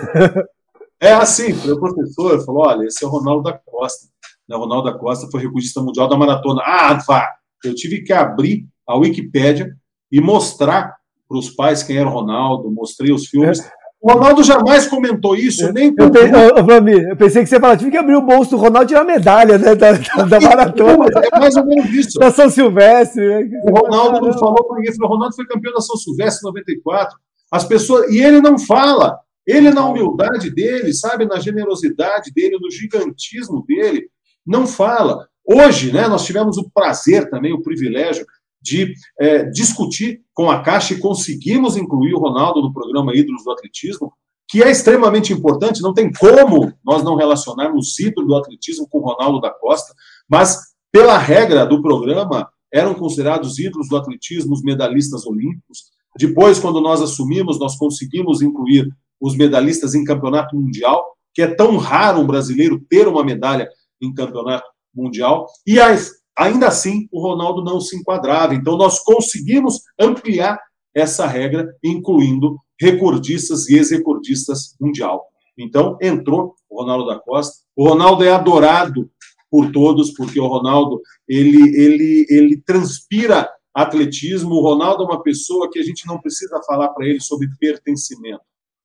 é 1.01 1.13
assim, 1.13 1.53
o 1.71 1.79
professor 1.79 2.45
falou: 2.45 2.67
olha, 2.67 2.87
esse 2.87 3.05
é 3.05 3.07
o 3.07 3.11
Ronaldo 3.11 3.43
da 3.43 3.53
Costa. 3.53 4.09
O 4.49 4.57
Ronaldo 4.57 4.91
da 4.91 4.99
Costa 4.99 5.29
foi 5.31 5.41
recordista 5.41 5.81
mundial 5.81 6.09
da 6.09 6.17
maratona. 6.17 6.63
Ah, 6.65 6.95
vá! 7.07 7.27
Eu 7.65 7.75
tive 7.75 8.03
que 8.03 8.13
abrir 8.13 8.67
a 8.87 8.97
Wikipédia 8.97 9.75
e 10.13 10.21
mostrar 10.21 10.95
para 11.27 11.39
os 11.39 11.49
pais 11.49 11.83
quem 11.83 11.97
era 11.97 12.07
o 12.07 12.13
Ronaldo, 12.13 12.71
mostrei 12.71 13.11
os 13.11 13.27
filmes. 13.27 13.61
É. 13.61 13.83
O 14.03 14.13
Ronaldo 14.13 14.43
jamais 14.43 14.89
comentou 14.89 15.37
isso, 15.37 15.73
nem 15.73 15.95
eu, 15.97 16.07
eu, 16.09 17.09
eu 17.09 17.17
pensei 17.17 17.45
que 17.45 17.49
você 17.49 17.61
falava, 17.61 17.79
tive 17.79 17.93
que 17.93 17.97
abrir 17.97 18.17
o 18.17 18.21
bolso 18.21 18.51
do 18.51 18.57
Ronaldo 18.57 18.87
e 18.87 18.89
tirar 18.89 19.03
a 19.03 19.05
medalha 19.05 19.57
né, 19.57 19.77
da, 19.77 19.93
da, 19.93 20.25
da 20.25 20.41
maratona. 20.41 21.07
É 21.33 21.39
mais 21.39 21.57
ou 21.57 21.65
menos 21.65 21.89
isso. 21.91 22.19
Da 22.19 22.33
São 22.33 22.51
Silvestre. 22.51 23.25
Né? 23.25 23.49
O 23.63 23.71
Ronaldo 23.71 24.27
não 24.27 24.33
falou 24.33 24.67
para 24.67 24.79
ninguém, 24.79 24.93
falou, 24.97 25.09
o 25.09 25.15
Ronaldo 25.15 25.37
foi 25.37 25.47
campeão 25.47 25.73
da 25.73 25.81
São 25.81 25.97
Silvestre 25.97 26.41
em 26.43 26.51
94. 26.51 27.17
As 27.53 27.65
pessoas, 27.65 28.13
e 28.13 28.21
ele 28.21 28.41
não 28.41 28.59
fala. 28.59 29.17
Ele, 29.47 29.71
na 29.71 29.89
humildade 29.89 30.51
dele, 30.51 30.93
sabe, 30.93 31.25
na 31.25 31.39
generosidade 31.39 32.33
dele, 32.35 32.59
no 32.61 32.71
gigantismo 32.73 33.65
dele, 33.67 34.09
não 34.45 34.67
fala. 34.67 35.29
Hoje, 35.47 35.93
né, 35.93 36.09
nós 36.09 36.25
tivemos 36.25 36.59
o 36.59 36.69
prazer 36.75 37.31
também, 37.31 37.53
o 37.53 37.63
privilégio 37.63 38.27
de 38.63 38.95
é, 39.19 39.45
discutir 39.51 40.21
com 40.33 40.51
a 40.51 40.63
Caixa 40.63 40.95
e 40.95 40.99
conseguimos 40.99 41.77
incluir 41.77 42.15
o 42.15 42.19
Ronaldo 42.19 42.63
no 42.63 42.73
programa 42.73 43.15
Ídolos 43.15 43.45
do 43.45 43.51
Atletismo, 43.51 44.13
que 44.49 44.63
é 44.63 44.71
extremamente 44.71 45.33
importante, 45.33 45.83
não 45.83 45.95
tem 45.95 46.13
como 46.13 46.73
nós 46.85 47.03
não 47.03 47.17
relacionarmos 47.17 47.99
ídolo 47.99 48.27
do 48.27 48.37
atletismo 48.37 48.87
com 48.87 48.99
o 48.99 49.03
Ronaldo 49.03 49.41
da 49.41 49.51
Costa, 49.51 49.95
mas 50.29 50.59
pela 50.93 51.17
regra 51.17 51.65
do 51.65 51.81
programa, 51.81 52.47
eram 52.73 52.95
considerados 52.95 53.59
ídolos 53.59 53.89
do 53.89 53.97
atletismo 53.97 54.53
os 54.53 54.63
medalhistas 54.63 55.27
olímpicos. 55.27 55.91
Depois, 56.19 56.59
quando 56.59 56.81
nós 56.81 57.01
assumimos, 57.01 57.59
nós 57.59 57.77
conseguimos 57.77 58.43
incluir 58.43 58.89
os 59.21 59.37
medalhistas 59.37 59.95
em 59.95 60.05
campeonato 60.05 60.55
mundial, 60.55 61.05
que 61.35 61.43
é 61.43 61.47
tão 61.47 61.77
raro 61.79 62.21
um 62.21 62.27
brasileiro 62.27 62.79
ter 62.91 63.09
uma 63.09 63.25
medalha 63.25 63.69
em 64.01 64.13
campeonato 64.13 64.67
mundial. 64.95 65.47
E 65.67 65.81
as 65.81 66.13
ainda 66.39 66.69
assim 66.69 67.09
o 67.11 67.21
Ronaldo 67.21 67.63
não 67.63 67.81
se 67.81 67.97
enquadrava. 67.97 68.55
Então 68.55 68.77
nós 68.77 69.01
conseguimos 69.01 69.81
ampliar 69.99 70.59
essa 70.95 71.27
regra, 71.27 71.75
incluindo 71.83 72.59
recordistas 72.81 73.69
e 73.69 73.77
ex-recordistas 73.77 74.77
mundial. 74.81 75.25
Então 75.59 75.97
entrou 76.01 76.55
o 76.69 76.81
Ronaldo 76.81 77.07
da 77.07 77.19
Costa. 77.19 77.55
O 77.77 77.89
Ronaldo 77.89 78.25
é 78.25 78.33
adorado 78.33 79.11
por 79.51 79.71
todos, 79.71 80.13
porque 80.13 80.41
o 80.41 80.47
Ronaldo 80.47 81.01
ele, 81.29 81.77
ele, 81.77 82.27
ele 82.29 82.63
transpira 82.65 83.49
atletismo. 83.75 84.55
O 84.55 84.63
Ronaldo 84.63 85.05
é 85.05 85.07
uma 85.07 85.23
pessoa 85.23 85.71
que 85.71 85.79
a 85.79 85.83
gente 85.83 86.07
não 86.07 86.21
precisa 86.21 86.61
falar 86.67 86.89
para 86.89 87.07
ele 87.07 87.21
sobre 87.21 87.49
pertencimento. 87.59 88.43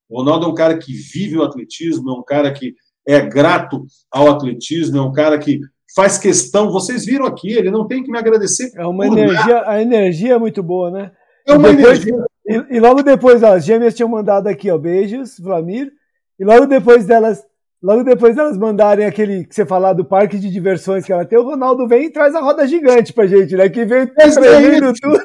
O 0.10 0.20
Ronaldo 0.20 0.46
é 0.46 0.50
um 0.50 0.54
cara 0.54 0.78
que 0.78 0.94
vive 0.94 1.38
o 1.38 1.44
atletismo, 1.44 2.10
é 2.10 2.14
um 2.14 2.24
cara 2.24 2.52
que 2.54 2.76
é 3.06 3.22
grato 3.22 3.86
ao 4.12 4.30
atletismo, 4.30 4.98
é 4.98 5.02
um 5.02 5.12
cara 5.12 5.38
que 5.38 5.60
faz 5.98 6.20
questão. 6.20 6.72
Vocês 6.72 7.04
viram 7.04 7.26
aqui, 7.26 7.52
ele 7.52 7.72
não 7.72 7.88
tem 7.88 8.04
que 8.04 8.12
me 8.12 8.20
agradecer. 8.20 8.72
É 8.76 8.86
uma 8.86 9.08
energia, 9.08 9.56
nada. 9.56 9.72
a 9.72 9.82
energia 9.82 10.36
é 10.36 10.38
muito 10.38 10.62
boa, 10.62 10.92
né? 10.92 11.12
É 11.48 11.54
uma 11.56 11.74
depois, 11.74 12.08
energia. 12.08 12.26
E, 12.48 12.78
e, 12.78 12.80
logo 12.80 13.02
depois, 13.02 13.42
ó, 13.42 13.56
as 13.56 13.66
gêmeas 13.66 13.96
tinham 13.96 14.08
mandado 14.08 14.48
aqui, 14.48 14.70
ó, 14.70 14.78
beijos, 14.78 15.40
Vlamir. 15.40 15.92
E 16.40 16.46
logo 16.46 16.68
depois 16.68 17.06
delas 17.06 17.44
Logo 17.82 18.04
depois 18.04 18.36
elas 18.36 18.58
mandarem 18.58 19.06
aquele 19.06 19.46
que 19.46 19.54
você 19.54 19.64
falar 19.64 19.94
do 19.94 20.04
parque 20.04 20.40
de 20.40 20.50
diversões 20.50 21.06
que 21.06 21.14
ela 21.14 21.24
tem, 21.24 21.38
o 21.38 21.44
Ronaldo 21.44 21.88
vem 21.88 22.06
e 22.06 22.12
traz 22.12 22.34
a 22.34 22.42
roda 22.42 22.68
gigante 22.68 23.14
pra 23.14 23.28
gente, 23.28 23.56
né? 23.56 23.70
Que 23.70 23.86
vem 23.86 24.00
é 24.00 24.06
tremendo 24.08 24.88
é 24.88 24.94
tudo. 25.00 25.22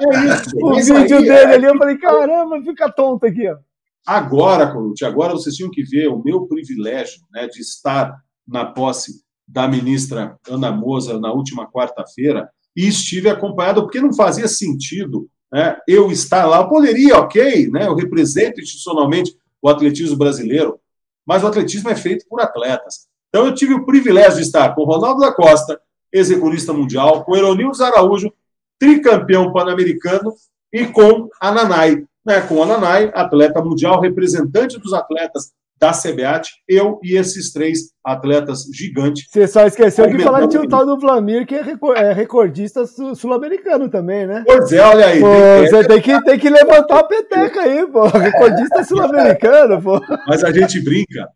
É 0.00 0.24
isso, 0.26 0.50
o 0.66 0.74
vídeo 0.74 1.20
dele 1.20 1.30
é... 1.30 1.54
ali, 1.54 1.64
eu 1.64 1.78
falei, 1.78 1.96
caramba, 1.96 2.60
fica 2.60 2.90
tonto 2.90 3.24
aqui, 3.24 3.48
ó. 3.48 3.56
Agora, 4.04 4.72
Colucci, 4.72 5.04
agora 5.04 5.32
vocês 5.32 5.54
tinham 5.54 5.70
que 5.70 5.84
ver 5.84 6.08
o 6.08 6.20
meu 6.20 6.48
privilégio 6.48 7.20
né, 7.32 7.46
de 7.46 7.60
estar 7.60 8.16
na 8.46 8.64
posse 8.64 9.24
da 9.46 9.68
ministra 9.68 10.36
Ana 10.48 10.72
Moza 10.72 11.18
na 11.18 11.32
última 11.32 11.70
quarta-feira 11.70 12.50
e 12.76 12.86
estive 12.86 13.28
acompanhado, 13.28 13.82
porque 13.82 14.00
não 14.00 14.12
fazia 14.12 14.48
sentido 14.48 15.28
né, 15.52 15.78
eu 15.88 16.10
estar 16.10 16.46
lá. 16.46 16.58
Eu 16.58 16.68
poderia, 16.68 17.16
ok, 17.18 17.68
né, 17.70 17.86
eu 17.86 17.94
represento 17.94 18.60
institucionalmente 18.60 19.36
o 19.62 19.68
atletismo 19.68 20.16
brasileiro, 20.16 20.78
mas 21.24 21.42
o 21.42 21.46
atletismo 21.46 21.88
é 21.88 21.96
feito 21.96 22.26
por 22.28 22.40
atletas. 22.40 23.06
Então 23.28 23.46
eu 23.46 23.54
tive 23.54 23.74
o 23.74 23.86
privilégio 23.86 24.36
de 24.36 24.42
estar 24.42 24.74
com 24.74 24.84
Ronaldo 24.84 25.20
da 25.20 25.32
Costa, 25.32 25.80
executorista 26.12 26.72
mundial, 26.72 27.24
com 27.24 27.36
Eronildo 27.36 27.82
Araújo, 27.84 28.32
tricampeão 28.78 29.52
pan-americano, 29.52 30.34
e 30.72 30.84
com 30.86 31.28
a 31.40 31.50
Nanai, 31.52 32.04
né, 32.24 32.40
com 32.42 32.62
a 32.62 32.66
Nanai, 32.66 33.10
atleta 33.14 33.62
mundial, 33.62 34.00
representante 34.00 34.78
dos 34.78 34.92
atletas 34.92 35.52
da 35.78 35.92
CBAT, 35.92 36.48
eu 36.66 36.98
e 37.02 37.16
esses 37.16 37.52
três 37.52 37.90
atletas 38.04 38.64
gigantes. 38.72 39.26
Você 39.30 39.46
só 39.46 39.66
esqueceu 39.66 40.06
de 40.08 40.22
falar 40.22 40.42
que 40.42 40.48
tinha 40.48 40.62
o 40.62 40.68
tal 40.68 40.86
do 40.86 40.98
Vlamir, 40.98 41.46
que 41.46 41.54
é, 41.54 41.64
é 41.96 42.12
recordista 42.12 42.86
sul-americano 43.14 43.90
também, 43.90 44.26
né? 44.26 44.42
Pois 44.46 44.72
é, 44.72 44.80
olha 44.80 45.06
aí. 45.06 45.20
Pô, 45.20 45.26
tem, 45.26 45.68
você 45.68 45.88
tem 45.88 46.00
que, 46.00 46.24
tem 46.24 46.38
que 46.38 46.48
levantar 46.48 47.00
a 47.00 47.04
peteca 47.04 47.60
aí, 47.60 47.86
pô. 47.86 48.06
Recordista 48.08 48.84
sul-americano, 48.84 49.82
pô. 49.82 50.00
Mas 50.26 50.42
a 50.42 50.50
gente 50.50 50.82
brinca. 50.82 51.28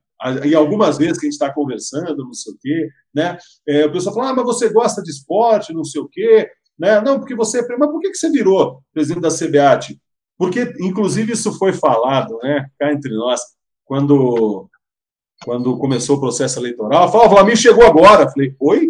E 0.44 0.54
algumas 0.54 0.98
vezes 0.98 1.18
que 1.18 1.26
a 1.26 1.30
gente 1.30 1.40
está 1.40 1.52
conversando, 1.52 2.16
não 2.16 2.34
sei 2.34 2.52
o 2.52 2.56
quê, 2.60 2.88
né? 3.14 3.38
É, 3.66 3.86
o 3.86 3.92
pessoal 3.92 4.14
fala, 4.14 4.30
ah, 4.30 4.34
mas 4.34 4.44
você 4.44 4.70
gosta 4.70 5.02
de 5.02 5.10
esporte, 5.10 5.72
não 5.72 5.84
sei 5.84 6.00
o 6.00 6.08
quê, 6.08 6.48
né? 6.78 7.00
Não, 7.00 7.18
porque 7.18 7.34
você. 7.34 7.60
É 7.60 7.76
mas 7.78 7.90
por 7.90 8.00
que, 8.00 8.10
que 8.10 8.18
você 8.18 8.30
virou 8.30 8.80
presidente 8.92 9.22
da 9.22 9.28
CBAT? 9.28 9.98
Porque, 10.38 10.72
inclusive, 10.80 11.32
isso 11.32 11.52
foi 11.58 11.72
falado, 11.74 12.38
né? 12.42 12.66
Cá 12.78 12.90
entre 12.90 13.14
nós 13.14 13.40
quando, 13.90 14.70
quando 15.44 15.76
começou 15.76 16.16
o 16.16 16.20
processo 16.20 16.60
eleitoral, 16.60 17.10
falou, 17.10 17.26
o 17.26 17.30
Vlamir 17.30 17.56
chegou 17.56 17.84
agora. 17.84 18.30
falei, 18.30 18.54
oi? 18.60 18.88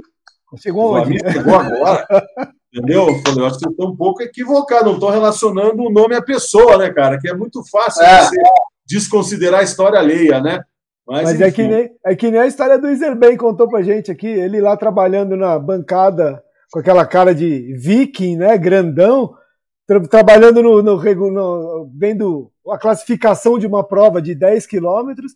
Chegou 0.58 0.88
o 0.88 0.90
Vlamir 0.90 1.22
chegou 1.32 1.54
agora. 1.54 2.06
Entendeu? 2.70 3.08
Eu 3.08 3.18
falei, 3.20 3.40
eu 3.40 3.46
acho 3.46 3.58
que 3.58 3.64
você 3.64 3.70
está 3.70 3.84
um 3.86 3.96
pouco 3.96 4.22
equivocado, 4.22 4.84
não 4.84 4.94
estou 4.94 5.08
relacionando 5.08 5.82
o 5.82 5.90
nome 5.90 6.14
à 6.14 6.20
pessoa, 6.20 6.76
né, 6.76 6.90
cara? 6.90 7.18
Que 7.18 7.30
é 7.30 7.34
muito 7.34 7.62
fácil 7.70 8.02
é. 8.02 8.24
você 8.24 8.36
desconsiderar 8.86 9.60
a 9.60 9.62
história 9.62 9.98
alheia, 9.98 10.38
né? 10.38 10.62
Mas, 11.08 11.22
Mas 11.22 11.40
é, 11.40 11.50
que 11.50 11.66
nem, 11.66 11.90
é 12.04 12.14
que 12.14 12.30
nem 12.30 12.40
a 12.40 12.46
história 12.46 12.78
do 12.78 12.90
Iserben 12.90 13.38
contou 13.38 13.70
pra 13.70 13.80
gente 13.80 14.10
aqui, 14.10 14.28
ele 14.28 14.60
lá 14.60 14.76
trabalhando 14.76 15.34
na 15.34 15.58
bancada 15.58 16.42
com 16.70 16.78
aquela 16.78 17.06
cara 17.06 17.34
de 17.34 17.74
viking, 17.78 18.36
né, 18.36 18.58
grandão, 18.58 19.34
tra 19.86 19.98
trabalhando 20.00 20.62
no, 20.62 20.82
no, 20.82 21.30
no, 21.30 21.90
vendo 21.96 22.52
a 22.72 22.78
classificação 22.78 23.58
de 23.58 23.66
uma 23.66 23.82
prova 23.82 24.20
de 24.20 24.34
10 24.34 24.66
quilômetros. 24.66 25.34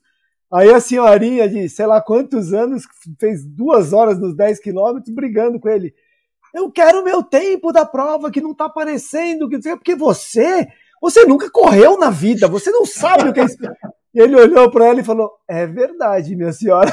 Aí 0.52 0.72
a 0.72 0.80
senhorinha 0.80 1.48
de 1.48 1.68
sei 1.68 1.86
lá 1.86 2.00
quantos 2.00 2.52
anos 2.52 2.84
fez 3.18 3.44
duas 3.44 3.92
horas 3.92 4.18
nos 4.18 4.36
10 4.36 4.60
quilômetros 4.60 5.14
brigando 5.14 5.58
com 5.58 5.68
ele. 5.68 5.94
Eu 6.54 6.70
quero 6.70 7.00
o 7.00 7.04
meu 7.04 7.22
tempo 7.22 7.72
da 7.72 7.84
prova 7.84 8.30
que 8.30 8.40
não 8.40 8.52
está 8.52 8.66
aparecendo, 8.66 9.48
que 9.48 9.58
porque 9.58 9.96
você, 9.96 10.68
você 11.02 11.24
nunca 11.26 11.50
correu 11.50 11.98
na 11.98 12.10
vida, 12.10 12.46
você 12.46 12.70
não 12.70 12.86
sabe 12.86 13.28
o 13.28 13.32
que 13.32 13.40
é 13.40 13.44
isso. 13.44 13.56
E 14.14 14.20
ele 14.20 14.36
olhou 14.36 14.70
para 14.70 14.86
ela 14.86 15.00
e 15.00 15.04
falou: 15.04 15.32
É 15.48 15.66
verdade, 15.66 16.36
minha 16.36 16.52
senhora. 16.52 16.92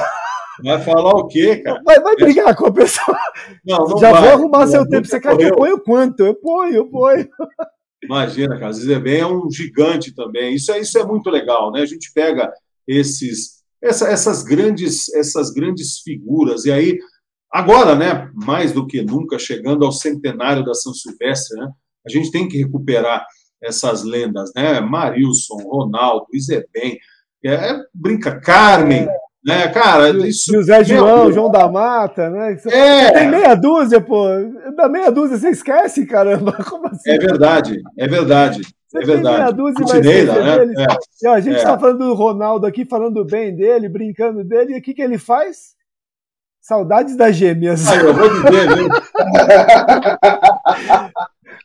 Vai 0.62 0.80
falar 0.80 1.12
o 1.12 1.28
quê, 1.28 1.56
cara? 1.58 1.80
Vai, 1.84 2.00
vai 2.00 2.14
brigar 2.16 2.54
com 2.54 2.66
a 2.66 2.72
pessoa. 2.72 3.16
Não, 3.64 3.86
não 3.86 3.98
Já 3.98 4.12
vai. 4.12 4.22
vou 4.22 4.30
arrumar 4.32 4.66
seu 4.66 4.86
tempo. 4.88 5.06
Você 5.06 5.18
quer 5.18 5.36
que 5.36 5.44
eu 5.44 5.56
ponha 5.56 5.78
quanto? 5.78 6.24
Eu 6.26 6.34
ponho, 6.34 6.74
eu 6.74 6.90
ponho. 6.90 7.28
Imagina, 8.02 8.58
cara, 8.58 8.72
Zezebem 8.72 9.20
é 9.20 9.26
um 9.26 9.50
gigante 9.50 10.12
também. 10.14 10.54
Isso 10.54 10.72
é, 10.72 10.80
isso 10.80 10.98
é 10.98 11.06
muito 11.06 11.30
legal, 11.30 11.70
né? 11.70 11.82
A 11.82 11.86
gente 11.86 12.12
pega 12.12 12.52
esses, 12.86 13.62
essa, 13.80 14.08
essas 14.08 14.42
grandes, 14.42 15.12
essas 15.14 15.50
grandes 15.52 16.00
figuras 16.00 16.64
e 16.64 16.72
aí 16.72 16.98
agora, 17.50 17.94
né? 17.94 18.30
Mais 18.34 18.72
do 18.72 18.86
que 18.86 19.02
nunca, 19.02 19.38
chegando 19.38 19.84
ao 19.84 19.92
centenário 19.92 20.64
da 20.64 20.74
São 20.74 20.92
Silvestre, 20.92 21.58
né? 21.58 21.70
A 22.04 22.10
gente 22.10 22.30
tem 22.32 22.48
que 22.48 22.58
recuperar 22.58 23.24
essas 23.62 24.02
lendas, 24.02 24.50
né? 24.56 24.80
Marilson, 24.80 25.56
Ronaldo, 25.56 26.26
Isebem, 26.32 26.98
é, 27.44 27.76
brinca 27.94 28.40
Carmen, 28.40 29.04
é. 29.04 29.21
Né, 29.44 29.68
cara, 29.68 30.10
isso. 30.26 30.52
José 30.52 30.84
João, 30.84 31.32
João 31.32 31.50
da 31.50 31.68
Mata, 31.68 32.30
né? 32.30 32.56
É. 32.66 33.10
Tem 33.10 33.28
meia 33.28 33.56
dúzia, 33.56 34.00
pô. 34.00 34.26
Da 34.76 34.88
meia 34.88 35.10
dúzia 35.10 35.36
você 35.36 35.50
esquece, 35.50 36.06
caramba. 36.06 36.52
Como 36.68 36.86
assim? 36.86 37.10
É 37.10 37.18
verdade, 37.18 37.82
é 37.98 38.06
verdade. 38.06 38.62
Você 38.88 38.98
é 38.98 39.00
verdade. 39.04 39.38
Meia 39.38 39.50
dúzia 39.50 39.84
né? 40.00 40.86
É. 41.24 41.28
a 41.28 41.40
gente 41.40 41.56
está 41.56 41.72
é. 41.72 41.78
falando 41.78 41.98
do 41.98 42.14
Ronaldo 42.14 42.66
aqui, 42.66 42.84
falando 42.84 43.24
bem 43.24 43.56
dele, 43.56 43.88
brincando 43.88 44.44
dele, 44.44 44.74
e 44.74 44.78
o 44.78 44.82
que, 44.82 44.94
que 44.94 45.02
ele 45.02 45.18
faz? 45.18 45.72
Saudades 46.60 47.16
das 47.16 47.34
gêmeas. 47.34 47.88
Ah, 47.88 47.96
eu 47.96 48.14
vou 48.14 48.28
dizer, 48.28 48.68
viu? 48.76 48.88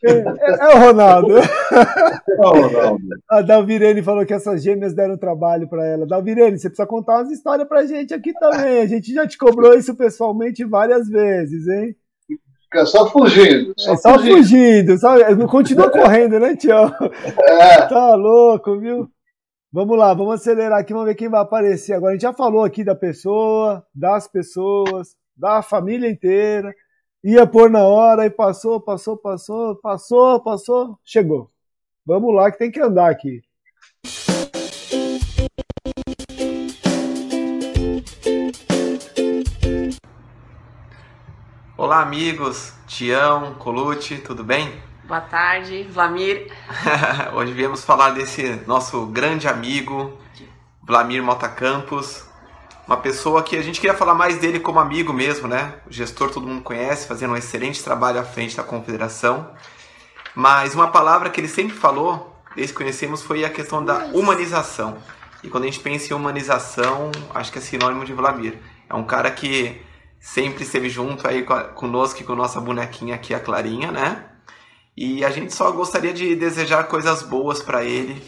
É, 0.03 0.11
é, 0.11 0.75
o 0.75 0.79
Ronaldo. 0.79 1.37
É 1.37 2.41
o 2.41 2.49
Ronaldo. 2.49 3.03
A 3.29 3.41
Dalvirene 3.41 4.03
falou 4.03 4.25
que 4.25 4.33
essas 4.33 4.63
gêmeas 4.63 4.93
deram 4.93 5.17
trabalho 5.17 5.67
para 5.67 5.85
ela. 5.85 6.05
Dalvirene, 6.05 6.57
você 6.57 6.69
precisa 6.69 6.87
contar 6.87 7.17
umas 7.17 7.31
histórias 7.31 7.67
pra 7.67 7.85
gente 7.85 8.13
aqui 8.13 8.33
também. 8.33 8.81
A 8.81 8.85
gente 8.85 9.13
já 9.13 9.27
te 9.27 9.37
cobrou 9.37 9.73
isso 9.73 9.95
pessoalmente 9.95 10.63
várias 10.63 11.07
vezes, 11.07 11.67
hein? 11.67 11.95
Fica 12.63 12.85
só 12.85 13.09
fugindo. 13.09 13.73
Só 13.77 13.93
é 13.93 13.97
só 13.97 14.13
fugindo, 14.19 14.43
fugindo 14.43 14.97
sabe? 14.97 15.47
Continua 15.47 15.89
correndo, 15.89 16.39
né, 16.39 16.55
Tião? 16.55 16.91
É. 17.39 17.87
Tá 17.87 18.13
louco, 18.15 18.79
viu? 18.79 19.09
Vamos 19.71 19.97
lá, 19.97 20.13
vamos 20.13 20.35
acelerar 20.35 20.79
aqui, 20.79 20.93
vamos 20.93 21.07
ver 21.07 21.15
quem 21.15 21.29
vai 21.29 21.41
aparecer. 21.41 21.93
Agora 21.93 22.11
a 22.11 22.15
gente 22.15 22.21
já 22.21 22.33
falou 22.33 22.63
aqui 22.63 22.83
da 22.83 22.95
pessoa, 22.95 23.83
das 23.93 24.27
pessoas, 24.27 25.09
da 25.35 25.61
família 25.61 26.09
inteira 26.09 26.73
ia 27.23 27.47
pôr 27.47 27.69
na 27.69 27.83
hora 27.83 28.25
e 28.25 28.29
passou, 28.29 28.79
passou, 28.79 29.17
passou, 29.17 29.75
passou, 29.75 30.39
passou, 30.41 30.99
chegou. 31.03 31.49
Vamos 32.05 32.33
lá 32.33 32.51
que 32.51 32.57
tem 32.57 32.71
que 32.71 32.79
andar 32.79 33.09
aqui. 33.09 33.41
Olá, 41.77 42.01
amigos. 42.01 42.73
Tião, 42.87 43.53
Colute, 43.55 44.17
tudo 44.19 44.43
bem? 44.43 44.81
Boa 45.03 45.21
tarde, 45.21 45.83
Vlamir. 45.83 46.51
Hoje 47.35 47.53
viemos 47.53 47.83
falar 47.83 48.11
desse 48.11 48.61
nosso 48.65 49.05
grande 49.07 49.47
amigo, 49.47 50.17
Vlamir 50.81 51.21
Mota 51.21 51.49
Campos, 51.49 52.26
uma 52.87 52.97
pessoa 52.97 53.43
que 53.43 53.57
a 53.57 53.61
gente 53.61 53.81
queria 53.81 53.95
falar 53.95 54.13
mais 54.13 54.37
dele 54.37 54.59
como 54.59 54.79
amigo 54.79 55.11
mesmo, 55.11 55.47
né? 55.47 55.73
O 55.85 55.91
gestor 55.91 56.31
todo 56.31 56.47
mundo 56.47 56.61
conhece, 56.61 57.07
fazendo 57.07 57.33
um 57.33 57.37
excelente 57.37 57.83
trabalho 57.83 58.19
à 58.19 58.23
frente 58.23 58.55
da 58.55 58.63
confederação. 58.63 59.51
Mas 60.33 60.73
uma 60.73 60.87
palavra 60.87 61.29
que 61.29 61.41
ele 61.41 61.49
sempre 61.49 61.75
falou, 61.75 62.33
desde 62.55 62.73
que 62.73 62.77
conhecemos, 62.77 63.21
foi 63.21 63.43
a 63.43 63.49
questão 63.49 63.83
da 63.83 64.05
humanização. 64.13 64.97
E 65.43 65.49
quando 65.49 65.63
a 65.63 65.67
gente 65.67 65.81
pensa 65.81 66.13
em 66.13 66.15
humanização, 66.15 67.11
acho 67.33 67.51
que 67.51 67.57
é 67.57 67.61
sinônimo 67.61 68.05
de 68.05 68.13
Vladimir. 68.13 68.57
É 68.89 68.95
um 68.95 69.03
cara 69.03 69.29
que 69.31 69.81
sempre 70.19 70.63
esteve 70.63 70.89
junto 70.89 71.27
aí 71.27 71.43
conosco 71.75 72.21
e 72.21 72.23
com 72.23 72.35
nossa 72.35 72.61
bonequinha 72.61 73.15
aqui, 73.15 73.33
a 73.33 73.39
Clarinha, 73.39 73.91
né? 73.91 74.25
E 74.95 75.23
a 75.23 75.29
gente 75.29 75.53
só 75.53 75.71
gostaria 75.71 76.13
de 76.13 76.35
desejar 76.35 76.85
coisas 76.85 77.21
boas 77.21 77.61
para 77.61 77.83
ele. 77.83 78.23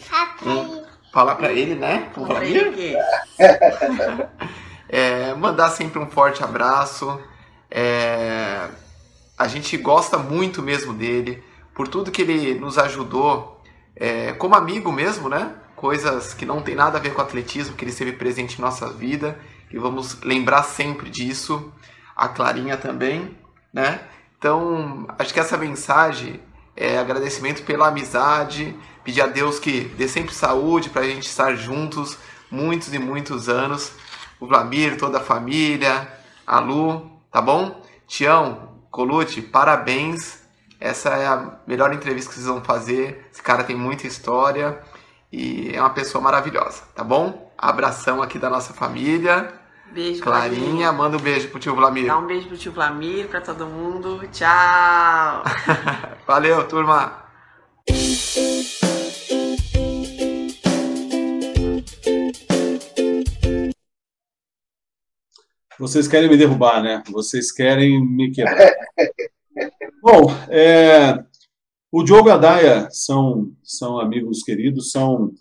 Um, 0.46 0.79
falar 1.12 1.34
para 1.36 1.52
ele, 1.52 1.74
né? 1.74 2.10
O 2.16 2.24
Vladimir. 2.24 2.96
é, 4.88 5.34
mandar 5.34 5.70
sempre 5.70 5.98
um 5.98 6.06
forte 6.06 6.42
abraço. 6.42 7.20
É, 7.70 8.68
a 9.38 9.48
gente 9.48 9.76
gosta 9.76 10.18
muito 10.18 10.62
mesmo 10.62 10.92
dele, 10.92 11.42
por 11.74 11.88
tudo 11.88 12.10
que 12.10 12.22
ele 12.22 12.58
nos 12.58 12.78
ajudou, 12.78 13.60
é, 13.96 14.32
como 14.32 14.54
amigo 14.54 14.92
mesmo, 14.92 15.28
né? 15.28 15.54
Coisas 15.76 16.34
que 16.34 16.44
não 16.44 16.60
tem 16.60 16.74
nada 16.74 16.98
a 16.98 17.00
ver 17.00 17.14
com 17.14 17.22
atletismo, 17.22 17.74
que 17.74 17.84
ele 17.84 17.90
esteve 17.90 18.12
presente 18.12 18.58
em 18.58 18.60
nossa 18.60 18.90
vida, 18.90 19.38
e 19.70 19.78
vamos 19.78 20.20
lembrar 20.22 20.62
sempre 20.64 21.08
disso. 21.08 21.72
A 22.14 22.28
Clarinha 22.28 22.76
também, 22.76 23.36
né? 23.72 24.00
Então, 24.38 25.06
acho 25.18 25.32
que 25.32 25.40
essa 25.40 25.56
mensagem 25.56 26.40
é 26.76 26.98
agradecimento 26.98 27.62
pela 27.62 27.88
amizade, 27.88 28.76
pedir 29.04 29.22
a 29.22 29.26
Deus 29.26 29.58
que 29.58 29.80
dê 29.96 30.06
sempre 30.08 30.34
saúde 30.34 30.90
para 30.90 31.02
a 31.02 31.06
gente 31.06 31.26
estar 31.26 31.54
juntos 31.54 32.18
muitos 32.50 32.92
e 32.92 32.98
muitos 32.98 33.48
anos. 33.48 33.92
O 34.38 34.46
Vlamir, 34.46 34.96
toda 34.98 35.18
a 35.18 35.20
família, 35.20 36.08
a 36.46 36.58
Lu, 36.60 37.10
tá 37.30 37.40
bom? 37.40 37.82
Tião, 38.06 38.70
Colute, 38.90 39.40
parabéns. 39.42 40.40
Essa 40.80 41.10
é 41.10 41.26
a 41.26 41.58
melhor 41.66 41.92
entrevista 41.92 42.30
que 42.30 42.34
vocês 42.36 42.46
vão 42.46 42.62
fazer. 42.64 43.28
Esse 43.32 43.42
cara 43.42 43.62
tem 43.62 43.76
muita 43.76 44.06
história. 44.06 44.80
e 45.32 45.70
é 45.74 45.80
uma 45.80 45.90
pessoa 45.90 46.22
maravilhosa, 46.22 46.82
tá 46.94 47.04
bom? 47.04 47.52
Abração 47.56 48.20
aqui 48.22 48.38
da 48.38 48.50
nossa 48.50 48.72
família. 48.72 49.52
Beijo, 49.92 50.22
Clarinha, 50.22 50.90
Vladimir. 50.90 50.92
manda 50.92 51.16
um 51.16 51.20
beijo 51.20 51.48
pro 51.48 51.58
tio 51.60 51.74
Vlamir. 51.74 52.06
Dá 52.06 52.16
um 52.18 52.26
beijo 52.26 52.48
pro 52.48 52.56
tio 52.56 52.72
Vlamir, 52.72 53.28
pra 53.28 53.40
todo 53.40 53.66
mundo. 53.66 54.20
Tchau! 54.32 55.44
Valeu, 56.26 56.66
turma! 56.66 57.29
Vocês 65.80 66.06
querem 66.06 66.28
me 66.28 66.36
derrubar, 66.36 66.82
né? 66.82 67.02
Vocês 67.10 67.50
querem 67.50 68.06
me 68.06 68.30
quebrar. 68.30 68.70
Bom, 70.02 70.30
é, 70.50 71.24
o 71.90 72.02
Diogo 72.02 72.28
e 72.28 72.32
a 72.32 72.36
Daia 72.36 72.90
são, 72.90 73.50
são 73.62 73.98
amigos 73.98 74.42
queridos, 74.42 74.90
são 74.90 75.32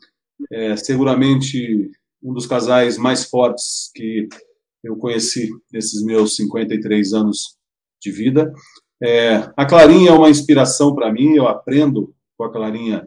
é, 0.50 0.78
seguramente 0.78 1.92
um 2.24 2.32
dos 2.32 2.48
casais 2.48 2.98
mais 2.98 3.26
fortes 3.26 3.92
que 3.94 4.30
eu 4.82 4.96
conheci 4.96 5.50
nesses 5.74 6.02
meus 6.02 6.38
53 6.38 7.12
anos 7.12 7.58
de 8.02 8.10
vida. 8.10 8.54
É, 9.04 9.52
a 9.58 9.66
Clarinha 9.66 10.12
é 10.12 10.14
uma 10.14 10.30
inspiração 10.30 10.96
para 10.96 11.12
mim, 11.12 11.34
eu 11.34 11.50
aprendo 11.50 12.16
com 12.38 12.46
a 12.46 12.52
Clarinha 12.52 13.06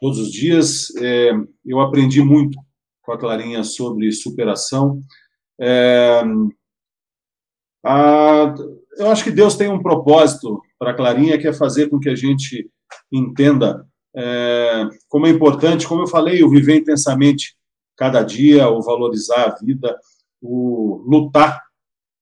todos 0.00 0.18
os 0.18 0.32
dias. 0.32 0.88
É, 0.96 1.32
eu 1.66 1.80
aprendi 1.80 2.22
muito 2.22 2.58
com 3.02 3.12
a 3.12 3.18
Clarinha 3.18 3.62
sobre 3.62 4.10
superação. 4.10 5.02
É, 5.60 6.22
a, 7.84 8.54
eu 8.98 9.10
acho 9.10 9.24
que 9.24 9.30
Deus 9.30 9.56
tem 9.56 9.68
um 9.68 9.82
propósito 9.82 10.60
para 10.78 10.90
a 10.90 10.94
Clarinha, 10.94 11.38
que 11.38 11.46
é 11.46 11.52
fazer 11.52 11.88
com 11.88 11.98
que 11.98 12.08
a 12.08 12.14
gente 12.14 12.70
entenda 13.12 13.86
é, 14.14 14.88
como 15.08 15.26
é 15.26 15.30
importante, 15.30 15.86
como 15.86 16.02
eu 16.02 16.06
falei, 16.06 16.42
o 16.42 16.48
viver 16.48 16.76
intensamente 16.76 17.54
cada 17.96 18.22
dia, 18.22 18.68
o 18.68 18.82
valorizar 18.82 19.44
a 19.44 19.64
vida, 19.64 19.98
o 20.40 21.04
lutar 21.06 21.62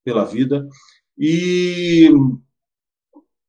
pela 0.05 0.25
vida. 0.25 0.69
E, 1.17 2.11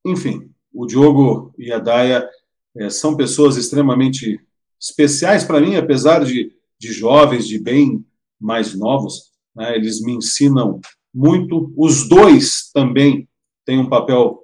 enfim, 0.05 0.51
o 0.71 0.85
Diogo 0.85 1.53
e 1.57 1.71
a 1.71 1.79
Daia 1.79 2.29
é, 2.77 2.89
são 2.89 3.15
pessoas 3.15 3.57
extremamente 3.57 4.39
especiais 4.79 5.43
para 5.43 5.59
mim, 5.59 5.75
apesar 5.75 6.23
de, 6.23 6.51
de 6.79 6.93
jovens, 6.93 7.47
de 7.47 7.59
bem 7.59 8.05
mais 8.39 8.75
novos. 8.75 9.34
Né, 9.55 9.75
eles 9.75 10.01
me 10.01 10.13
ensinam 10.13 10.79
muito. 11.13 11.71
Os 11.77 12.07
dois 12.07 12.69
também 12.73 13.27
têm 13.65 13.79
um 13.79 13.89
papel 13.89 14.41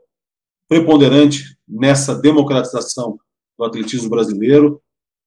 preponderante 0.68 1.58
nessa 1.68 2.16
democratização 2.16 3.20
do 3.58 3.66
atletismo 3.66 4.10
brasileiro. 4.10 4.82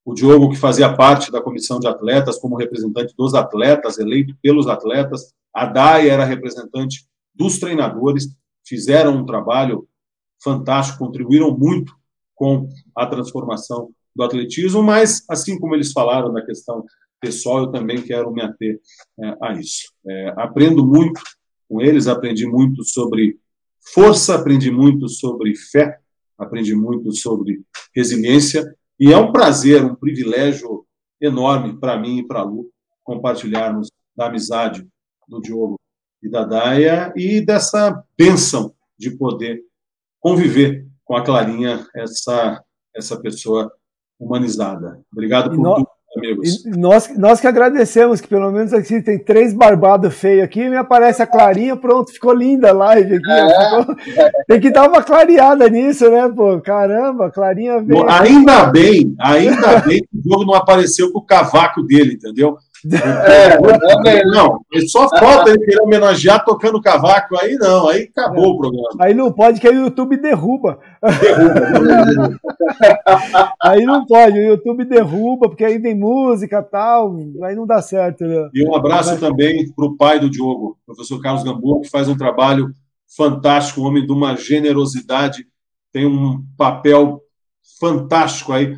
O 0.05 0.15
Diogo, 0.15 0.51
que 0.51 0.57
fazia 0.57 0.95
parte 0.95 1.31
da 1.31 1.43
comissão 1.43 1.79
de 1.79 1.87
atletas, 1.87 2.39
como 2.39 2.57
representante 2.57 3.15
dos 3.17 3.35
atletas, 3.35 3.99
eleito 3.99 4.35
pelos 4.43 4.67
atletas. 4.67 5.33
A 5.53 5.67
Dai 5.67 6.09
era 6.09 6.25
representante 6.25 7.07
dos 7.35 7.59
treinadores, 7.59 8.29
fizeram 8.67 9.17
um 9.17 9.27
trabalho 9.27 9.87
fantástico, 10.43 10.99
contribuíram 10.99 11.57
muito 11.57 11.95
com 12.35 12.69
a 12.95 13.07
transformação 13.07 13.91
do 14.15 14.23
atletismo, 14.23 14.83
mas, 14.83 15.25
assim 15.29 15.59
como 15.59 15.75
eles 15.75 15.93
falaram 15.93 16.33
na 16.33 16.45
questão 16.45 16.85
pessoal, 17.25 17.61
eu 17.61 17.73
também 17.73 18.03
quero 18.03 18.31
me 18.31 18.43
ater 18.43 18.79
é, 19.19 19.37
a 19.41 19.53
isso. 19.55 19.91
É, 20.07 20.35
aprendo 20.37 20.87
muito 20.87 21.21
com 21.69 21.81
eles, 21.81 22.07
aprendi 22.07 22.47
muito 22.47 22.85
sobre 22.85 23.39
força, 23.95 24.35
aprendi 24.35 24.71
muito 24.71 25.09
sobre 25.09 25.55
fé, 25.57 25.99
aprendi 26.39 26.75
muito 26.75 27.13
sobre 27.13 27.63
resiliência, 27.95 28.75
e 29.01 29.13
é 29.13 29.17
um 29.17 29.33
prazer, 29.33 29.83
um 29.85 29.95
privilégio 29.95 30.87
enorme 31.21 31.79
para 31.79 31.99
mim 31.99 32.19
e 32.19 32.27
para 32.27 32.41
a 32.41 32.45
Lu 32.45 32.71
compartilharmos 33.03 33.89
da 34.15 34.27
amizade 34.27 34.87
do 35.27 35.41
Diogo 35.41 35.81
e 36.23 36.29
da 36.29 36.45
Daia 36.45 37.13
e 37.17 37.41
dessa 37.41 38.05
bênção 38.17 38.75
de 38.99 39.11
poder 39.17 39.63
conviver 40.21 40.87
com 41.05 41.17
a 41.17 41.25
Clarinha, 41.25 41.87
essa, 41.95 42.63
essa 42.95 43.21
pessoa 43.21 43.71
humanizada. 44.19 45.03
Obrigado 45.13 45.51
por 45.51 45.77
tudo 45.77 45.94
amigos. 46.17 46.65
E 46.65 46.71
nós, 46.71 47.11
nós 47.17 47.41
que 47.41 47.47
agradecemos, 47.47 48.21
que 48.21 48.29
pelo 48.29 48.51
menos 48.51 48.73
aqui 48.73 49.01
tem 49.03 49.19
três 49.19 49.53
barbados 49.53 50.15
feios 50.15 50.45
aqui, 50.45 50.69
me 50.69 50.77
aparece 50.77 51.23
a 51.23 51.27
Clarinha, 51.27 51.77
pronto, 51.77 52.13
ficou 52.13 52.33
linda 52.33 52.71
a 52.71 52.73
live 52.73 53.17
aqui. 53.17 53.31
É. 53.31 53.81
Ficou... 53.81 53.97
Tem 54.47 54.61
que 54.61 54.71
dar 54.71 54.89
uma 54.89 55.03
clareada 55.03 55.69
nisso, 55.69 56.11
né, 56.11 56.29
pô? 56.35 56.61
Caramba, 56.61 57.31
Clarinha 57.31 57.81
veio. 57.81 58.09
Ainda 58.09 58.67
bem, 58.67 59.15
ainda 59.21 59.81
bem 59.81 60.01
que 60.01 60.19
o 60.19 60.31
jogo 60.31 60.45
não 60.45 60.55
apareceu 60.55 61.13
com 61.13 61.19
o 61.19 61.25
cavaco 61.25 61.83
dele, 61.83 62.15
entendeu? 62.15 62.57
É, 62.93 64.25
não, 64.27 64.61
só 64.89 65.09
falta 65.09 65.51
ele 65.51 65.65
querer 65.65 65.81
homenagear 65.81 66.45
tocando 66.45 66.81
cavaco, 66.81 67.37
aí 67.41 67.55
não, 67.55 67.89
aí 67.89 68.11
acabou 68.15 68.45
é. 68.45 68.49
o 68.49 68.59
programa. 68.59 68.89
Aí 69.01 69.15
não 69.15 69.33
pode, 69.33 69.61
que 69.61 69.67
aí 69.67 69.77
o 69.77 69.85
YouTube 69.85 70.17
derruba. 70.19 70.79
Derruba. 71.21 72.41
aí 73.63 73.85
não 73.85 74.05
pode, 74.05 74.39
o 74.39 74.49
YouTube 74.49 74.85
derruba, 74.85 75.49
porque 75.49 75.65
aí 75.65 75.81
tem 75.81 75.95
música 75.95 76.59
e 76.59 76.71
tal, 76.71 77.17
aí 77.43 77.55
não 77.55 77.67
dá 77.67 77.81
certo. 77.81 78.25
Né? 78.25 78.51
E 78.53 78.69
um 78.69 78.75
abraço 78.75 79.13
Mas... 79.13 79.21
também 79.21 79.73
para 79.73 79.87
o 79.87 79.97
pai 79.97 80.21
do 80.21 80.29
Diogo, 80.29 80.77
professor 80.85 81.21
Carlos 81.23 81.43
Gamboa, 81.43 81.81
que 81.81 81.89
faz 81.89 82.09
um 82.09 82.17
trabalho 82.17 82.71
fantástico, 83.17 83.81
um 83.81 83.85
homem 83.85 84.05
de 84.05 84.13
uma 84.13 84.37
generosidade, 84.37 85.47
tem 85.93 86.05
um 86.07 86.45
papel 86.57 87.23
fantástico 87.81 88.53
aí, 88.53 88.77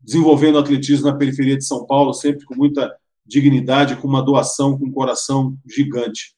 desenvolvendo 0.00 0.58
atletismo 0.58 1.06
na 1.06 1.16
periferia 1.16 1.56
de 1.56 1.64
São 1.64 1.86
Paulo, 1.86 2.12
sempre 2.12 2.44
com 2.44 2.54
muita 2.54 2.94
dignidade, 3.26 3.96
com 3.96 4.08
uma 4.08 4.22
doação 4.22 4.78
com 4.78 4.86
um 4.86 4.92
coração 4.92 5.56
gigante. 5.66 6.34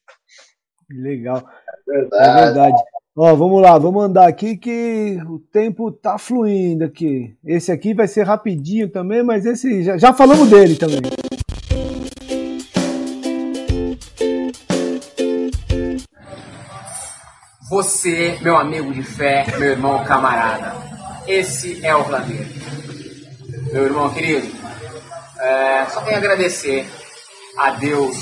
Legal. 0.89 1.43
É 1.89 1.91
verdade. 1.91 2.39
É 2.39 2.45
verdade. 2.45 2.83
Ó, 3.19 3.35
vamos 3.35 3.61
lá, 3.61 3.77
vamos 3.79 4.03
andar 4.03 4.27
aqui 4.27 4.55
que 4.55 5.17
o 5.27 5.39
tempo 5.39 5.91
tá 5.91 6.19
fluindo 6.19 6.85
aqui. 6.85 7.35
Esse 7.43 7.71
aqui 7.71 7.93
vai 7.93 8.07
ser 8.07 8.23
rapidinho 8.23 8.89
também, 8.89 9.23
mas 9.23 9.43
esse 9.43 9.81
já, 9.83 9.97
já 9.97 10.13
falamos 10.13 10.49
dele 10.49 10.75
também. 10.75 11.01
Você, 17.69 18.37
meu 18.41 18.55
amigo 18.55 18.93
de 18.93 19.01
fé, 19.01 19.45
meu 19.57 19.71
irmão 19.71 20.03
camarada. 20.05 20.73
Esse 21.27 21.83
é 21.85 21.95
o 21.95 22.03
Vladimir. 22.03 22.47
Meu 23.73 23.83
irmão 23.83 24.13
querido, 24.13 24.47
é, 25.39 25.85
só 25.91 26.01
tenho 26.01 26.15
a 26.15 26.19
agradecer 26.19 26.89
a 27.57 27.71
Deus 27.71 28.17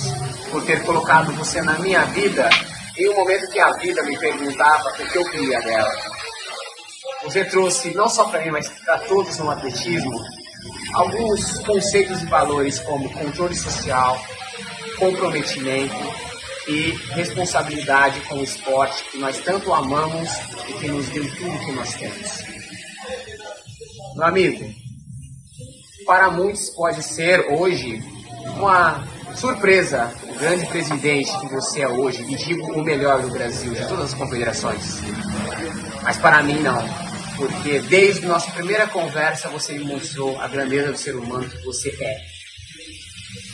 por 0.52 0.64
ter 0.66 0.84
colocado 0.84 1.34
você 1.34 1.62
na 1.62 1.78
minha 1.80 2.06
vida 2.06 2.50
em 2.98 3.10
um 3.10 3.16
momento 3.16 3.52
que 3.52 3.60
a 3.60 3.72
vida 3.74 4.04
me 4.04 4.18
perguntava 4.18 4.90
o 4.90 4.94
que 4.94 5.18
eu 5.18 5.30
queria 5.30 5.60
dela. 5.62 5.92
Você 7.24 7.44
trouxe, 7.46 7.94
não 7.94 8.08
só 8.08 8.26
para 8.26 8.42
mim, 8.42 8.52
mas 8.52 8.70
para 8.86 9.00
todos 9.00 9.38
no 9.40 9.50
atletismo, 9.50 10.24
alguns 10.94 11.60
conceitos 11.60 12.22
e 12.22 12.26
valores 12.28 12.80
como 12.80 13.12
controle 13.12 13.56
social, 13.56 14.18
comprometimento 14.98 15.96
e 16.68 16.92
responsabilidade 17.14 18.22
com 18.22 18.36
o 18.36 18.44
esporte 18.44 19.04
que 19.12 19.18
nós 19.18 19.40
tanto 19.40 19.74
amamos 19.74 20.30
e 20.68 20.74
que 20.74 20.88
nos 20.88 21.10
deu 21.10 21.24
tudo 21.36 21.66
que 21.66 21.72
nós 21.74 21.94
temos. 21.96 22.44
Meu 24.16 24.26
amigo, 24.26 24.85
para 26.06 26.30
muitos 26.30 26.69
pode 26.69 27.02
ser 27.03 27.52
hoje 27.52 28.03
uma 28.57 29.06
surpresa 29.36 30.14
o 30.23 30.40
grande 30.40 30.65
presidente 30.68 31.38
que 31.40 31.48
você 31.48 31.82
é 31.82 31.88
hoje, 31.88 32.23
e 32.23 32.36
digo 32.36 32.72
o 32.73 32.84
melhor 32.84 33.22
do 33.22 33.30
Brasil, 33.30 33.73
de 33.73 33.88
todas 33.88 34.06
as 34.06 34.14
confederações. 34.14 34.99
Mas 36.03 36.18
para 36.18 36.44
mim 36.44 36.60
não, 36.60 36.84
porque 37.36 37.80
desde 37.80 38.26
nossa 38.26 38.52
primeira 38.52 38.88
conversa 38.88 39.49
você 39.49 39.73
me 39.73 39.86
mostrou 39.86 40.40
a 40.40 40.48
grandeza 40.48 40.91
do 40.91 40.98
ser 40.98 41.15
humano 41.15 41.49
que 41.49 41.64
você 41.64 41.90
é. 41.90 42.36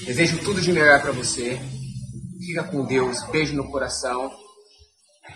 Desejo 0.06 0.40
tudo 0.40 0.62
de 0.62 0.72
melhor 0.72 1.02
para 1.02 1.12
você. 1.12 1.60
Fica 2.46 2.64
com 2.64 2.86
Deus, 2.86 3.24
beijo 3.32 3.56
no 3.56 3.70
coração. 3.70 4.32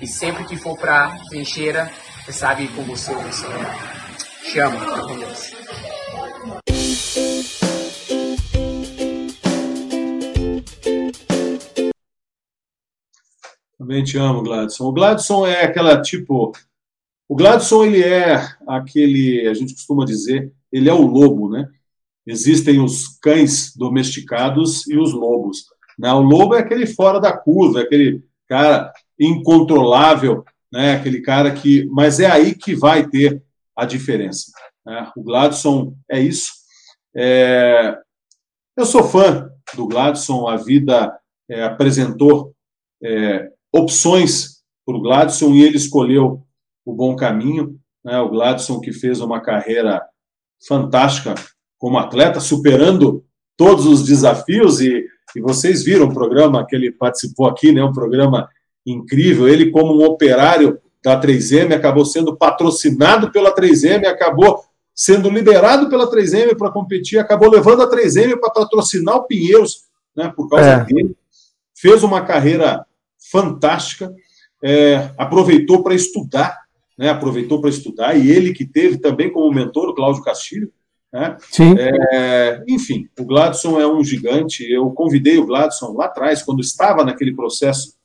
E 0.02 0.08
sempre 0.08 0.44
que 0.46 0.58
for 0.58 0.78
para 0.78 1.18
trincheira, 1.30 1.92
você 2.26 2.34
sabe 2.34 2.68
com 2.70 2.84
você 2.84 3.14
você 3.14 3.46
é. 3.46 4.52
Chama, 4.52 4.80
fica 4.80 5.02
com 5.02 5.20
Deus. 5.20 5.95
Também 13.86 14.04
te 14.04 14.18
amo, 14.18 14.42
Gladson. 14.42 14.88
O 14.88 14.92
Gladson 14.92 15.46
é 15.46 15.64
aquela 15.64 16.02
tipo. 16.02 16.52
O 17.30 17.36
Gladson 17.36 17.86
ele 17.86 18.02
é 18.02 18.44
aquele, 18.68 19.48
a 19.48 19.54
gente 19.54 19.76
costuma 19.76 20.04
dizer, 20.04 20.52
ele 20.72 20.90
é 20.90 20.94
o 20.94 21.06
lobo, 21.06 21.52
né? 21.52 21.70
Existem 22.26 22.80
os 22.80 23.20
cães 23.20 23.76
domesticados 23.76 24.88
e 24.88 24.98
os 24.98 25.14
lobos. 25.14 25.66
Né? 26.00 26.12
O 26.12 26.22
lobo 26.22 26.56
é 26.56 26.62
aquele 26.62 26.88
fora 26.88 27.20
da 27.20 27.32
curva, 27.32 27.80
é 27.80 27.84
aquele 27.84 28.24
cara 28.48 28.92
incontrolável, 29.20 30.44
né? 30.74 30.96
Aquele 30.96 31.22
cara 31.22 31.52
que, 31.52 31.88
mas 31.92 32.20
é 32.20 32.26
aí 32.26 32.56
que 32.56 32.76
vai 32.76 33.08
ter 33.08 33.44
a 33.76 33.86
diferença. 33.86 34.52
Né? 34.84 35.12
O 35.16 35.22
Gladson 35.22 35.96
é 36.10 36.20
isso. 36.20 36.54
É, 37.16 37.96
eu 38.76 38.86
sou 38.86 39.04
fã 39.04 39.48
do 39.76 39.88
Gladson, 39.88 40.48
a 40.48 40.56
vida 40.56 41.16
é, 41.48 41.64
apresentou 41.64 42.52
é, 43.04 43.52
opções 43.76 44.62
para 44.86 44.96
o 44.96 45.02
Gladson 45.02 45.54
e 45.54 45.64
ele 45.64 45.76
escolheu 45.76 46.42
o 46.86 46.94
bom 46.94 47.16
caminho. 47.16 47.78
Né? 48.04 48.18
O 48.20 48.30
Gladson 48.30 48.80
que 48.80 48.94
fez 48.94 49.20
uma 49.20 49.42
carreira 49.42 50.02
fantástica 50.66 51.36
como 51.78 51.98
atleta, 51.98 52.40
superando 52.40 53.24
todos 53.58 53.86
os 53.86 54.04
desafios 54.04 54.80
e, 54.80 55.06
e 55.36 55.42
vocês 55.42 55.84
viram 55.84 56.08
o 56.08 56.14
programa 56.14 56.66
que 56.66 56.76
ele 56.76 56.92
participou 56.92 57.48
aqui, 57.48 57.74
né? 57.74 57.84
um 57.84 57.92
programa 57.92 58.48
incrível. 58.86 59.48
Ele 59.48 59.72
como 59.72 59.94
um 59.94 60.06
operário 60.06 60.80
da 61.04 61.20
3M 61.20 61.74
acabou 61.76 62.06
sendo 62.06 62.36
patrocinado 62.36 63.32
pela 63.32 63.54
3M, 63.54 64.06
acabou 64.08 64.64
sendo 64.94 65.30
liberado 65.30 65.90
pela 65.90 66.10
3M 66.10 66.58
para 66.58 66.72
competir, 66.72 67.20
acabou 67.20 67.50
levando 67.50 67.84
a 67.84 67.90
3M 67.90 68.40
para 68.40 68.52
patrocinar 68.52 69.18
o 69.18 69.24
Pinheiros, 69.24 69.84
né, 70.16 70.32
por 70.34 70.50
causa 70.50 70.66
é. 70.66 70.86
dele. 70.86 71.16
Fez 71.76 72.02
uma 72.02 72.22
carreira 72.22 72.86
fantástica, 73.32 74.14
é, 74.64 75.12
aproveitou 75.18 75.84
para 75.84 75.94
estudar, 75.94 76.58
né, 76.98 77.10
aproveitou 77.10 77.60
para 77.60 77.70
estudar, 77.70 78.18
e 78.18 78.32
ele 78.32 78.54
que 78.54 78.66
teve 78.66 78.98
também 78.98 79.32
como 79.32 79.54
mentor 79.54 79.90
o 79.90 79.94
Cláudio 79.94 80.24
Castilho. 80.24 80.72
Né, 81.12 81.38
Sim. 81.50 81.76
É, 81.78 82.64
enfim, 82.68 83.08
o 83.18 83.26
Gladson 83.26 83.80
é 83.80 83.88
um 83.88 84.04
gigante. 84.04 84.70
Eu 84.70 84.90
convidei 84.92 85.38
o 85.38 85.46
Gladson 85.46 85.94
lá 85.94 86.06
atrás, 86.06 86.44
quando 86.44 86.62
estava 86.62 87.04
naquele 87.04 87.34
processo 87.34 87.96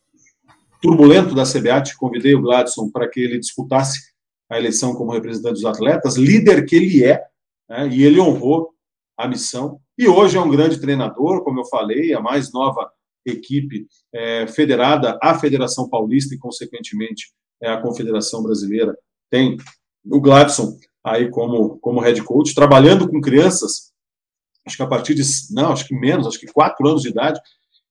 turbulento 0.80 1.34
da 1.34 1.44
CBAT, 1.44 1.96
convidei 1.96 2.34
o 2.34 2.40
Gladson 2.40 2.90
para 2.90 3.08
que 3.08 3.20
ele 3.20 3.38
disputasse 3.38 4.10
a 4.48 4.58
eleição 4.58 4.94
como 4.94 5.12
representante 5.12 5.54
dos 5.54 5.64
atletas, 5.64 6.16
líder 6.16 6.64
que 6.64 6.74
ele 6.74 7.04
é, 7.04 7.22
né, 7.68 7.88
e 7.92 8.02
ele 8.02 8.20
honrou 8.20 8.70
a 9.16 9.28
missão. 9.28 9.78
E 9.96 10.08
hoje 10.08 10.36
é 10.36 10.40
um 10.40 10.50
grande 10.50 10.80
treinador, 10.80 11.44
como 11.44 11.60
eu 11.60 11.64
falei, 11.66 12.14
a 12.14 12.20
mais 12.20 12.52
nova 12.52 12.90
equipe 13.24 13.86
é, 14.12 14.46
federada 14.46 15.18
à 15.22 15.38
Federação 15.38 15.88
Paulista 15.88 16.34
e, 16.34 16.38
consequentemente, 16.38 17.32
é, 17.62 17.70
a 17.70 17.80
Confederação 17.80 18.42
Brasileira 18.42 18.96
tem 19.30 19.56
o 20.04 20.20
Gladson 20.20 20.76
aí 21.04 21.30
como, 21.30 21.78
como 21.78 22.00
head 22.00 22.22
coach, 22.22 22.54
trabalhando 22.54 23.08
com 23.08 23.20
crianças, 23.20 23.92
acho 24.66 24.76
que 24.76 24.82
a 24.82 24.86
partir 24.86 25.14
de, 25.14 25.22
não, 25.50 25.72
acho 25.72 25.86
que 25.86 25.94
menos, 25.94 26.26
acho 26.26 26.38
que 26.38 26.52
quatro 26.52 26.86
anos 26.86 27.02
de 27.02 27.08
idade, 27.08 27.40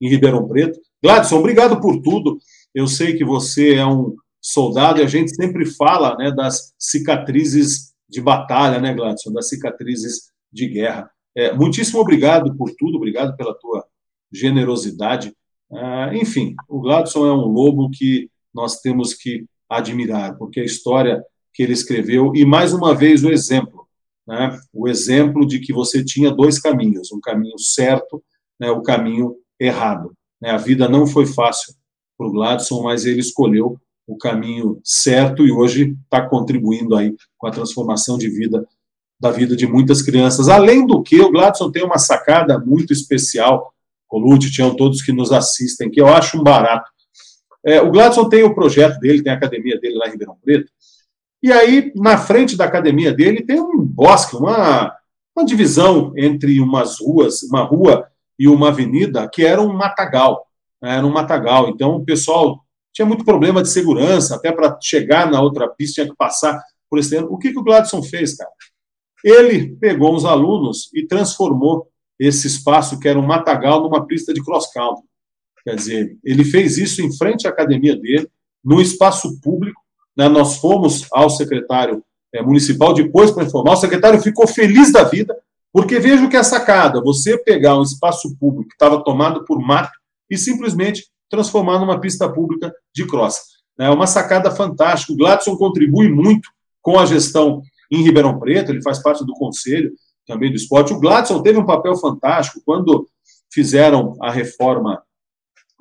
em 0.01 0.09
Ribeirão 0.09 0.47
Preto. 0.47 0.79
Gladson, 1.03 1.37
obrigado 1.39 1.79
por 1.81 2.01
tudo. 2.01 2.37
Eu 2.73 2.87
sei 2.87 3.17
que 3.17 3.25
você 3.25 3.75
é 3.75 3.85
um 3.85 4.15
soldado, 4.41 4.99
e 4.99 5.03
a 5.03 5.07
gente 5.07 5.35
sempre 5.35 5.65
fala 5.65 6.15
né, 6.17 6.31
das 6.31 6.73
cicatrizes 6.77 7.93
de 8.07 8.21
batalha, 8.21 8.79
né, 8.79 8.93
Gladson, 8.93 9.31
das 9.33 9.49
cicatrizes 9.49 10.31
de 10.51 10.67
guerra. 10.67 11.09
É, 11.35 11.53
muitíssimo 11.53 11.99
obrigado 11.99 12.55
por 12.55 12.71
tudo, 12.77 12.97
obrigado 12.97 13.35
pela 13.35 13.53
tua 13.53 13.85
generosidade. 14.31 15.33
É, 15.71 16.17
enfim, 16.17 16.55
o 16.67 16.79
Gladson 16.79 17.25
é 17.25 17.33
um 17.33 17.45
lobo 17.45 17.89
que 17.89 18.29
nós 18.53 18.79
temos 18.79 19.13
que 19.13 19.45
admirar, 19.69 20.37
porque 20.37 20.59
a 20.59 20.65
história 20.65 21.23
que 21.53 21.63
ele 21.63 21.73
escreveu, 21.73 22.33
e 22.35 22.45
mais 22.45 22.73
uma 22.73 22.95
vez 22.95 23.23
o 23.23 23.31
exemplo, 23.31 23.87
né, 24.27 24.57
o 24.73 24.87
exemplo 24.87 25.45
de 25.45 25.59
que 25.59 25.73
você 25.73 26.03
tinha 26.03 26.31
dois 26.31 26.59
caminhos, 26.59 27.11
um 27.11 27.19
caminho 27.19 27.57
certo, 27.59 28.23
né, 28.59 28.69
o 28.71 28.81
caminho 28.81 29.35
errado. 29.59 30.13
Né, 30.41 30.49
a 30.51 30.57
vida 30.57 30.87
não 30.87 31.05
foi 31.05 31.25
fácil 31.25 31.73
para 32.17 32.27
o 32.27 32.31
Gladson, 32.31 32.81
mas 32.83 33.05
ele 33.05 33.19
escolheu 33.19 33.77
o 34.07 34.17
caminho 34.17 34.79
certo 34.83 35.45
e 35.45 35.51
hoje 35.51 35.95
está 36.03 36.27
contribuindo 36.27 36.95
aí 36.95 37.15
com 37.37 37.47
a 37.47 37.51
transformação 37.51 38.17
de 38.17 38.29
vida 38.29 38.67
da 39.19 39.31
vida 39.31 39.55
de 39.55 39.67
muitas 39.67 40.01
crianças. 40.01 40.47
Além 40.47 40.85
do 40.85 41.03
que, 41.03 41.19
o 41.19 41.29
Gladson 41.29 41.69
tem 41.71 41.83
uma 41.83 41.97
sacada 41.97 42.57
muito 42.57 42.93
especial, 42.93 43.73
Colute, 44.09 44.51
tinham 44.51 44.75
todos 44.75 45.01
que 45.01 45.13
nos 45.13 45.31
assistem, 45.31 45.89
que 45.89 46.01
eu 46.01 46.07
acho 46.07 46.37
um 46.37 46.43
barato. 46.43 46.89
É, 47.65 47.79
o 47.79 47.91
Gladson 47.91 48.27
tem 48.27 48.43
o 48.43 48.53
projeto 48.53 48.99
dele, 48.99 49.23
tem 49.23 49.31
a 49.31 49.35
academia 49.35 49.79
dele 49.79 49.95
lá 49.95 50.07
em 50.07 50.11
Ribeirão 50.11 50.35
Preto, 50.43 50.69
e 51.41 51.53
aí, 51.53 51.93
na 51.95 52.17
frente 52.17 52.57
da 52.57 52.65
academia 52.65 53.13
dele, 53.13 53.45
tem 53.45 53.61
um 53.61 53.77
bosque, 53.81 54.35
uma, 54.35 54.93
uma 55.35 55.45
divisão 55.45 56.11
entre 56.17 56.59
umas 56.59 56.99
ruas, 56.99 57.43
uma 57.43 57.63
rua 57.63 58.05
e 58.37 58.47
uma 58.47 58.69
avenida, 58.69 59.29
que 59.31 59.45
era 59.45 59.61
um 59.61 59.71
matagal. 59.71 60.45
Né, 60.81 60.97
era 60.97 61.05
um 61.05 61.11
matagal. 61.11 61.69
Então, 61.69 61.95
o 61.95 62.03
pessoal 62.03 62.59
tinha 62.91 63.05
muito 63.05 63.23
problema 63.23 63.61
de 63.61 63.69
segurança, 63.69 64.35
até 64.35 64.51
para 64.51 64.77
chegar 64.81 65.31
na 65.31 65.41
outra 65.41 65.69
pista 65.69 66.01
tinha 66.01 66.09
que 66.09 66.17
passar 66.17 66.61
por 66.89 66.99
esse 66.99 67.11
terreno. 67.11 67.31
O 67.31 67.37
que, 67.37 67.53
que 67.53 67.59
o 67.59 67.63
Gladson 67.63 68.03
fez, 68.03 68.35
cara? 68.35 68.51
Ele 69.23 69.77
pegou 69.77 70.13
uns 70.13 70.25
alunos 70.25 70.89
e 70.93 71.07
transformou 71.07 71.87
esse 72.19 72.47
espaço, 72.47 72.99
que 72.99 73.07
era 73.07 73.17
um 73.17 73.25
matagal, 73.25 73.81
numa 73.81 74.05
pista 74.05 74.33
de 74.33 74.43
cross-country. 74.43 75.03
Quer 75.63 75.75
dizer, 75.75 76.17
ele 76.23 76.43
fez 76.43 76.77
isso 76.77 77.01
em 77.01 77.15
frente 77.15 77.47
à 77.47 77.49
academia 77.49 77.95
dele, 77.95 78.27
num 78.63 78.81
espaço 78.81 79.39
público. 79.41 79.79
Né? 80.17 80.27
Nós 80.27 80.57
fomos 80.57 81.07
ao 81.11 81.29
secretário 81.29 82.03
é, 82.33 82.41
municipal 82.41 82.93
depois 82.93 83.31
para 83.31 83.43
informar. 83.43 83.73
O 83.73 83.77
secretário 83.77 84.21
ficou 84.21 84.47
feliz 84.47 84.91
da 84.91 85.03
vida, 85.03 85.35
porque 85.71 85.99
veja 85.99 86.25
o 86.25 86.29
que 86.29 86.37
é 86.37 86.43
sacada: 86.43 87.01
você 87.01 87.37
pegar 87.37 87.77
um 87.77 87.83
espaço 87.83 88.35
público 88.37 88.69
que 88.69 88.75
estava 88.75 89.03
tomado 89.03 89.45
por 89.45 89.59
mato 89.59 89.97
e 90.29 90.37
simplesmente 90.37 91.07
transformar 91.29 91.79
numa 91.79 91.99
pista 91.99 92.27
pública 92.27 92.73
de 92.93 93.05
cross. 93.05 93.39
É 93.79 93.89
uma 93.89 94.07
sacada 94.07 94.51
fantástica. 94.51 95.13
O 95.13 95.15
Gladson 95.15 95.55
contribui 95.55 96.09
muito 96.09 96.49
com 96.81 96.99
a 96.99 97.05
gestão 97.05 97.61
em 97.91 98.03
Ribeirão 98.03 98.39
Preto, 98.39 98.71
ele 98.71 98.81
faz 98.81 99.01
parte 99.01 99.25
do 99.25 99.33
conselho 99.33 99.91
também 100.29 100.51
do 100.51 100.55
esporte. 100.55 100.93
O 100.93 100.99
Gladson 100.99 101.41
teve 101.41 101.57
um 101.57 101.65
papel 101.65 101.95
fantástico 101.95 102.61
quando 102.63 103.09
fizeram 103.51 104.15
a 104.21 104.31
reforma 104.31 105.01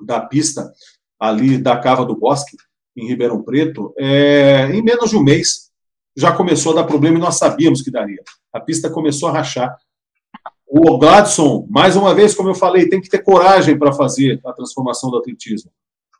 da 0.01 0.19
pista 0.19 0.73
ali 1.19 1.57
da 1.59 1.77
Cava 1.77 2.03
do 2.03 2.17
Bosque, 2.17 2.57
em 2.97 3.07
Ribeirão 3.07 3.43
Preto, 3.43 3.93
é, 3.97 4.71
em 4.73 4.81
menos 4.81 5.11
de 5.11 5.15
um 5.15 5.23
mês 5.23 5.69
já 6.17 6.31
começou 6.31 6.71
a 6.71 6.75
dar 6.77 6.83
problema 6.85 7.17
e 7.17 7.21
nós 7.21 7.35
sabíamos 7.35 7.81
que 7.83 7.91
daria. 7.91 8.21
A 8.51 8.59
pista 8.59 8.89
começou 8.89 9.29
a 9.29 9.33
rachar 9.33 9.77
o 10.67 10.97
Gladson, 10.97 11.67
mais 11.69 11.95
uma 11.95 12.13
vez, 12.13 12.33
como 12.33 12.49
eu 12.49 12.55
falei, 12.55 12.89
tem 12.89 12.99
que 12.99 13.09
ter 13.09 13.19
coragem 13.19 13.77
para 13.77 13.93
fazer 13.93 14.41
a 14.43 14.51
transformação 14.51 15.11
do 15.11 15.17
atletismo. 15.17 15.71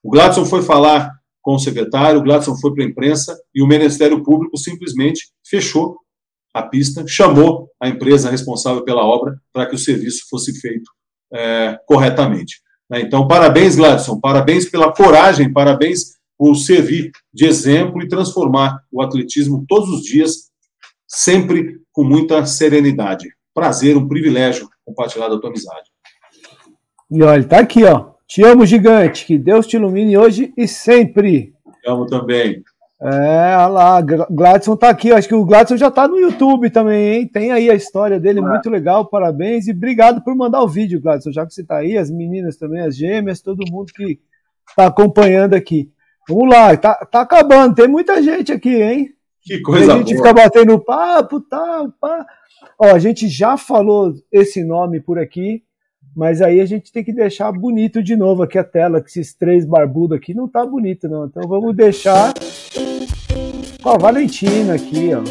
O 0.04 0.10
Gladson 0.10 0.46
foi 0.46 0.62
falar 0.62 1.12
com 1.42 1.56
o 1.56 1.60
secretário, 1.60 2.20
o 2.20 2.24
Gladson 2.24 2.56
foi 2.56 2.74
para 2.74 2.84
a 2.84 2.88
imprensa 2.88 3.40
e 3.54 3.62
o 3.62 3.68
Ministério 3.68 4.24
Público 4.24 4.56
simplesmente 4.58 5.32
fechou 5.44 5.98
a 6.54 6.64
pista, 6.64 7.06
chamou 7.08 7.70
a 7.80 7.88
empresa 7.88 8.30
responsável 8.30 8.84
pela 8.84 9.04
obra 9.04 9.40
para 9.54 9.66
que 9.66 9.76
o 9.76 9.80
serviço 9.80 10.28
fosse 10.30 10.60
feito 10.60 10.90
é, 11.34 11.80
corretamente. 11.86 12.62
Né? 12.90 13.02
Então, 13.02 13.28
parabéns, 13.28 13.76
Gladson, 13.76 14.20
parabéns 14.20 14.70
pela 14.70 14.92
coragem, 14.92 15.52
parabéns 15.52 16.18
por 16.38 16.56
servir 16.56 17.12
de 17.34 17.46
exemplo 17.46 18.02
e 18.02 18.08
transformar 18.08 18.82
o 18.92 19.02
atletismo 19.02 19.66
todos 19.68 19.90
os 19.90 20.04
dias, 20.04 20.50
sempre 21.08 21.80
com 21.92 22.04
muita 22.04 22.46
serenidade 22.46 23.28
prazer, 23.60 23.98
um 23.98 24.08
privilégio 24.08 24.70
compartilhar 24.86 25.28
da 25.28 25.38
tua 25.38 25.50
amizade. 25.50 25.90
E 27.12 27.22
olha, 27.22 27.44
tá 27.44 27.60
aqui, 27.60 27.84
ó. 27.84 28.12
Te 28.26 28.42
amo, 28.44 28.66
gigante. 28.66 29.26
Que 29.26 29.38
Deus 29.38 29.68
te 29.68 29.76
ilumine 29.76 30.18
hoje 30.18 30.54
e 30.56 30.66
sempre. 30.66 31.54
Te 31.82 31.90
amo 31.90 32.06
também. 32.06 32.64
É, 33.02 33.56
olha 33.56 33.68
lá, 33.68 34.02
Gladson 34.02 34.76
tá 34.76 34.90
aqui. 34.90 35.12
Acho 35.12 35.28
que 35.28 35.36
o 35.36 35.46
Gladson 35.46 35.78
já 35.78 35.90
tá 35.90 36.08
no 36.08 36.20
YouTube 36.20 36.70
também, 36.70 37.14
hein? 37.14 37.28
Tem 37.28 37.52
aí 37.52 37.70
a 37.70 37.76
história 37.76 38.20
dele, 38.20 38.40
é. 38.40 38.42
muito 38.42 38.70
legal. 38.70 39.06
Parabéns 39.06 39.68
e 39.68 39.72
obrigado 39.72 40.22
por 40.22 40.36
mandar 40.36 40.62
o 40.62 40.68
vídeo, 40.68 41.00
Gladson. 41.02 41.32
Já 41.32 41.46
que 41.46 41.54
você 41.54 41.64
tá 41.64 41.78
aí, 41.78 41.98
as 41.98 42.12
meninas 42.12 42.58
também, 42.58 42.82
as 42.82 42.98
gêmeas, 42.98 43.42
todo 43.42 43.72
mundo 43.72 43.94
que 43.94 44.20
tá 44.76 44.88
acompanhando 44.88 45.54
aqui. 45.54 45.90
Vamos 46.28 46.50
lá, 46.50 46.76
tá, 46.76 46.94
tá 47.10 47.22
acabando. 47.22 47.76
Tem 47.76 47.88
muita 47.88 48.22
gente 48.22 48.52
aqui, 48.52 48.82
hein? 48.82 49.10
Que 49.42 49.62
coisa 49.62 49.94
A 49.94 49.98
gente 49.98 50.14
boa. 50.14 50.18
fica 50.18 50.34
batendo 50.34 50.80
papo, 50.80 51.40
tal, 51.42 51.92
pá. 52.00 52.26
Ó, 52.78 52.94
a 52.94 53.00
gente 53.00 53.28
já 53.28 53.56
falou 53.56 54.14
esse 54.32 54.64
nome 54.64 55.00
por 55.00 55.18
aqui, 55.18 55.64
mas 56.16 56.42
aí 56.42 56.60
a 56.60 56.66
gente 56.66 56.92
tem 56.92 57.04
que 57.04 57.14
deixar 57.14 57.52
bonito 57.52 58.02
de 58.02 58.16
novo 58.16 58.44
aqui 58.44 58.58
a 58.58 58.64
tela, 58.64 59.02
que 59.02 59.10
esses 59.10 59.34
três 59.34 59.66
barbudos 59.66 60.18
aqui 60.18 60.34
não 60.34 60.48
tá 60.48 60.66
bonito 60.66 61.08
não. 61.08 61.26
Então 61.26 61.48
vamos 61.48 61.76
deixar 61.76 62.34
com 63.82 63.90
a 63.90 63.98
Valentina 63.98 64.76
aqui, 64.76 65.12
ó. 65.14 65.24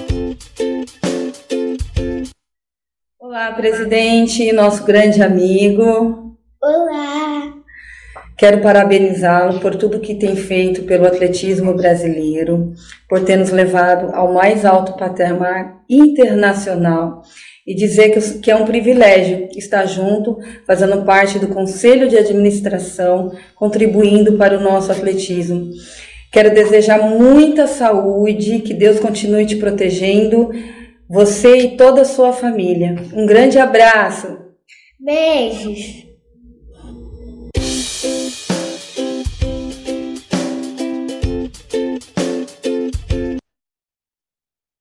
Olá, 3.18 3.52
presidente, 3.52 4.52
nosso 4.52 4.84
grande 4.84 5.22
amigo. 5.22 6.36
Olá. 6.62 7.54
Quero 8.38 8.62
parabenizá-lo 8.62 9.58
por 9.58 9.74
tudo 9.74 10.00
que 10.00 10.14
tem 10.14 10.36
feito 10.36 10.84
pelo 10.84 11.06
atletismo 11.06 11.74
brasileiro, 11.74 12.72
por 13.08 13.24
ter 13.24 13.36
nos 13.36 13.50
levado 13.50 14.14
ao 14.14 14.32
mais 14.32 14.64
alto 14.64 14.96
patamar 14.96 15.82
internacional 15.88 17.22
e 17.68 17.74
dizer 17.74 18.18
que 18.40 18.50
é 18.50 18.56
um 18.56 18.64
privilégio 18.64 19.46
estar 19.54 19.84
junto, 19.84 20.38
fazendo 20.66 21.04
parte 21.04 21.38
do 21.38 21.48
conselho 21.48 22.08
de 22.08 22.16
administração, 22.16 23.30
contribuindo 23.54 24.38
para 24.38 24.56
o 24.56 24.62
nosso 24.62 24.90
atletismo. 24.90 25.68
Quero 26.32 26.54
desejar 26.54 26.98
muita 27.10 27.66
saúde, 27.66 28.60
que 28.60 28.72
Deus 28.72 28.98
continue 28.98 29.44
te 29.44 29.56
protegendo, 29.56 30.50
você 31.06 31.58
e 31.58 31.76
toda 31.76 32.00
a 32.00 32.06
sua 32.06 32.32
família. 32.32 32.96
Um 33.12 33.26
grande 33.26 33.58
abraço. 33.58 34.38
Beijos. 34.98 36.08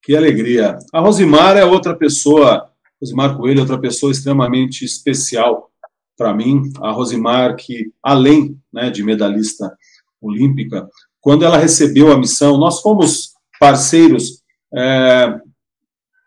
Que 0.01 0.15
alegria. 0.15 0.77
A 0.93 1.01
Rosimar 1.01 1.57
é 1.57 1.65
outra 1.65 1.93
pessoa, 1.93 2.71
Rosimar 3.01 3.37
Coelho 3.37 3.59
é 3.59 3.61
outra 3.61 3.79
pessoa 3.79 4.11
extremamente 4.11 4.83
especial 4.83 5.71
para 6.17 6.33
mim. 6.33 6.71
A 6.81 6.91
Rosimar, 6.91 7.55
que 7.55 7.91
além 8.01 8.59
né, 8.73 8.89
de 8.89 9.03
medalhista 9.03 9.75
olímpica, 10.21 10.89
quando 11.21 11.45
ela 11.45 11.57
recebeu 11.57 12.11
a 12.11 12.17
missão, 12.17 12.57
nós 12.57 12.81
fomos 12.81 13.33
parceiros 13.59 14.41
é, 14.73 15.39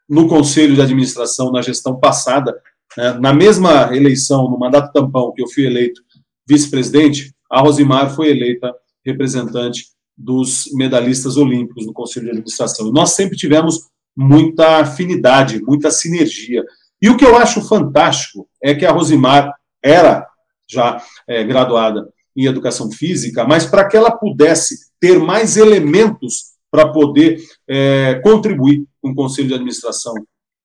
no 0.08 0.28
conselho 0.28 0.74
de 0.74 0.82
administração 0.82 1.52
na 1.52 1.62
gestão 1.62 1.98
passada, 1.98 2.56
né, 2.96 3.12
na 3.14 3.32
mesma 3.32 3.94
eleição, 3.94 4.50
no 4.50 4.58
mandato 4.58 4.92
tampão, 4.92 5.32
que 5.32 5.42
eu 5.42 5.48
fui 5.48 5.64
eleito 5.64 6.02
vice-presidente, 6.48 7.34
a 7.50 7.60
Rosimar 7.60 8.14
foi 8.14 8.30
eleita 8.30 8.74
representante 9.04 9.86
dos 10.16 10.70
medalhistas 10.74 11.36
olímpicos 11.36 11.86
no 11.86 11.92
Conselho 11.92 12.26
de 12.26 12.30
Administração. 12.32 12.92
Nós 12.92 13.10
sempre 13.10 13.36
tivemos 13.36 13.88
muita 14.16 14.78
afinidade, 14.78 15.62
muita 15.62 15.90
sinergia. 15.90 16.64
E 17.00 17.08
o 17.08 17.16
que 17.16 17.24
eu 17.24 17.36
acho 17.36 17.66
fantástico 17.66 18.48
é 18.62 18.74
que 18.74 18.84
a 18.84 18.92
Rosimar 18.92 19.52
era 19.82 20.26
já 20.68 21.02
é, 21.26 21.42
graduada 21.44 22.08
em 22.36 22.46
Educação 22.46 22.90
Física, 22.90 23.44
mas 23.44 23.66
para 23.66 23.88
que 23.88 23.96
ela 23.96 24.10
pudesse 24.10 24.90
ter 25.00 25.18
mais 25.18 25.56
elementos 25.56 26.50
para 26.70 26.92
poder 26.92 27.42
é, 27.68 28.20
contribuir 28.22 28.84
com 29.02 29.10
o 29.10 29.14
Conselho 29.14 29.48
de 29.48 29.54
Administração 29.54 30.14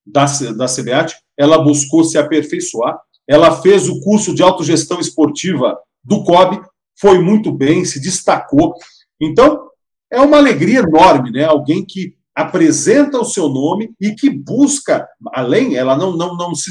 da, 0.05 0.26
da 0.55 0.67
CBAT, 0.67 1.15
ela 1.38 1.63
buscou 1.63 2.03
se 2.03 2.17
aperfeiçoar, 2.17 2.99
ela 3.27 3.59
fez 3.61 3.89
o 3.89 3.99
curso 4.01 4.35
de 4.35 4.43
autogestão 4.43 4.99
esportiva 4.99 5.80
do 6.03 6.23
COB, 6.23 6.61
foi 6.99 7.19
muito 7.19 7.51
bem, 7.51 7.84
se 7.84 7.99
destacou, 7.99 8.76
então, 9.22 9.69
é 10.11 10.19
uma 10.19 10.38
alegria 10.38 10.80
enorme, 10.80 11.31
né? 11.31 11.45
Alguém 11.45 11.85
que 11.85 12.15
apresenta 12.35 13.17
o 13.17 13.25
seu 13.25 13.47
nome 13.47 13.93
e 13.99 14.13
que 14.13 14.29
busca, 14.29 15.07
além, 15.33 15.75
ela 15.75 15.97
não, 15.97 16.17
não, 16.17 16.35
não 16.35 16.53
se, 16.53 16.69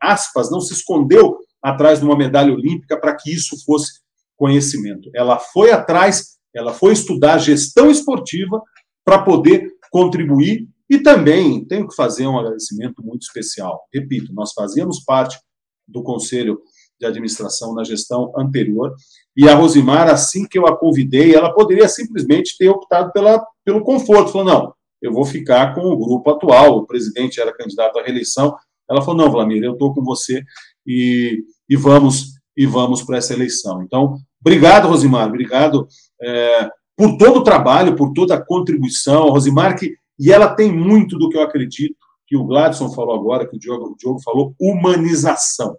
aspas, 0.00 0.50
não 0.50 0.60
se 0.60 0.72
escondeu 0.72 1.36
atrás 1.62 1.98
de 1.98 2.04
uma 2.04 2.16
medalha 2.16 2.52
olímpica 2.52 2.98
para 2.98 3.14
que 3.14 3.30
isso 3.30 3.62
fosse 3.64 4.00
conhecimento. 4.36 5.10
Ela 5.14 5.38
foi 5.38 5.70
atrás, 5.70 6.38
ela 6.54 6.72
foi 6.72 6.94
estudar 6.94 7.38
gestão 7.38 7.90
esportiva 7.90 8.60
para 9.04 9.22
poder 9.22 9.68
contribuir 9.90 10.66
e 10.88 10.98
também 10.98 11.64
tenho 11.64 11.86
que 11.86 11.94
fazer 11.94 12.26
um 12.26 12.38
agradecimento 12.38 13.02
muito 13.04 13.22
especial. 13.22 13.82
Repito, 13.92 14.32
nós 14.32 14.52
fazíamos 14.52 15.04
parte 15.04 15.38
do 15.86 16.02
conselho 16.02 16.60
de 16.98 17.06
administração 17.06 17.74
na 17.74 17.84
gestão 17.84 18.32
anterior. 18.36 18.94
E 19.36 19.48
a 19.48 19.54
Rosimar, 19.54 20.08
assim 20.08 20.46
que 20.46 20.58
eu 20.58 20.66
a 20.66 20.76
convidei, 20.76 21.34
ela 21.34 21.52
poderia 21.52 21.88
simplesmente 21.88 22.56
ter 22.56 22.68
optado 22.68 23.12
pela, 23.12 23.44
pelo 23.64 23.82
conforto. 23.82 24.32
Falou, 24.32 24.46
não, 24.46 24.74
eu 25.02 25.12
vou 25.12 25.24
ficar 25.24 25.74
com 25.74 25.80
o 25.80 25.98
grupo 25.98 26.30
atual, 26.30 26.76
o 26.76 26.86
presidente 26.86 27.40
era 27.40 27.52
candidato 27.52 27.98
à 27.98 28.02
reeleição. 28.02 28.54
Ela 28.88 29.02
falou, 29.02 29.22
não, 29.22 29.30
Vlamir, 29.30 29.62
eu 29.62 29.72
estou 29.72 29.92
com 29.92 30.02
você 30.02 30.42
e, 30.86 31.42
e 31.68 31.76
vamos 31.76 32.40
e 32.56 32.66
vamos 32.66 33.02
para 33.02 33.16
essa 33.16 33.32
eleição. 33.32 33.82
Então, 33.82 34.16
obrigado, 34.40 34.88
Rosimar, 34.88 35.26
obrigado 35.26 35.86
é, 36.20 36.68
por 36.96 37.16
todo 37.16 37.40
o 37.40 37.44
trabalho, 37.44 37.96
por 37.96 38.12
toda 38.12 38.34
a 38.34 38.44
contribuição. 38.44 39.30
Rosimar, 39.30 39.76
que, 39.78 39.94
e 40.18 40.30
ela 40.30 40.54
tem 40.54 40.70
muito 40.70 41.18
do 41.18 41.28
que 41.28 41.36
eu 41.36 41.42
acredito, 41.42 41.96
que 42.26 42.36
o 42.36 42.44
Gladson 42.44 42.90
falou 42.90 43.14
agora, 43.14 43.46
que 43.46 43.56
o 43.56 43.58
Diogo, 43.58 43.92
o 43.92 43.96
Diogo 43.96 44.20
falou, 44.22 44.54
humanização. 44.60 45.76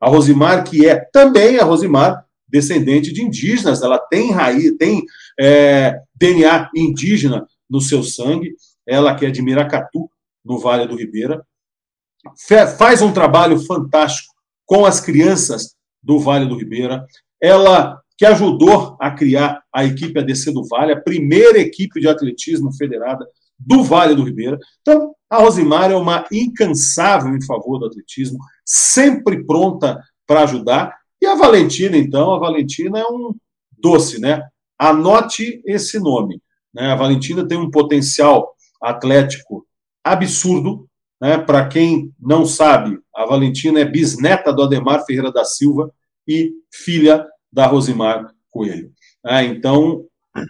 A 0.00 0.08
Rosimar, 0.08 0.64
que 0.64 0.86
é 0.86 0.96
também 1.12 1.58
a 1.58 1.64
Rosimar, 1.64 2.24
descendente 2.48 3.12
de 3.12 3.22
indígenas, 3.22 3.82
ela 3.82 3.98
tem 3.98 4.30
raiz, 4.30 4.76
tem 4.76 5.02
é, 5.38 5.98
DNA 6.14 6.70
indígena 6.74 7.46
no 7.68 7.80
seu 7.80 8.02
sangue, 8.02 8.54
ela 8.86 9.14
que 9.14 9.26
é 9.26 9.30
de 9.30 9.42
Miracatu, 9.42 10.08
no 10.44 10.58
Vale 10.58 10.86
do 10.86 10.96
Ribeira, 10.96 11.44
faz 12.78 13.02
um 13.02 13.12
trabalho 13.12 13.58
fantástico 13.58 14.34
com 14.64 14.84
as 14.84 15.00
crianças 15.00 15.74
do 16.02 16.18
Vale 16.18 16.46
do 16.46 16.56
Ribeira, 16.56 17.04
ela 17.40 18.00
que 18.16 18.24
ajudou 18.24 18.96
a 19.00 19.10
criar 19.10 19.62
a 19.72 19.84
equipe 19.84 20.18
ADC 20.18 20.52
do 20.52 20.66
Vale, 20.66 20.92
a 20.92 21.00
primeira 21.00 21.58
equipe 21.58 22.00
de 22.00 22.08
atletismo 22.08 22.72
federada 22.74 23.26
do 23.58 23.82
Vale 23.82 24.14
do 24.14 24.24
Ribeira. 24.24 24.58
Então, 24.80 25.14
a 25.28 25.38
Rosimar 25.38 25.90
é 25.90 25.96
uma 25.96 26.24
incansável 26.32 27.34
em 27.34 27.44
favor 27.44 27.78
do 27.78 27.86
atletismo, 27.86 28.38
sempre 28.64 29.44
pronta 29.44 30.00
para 30.26 30.44
ajudar. 30.44 30.94
E 31.20 31.26
a 31.26 31.34
Valentina, 31.34 31.96
então, 31.96 32.34
a 32.34 32.38
Valentina 32.38 32.98
é 33.00 33.04
um 33.04 33.34
doce, 33.78 34.20
né? 34.20 34.42
Anote 34.78 35.62
esse 35.66 35.98
nome. 35.98 36.40
Né? 36.76 36.92
A 36.92 36.94
Valentina 36.94 37.48
tem 37.48 37.56
um 37.56 37.70
potencial 37.70 38.54
atlético 38.82 39.66
absurdo. 40.04 40.86
Né? 41.20 41.38
Para 41.38 41.66
quem 41.66 42.12
não 42.20 42.44
sabe, 42.44 42.98
a 43.14 43.24
Valentina 43.24 43.80
é 43.80 43.84
bisneta 43.84 44.52
do 44.52 44.62
Ademar 44.62 45.04
Ferreira 45.06 45.32
da 45.32 45.44
Silva 45.44 45.90
e 46.28 46.52
filha 46.70 47.26
da 47.50 47.66
Rosimar 47.66 48.30
Coelho. 48.50 48.90
É, 49.26 49.42
então, 49.44 50.04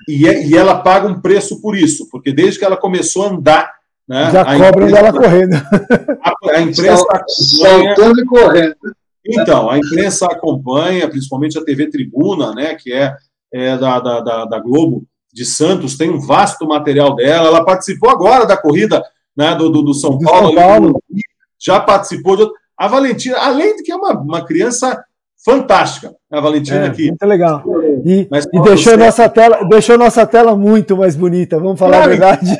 e, 0.08 0.26
é, 0.26 0.44
e, 0.44 0.56
ela 0.56 0.82
paga 0.82 1.06
um 1.06 1.20
preço 1.20 1.62
por 1.62 1.76
isso, 1.76 2.08
porque 2.10 2.32
desde 2.32 2.58
que 2.58 2.64
ela 2.64 2.76
começou 2.76 3.24
a 3.24 3.30
andar. 3.30 3.72
Né, 4.08 4.30
Já 4.32 4.42
a 4.42 4.58
cobram 4.58 4.86
dela 4.88 5.12
correndo. 5.12 5.54
A, 5.54 6.56
a 6.56 6.60
imprensa. 6.62 7.04
Saltando 7.28 8.20
e 8.20 8.24
correndo. 8.24 8.76
Então, 9.24 9.70
a 9.70 9.78
imprensa 9.78 10.26
acompanha, 10.26 11.08
principalmente 11.08 11.58
a 11.58 11.64
TV 11.64 11.88
Tribuna, 11.88 12.54
né, 12.54 12.74
que 12.74 12.92
é, 12.92 13.14
é 13.52 13.76
da, 13.76 14.00
da, 14.00 14.20
da, 14.20 14.44
da, 14.44 14.60
Globo 14.60 15.04
de 15.36 15.44
Santos, 15.44 15.98
tem 15.98 16.10
um 16.10 16.18
vasto 16.18 16.66
material 16.66 17.14
dela. 17.14 17.48
Ela 17.48 17.64
participou 17.64 18.08
agora 18.08 18.46
da 18.46 18.56
corrida 18.56 19.04
né, 19.36 19.54
do, 19.54 19.68
do, 19.68 19.82
do 19.82 19.92
São 19.92 20.18
Paulo. 20.18 20.46
São 20.46 20.54
Paulo. 20.54 21.02
Já 21.60 21.78
participou 21.78 22.36
de. 22.36 22.48
A 22.78 22.88
Valentina, 22.88 23.38
além 23.38 23.76
de 23.76 23.82
que 23.82 23.92
é 23.92 23.96
uma, 23.96 24.12
uma 24.18 24.44
criança 24.44 25.02
fantástica, 25.44 26.14
a 26.32 26.40
Valentina 26.40 26.78
é, 26.78 26.86
aqui. 26.86 27.08
Muito 27.08 27.26
legal. 27.26 27.62
E, 28.04 28.28
e 28.52 28.62
deixou, 28.62 28.96
nossa 28.96 29.28
tela, 29.28 29.64
deixou 29.68 29.98
nossa 29.98 30.26
tela 30.26 30.56
muito 30.56 30.96
mais 30.96 31.16
bonita, 31.16 31.58
vamos 31.58 31.78
falar 31.78 31.98
claro. 31.98 32.06
a 32.12 32.16
verdade. 32.16 32.56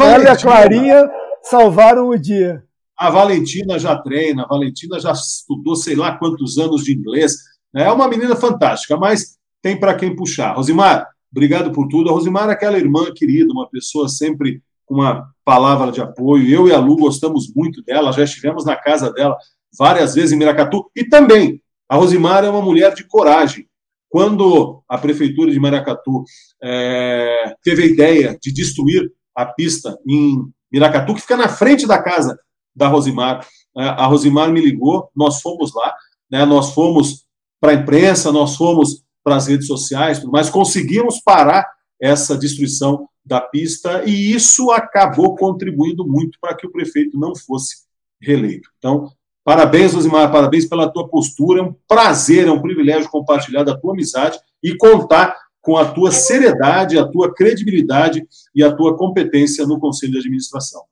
A 0.00 0.18
e 0.18 0.28
a 0.28 0.36
Clarinha 0.36 1.10
salvaram 1.42 2.08
o 2.08 2.18
dia. 2.18 2.62
A 2.98 3.10
Valentina 3.10 3.78
já 3.78 3.96
treina, 3.96 4.44
a 4.44 4.48
Valentina 4.48 4.98
já 5.00 5.12
estudou 5.12 5.76
sei 5.76 5.94
lá 5.96 6.16
quantos 6.16 6.58
anos 6.58 6.84
de 6.84 6.92
inglês. 6.92 7.34
Né? 7.72 7.84
É 7.84 7.90
uma 7.90 8.08
menina 8.08 8.34
fantástica, 8.34 8.96
mas 8.96 9.36
tem 9.62 9.78
para 9.78 9.94
quem 9.94 10.14
puxar. 10.14 10.54
Rosimar, 10.54 11.08
obrigado 11.34 11.72
por 11.72 11.88
tudo. 11.88 12.08
A 12.08 12.12
Rosimar 12.12 12.48
é 12.48 12.52
aquela 12.52 12.78
irmã 12.78 13.12
querida, 13.12 13.52
uma 13.52 13.68
pessoa 13.68 14.08
sempre 14.08 14.62
com 14.86 14.94
uma 14.94 15.26
palavra 15.44 15.90
de 15.90 16.00
apoio. 16.00 16.48
Eu 16.48 16.68
e 16.68 16.72
a 16.72 16.78
Lu 16.78 16.96
gostamos 16.96 17.52
muito 17.54 17.82
dela, 17.82 18.12
já 18.12 18.22
estivemos 18.22 18.64
na 18.64 18.76
casa 18.76 19.12
dela 19.12 19.36
várias 19.76 20.14
vezes 20.14 20.32
em 20.32 20.36
Miracatu. 20.36 20.88
E 20.94 21.04
também, 21.04 21.60
a 21.88 21.96
Rosimar 21.96 22.44
é 22.44 22.48
uma 22.48 22.62
mulher 22.62 22.94
de 22.94 23.04
coragem. 23.04 23.66
Quando 24.08 24.82
a 24.88 24.96
prefeitura 24.96 25.50
de 25.50 25.58
Maracatu 25.58 26.22
é, 26.62 27.56
teve 27.64 27.82
a 27.82 27.86
ideia 27.86 28.38
de 28.40 28.52
destruir 28.52 29.10
a 29.34 29.44
pista 29.44 29.98
em 30.08 30.40
Miracatu, 30.72 31.14
que 31.14 31.22
fica 31.22 31.36
na 31.36 31.48
frente 31.48 31.84
da 31.84 32.00
casa 32.00 32.38
da 32.76 32.86
Rosimar, 32.86 33.44
é, 33.76 33.82
a 33.82 34.06
Rosimar 34.06 34.52
me 34.52 34.60
ligou, 34.60 35.10
nós 35.16 35.40
fomos 35.40 35.74
lá, 35.74 35.92
né, 36.30 36.44
nós 36.44 36.72
fomos 36.72 37.24
para 37.60 37.72
a 37.72 37.74
imprensa, 37.74 38.30
nós 38.30 38.54
fomos 38.56 39.02
para 39.24 39.36
as 39.36 39.46
redes 39.48 39.66
sociais, 39.66 40.22
mas 40.24 40.50
conseguimos 40.50 41.20
parar 41.20 41.66
essa 42.00 42.36
destruição 42.36 43.08
da 43.24 43.40
pista 43.40 44.04
e 44.04 44.34
isso 44.34 44.70
acabou 44.70 45.34
contribuindo 45.34 46.06
muito 46.06 46.38
para 46.38 46.54
que 46.54 46.66
o 46.66 46.70
prefeito 46.70 47.18
não 47.18 47.34
fosse 47.34 47.84
reeleito. 48.20 48.68
Então, 48.78 49.10
Parabéns, 49.44 49.92
Rosimar, 49.92 50.32
parabéns 50.32 50.64
pela 50.64 50.90
tua 50.90 51.06
postura. 51.06 51.60
É 51.60 51.62
um 51.62 51.74
prazer, 51.86 52.46
é 52.46 52.50
um 52.50 52.62
privilégio 52.62 53.10
compartilhar 53.10 53.62
da 53.62 53.76
tua 53.76 53.92
amizade 53.92 54.38
e 54.62 54.74
contar 54.74 55.36
com 55.60 55.76
a 55.76 55.84
tua 55.84 56.10
seriedade, 56.10 56.98
a 56.98 57.06
tua 57.06 57.32
credibilidade 57.34 58.26
e 58.54 58.64
a 58.64 58.74
tua 58.74 58.96
competência 58.96 59.66
no 59.66 59.78
Conselho 59.78 60.12
de 60.12 60.18
Administração. 60.20 60.82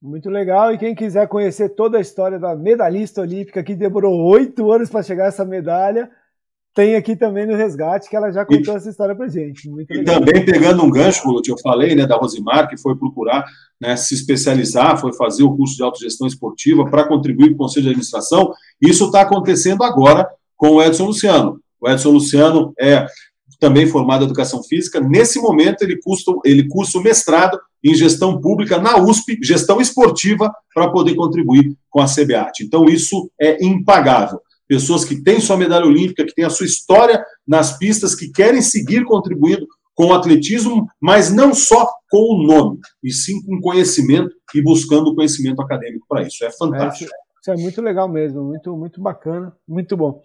Muito 0.00 0.28
legal. 0.28 0.74
E 0.74 0.78
quem 0.78 0.94
quiser 0.94 1.26
conhecer 1.26 1.70
toda 1.70 1.96
a 1.96 2.00
história 2.02 2.38
da 2.38 2.54
medalhista 2.54 3.22
olímpica, 3.22 3.62
que 3.62 3.74
demorou 3.74 4.14
oito 4.26 4.70
anos 4.70 4.90
para 4.90 5.02
chegar 5.02 5.24
a 5.24 5.28
essa 5.28 5.44
medalha, 5.44 6.10
tem 6.74 6.96
aqui 6.96 7.14
também 7.14 7.46
no 7.46 7.56
resgate, 7.56 8.08
que 8.08 8.16
ela 8.16 8.30
já 8.30 8.44
contou 8.44 8.74
e, 8.74 8.76
essa 8.76 8.88
história 8.88 9.14
para 9.14 9.28
gente. 9.28 9.68
Muito 9.68 9.92
e 9.92 10.04
também 10.04 10.44
pegando 10.44 10.82
um 10.82 10.90
gancho, 10.90 11.22
que 11.42 11.50
eu 11.50 11.58
falei, 11.62 11.94
né, 11.94 12.06
da 12.06 12.16
Rosimar, 12.16 12.68
que 12.68 12.80
foi 12.80 12.96
procurar 12.96 13.44
né, 13.80 13.94
se 13.96 14.14
especializar, 14.14 14.98
foi 14.98 15.12
fazer 15.12 15.42
o 15.42 15.54
curso 15.54 15.76
de 15.76 15.82
autogestão 15.82 16.26
esportiva 16.26 16.84
para 16.86 17.06
contribuir 17.06 17.48
para 17.48 17.54
o 17.54 17.58
Conselho 17.58 17.84
de 17.84 17.88
Administração. 17.90 18.52
Isso 18.80 19.06
está 19.06 19.20
acontecendo 19.20 19.84
agora 19.84 20.26
com 20.56 20.76
o 20.76 20.82
Edson 20.82 21.06
Luciano. 21.06 21.60
O 21.80 21.88
Edson 21.88 22.10
Luciano 22.10 22.72
é 22.80 23.06
também 23.60 23.86
formado 23.86 24.22
em 24.22 24.24
educação 24.24 24.62
física. 24.62 24.98
Nesse 25.00 25.40
momento, 25.40 25.82
ele 25.82 26.00
cursa, 26.00 26.32
ele 26.44 26.66
cursa 26.66 26.98
o 26.98 27.02
mestrado 27.02 27.60
em 27.84 27.94
gestão 27.94 28.40
pública 28.40 28.78
na 28.78 28.96
USP, 28.98 29.38
gestão 29.42 29.80
esportiva, 29.80 30.52
para 30.74 30.90
poder 30.90 31.14
contribuir 31.14 31.76
com 31.90 32.00
a 32.00 32.06
CBAT. 32.06 32.64
Então, 32.64 32.86
isso 32.86 33.30
é 33.40 33.64
impagável. 33.64 34.40
Pessoas 34.72 35.04
que 35.04 35.22
têm 35.22 35.38
sua 35.38 35.58
medalha 35.58 35.84
olímpica, 35.84 36.24
que 36.24 36.34
têm 36.34 36.46
a 36.46 36.50
sua 36.50 36.64
história 36.64 37.22
nas 37.46 37.76
pistas, 37.76 38.14
que 38.14 38.32
querem 38.32 38.62
seguir 38.62 39.04
contribuindo 39.04 39.66
com 39.94 40.06
o 40.06 40.14
atletismo, 40.14 40.86
mas 40.98 41.30
não 41.30 41.52
só 41.52 41.86
com 42.10 42.16
o 42.16 42.46
nome, 42.46 42.78
e 43.04 43.12
sim 43.12 43.34
com 43.44 43.60
conhecimento 43.60 44.34
e 44.54 44.62
buscando 44.62 45.14
conhecimento 45.14 45.60
acadêmico 45.60 46.06
para 46.08 46.22
isso. 46.22 46.42
É 46.42 46.50
fantástico. 46.50 47.10
É, 47.12 47.16
isso 47.42 47.50
é 47.50 47.62
muito 47.62 47.82
legal 47.82 48.08
mesmo, 48.08 48.42
muito, 48.42 48.74
muito 48.74 48.98
bacana, 48.98 49.54
muito 49.68 49.94
bom. 49.94 50.22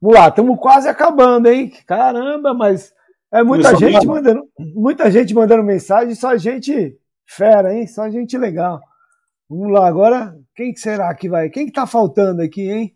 Vamos 0.00 0.16
lá, 0.16 0.28
estamos 0.28 0.58
quase 0.58 0.88
acabando, 0.88 1.50
hein? 1.50 1.70
Caramba, 1.86 2.54
mas 2.54 2.94
é 3.30 3.42
muita 3.42 3.76
gente 3.76 4.06
mandando, 4.06 4.48
muita 4.58 5.10
gente 5.10 5.34
mandando 5.34 5.62
mensagem, 5.62 6.14
só 6.14 6.34
gente 6.38 6.96
fera, 7.26 7.74
hein? 7.74 7.86
Só 7.86 8.08
gente 8.08 8.38
legal. 8.38 8.80
Vamos 9.46 9.70
lá, 9.70 9.86
agora, 9.86 10.34
quem 10.56 10.74
será 10.74 11.14
que 11.14 11.28
vai? 11.28 11.50
Quem 11.50 11.66
que 11.66 11.72
tá 11.72 11.86
faltando 11.86 12.40
aqui, 12.40 12.70
hein? 12.70 12.94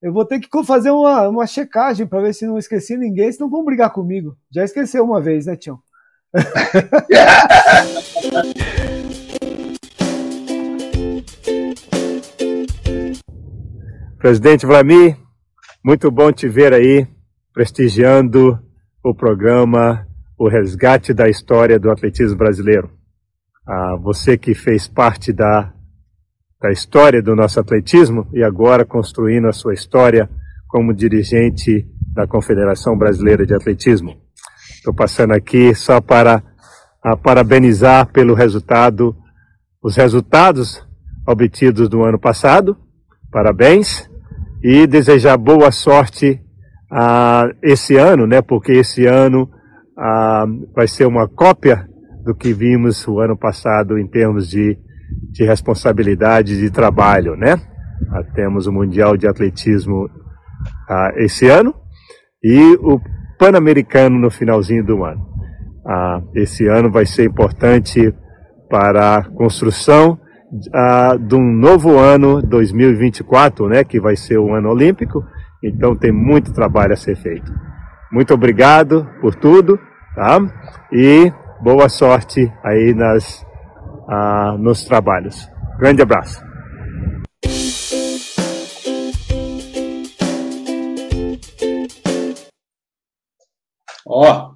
Eu 0.00 0.12
vou 0.12 0.24
ter 0.24 0.38
que 0.38 0.48
fazer 0.64 0.92
uma, 0.92 1.28
uma 1.28 1.44
checagem 1.44 2.06
para 2.06 2.20
ver 2.20 2.32
se 2.32 2.46
não 2.46 2.56
esqueci 2.56 2.96
ninguém, 2.96 3.32
senão 3.32 3.50
vão 3.50 3.64
brigar 3.64 3.92
comigo. 3.92 4.36
Já 4.48 4.62
esqueceu 4.62 5.04
uma 5.04 5.20
vez, 5.20 5.46
né, 5.46 5.56
Tião? 5.56 5.80
Presidente 14.18 14.66
Vlamir, 14.66 15.16
muito 15.84 16.12
bom 16.12 16.30
te 16.30 16.48
ver 16.48 16.72
aí, 16.72 17.04
prestigiando 17.52 18.56
o 19.02 19.12
programa 19.12 20.06
O 20.38 20.48
Resgate 20.48 21.12
da 21.12 21.28
História 21.28 21.76
do 21.76 21.90
Atletismo 21.90 22.38
Brasileiro. 22.38 22.88
Ah, 23.66 23.96
você 24.00 24.38
que 24.38 24.54
fez 24.54 24.86
parte 24.86 25.32
da, 25.32 25.74
da 26.60 26.72
história 26.72 27.22
do 27.22 27.36
nosso 27.36 27.60
atletismo 27.60 28.26
e 28.32 28.42
agora 28.42 28.84
construindo 28.84 29.46
a 29.46 29.52
sua 29.52 29.74
história 29.74 30.28
como 30.66 30.92
dirigente 30.92 31.86
da 32.12 32.26
Confederação 32.26 32.98
Brasileira 32.98 33.46
de 33.46 33.54
Atletismo. 33.54 34.16
Estou 34.74 34.92
passando 34.92 35.32
aqui 35.32 35.74
só 35.74 36.00
para 36.00 36.42
parabenizar 37.22 38.10
pelo 38.12 38.34
resultado, 38.34 39.16
os 39.82 39.96
resultados 39.96 40.84
obtidos 41.26 41.88
do 41.88 42.02
ano 42.02 42.18
passado. 42.18 42.76
Parabéns 43.30 44.10
e 44.62 44.86
desejar 44.86 45.36
boa 45.36 45.70
sorte 45.70 46.40
uh, 46.90 47.54
esse 47.62 47.96
ano, 47.96 48.26
né? 48.26 48.42
Porque 48.42 48.72
esse 48.72 49.06
ano 49.06 49.42
uh, 49.96 50.72
vai 50.74 50.88
ser 50.88 51.06
uma 51.06 51.28
cópia 51.28 51.88
do 52.24 52.34
que 52.34 52.52
vimos 52.52 53.06
o 53.06 53.20
ano 53.20 53.36
passado 53.36 53.98
em 53.98 54.06
termos 54.06 54.48
de, 54.48 54.76
de 55.30 55.44
responsabilidade 55.44 56.58
de 56.58 56.70
trabalho, 56.70 57.36
né? 57.36 57.54
Uh, 57.54 58.34
temos 58.34 58.66
o 58.66 58.72
Mundial 58.72 59.16
de 59.16 59.26
Atletismo 59.26 60.08
esse 61.16 61.48
ano 61.48 61.72
e 62.42 62.76
o 62.80 63.00
Pan-Americano 63.38 64.18
no 64.18 64.30
finalzinho 64.30 64.84
do 64.84 65.04
ano. 65.04 65.24
esse 66.34 66.66
ano 66.66 66.90
vai 66.90 67.06
ser 67.06 67.24
importante 67.24 68.12
para 68.68 69.16
a 69.16 69.24
construção 69.24 70.18
uh, 70.52 71.18
de 71.18 71.34
um 71.34 71.52
novo 71.52 71.98
ano 71.98 72.42
2024, 72.42 73.68
né, 73.68 73.84
que 73.84 74.00
vai 74.00 74.16
ser 74.16 74.38
o 74.38 74.54
ano 74.54 74.70
olímpico. 74.70 75.24
Então 75.62 75.96
tem 75.96 76.12
muito 76.12 76.52
trabalho 76.52 76.92
a 76.92 76.96
ser 76.96 77.16
feito. 77.16 77.52
Muito 78.12 78.32
obrigado 78.32 79.06
por 79.20 79.34
tudo, 79.34 79.78
tá? 80.14 80.38
E 80.92 81.32
boa 81.62 81.88
sorte 81.88 82.52
aí 82.64 82.94
nas 82.94 83.44
uh, 84.08 84.58
nos 84.58 84.84
trabalhos. 84.84 85.48
Grande 85.78 86.02
abraço. 86.02 86.42
Ó, 94.06 94.54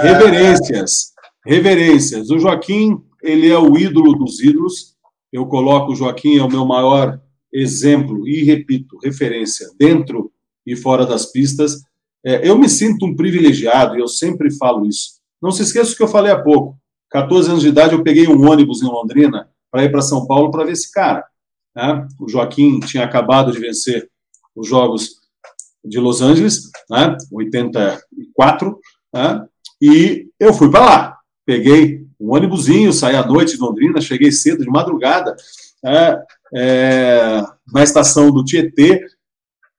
reverências 0.00 1.12
Reverências. 1.48 2.28
O 2.30 2.38
Joaquim, 2.38 3.02
ele 3.22 3.48
é 3.48 3.58
o 3.58 3.78
ídolo 3.78 4.12
dos 4.12 4.38
ídolos. 4.38 4.94
Eu 5.32 5.46
coloco 5.46 5.92
o 5.92 5.96
Joaquim 5.96 6.36
é 6.36 6.42
o 6.42 6.48
meu 6.48 6.66
maior 6.66 7.18
exemplo 7.50 8.28
e 8.28 8.44
repito, 8.44 8.98
referência 9.02 9.66
dentro 9.78 10.30
e 10.66 10.76
fora 10.76 11.06
das 11.06 11.32
pistas. 11.32 11.80
É, 12.24 12.48
eu 12.48 12.58
me 12.58 12.68
sinto 12.68 13.06
um 13.06 13.14
privilegiado 13.14 13.96
e 13.96 14.00
eu 14.00 14.08
sempre 14.08 14.50
falo 14.56 14.86
isso. 14.86 15.18
Não 15.40 15.50
se 15.50 15.62
esqueça 15.62 15.92
o 15.92 15.96
que 15.96 16.02
eu 16.02 16.08
falei 16.08 16.32
há 16.32 16.40
pouco. 16.40 16.76
14 17.10 17.50
anos 17.50 17.62
de 17.62 17.68
idade, 17.68 17.94
eu 17.94 18.02
peguei 18.02 18.28
um 18.28 18.48
ônibus 18.50 18.82
em 18.82 18.86
Londrina 18.86 19.48
para 19.70 19.84
ir 19.84 19.90
para 19.90 20.02
São 20.02 20.26
Paulo 20.26 20.50
para 20.50 20.64
ver 20.64 20.72
esse 20.72 20.90
cara. 20.92 21.24
Né? 21.74 22.06
O 22.20 22.28
Joaquim 22.28 22.80
tinha 22.80 23.04
acabado 23.04 23.52
de 23.52 23.58
vencer 23.58 24.10
os 24.54 24.68
Jogos 24.68 25.16
de 25.84 25.98
Los 25.98 26.20
Angeles, 26.20 26.70
né? 26.90 27.16
84, 27.30 28.78
né? 29.14 29.46
e 29.80 30.28
eu 30.38 30.52
fui 30.52 30.70
para 30.70 30.84
lá 30.84 31.18
peguei 31.48 32.06
um 32.20 32.34
ônibusinho, 32.34 32.92
saí 32.92 33.16
à 33.16 33.24
noite 33.24 33.54
de 33.54 33.58
Londrina, 33.62 34.02
cheguei 34.02 34.30
cedo, 34.30 34.62
de 34.62 34.68
madrugada, 34.68 35.34
é, 35.82 36.22
é, 36.54 37.42
na 37.72 37.82
estação 37.82 38.30
do 38.30 38.44
Tietê, 38.44 39.02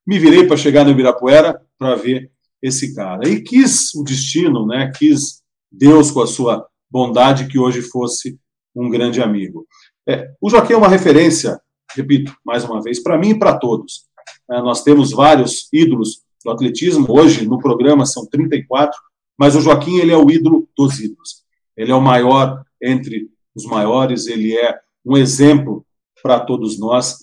me 0.08 0.18
virei 0.18 0.48
para 0.48 0.58
chegar 0.58 0.84
no 0.84 0.90
Ibirapuera 0.90 1.62
para 1.80 1.96
ver 1.96 2.30
esse 2.62 2.94
cara. 2.94 3.28
E 3.28 3.42
quis 3.42 3.96
o 3.96 4.04
destino, 4.04 4.68
né, 4.68 4.92
quis 4.98 5.42
Deus 5.72 6.12
com 6.12 6.22
a 6.22 6.28
sua 6.28 6.68
bondade 6.92 7.48
que 7.48 7.58
hoje 7.58 7.82
fosse 7.82 8.38
um 8.76 8.90
grande 8.90 9.22
amigo. 9.22 9.66
É, 10.08 10.32
o 10.42 10.50
Joaquim 10.50 10.74
é 10.74 10.78
uma 10.78 10.88
referência, 10.88 11.60
repito, 11.96 12.36
mais 12.46 12.64
uma 12.64 12.82
vez, 12.82 13.02
para 13.02 13.18
mim 13.18 13.30
e 13.30 13.40
para 13.40 13.58
todos. 13.58 14.08
É, 14.52 14.62
nós 14.62 14.84
temos 14.84 15.12
vários 15.12 15.70
ídolos 15.72 16.22
do 16.44 16.52
atletismo, 16.52 17.06
hoje 17.10 17.48
no 17.48 17.60
programa 17.60 18.06
são 18.06 18.26
34, 18.26 18.98
mas 19.38 19.56
o 19.56 19.62
Joaquim 19.62 19.98
ele 19.98 20.12
é 20.12 20.18
o 20.18 20.30
ídolo 20.30 20.68
dos 20.76 21.00
ídolos. 21.00 21.44
Ele 21.78 21.92
é 21.92 21.96
o 21.96 22.02
maior 22.02 22.64
entre 22.82 23.30
os 23.56 23.66
maiores, 23.66 24.28
ele 24.28 24.58
é 24.58 24.78
um 25.06 25.18
exemplo 25.18 25.86
para 26.22 26.40
todos 26.40 26.80
nós. 26.80 27.18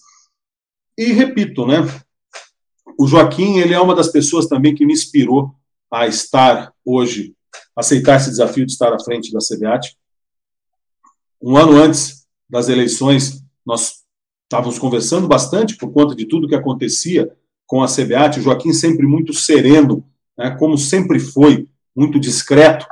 E 0.96 1.12
repito, 1.12 1.66
né? 1.66 1.78
O 2.98 3.06
Joaquim, 3.06 3.58
ele 3.58 3.74
é 3.74 3.80
uma 3.80 3.94
das 3.94 4.08
pessoas 4.08 4.46
também 4.46 4.74
que 4.74 4.86
me 4.86 4.92
inspirou 4.92 5.54
a 5.90 6.06
estar 6.06 6.72
hoje, 6.84 7.34
aceitar 7.74 8.16
esse 8.16 8.30
desafio 8.30 8.66
de 8.66 8.72
estar 8.72 8.92
à 8.92 8.98
frente 8.98 9.32
da 9.32 9.38
CBAT. 9.38 9.96
Um 11.40 11.56
ano 11.56 11.76
antes 11.76 12.26
das 12.48 12.68
eleições, 12.68 13.42
nós 13.64 14.02
estávamos 14.44 14.78
conversando 14.78 15.28
bastante 15.28 15.76
por 15.76 15.92
conta 15.92 16.14
de 16.14 16.26
tudo 16.26 16.48
que 16.48 16.54
acontecia 16.54 17.30
com 17.66 17.82
a 17.82 17.86
CBAT. 17.86 18.38
O 18.38 18.42
Joaquim 18.42 18.72
sempre 18.72 19.06
muito 19.06 19.32
sereno, 19.32 20.04
né, 20.38 20.50
como 20.58 20.78
sempre 20.78 21.18
foi, 21.18 21.68
muito 21.94 22.20
discreto, 22.20 22.86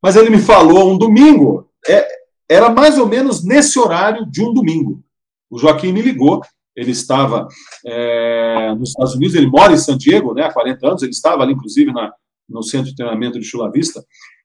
mas 0.00 0.16
ele 0.16 0.30
me 0.30 0.38
falou 0.38 0.92
um 0.92 0.98
domingo, 0.98 1.68
é, 1.88 2.06
era 2.48 2.70
mais 2.70 2.98
ou 2.98 3.06
menos 3.06 3.42
nesse 3.42 3.78
horário 3.78 4.26
de 4.26 4.42
um 4.42 4.52
domingo. 4.52 5.02
O 5.50 5.58
Joaquim 5.58 5.92
me 5.92 6.02
ligou, 6.02 6.42
ele 6.76 6.90
estava 6.90 7.46
é, 7.86 8.74
nos 8.74 8.90
Estados 8.90 9.14
Unidos, 9.14 9.34
ele 9.34 9.46
mora 9.46 9.72
em 9.72 9.78
San 9.78 9.96
Diego 9.96 10.34
né, 10.34 10.42
há 10.42 10.52
40 10.52 10.86
anos, 10.88 11.02
ele 11.02 11.12
estava 11.12 11.42
ali, 11.42 11.52
inclusive, 11.52 11.92
na, 11.92 12.12
no 12.48 12.62
centro 12.62 12.90
de 12.90 12.96
treinamento 12.96 13.38
de 13.38 13.46
Chula 13.46 13.70
Vista, 13.70 14.04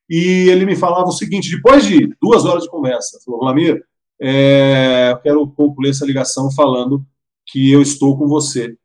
e 0.09 0.49
ele 0.49 0.65
me 0.65 0.75
falava 0.75 1.07
o 1.07 1.11
seguinte, 1.11 1.55
depois 1.55 1.85
de 1.85 2.15
duas 2.21 2.45
horas 2.45 2.63
de 2.63 2.69
conversa, 2.69 3.19
falou, 3.23 3.41
Vlamir, 3.41 3.83
é, 4.21 5.11
eu 5.11 5.17
quero 5.19 5.47
concluir 5.47 5.89
essa 5.89 6.05
ligação 6.05 6.51
falando 6.51 7.05
que 7.45 7.71
eu 7.71 7.81
estou 7.81 8.17
com 8.17 8.27
você 8.27 8.75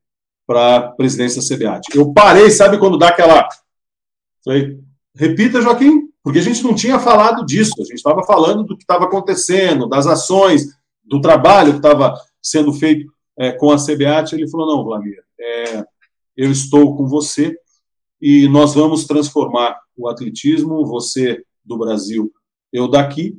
para 0.46 0.76
a 0.76 0.82
presidência 0.92 1.40
da 1.40 1.56
CBAT. 1.56 1.88
Eu 1.94 2.12
parei, 2.12 2.50
sabe 2.50 2.78
quando 2.78 2.98
dá 2.98 3.08
aquela... 3.08 3.48
Falei, 4.44 4.78
repita, 5.14 5.62
Joaquim, 5.62 6.08
porque 6.22 6.38
a 6.38 6.42
gente 6.42 6.62
não 6.62 6.74
tinha 6.74 6.98
falado 6.98 7.44
disso, 7.44 7.74
a 7.78 7.84
gente 7.84 7.94
estava 7.94 8.22
falando 8.22 8.64
do 8.64 8.76
que 8.76 8.82
estava 8.82 9.04
acontecendo, 9.04 9.88
das 9.88 10.06
ações, 10.06 10.66
do 11.02 11.20
trabalho 11.20 11.72
que 11.72 11.78
estava 11.78 12.14
sendo 12.42 12.72
feito 12.72 13.13
é, 13.38 13.52
com 13.52 13.70
a 13.70 13.76
CBAT. 13.76 14.32
Ele 14.32 14.48
falou: 14.48 14.76
não, 14.76 14.84
Vladimir, 14.84 15.22
é, 15.38 15.84
eu 16.36 16.50
estou 16.50 16.96
com 16.96 17.06
você 17.06 17.56
e 18.20 18.48
nós 18.48 18.74
vamos 18.74 19.06
transformar 19.06 19.78
o 19.96 20.08
atletismo, 20.08 20.86
você 20.86 21.44
do 21.64 21.78
Brasil, 21.78 22.32
eu 22.72 22.88
daqui. 22.88 23.36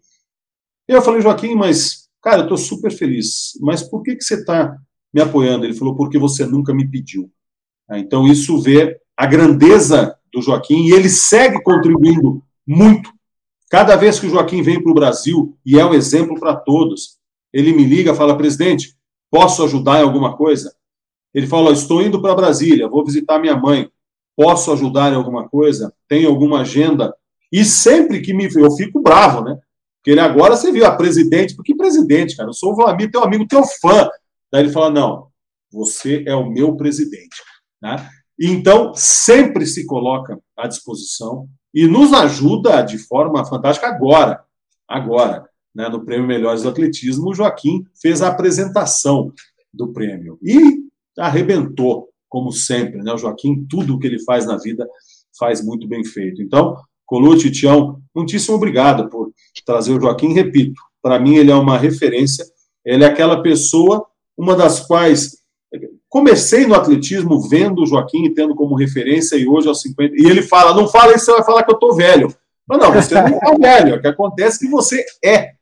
Eu 0.88 1.02
falei, 1.02 1.22
Joaquim, 1.22 1.56
mas, 1.56 2.08
cara, 2.22 2.40
eu 2.40 2.44
estou 2.44 2.58
super 2.58 2.92
feliz, 2.92 3.58
mas 3.62 3.84
por 3.84 4.04
que, 4.04 4.16
que 4.16 4.24
você 4.24 4.36
está 4.36 4.78
me 5.14 5.22
apoiando? 5.22 5.66
Ele 5.66 5.74
falou, 5.74 5.96
porque 5.96 6.18
você 6.18 6.46
nunca 6.46 6.74
me 6.74 6.88
pediu. 6.88 7.32
Então, 7.92 8.28
isso 8.28 8.62
vê 8.62 9.00
a 9.16 9.26
grandeza 9.26 10.16
do 10.32 10.42
Joaquim 10.42 10.88
e 10.88 10.92
ele 10.92 11.10
segue 11.10 11.62
contribuindo 11.62 12.44
muito. 12.68 13.12
Cada 13.70 13.96
vez 13.96 14.20
que 14.20 14.28
o 14.28 14.30
Joaquim 14.30 14.62
vem 14.62 14.82
para 14.82 14.92
o 14.92 14.96
Brasil, 14.96 15.58
e 15.66 15.80
é 15.80 15.86
um 15.86 15.94
exemplo 15.94 16.40
para 16.40 16.56
todos, 16.56 17.18
ele 17.52 17.74
me 17.74 17.84
liga 17.84 18.14
fala, 18.14 18.38
presidente, 18.38 18.95
posso 19.30 19.64
ajudar 19.64 20.00
em 20.00 20.04
alguma 20.04 20.36
coisa? 20.36 20.74
Ele 21.34 21.48
fala: 21.48 21.72
Estou 21.72 22.02
indo 22.02 22.22
para 22.22 22.36
Brasília, 22.36 22.88
vou 22.88 23.06
visitar 23.06 23.40
minha 23.40 23.56
mãe. 23.56 23.90
Posso 24.36 24.72
ajudar 24.74 25.12
em 25.14 25.16
alguma 25.16 25.48
coisa? 25.48 25.94
Tem 26.08 26.26
alguma 26.26 26.62
agenda? 26.62 27.16
E 27.52 27.64
sempre 27.64 28.22
que 28.22 28.34
me. 28.34 28.50
Eu 28.54 28.72
fico 28.72 29.02
bravo, 29.02 29.44
né? 29.44 29.58
Porque 29.98 30.12
ele 30.12 30.20
agora, 30.20 30.56
você 30.56 30.72
viu, 30.72 30.86
a 30.86 30.96
presidente. 30.96 31.56
Porque 31.56 31.76
presidente, 31.76 32.36
cara? 32.36 32.50
Eu 32.50 32.54
sou 32.54 32.74
o 32.74 32.76
Vlamir, 32.76 33.12
teu 33.12 33.24
amigo, 33.24 33.48
teu 33.48 33.64
fã. 33.64 34.10
Daí 34.52 34.64
ele 34.64 34.72
fala: 34.72 34.90
Não, 34.90 35.28
você 35.72 36.24
é 36.28 36.36
o 36.36 36.50
meu 36.50 36.76
presidente. 36.76 37.42
Né? 37.82 37.96
Então, 38.40 38.94
sempre 38.96 39.66
se 39.66 39.86
coloca 39.86 40.40
à 40.58 40.68
disposição 40.68 41.48
e 41.74 41.88
nos 41.88 42.14
ajuda 42.14 42.82
de 42.82 42.98
forma 42.98 43.46
fantástica 43.46 43.88
agora. 43.88 44.44
Agora, 44.88 45.50
né, 45.76 45.90
no 45.90 46.06
Prêmio 46.06 46.26
Melhores 46.26 46.64
do 46.64 46.70
Atletismo, 46.70 47.30
o 47.30 47.34
Joaquim 47.34 47.86
fez 48.02 48.22
a 48.22 48.30
apresentação 48.30 49.34
do 49.74 49.92
prêmio 49.92 50.40
e 50.42 50.86
arrebentou, 51.20 52.10
como 52.30 52.52
sempre. 52.52 53.02
Né? 53.02 53.14
O 53.14 53.18
Joaquim, 53.18 53.66
tudo 53.70 53.96
o 53.96 54.00
que 54.00 54.08
ele 54.08 54.24
faz 54.24 54.46
na 54.46 54.58
vida, 54.58 54.88
faz 55.38 55.64
muito 55.64 55.88
bem 55.88 56.04
feito. 56.04 56.42
Então, 56.42 56.78
Colucci, 57.06 57.52
Tião, 57.52 58.02
muitíssimo 58.16 58.56
obrigado 58.56 59.10
por 59.10 59.32
trazer 59.66 59.92
o 59.92 60.00
Joaquim. 60.00 60.34
Repito, 60.34 60.82
para 61.02 61.20
mim 61.20 61.36
ele 61.36 61.52
é 61.52 61.56
uma 61.56 61.78
referência, 61.78 62.46
ele 62.84 63.04
é 63.04 63.08
aquela 63.08 63.42
pessoa, 63.44 64.06
uma 64.38 64.56
das 64.56 64.80
quais 64.80 65.46
comecei 66.10 66.66
no 66.66 66.76
atletismo 66.76 67.42
vendo 67.42 67.84
o 67.84 67.86
Joaquim 67.86 68.24
e 68.24 68.34
tendo 68.34 68.56
como 68.56 68.76
referência, 68.76 69.36
e 69.36 69.46
hoje 69.46 69.68
aos 69.68 69.82
50. 69.82 70.16
E 70.16 70.26
ele 70.26 70.42
fala: 70.42 70.74
não 70.74 70.88
fala 70.88 71.14
isso, 71.14 71.26
você 71.26 71.32
vai 71.34 71.44
falar 71.44 71.64
que 71.64 71.72
eu 71.72 71.76
estou 71.76 71.94
velho. 71.94 72.34
Mas 72.68 72.80
não, 72.80 72.92
você 72.92 73.16
não 73.16 73.28
está 73.28 73.54
velho. 73.60 73.96
O 73.96 74.02
que 74.02 74.08
acontece 74.08 74.56
é 74.56 74.60
que 74.66 74.72
você 74.72 75.06
é. 75.24 75.56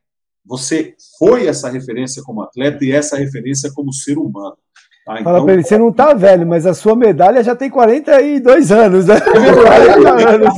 Você 0.46 0.96
foi 1.18 1.48
essa 1.48 1.70
referência 1.70 2.22
como 2.24 2.42
atleta 2.42 2.84
e 2.84 2.92
essa 2.92 3.18
referência 3.18 3.72
como 3.74 3.94
ser 3.94 4.18
humano. 4.18 4.58
Tá? 5.06 5.20
Então, 5.20 5.24
Fala 5.24 5.44
pra 5.44 5.54
ele, 5.54 5.64
você 5.64 5.78
não 5.78 5.92
tá 5.92 6.14
velho, 6.14 6.48
mas 6.48 6.66
a 6.66 6.74
sua 6.74 6.96
medalha 6.96 7.44
já 7.44 7.56
tem 7.56 7.70
42 7.70 8.72
anos, 8.72 9.06
né? 9.06 9.16
É 9.16 9.40
verdade. 9.40 10.24
anos. 10.28 10.54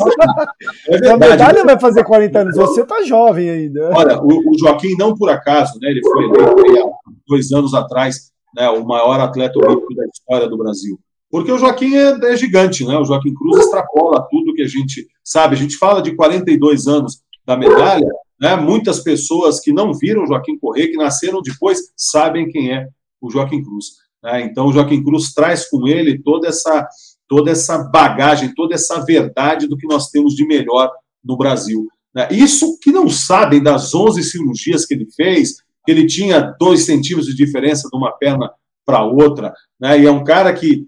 É 0.87 0.91
verdade. 0.91 1.09
A 1.09 1.17
medalha 1.17 1.63
vai 1.63 1.79
fazer 1.79 2.03
40 2.03 2.39
anos, 2.39 2.55
você 2.55 2.85
tá 2.85 3.03
jovem 3.03 3.49
ainda. 3.49 3.91
Olha, 3.93 4.19
o, 4.21 4.27
o 4.27 4.59
Joaquim, 4.59 4.95
não 4.97 5.15
por 5.15 5.29
acaso, 5.29 5.79
né? 5.81 5.89
Ele 5.89 6.01
foi 6.01 6.23
eleito 6.25 6.89
há 6.89 7.11
dois 7.27 7.51
anos 7.51 7.73
atrás 7.73 8.31
né, 8.55 8.69
o 8.69 8.85
maior 8.85 9.19
atleta 9.19 9.59
olímpico 9.59 9.93
da 9.95 10.05
história 10.05 10.47
do 10.47 10.57
Brasil. 10.57 10.97
Porque 11.29 11.51
o 11.51 11.57
Joaquim 11.57 11.95
é, 11.95 12.31
é, 12.31 12.37
gigante, 12.37 12.85
né? 12.85 12.97
O 12.97 13.03
Joaquim 13.03 13.33
Cruz 13.33 13.65
extrapola 13.65 14.25
tudo 14.29 14.53
que 14.53 14.61
a 14.61 14.67
gente 14.67 15.05
sabe. 15.23 15.55
A 15.55 15.57
gente 15.57 15.75
fala 15.75 16.01
de 16.01 16.15
42 16.15 16.87
anos 16.87 17.21
da 17.45 17.57
medalha, 17.57 18.07
né? 18.39 18.55
Muitas 18.55 18.99
pessoas 18.99 19.59
que 19.59 19.71
não 19.71 19.93
viram 19.93 20.25
Joaquim 20.25 20.57
correr, 20.57 20.87
que 20.87 20.97
nasceram 20.97 21.41
depois, 21.41 21.79
sabem 21.95 22.49
quem 22.49 22.73
é 22.73 22.87
o 23.21 23.29
Joaquim 23.29 23.63
Cruz. 23.63 23.85
Né? 24.23 24.43
Então, 24.43 24.67
o 24.67 24.73
Joaquim 24.73 25.03
Cruz 25.03 25.33
traz 25.33 25.69
com 25.69 25.87
ele 25.87 26.21
toda 26.21 26.47
essa, 26.47 26.87
toda 27.27 27.51
essa 27.51 27.77
bagagem, 27.77 28.53
toda 28.53 28.75
essa 28.75 29.03
verdade 29.05 29.67
do 29.67 29.77
que 29.77 29.87
nós 29.87 30.09
temos 30.09 30.33
de 30.35 30.45
melhor 30.45 30.91
no 31.23 31.37
Brasil. 31.37 31.87
Né? 32.13 32.27
Isso 32.31 32.77
que 32.81 32.91
não 32.91 33.09
sabem 33.09 33.61
das 33.61 33.93
11 33.93 34.23
cirurgias 34.23 34.85
que 34.85 34.93
ele 34.93 35.07
fez, 35.15 35.57
que 35.85 35.91
ele 35.91 36.07
tinha 36.07 36.39
dois 36.59 36.85
centímetros 36.85 37.27
de 37.27 37.35
diferença 37.35 37.87
de 37.89 37.97
uma 37.97 38.11
perna 38.11 38.51
para 38.85 39.03
outra, 39.03 39.53
né? 39.79 39.99
E 39.99 40.05
é 40.05 40.11
um 40.11 40.23
cara 40.23 40.53
que 40.53 40.85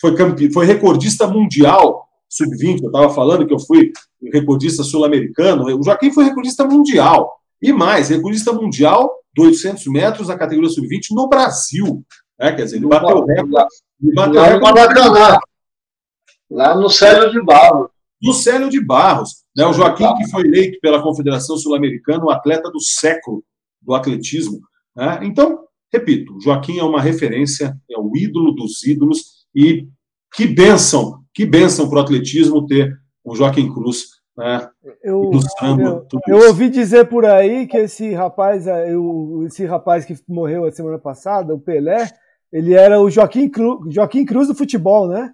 foi, 0.00 0.14
campe... 0.14 0.52
foi 0.52 0.66
recordista 0.66 1.26
mundial 1.26 2.06
sub-20. 2.28 2.82
Eu 2.82 2.86
estava 2.86 3.10
falando 3.10 3.46
que 3.46 3.54
eu 3.54 3.58
fui 3.58 3.92
recordista 4.32 4.82
sul-americano. 4.82 5.64
O 5.78 5.82
Joaquim 5.82 6.12
foi 6.12 6.24
recordista 6.24 6.64
mundial. 6.64 7.32
E 7.60 7.72
mais, 7.72 8.08
recordista 8.08 8.52
mundial 8.52 9.10
de 9.34 9.42
800 9.42 9.86
metros 9.86 10.28
na 10.28 10.38
categoria 10.38 10.70
sub-20 10.70 11.06
no 11.12 11.28
Brasil. 11.28 12.04
Né? 12.38 12.52
Quer 12.52 12.64
dizer, 12.64 12.76
ele 12.76 12.86
bateu 12.86 13.16
o 13.16 13.24
recorde. 13.24 13.66
Bateu 14.14 14.40
lá, 14.40 14.48
recorde 14.48 15.38
lá 16.50 16.76
no 16.76 16.88
Célio 16.88 17.30
de 17.30 17.42
Barros. 17.42 17.88
No 18.22 18.32
Célio 18.32 18.68
de 18.68 18.80
Barros. 18.80 19.44
Né? 19.56 19.66
O 19.66 19.72
Joaquim, 19.72 20.12
que 20.16 20.30
foi 20.30 20.42
eleito 20.42 20.78
pela 20.80 21.02
Confederação 21.02 21.56
Sul-Americana 21.56 22.24
o 22.24 22.30
atleta 22.30 22.70
do 22.70 22.80
século 22.80 23.44
do 23.82 23.94
atletismo. 23.94 24.60
Né? 24.96 25.20
Então, 25.22 25.64
repito, 25.92 26.38
Joaquim 26.40 26.78
é 26.78 26.84
uma 26.84 27.00
referência, 27.00 27.76
é 27.90 27.98
o 27.98 28.10
ídolo 28.16 28.52
dos 28.52 28.84
ídolos, 28.84 29.46
e 29.54 29.86
que 30.34 30.46
benção, 30.46 31.22
que 31.32 31.44
benção 31.44 31.88
para 31.88 31.98
o 31.98 32.02
atletismo 32.02 32.66
ter 32.66 32.92
o 33.24 33.34
Joaquim 33.34 33.72
Cruz 33.72 34.22
né, 34.36 34.68
eu, 35.02 35.30
eu, 35.32 36.06
eu, 36.26 36.48
ouvi 36.48 36.68
dizer 36.68 37.04
por 37.04 37.24
aí 37.24 37.68
que 37.68 37.76
esse 37.76 38.12
rapaz, 38.12 38.66
eu, 38.66 39.44
esse 39.46 39.64
rapaz 39.64 40.04
que 40.04 40.16
morreu 40.28 40.64
a 40.64 40.72
semana 40.72 40.98
passada, 40.98 41.54
o 41.54 41.58
Pelé, 41.58 42.08
ele 42.52 42.74
era 42.74 43.00
o 43.00 43.08
Joaquim 43.08 43.48
Cruz, 43.48 43.94
Joaquim 43.94 44.24
Cruz 44.24 44.48
do 44.48 44.54
futebol, 44.54 45.06
né? 45.06 45.32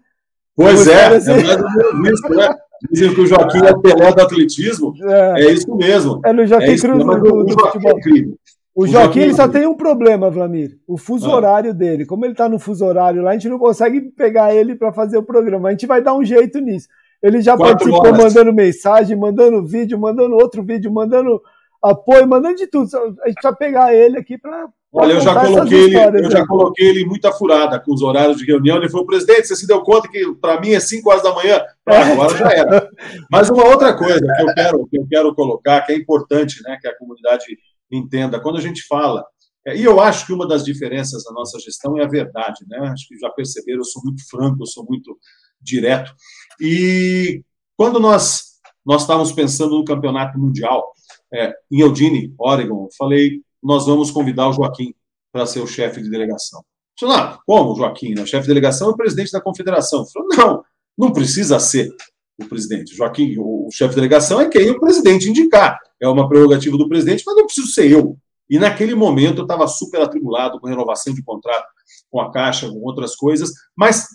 Pois 0.55 0.87
é, 0.87 0.93
é, 0.93 1.07
assim. 1.17 1.31
é 1.33 2.13
isso, 2.13 2.29
né? 2.29 2.55
Dizem 2.91 3.15
que 3.15 3.21
o 3.23 3.27
Joaquim 3.27 3.65
é 3.65 3.71
o 3.71 3.81
Pelé 3.81 4.13
do 4.13 4.21
atletismo. 4.21 4.95
É, 5.03 5.45
é 5.45 5.51
isso 5.51 5.75
mesmo. 5.75 6.21
É 6.23 6.33
no 6.35 6.47
Joaquim 6.47 6.73
é 6.73 6.79
Cruz 6.79 7.05
do, 7.05 7.21
do, 7.21 7.45
do 7.45 7.59
futebol. 7.59 7.99
É 7.99 8.51
o 8.75 8.87
Joaquim 8.87 9.21
ele 9.21 9.35
só 9.35 9.49
tem 9.49 9.67
um 9.67 9.75
problema, 9.75 10.31
Vlamir. 10.31 10.79
O 10.87 10.97
fuso 10.99 11.31
ah. 11.31 11.37
horário 11.37 11.75
dele. 11.75 12.07
Como 12.07 12.25
ele 12.25 12.33
está 12.33 12.49
no 12.49 12.59
fuso 12.59 12.85
horário 12.85 13.23
lá, 13.23 13.31
a 13.31 13.33
gente 13.33 13.49
não 13.49 13.59
consegue 13.59 14.01
pegar 14.01 14.55
ele 14.55 14.75
para 14.75 14.93
fazer 14.93 15.17
o 15.17 15.23
programa. 15.23 15.69
A 15.69 15.73
gente 15.73 15.87
vai 15.87 16.03
dar 16.03 16.15
um 16.15 16.25
jeito 16.25 16.59
nisso. 16.61 16.89
Ele 17.23 17.43
já 17.43 17.57
Quatro 17.57 17.73
participou 17.73 18.01
horas. 18.01 18.19
mandando 18.19 18.53
mensagem, 18.53 19.17
mandando 19.17 19.67
vídeo, 19.67 19.99
mandando 19.99 20.35
outro 20.37 20.63
vídeo, 20.63 20.91
mandando 20.93 21.41
apoio, 21.83 22.27
mandando 22.27 22.57
de 22.57 22.67
tudo. 22.67 22.89
A 23.23 23.29
gente 23.29 23.43
vai 23.43 23.55
pegar 23.55 23.95
ele 23.95 24.19
aqui 24.19 24.39
para. 24.39 24.69
Olha, 24.93 25.13
eu 25.13 25.21
já 25.21 25.39
coloquei 25.41 25.85
ele, 25.85 25.97
eu 25.97 26.31
já 26.31 26.41
né? 26.41 26.47
coloquei 26.49 26.89
ele 26.89 27.07
muita 27.07 27.31
furada 27.31 27.79
com 27.79 27.95
os 27.95 28.03
horários 28.03 28.39
de 28.39 28.45
reunião. 28.45 28.77
Ele 28.77 28.89
falou, 28.89 29.07
presidente, 29.07 29.47
você 29.47 29.55
se 29.55 29.67
deu 29.67 29.83
conta 29.83 30.09
que 30.09 30.35
para 30.41 30.61
mim 30.61 30.73
é 30.73 30.81
5 30.81 31.09
horas 31.09 31.23
da 31.23 31.33
manhã? 31.33 31.63
Ah, 31.87 32.13
agora 32.13 32.37
já 32.37 32.51
era. 32.51 32.89
Mas 33.31 33.49
uma 33.51 33.65
outra 33.69 33.97
coisa 33.97 34.19
que 34.19 34.43
eu 34.43 34.55
quero, 34.55 34.87
que 34.89 34.99
eu 34.99 35.07
quero 35.09 35.35
colocar, 35.35 35.83
que 35.83 35.93
é 35.93 35.97
importante, 35.97 36.61
né, 36.65 36.77
que 36.81 36.89
a 36.89 36.99
comunidade 36.99 37.45
entenda. 37.93 38.41
Quando 38.41 38.59
a 38.59 38.61
gente 38.61 38.85
fala, 38.89 39.25
é, 39.67 39.77
e 39.77 39.85
eu 39.85 40.01
acho 40.01 40.27
que 40.27 40.33
uma 40.33 40.49
das 40.49 40.65
diferenças 40.65 41.23
da 41.23 41.33
nossa 41.33 41.59
gestão 41.61 41.97
é 41.99 42.05
a 42.05 42.09
verdade, 42.09 42.65
né? 42.69 42.79
Acho 42.89 43.07
que 43.07 43.19
já 43.19 43.31
perceberam, 43.31 43.81
eu 43.81 43.85
sou 43.85 44.03
muito 44.03 44.29
franco, 44.29 44.61
eu 44.61 44.67
sou 44.67 44.85
muito 44.89 45.17
direto. 45.61 46.13
E 46.61 47.43
quando 47.77 47.99
nós 47.99 48.51
nós 48.85 49.03
estávamos 49.03 49.31
pensando 49.33 49.79
no 49.79 49.85
campeonato 49.85 50.39
mundial 50.39 50.93
é, 51.33 51.53
em 51.71 51.81
Eugene, 51.81 52.35
Oregon, 52.39 52.89
falei, 52.97 53.41
nós 53.63 53.87
vamos 53.87 54.11
convidar 54.11 54.49
o 54.49 54.53
Joaquim 54.53 54.95
para 55.33 55.47
ser 55.47 55.61
o 55.61 55.67
chefe 55.67 56.03
de 56.03 56.11
delegação. 56.11 56.65
Falei, 56.99 57.17
não, 57.17 57.39
como 57.47 57.77
Joaquim? 57.77 58.15
O 58.15 58.27
chefe 58.27 58.43
de 58.43 58.49
delegação 58.49 58.89
é 58.89 58.91
o 58.93 58.97
presidente 58.97 59.31
da 59.31 59.41
confederação. 59.41 60.05
Falei, 60.07 60.29
não, 60.37 60.65
não 60.97 61.13
precisa 61.13 61.61
ser 61.61 61.95
o 62.41 62.47
presidente. 62.47 62.97
Joaquim, 62.97 63.37
o 63.39 63.69
chefe 63.71 63.91
de 63.91 63.97
delegação 63.97 64.41
é 64.41 64.49
quem 64.49 64.71
o 64.71 64.81
presidente 64.81 65.29
indicar 65.29 65.79
é 66.01 66.09
uma 66.09 66.29
prerrogativa 66.29 66.77
do 66.79 66.89
presidente, 66.89 67.23
mas 67.27 67.37
não 67.37 67.45
preciso 67.45 67.69
ser 67.69 67.91
eu. 67.91 68.17
E 68.49 68.59
naquele 68.59 68.95
momento 68.95 69.39
eu 69.39 69.43
estava 69.43 69.69
super 69.69 70.01
atribulado 70.01 70.59
com 70.59 70.67
renovação 70.67 71.15
de 71.15 71.23
contrato 71.23 71.69
com 72.11 72.21
a 72.21 72.33
Caixa, 72.33 72.69
com 72.69 72.81
outras 72.81 73.15
coisas, 73.15 73.53
mas 73.77 74.09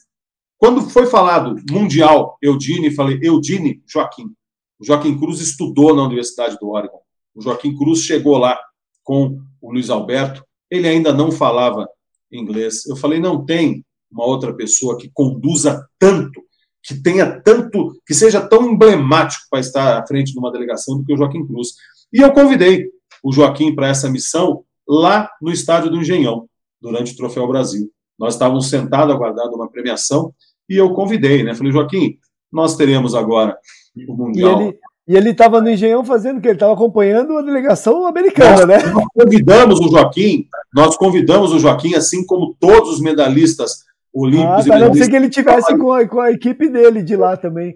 quando 0.58 0.82
foi 0.90 1.06
falado 1.06 1.56
Mundial 1.70 2.38
Eudine, 2.42 2.92
falei 2.92 3.20
Eudine 3.22 3.82
Joaquim. 3.88 4.28
O 4.80 4.86
Joaquim 4.86 5.18
Cruz 5.18 5.40
estudou 5.40 5.96
na 5.96 6.04
Universidade 6.04 6.58
do 6.60 6.70
Oregon. 6.70 7.02
O 7.34 7.42
Joaquim 7.42 7.76
Cruz 7.76 8.00
chegou 8.00 8.38
lá 8.38 8.60
com 9.04 9.40
o 9.62 9.72
Luiz 9.72 9.90
Alberto, 9.90 10.44
ele 10.70 10.88
ainda 10.88 11.14
não 11.14 11.32
falava 11.32 11.88
inglês. 12.32 12.86
Eu 12.86 12.96
falei, 12.96 13.20
não 13.20 13.46
tem 13.46 13.86
uma 14.12 14.26
outra 14.26 14.54
pessoa 14.54 14.98
que 14.98 15.10
conduza 15.14 15.88
tanto 16.00 16.46
que 16.86 16.94
tenha 16.94 17.42
tanto, 17.42 18.00
que 18.06 18.14
seja 18.14 18.48
tão 18.48 18.70
emblemático 18.70 19.46
para 19.50 19.60
estar 19.60 19.98
à 19.98 20.06
frente 20.06 20.32
de 20.32 20.38
uma 20.38 20.52
delegação 20.52 20.98
do 20.98 21.04
que 21.04 21.14
o 21.14 21.18
Joaquim 21.18 21.46
Cruz. 21.46 21.70
E 22.14 22.22
eu 22.22 22.32
convidei 22.32 22.92
o 23.24 23.34
Joaquim 23.34 23.74
para 23.74 23.88
essa 23.88 24.08
missão 24.08 24.64
lá 24.88 25.28
no 25.42 25.52
estádio 25.52 25.90
do 25.90 25.98
Engenhão, 25.98 26.48
durante 26.80 27.14
o 27.14 27.16
Troféu 27.16 27.48
Brasil. 27.48 27.92
Nós 28.20 28.36
estávamos 28.36 28.70
sentados 28.70 29.14
aguardando 29.14 29.56
uma 29.56 29.70
premiação 29.70 30.32
e 30.70 30.76
eu 30.78 30.94
convidei, 30.94 31.44
né? 31.44 31.54
Falei, 31.54 31.72
Joaquim, 31.72 32.18
nós 32.52 32.76
teremos 32.76 33.14
agora 33.14 33.58
o 34.08 34.14
Mundial. 34.16 34.74
E 35.08 35.16
ele 35.16 35.30
estava 35.30 35.62
no 35.62 35.70
Engenhão 35.70 36.04
fazendo 36.04 36.40
o 36.40 36.42
que? 36.42 36.48
Ele 36.48 36.56
estava 36.56 36.74
acompanhando 36.74 37.38
a 37.38 37.42
delegação 37.44 38.08
americana, 38.08 38.66
nós, 38.66 38.68
né? 38.68 38.92
Nós 38.92 39.06
convidamos 39.14 39.80
o 39.80 39.90
Joaquim, 39.90 40.48
nós 40.74 40.98
convidamos 40.98 41.52
o 41.54 41.60
Joaquim, 41.60 41.94
assim 41.94 42.26
como 42.26 42.56
todos 42.60 42.94
os 42.94 43.02
medalhistas 43.02 43.84
olímpicos. 44.12 44.66
Ah, 44.66 44.74
tá, 44.74 44.80
não 44.80 44.94
sei 44.96 45.08
que 45.08 45.16
ele 45.16 45.30
tivesse 45.30 45.78
com 45.78 45.92
a, 45.92 46.08
com 46.08 46.20
a 46.20 46.32
equipe 46.32 46.70
dele 46.70 47.04
de 47.04 47.16
lá 47.16 47.38
também. 47.38 47.76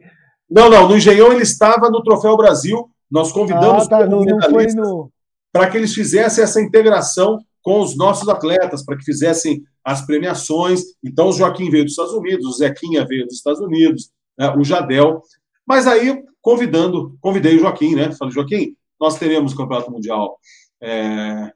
Não, 0.50 0.70
não, 0.70 0.90
no 0.90 0.98
Engenhão 0.98 1.32
ele 1.32 1.44
estava 1.44 1.92
no 1.92 2.02
Troféu 2.02 2.36
Brasil. 2.36 2.90
Nós 3.12 3.32
convidamos 3.32 3.86
ah, 3.86 3.90
tá, 3.90 4.08
não, 4.08 4.24
não 4.24 4.38
no... 4.76 5.12
para 5.52 5.70
que 5.70 5.78
eles 5.78 5.94
fizessem 5.94 6.44
essa 6.44 6.60
integração 6.60 7.38
com 7.62 7.82
os 7.82 7.96
nossos 7.98 8.28
atletas, 8.30 8.84
para 8.84 8.98
que 8.98 9.04
fizessem 9.04 9.64
as 9.84 10.06
premiações. 10.06 10.82
Então, 11.04 11.30
o 11.30 11.34
Joaquim 11.34 11.70
veio 11.70 11.84
dos 11.84 11.94
Estados 11.94 12.14
Unidos, 12.14 12.46
o 12.46 12.54
Zequinha 12.54 13.06
veio 13.06 13.26
dos 13.26 13.36
Estados 13.36 13.60
Unidos, 13.60 14.12
né, 14.38 14.54
o 14.56 14.64
Jadel. 14.64 15.22
Mas 15.66 15.88
aí, 15.88 16.24
convidando, 16.42 17.18
convidei 17.22 17.56
o 17.56 17.60
Joaquim, 17.60 17.96
né? 17.96 18.12
Falei, 18.14 18.34
Joaquim, 18.34 18.76
nós 19.00 19.18
teremos 19.18 19.54
o 19.54 19.58
Campeonato 19.58 19.92
Mundial 19.92 20.40
é, 20.82 21.52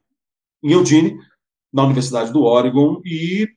em 0.64 0.72
Eugene, 0.72 1.18
na 1.72 1.84
Universidade 1.84 2.32
do 2.32 2.44
Oregon, 2.44 3.02
e 3.04 3.48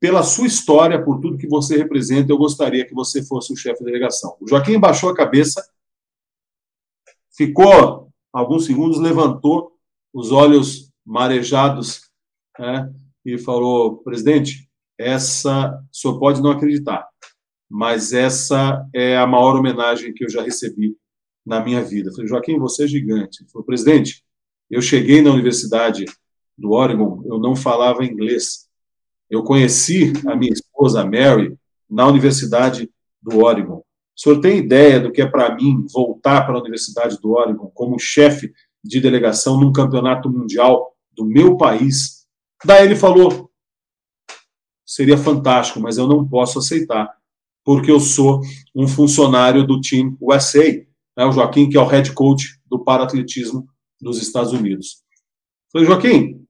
pela 0.00 0.22
sua 0.22 0.46
história, 0.46 1.02
por 1.02 1.20
tudo 1.20 1.38
que 1.38 1.48
você 1.48 1.76
representa, 1.76 2.32
eu 2.32 2.38
gostaria 2.38 2.86
que 2.86 2.94
você 2.94 3.24
fosse 3.24 3.52
o 3.52 3.56
chefe 3.56 3.80
da 3.80 3.86
delegação. 3.86 4.36
O 4.40 4.48
Joaquim 4.48 4.78
baixou 4.78 5.08
a 5.08 5.14
cabeça, 5.14 5.66
ficou 7.36 8.10
alguns 8.32 8.66
segundos, 8.66 8.98
levantou 8.98 9.72
os 10.12 10.30
olhos 10.30 10.92
marejados 11.04 12.02
né, 12.58 12.92
e 13.24 13.38
falou: 13.38 13.98
presidente, 13.98 14.68
essa, 14.98 15.70
o 15.70 15.96
senhor 15.96 16.18
pode 16.18 16.42
não 16.42 16.50
acreditar, 16.50 17.06
mas 17.68 18.12
essa 18.12 18.86
é 18.92 19.16
a 19.16 19.26
maior 19.26 19.56
homenagem 19.56 20.12
que 20.14 20.24
eu 20.24 20.30
já 20.30 20.42
recebi 20.42 20.96
na 21.44 21.60
minha 21.62 21.82
vida. 21.82 22.08
Eu 22.08 22.14
falei, 22.14 22.28
Joaquim, 22.28 22.58
você 22.58 22.84
é 22.84 22.86
gigante. 22.88 23.42
Ele 23.42 23.50
falou, 23.50 23.66
presidente, 23.66 24.24
eu 24.70 24.80
cheguei 24.80 25.20
na 25.20 25.30
Universidade 25.30 26.06
do 26.56 26.72
Oregon, 26.72 27.22
eu 27.26 27.38
não 27.38 27.54
falava 27.54 28.04
inglês. 28.04 28.68
Eu 29.28 29.42
conheci 29.42 30.12
a 30.26 30.36
minha 30.36 30.52
esposa, 30.52 31.04
Mary, 31.04 31.56
na 31.90 32.06
Universidade 32.06 32.90
do 33.20 33.44
Oregon. 33.44 33.84
O 34.16 34.20
senhor 34.20 34.40
tem 34.40 34.58
ideia 34.58 35.00
do 35.00 35.10
que 35.10 35.20
é 35.20 35.26
para 35.26 35.54
mim 35.54 35.86
voltar 35.92 36.46
para 36.46 36.54
a 36.54 36.60
Universidade 36.60 37.18
do 37.20 37.32
Oregon 37.32 37.70
como 37.74 37.98
chefe 37.98 38.52
de 38.82 39.00
delegação 39.00 39.58
num 39.58 39.72
campeonato 39.72 40.30
mundial 40.30 40.93
do 41.14 41.24
meu 41.24 41.56
país? 41.56 42.26
Daí 42.64 42.84
ele 42.84 42.96
falou: 42.96 43.50
seria 44.86 45.16
fantástico, 45.16 45.80
mas 45.80 45.98
eu 45.98 46.06
não 46.06 46.26
posso 46.26 46.58
aceitar, 46.58 47.14
porque 47.64 47.90
eu 47.90 48.00
sou 48.00 48.40
um 48.74 48.86
funcionário 48.86 49.66
do 49.66 49.80
time 49.80 50.16
USA, 50.20 50.64
né, 51.16 51.24
o 51.24 51.32
Joaquim, 51.32 51.68
que 51.68 51.76
é 51.76 51.80
o 51.80 51.86
head 51.86 52.12
coach 52.12 52.60
do 52.66 52.82
paratletismo 52.82 53.66
dos 54.00 54.20
Estados 54.20 54.52
Unidos. 54.52 55.02
Falei, 55.72 55.86
Joaquim, 55.86 56.44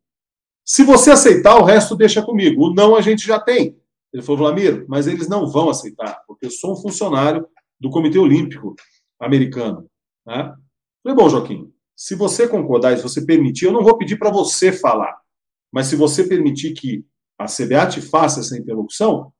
se 0.65 0.83
você 0.83 1.11
aceitar, 1.11 1.57
o 1.57 1.65
resto 1.65 1.95
deixa 1.95 2.23
comigo. 2.23 2.67
O 2.67 2.75
não 2.75 2.97
a 2.97 3.01
gente 3.01 3.27
já 3.27 3.39
tem. 3.39 3.79
Ele 4.13 4.23
falou, 4.23 4.39
Vlamir, 4.39 4.85
mas 4.89 5.07
eles 5.07 5.29
não 5.29 5.47
vão 5.47 5.69
aceitar, 5.69 6.23
porque 6.27 6.47
eu 6.47 6.51
sou 6.51 6.73
um 6.73 6.77
funcionário 6.77 7.47
do 7.81 7.91
Comitê 7.91 8.19
Olímpico 8.19 8.75
Americano. 9.21 9.89
Né? 10.27 10.55
Falei, 11.03 11.17
bom, 11.17 11.29
Joaquim, 11.29 11.73
se 11.97 12.15
você 12.15 12.49
concordar 12.49 12.97
se 12.97 13.03
você 13.03 13.25
permitir, 13.25 13.67
eu 13.67 13.73
não 13.73 13.83
vou 13.83 13.97
pedir 13.97 14.19
para 14.19 14.31
você 14.31 14.73
falar, 14.73 15.17
mas 15.73 15.87
se 15.87 15.97
você 15.97 16.25
permitir 16.25 16.73
que 16.75 17.05
a 17.39 17.47
CBA 17.47 17.87
te 17.89 18.01
faça 18.01 18.41
essa 18.41 18.57
interlocução, 18.57 19.33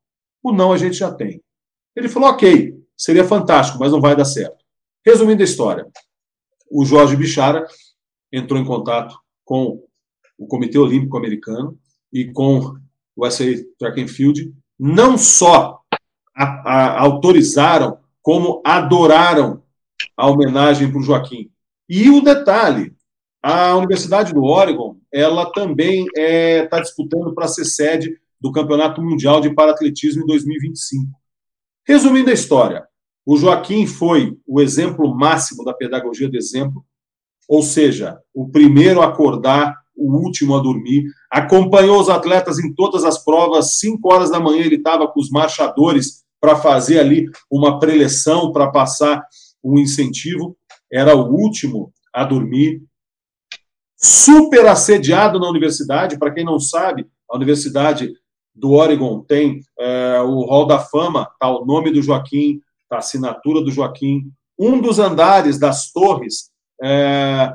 o 0.43 0.53
não 0.53 0.73
a 0.73 0.77
gente 0.77 0.97
já 0.97 1.13
tem. 1.13 1.43
Ele 1.97 2.09
falou, 2.09 2.31
ok, 2.31 2.75
seria 2.97 3.25
fantástico, 3.25 3.79
mas 3.79 3.93
não 3.93 4.01
vai 4.01 4.17
dar 4.17 4.25
certo. 4.25 4.65
Resumindo 5.05 5.43
a 5.43 5.45
história, 5.45 5.87
o 6.71 6.85
Jorge 6.85 7.17
Bichara 7.17 7.67
entrou 8.33 8.59
em 8.59 8.65
contato 8.65 9.17
com 9.45 9.85
o 10.39 10.47
Comitê 10.47 10.79
Olímpico 10.79 11.17
Americano 11.17 11.79
e 12.13 12.33
com 12.33 12.77
o 13.17 13.31
SA 13.31 13.45
Track 13.79 14.03
and 14.03 14.09
Field, 14.09 14.53
não 14.79 15.17
só 15.17 15.81
a, 16.35 16.45
a, 16.45 17.01
autorizaram, 17.01 17.99
como 18.21 18.61
adoraram 18.65 19.63
a 20.17 20.29
homenagem 20.29 20.91
para 20.91 20.99
o 20.99 21.03
Joaquim. 21.03 21.51
E 21.89 22.11
o 22.11 22.23
detalhe, 22.23 22.95
a 23.43 23.77
Universidade 23.77 24.33
do 24.33 24.43
Oregon, 24.43 24.97
ela 25.13 25.51
também 25.53 26.07
está 26.07 26.21
é, 26.21 26.67
tá 26.67 26.81
disputando 26.81 27.35
para 27.35 27.49
ser 27.49 27.65
sede 27.65 28.19
do 28.41 28.51
Campeonato 28.51 29.03
Mundial 29.03 29.41
de 29.41 29.55
Paratletismo 29.55 30.23
em 30.23 30.27
2025. 30.27 31.11
Resumindo 31.87 32.31
a 32.31 32.33
história, 32.35 32.87
o 33.27 33.37
Joaquim 33.37 33.87
foi 33.87 34.37
o 34.47 34.61
exemplo 34.61 35.15
máximo 35.15 35.65
da 35.65 35.73
pedagogia 35.73 36.29
do 36.29 36.37
exemplo, 36.37 36.85
ou 37.49 37.63
seja, 37.63 38.19
o 38.33 38.49
primeiro 38.49 39.03
a 39.03 39.07
acordar, 39.07 39.75
o 39.97 40.17
último 40.17 40.57
a 40.57 40.63
dormir, 40.63 41.05
acompanhou 41.31 42.01
os 42.01 42.09
atletas 42.09 42.59
em 42.59 42.75
todas 42.75 43.05
as 43.05 43.23
provas, 43.23 43.79
5 43.79 44.13
horas 44.13 44.31
da 44.31 44.41
manhã 44.41 44.65
ele 44.65 44.77
estava 44.77 45.07
com 45.07 45.21
os 45.21 45.31
marchadores 45.31 46.25
para 46.41 46.57
fazer 46.57 46.99
ali 46.99 47.27
uma 47.51 47.79
preleção, 47.79 48.53
para 48.53 48.71
passar 48.71 49.23
um 49.63 49.79
incentivo, 49.79 50.57
era 50.95 51.17
o 51.17 51.29
último 51.29 51.93
a 52.13 52.23
dormir, 52.23 52.81
super 53.97 54.65
assediado 54.67 55.41
na 55.41 55.49
universidade, 55.49 56.17
para 56.17 56.31
quem 56.31 56.45
não 56.45 56.61
sabe, 56.61 57.09
a 57.29 57.37
Universidade 57.37 58.13
do 58.55 58.71
Oregon 58.73 59.21
tem 59.21 59.61
é, 59.77 60.21
o 60.21 60.45
Hall 60.45 60.67
da 60.67 60.79
Fama, 60.79 61.29
tá 61.41 61.51
o 61.51 61.65
nome 61.65 61.91
do 61.91 62.01
Joaquim, 62.01 62.61
a 62.89 62.99
assinatura 62.99 63.61
do 63.61 63.73
Joaquim. 63.73 64.31
Um 64.57 64.81
dos 64.81 65.01
andares 65.01 65.59
das 65.59 65.91
torres 65.91 66.53
é, 66.81 67.53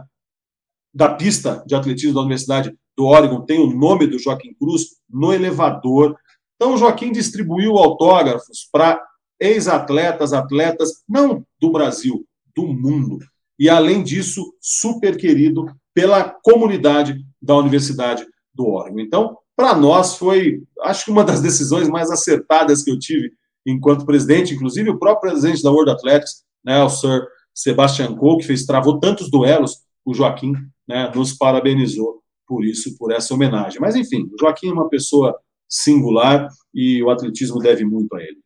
da 0.93 1.13
pista 1.15 1.63
de 1.65 1.75
atletismo 1.75 2.15
da 2.15 2.19
Universidade 2.19 2.75
do 2.97 3.05
Oregon 3.05 3.45
tem 3.45 3.59
o 3.59 3.73
nome 3.73 4.05
do 4.05 4.19
Joaquim 4.19 4.53
Cruz 4.53 4.97
no 5.09 5.31
elevador. 5.31 6.17
Então, 6.57 6.75
Joaquim 6.75 7.13
distribuiu 7.13 7.77
autógrafos 7.77 8.67
para 8.69 9.01
ex-atletas, 9.39 10.33
atletas, 10.33 11.03
não 11.07 11.45
do 11.61 11.71
Brasil, 11.71 12.25
do 12.55 12.67
mundo. 12.67 13.19
E, 13.57 13.69
além 13.69 14.03
disso, 14.03 14.53
super 14.61 15.17
querido 15.17 15.65
pela 15.93 16.23
comunidade 16.23 17.19
da 17.41 17.55
Universidade 17.55 18.25
do 18.53 18.67
Oregon. 18.67 18.99
Então, 18.99 19.37
para 19.55 19.75
nós, 19.75 20.15
foi, 20.15 20.63
acho 20.81 21.05
que 21.05 21.11
uma 21.11 21.23
das 21.23 21.41
decisões 21.41 21.89
mais 21.89 22.09
acertadas 22.09 22.83
que 22.83 22.91
eu 22.91 22.97
tive 22.97 23.31
enquanto 23.65 24.05
presidente, 24.05 24.53
inclusive 24.53 24.89
o 24.89 24.97
próprio 24.97 25.31
presidente 25.31 25.61
da 25.61 25.71
World 25.71 25.91
Athletics, 25.91 26.43
né, 26.63 26.81
o 26.81 26.89
Sir 26.89 27.27
Sebastian 27.53 28.15
Coe, 28.15 28.37
que 28.37 28.45
fez, 28.45 28.65
travou 28.65 28.99
tantos 28.99 29.29
duelos, 29.29 29.81
o 30.05 30.13
Joaquim 30.13 30.53
né, 30.87 31.11
nos 31.13 31.33
parabenizou 31.33 32.21
por 32.47 32.63
isso, 32.63 32.97
por 32.97 33.11
essa 33.11 33.33
homenagem. 33.33 33.79
Mas, 33.79 33.95
enfim, 33.95 34.23
o 34.33 34.39
Joaquim 34.39 34.69
é 34.69 34.73
uma 34.73 34.89
pessoa 34.89 35.37
singular 35.67 36.47
e 36.73 37.03
o 37.03 37.09
atletismo 37.09 37.59
deve 37.59 37.85
muito 37.85 38.15
a 38.15 38.21
ele. 38.21 38.39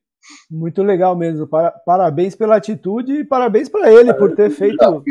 Muito 0.50 0.82
legal 0.84 1.16
mesmo. 1.16 1.48
Parabéns 1.86 2.36
pela 2.36 2.56
atitude 2.56 3.14
e 3.14 3.24
parabéns 3.24 3.70
para 3.70 3.92
ele 3.92 4.14
por 4.14 4.36
ter 4.36 4.50
feito 4.50 5.04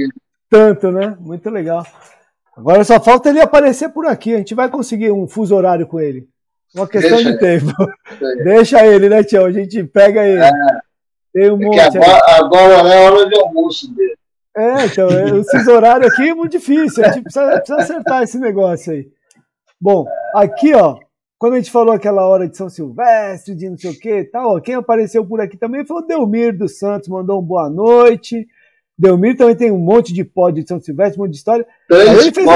tanto, 0.49 0.91
né? 0.91 1.17
Muito 1.21 1.49
legal. 1.51 1.85
Agora 2.57 2.85
só 2.85 3.01
falta 3.01 3.31
ele 3.31 3.41
aparecer 3.41 3.89
por 3.91 4.07
aqui. 4.07 4.35
A 4.35 4.39
gente 4.39 4.55
vai 4.55 4.69
conseguir 4.69 5.11
um 5.11 5.27
fuso 5.27 5.55
horário 5.55 5.87
com 5.87 5.99
ele. 6.01 6.29
Uma 6.75 6.87
questão 6.87 7.17
Deixa 7.17 7.33
de 7.33 7.39
tempo. 7.39 7.73
Deixa 8.45 8.87
ele, 8.87 9.09
né, 9.09 9.23
Tião? 9.23 9.45
A 9.45 9.53
gente 9.53 9.83
pega 9.85 10.25
ele. 10.25 10.43
É. 10.43 10.53
Tem 11.33 11.51
um 11.51 11.63
é 11.63 11.67
monte. 11.67 11.99
Agora, 11.99 12.37
agora 12.37 12.95
é 12.95 13.11
hora 13.11 13.29
de 13.29 13.39
almoço 13.39 13.95
dele. 13.95 14.17
É, 14.55 14.85
então, 14.85 15.09
é, 15.09 15.39
esse 15.39 15.71
horário 15.71 16.07
aqui 16.07 16.29
é 16.29 16.35
muito 16.35 16.53
difícil. 16.53 17.05
A 17.05 17.09
gente 17.09 17.23
precisa, 17.23 17.53
precisa 17.53 17.77
acertar 17.79 18.23
esse 18.23 18.39
negócio 18.39 18.93
aí. 18.93 19.09
Bom, 19.81 20.07
aqui, 20.35 20.75
ó, 20.75 20.99
quando 21.43 21.55
a 21.55 21.57
gente 21.57 21.73
falou 21.73 21.93
aquela 21.93 22.25
hora 22.25 22.49
de 22.49 22.57
São 22.57 22.71
Silvestre, 22.71 23.57
de 23.57 23.69
não 23.69 23.77
sei 23.77 23.91
o 23.91 23.99
que 23.99 24.19
e 24.21 24.25
tal, 24.25 24.61
quem 24.61 24.77
apareceu 24.77 25.27
por 25.27 25.41
aqui 25.41 25.57
também 25.57 25.85
foi 25.85 25.97
o 25.97 26.07
Delmir 26.07 26.57
dos 26.57 26.79
Santos, 26.79 27.09
mandou 27.09 27.41
um 27.41 27.45
boa 27.45 27.69
noite. 27.69 28.47
Delmir 28.97 29.37
também 29.37 29.57
tem 29.57 29.73
um 29.73 29.79
monte 29.79 30.15
de 30.15 30.23
pódio 30.23 30.63
de 30.63 30.69
São 30.69 30.79
Silvestre, 30.79 31.19
um 31.19 31.25
monte 31.25 31.33
de 31.33 31.39
história. 31.39 31.67
Ele 31.91 32.33
fez, 32.33 32.47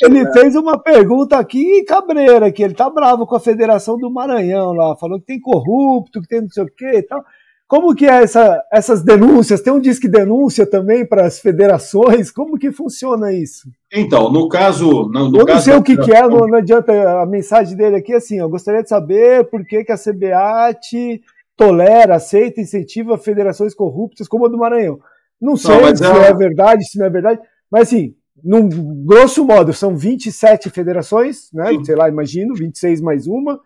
ele, 0.00 0.20
ele 0.20 0.32
fez, 0.32 0.56
uma 0.56 0.78
pergunta 0.78 1.36
aqui, 1.36 1.84
cabreira, 1.84 2.50
que 2.50 2.62
ele 2.62 2.72
tá 2.72 2.88
bravo 2.88 3.26
com 3.26 3.36
a 3.36 3.40
Federação 3.40 3.98
do 3.98 4.10
Maranhão 4.10 4.72
lá, 4.72 4.96
falou 4.96 5.20
que 5.20 5.26
tem 5.26 5.38
corrupto, 5.38 6.22
que 6.22 6.28
tem 6.28 6.40
não 6.40 6.48
sei 6.48 6.62
o 6.64 6.74
que 6.74 6.96
e 6.96 7.02
tal. 7.02 7.22
Como 7.66 7.94
que 7.94 8.04
é 8.04 8.22
essa, 8.22 8.62
essas 8.70 9.02
denúncias? 9.02 9.60
Tem 9.60 9.72
um 9.72 9.80
disque 9.80 10.06
denúncia 10.06 10.66
também 10.66 11.06
para 11.06 11.26
as 11.26 11.38
federações? 11.38 12.30
Como 12.30 12.58
que 12.58 12.70
funciona 12.70 13.32
isso? 13.32 13.68
Então, 13.92 14.30
no 14.30 14.48
caso... 14.48 15.08
No, 15.08 15.30
no 15.30 15.38
eu 15.40 15.46
não 15.46 15.60
sei 15.60 15.74
o 15.74 15.82
que, 15.82 15.96
que 15.96 16.12
é, 16.12 16.22
não, 16.22 16.46
não, 16.46 16.58
adianta, 16.58 17.20
a 17.20 17.26
mensagem 17.26 17.76
dele 17.76 17.96
aqui 17.96 18.12
assim, 18.12 18.38
eu 18.38 18.48
gostaria 18.48 18.82
de 18.82 18.88
saber 18.88 19.44
por 19.48 19.64
que, 19.64 19.82
que 19.82 19.92
a 19.92 19.98
CBAT 19.98 21.22
tolera, 21.56 22.16
aceita, 22.16 22.60
incentiva 22.60 23.16
federações 23.16 23.74
corruptas 23.74 24.28
como 24.28 24.44
a 24.44 24.48
do 24.48 24.58
Maranhão. 24.58 24.98
Não 25.40 25.56
sei 25.56 25.80
não, 25.80 25.96
se 25.96 26.04
é... 26.04 26.28
é... 26.28 26.34
verdade, 26.34 26.84
se 26.84 26.98
não 26.98 27.06
é 27.06 27.10
verdade, 27.10 27.40
mas 27.70 27.88
assim, 27.88 28.14
num 28.42 28.68
grosso 29.04 29.44
modo, 29.44 29.72
são 29.72 29.96
27 29.96 30.68
federações, 30.68 31.48
né? 31.52 31.70
Sim. 31.70 31.84
Sei 31.84 31.96
lá, 31.96 32.08
imagino, 32.08 32.54
26 32.54 33.00
mais 33.00 33.26
uma. 33.26 33.58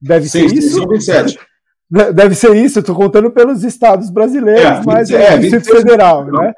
Deve 0.00 0.28
sim, 0.28 0.48
ser 0.48 0.56
isso. 0.56 0.80
Sim, 0.80 0.88
27. 0.88 1.38
Deve 1.92 2.34
ser 2.34 2.56
isso, 2.56 2.78
eu 2.78 2.80
estou 2.80 2.96
contando 2.96 3.30
pelos 3.30 3.62
estados 3.64 4.08
brasileiros, 4.08 4.64
é, 4.64 4.82
mas 4.86 5.10
é, 5.10 5.34
é 5.34 5.38
Distrito 5.38 5.76
Federal, 5.76 6.24
não. 6.24 6.40
né? 6.40 6.54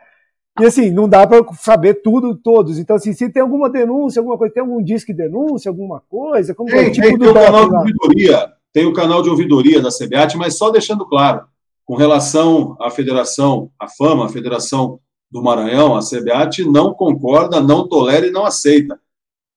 E 0.60 0.64
assim, 0.64 0.92
não 0.92 1.08
dá 1.08 1.26
para 1.26 1.44
saber 1.54 1.94
tudo, 1.94 2.36
todos. 2.36 2.78
Então, 2.78 2.94
assim, 2.94 3.12
se 3.12 3.28
tem 3.28 3.42
alguma 3.42 3.68
denúncia, 3.68 4.20
alguma 4.20 4.38
coisa, 4.38 4.54
tem 4.54 4.62
algum 4.62 4.80
disque 4.80 5.12
denúncia, 5.12 5.68
alguma 5.68 6.00
coisa, 6.08 6.54
como 6.54 6.70
tem, 6.70 6.84
é 6.84 6.88
o 6.88 6.92
tipo 6.92 7.08
tem, 7.08 7.18
do 7.18 7.24
tem 7.24 7.30
o 7.32 7.34
canal 7.34 7.68
de 7.68 7.74
ouvidoria, 7.74 8.52
tem 8.72 8.86
o 8.86 8.92
canal 8.92 9.22
de 9.22 9.30
ouvidoria 9.30 9.82
da 9.82 9.88
CBAT, 9.88 10.36
mas 10.36 10.56
só 10.56 10.70
deixando 10.70 11.04
claro, 11.04 11.42
com 11.84 11.96
relação 11.96 12.76
à 12.80 12.88
federação, 12.88 13.72
a 13.76 13.88
FAMA, 13.88 14.26
a 14.26 14.28
Federação 14.28 15.00
do 15.28 15.42
Maranhão, 15.42 15.96
a 15.96 16.00
CBAT, 16.00 16.64
não 16.64 16.94
concorda, 16.94 17.60
não 17.60 17.88
tolera 17.88 18.24
e 18.24 18.30
não 18.30 18.46
aceita. 18.46 18.96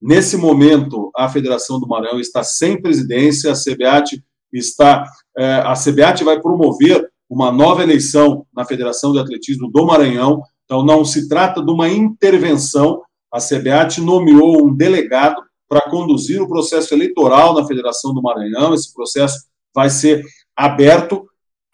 Nesse 0.02 0.36
momento, 0.38 1.12
a 1.16 1.30
Federação 1.30 1.80
do 1.80 1.88
Maranhão 1.88 2.20
está 2.20 2.44
sem 2.44 2.82
presidência, 2.82 3.52
a 3.52 3.56
CBAT 3.56 4.24
está. 4.52 5.06
É, 5.38 5.56
a 5.56 5.74
CBAT 5.74 6.24
vai 6.24 6.40
promover 6.40 7.08
uma 7.30 7.52
nova 7.52 7.84
eleição 7.84 8.46
na 8.56 8.66
Federação 8.66 9.12
de 9.12 9.20
Atletismo 9.20 9.70
do 9.70 9.86
Maranhão, 9.86 10.42
então 10.66 10.84
não 10.84 11.04
se 11.04 11.28
trata 11.28 11.64
de 11.64 11.72
uma 11.72 11.90
intervenção. 11.90 13.02
A 13.32 13.40
CBAT 13.40 14.00
nomeou 14.02 14.66
um 14.66 14.74
delegado 14.74 15.42
para 15.68 15.90
conduzir 15.90 16.42
o 16.42 16.48
processo 16.48 16.94
eleitoral 16.94 17.54
na 17.54 17.68
Federação 17.68 18.14
do 18.14 18.22
Maranhão. 18.22 18.74
Esse 18.74 18.94
processo 18.94 19.46
vai 19.76 19.90
ser 19.90 20.24
aberto 20.56 21.28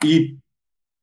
e 0.04 0.36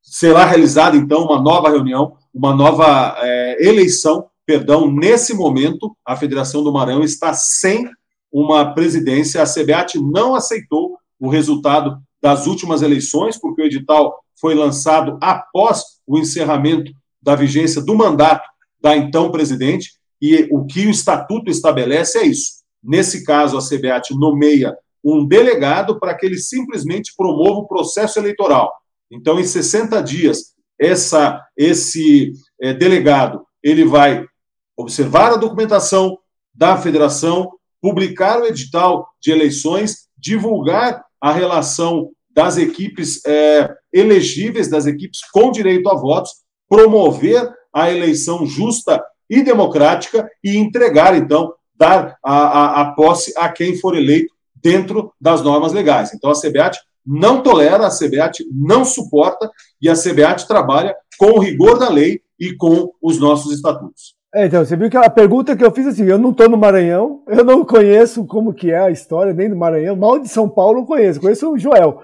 será 0.01 0.45
realizada, 0.45 0.97
então, 0.97 1.23
uma 1.23 1.41
nova 1.41 1.69
reunião, 1.69 2.17
uma 2.33 2.53
nova 2.53 3.15
é, 3.19 3.65
eleição, 3.65 4.27
perdão, 4.45 4.91
nesse 4.91 5.33
momento, 5.33 5.95
a 6.05 6.15
Federação 6.15 6.63
do 6.63 6.73
Maranhão 6.73 7.03
está 7.03 7.33
sem 7.33 7.89
uma 8.31 8.73
presidência, 8.73 9.41
a 9.41 9.45
CBAT 9.45 9.99
não 9.99 10.35
aceitou 10.35 10.97
o 11.21 11.29
resultado 11.29 12.01
das 12.21 12.47
últimas 12.47 12.81
eleições, 12.81 13.37
porque 13.39 13.61
o 13.61 13.65
edital 13.65 14.19
foi 14.39 14.55
lançado 14.55 15.19
após 15.21 15.83
o 16.05 16.17
encerramento 16.17 16.91
da 17.21 17.35
vigência 17.35 17.81
do 17.81 17.95
mandato 17.95 18.49
da 18.81 18.97
então 18.97 19.31
presidente, 19.31 19.91
e 20.19 20.47
o 20.51 20.65
que 20.65 20.87
o 20.87 20.89
estatuto 20.89 21.51
estabelece 21.51 22.17
é 22.17 22.25
isso. 22.25 22.61
Nesse 22.83 23.23
caso, 23.23 23.57
a 23.57 23.61
CBAT 23.61 24.15
nomeia 24.15 24.75
um 25.03 25.25
delegado 25.25 25.99
para 25.99 26.15
que 26.15 26.25
ele 26.25 26.37
simplesmente 26.37 27.13
promova 27.15 27.59
o 27.59 27.67
processo 27.67 28.19
eleitoral. 28.19 28.71
Então, 29.11 29.39
em 29.39 29.43
60 29.43 30.01
dias, 30.01 30.55
essa, 30.79 31.43
esse 31.55 32.33
é, 32.59 32.73
delegado 32.73 33.45
ele 33.63 33.85
vai 33.85 34.25
observar 34.75 35.33
a 35.33 35.37
documentação 35.37 36.17
da 36.53 36.77
federação, 36.77 37.51
publicar 37.79 38.41
o 38.41 38.45
edital 38.45 39.07
de 39.21 39.31
eleições, 39.31 40.07
divulgar 40.17 41.03
a 41.21 41.31
relação 41.31 42.09
das 42.33 42.57
equipes 42.57 43.23
é, 43.25 43.69
elegíveis, 43.93 44.69
das 44.69 44.85
equipes 44.85 45.19
com 45.31 45.51
direito 45.51 45.89
a 45.89 45.95
votos, 45.95 46.31
promover 46.67 47.49
a 47.73 47.91
eleição 47.91 48.45
justa 48.45 49.03
e 49.29 49.43
democrática 49.43 50.27
e 50.43 50.57
entregar, 50.57 51.15
então, 51.15 51.53
dar 51.75 52.17
a, 52.23 52.33
a, 52.33 52.81
a 52.81 52.93
posse 52.93 53.33
a 53.37 53.49
quem 53.49 53.77
for 53.77 53.95
eleito 53.95 54.33
dentro 54.55 55.13
das 55.19 55.41
normas 55.41 55.73
legais. 55.73 56.13
Então, 56.13 56.31
a 56.31 56.39
CBAT 56.39 56.77
não 57.05 57.41
tolera, 57.41 57.87
a 57.87 57.89
CBAT 57.89 58.45
não 58.51 58.85
suporta 58.85 59.49
e 59.81 59.89
a 59.89 59.93
CBAT 59.93 60.47
trabalha 60.47 60.95
com 61.17 61.31
o 61.31 61.39
rigor 61.39 61.79
da 61.79 61.89
lei 61.89 62.21
e 62.39 62.55
com 62.55 62.91
os 63.01 63.19
nossos 63.19 63.53
estatutos. 63.53 64.15
É, 64.33 64.45
então, 64.45 64.63
você 64.63 64.77
viu 64.77 64.89
que 64.89 64.95
a 64.95 65.09
pergunta 65.09 65.57
que 65.57 65.63
eu 65.63 65.71
fiz 65.71 65.85
assim, 65.85 66.05
eu 66.05 66.17
não 66.17 66.31
estou 66.31 66.47
no 66.47 66.57
Maranhão, 66.57 67.21
eu 67.27 67.43
não 67.43 67.65
conheço 67.65 68.25
como 68.25 68.53
que 68.53 68.71
é 68.71 68.79
a 68.79 68.89
história 68.89 69.33
nem 69.33 69.49
do 69.49 69.57
Maranhão, 69.57 69.95
mal 69.95 70.19
de 70.19 70.29
São 70.29 70.47
Paulo 70.47 70.79
eu 70.79 70.85
conheço, 70.85 71.19
conheço 71.19 71.51
o 71.51 71.57
Joel. 71.57 72.01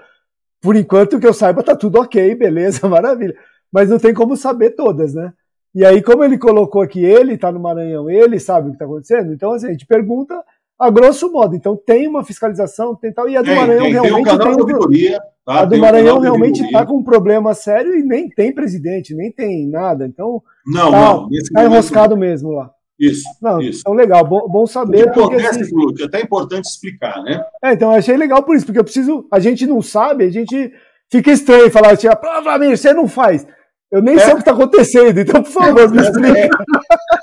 Por 0.60 0.76
enquanto 0.76 1.18
que 1.18 1.26
eu 1.26 1.32
saiba, 1.32 1.62
tá 1.62 1.74
tudo 1.74 1.98
ok, 1.98 2.34
beleza, 2.36 2.86
maravilha. 2.86 3.34
Mas 3.72 3.88
não 3.88 3.98
tem 3.98 4.12
como 4.12 4.36
saber 4.36 4.70
todas, 4.70 5.14
né? 5.14 5.32
E 5.74 5.84
aí, 5.86 6.02
como 6.02 6.22
ele 6.22 6.36
colocou 6.36 6.82
aqui, 6.82 7.02
ele 7.02 7.34
está 7.34 7.50
no 7.50 7.60
Maranhão, 7.60 8.10
ele 8.10 8.38
sabe 8.38 8.68
o 8.68 8.70
que 8.70 8.76
está 8.76 8.84
acontecendo, 8.84 9.32
então 9.32 9.52
assim, 9.52 9.68
a 9.68 9.70
gente 9.70 9.86
pergunta 9.86 10.42
a 10.78 10.90
grosso 10.90 11.30
modo. 11.32 11.56
Então 11.56 11.76
tem 11.76 12.06
uma 12.06 12.24
fiscalização, 12.24 12.94
tem 12.94 13.12
tal, 13.12 13.28
e 13.28 13.36
a 13.36 13.42
do 13.42 13.46
tem, 13.46 13.56
Maranhão 13.56 13.82
tem, 13.82 13.92
realmente 13.92 14.24
tem, 14.24 14.34
um 14.34 14.38
tem 14.38 14.48
um, 14.48 15.18
tá? 15.44 15.60
a 15.60 15.64
do 15.64 15.78
Maranhão 15.78 16.18
um 16.18 16.20
realmente 16.20 16.62
está 16.62 16.86
com 16.86 16.98
um 16.98 17.02
problema 17.02 17.54
sério 17.54 17.96
e 17.96 18.02
nem 18.02 18.28
tem 18.28 18.54
presidente, 18.54 19.14
nem 19.14 19.32
tem 19.32 19.66
nada. 19.66 20.06
Então 20.06 20.42
não, 20.66 20.90
tá, 20.90 21.00
não, 21.00 21.28
tá 21.52 21.64
enroscado 21.64 22.16
mesmo 22.16 22.50
lá. 22.52 22.70
Isso. 22.98 23.22
Não, 23.40 23.60
isso. 23.60 23.80
Então, 23.80 23.94
legal, 23.94 24.26
bom, 24.26 24.48
bom 24.48 24.66
saber. 24.66 25.08
O 25.08 25.12
que 25.12 25.20
acontece, 25.20 25.62
assim, 25.62 25.74
Lúcio, 25.74 26.02
é 26.02 26.06
até 26.06 26.20
importante 26.20 26.64
explicar, 26.64 27.22
né? 27.22 27.40
É, 27.62 27.72
então, 27.72 27.92
eu 27.92 27.98
achei 27.98 28.16
legal 28.16 28.42
por 28.42 28.56
isso, 28.56 28.66
porque 28.66 28.78
eu 28.78 28.84
preciso. 28.84 29.24
A 29.30 29.38
gente 29.38 29.66
não 29.66 29.80
sabe, 29.80 30.24
a 30.24 30.30
gente 30.30 30.72
fica 31.08 31.30
estranho 31.30 31.70
falar, 31.70 31.96
tipo, 31.96 32.12
ah, 32.12 32.40
Vladimir, 32.40 32.76
você 32.76 32.92
não 32.92 33.06
faz. 33.06 33.46
Eu 33.90 34.02
nem 34.02 34.16
é. 34.16 34.18
sei 34.18 34.32
o 34.32 34.34
que 34.34 34.40
está 34.40 34.52
acontecendo, 34.52 35.18
então, 35.18 35.42
por 35.42 35.50
favor, 35.50 35.90
me 35.90 36.02
explique. 36.02 36.38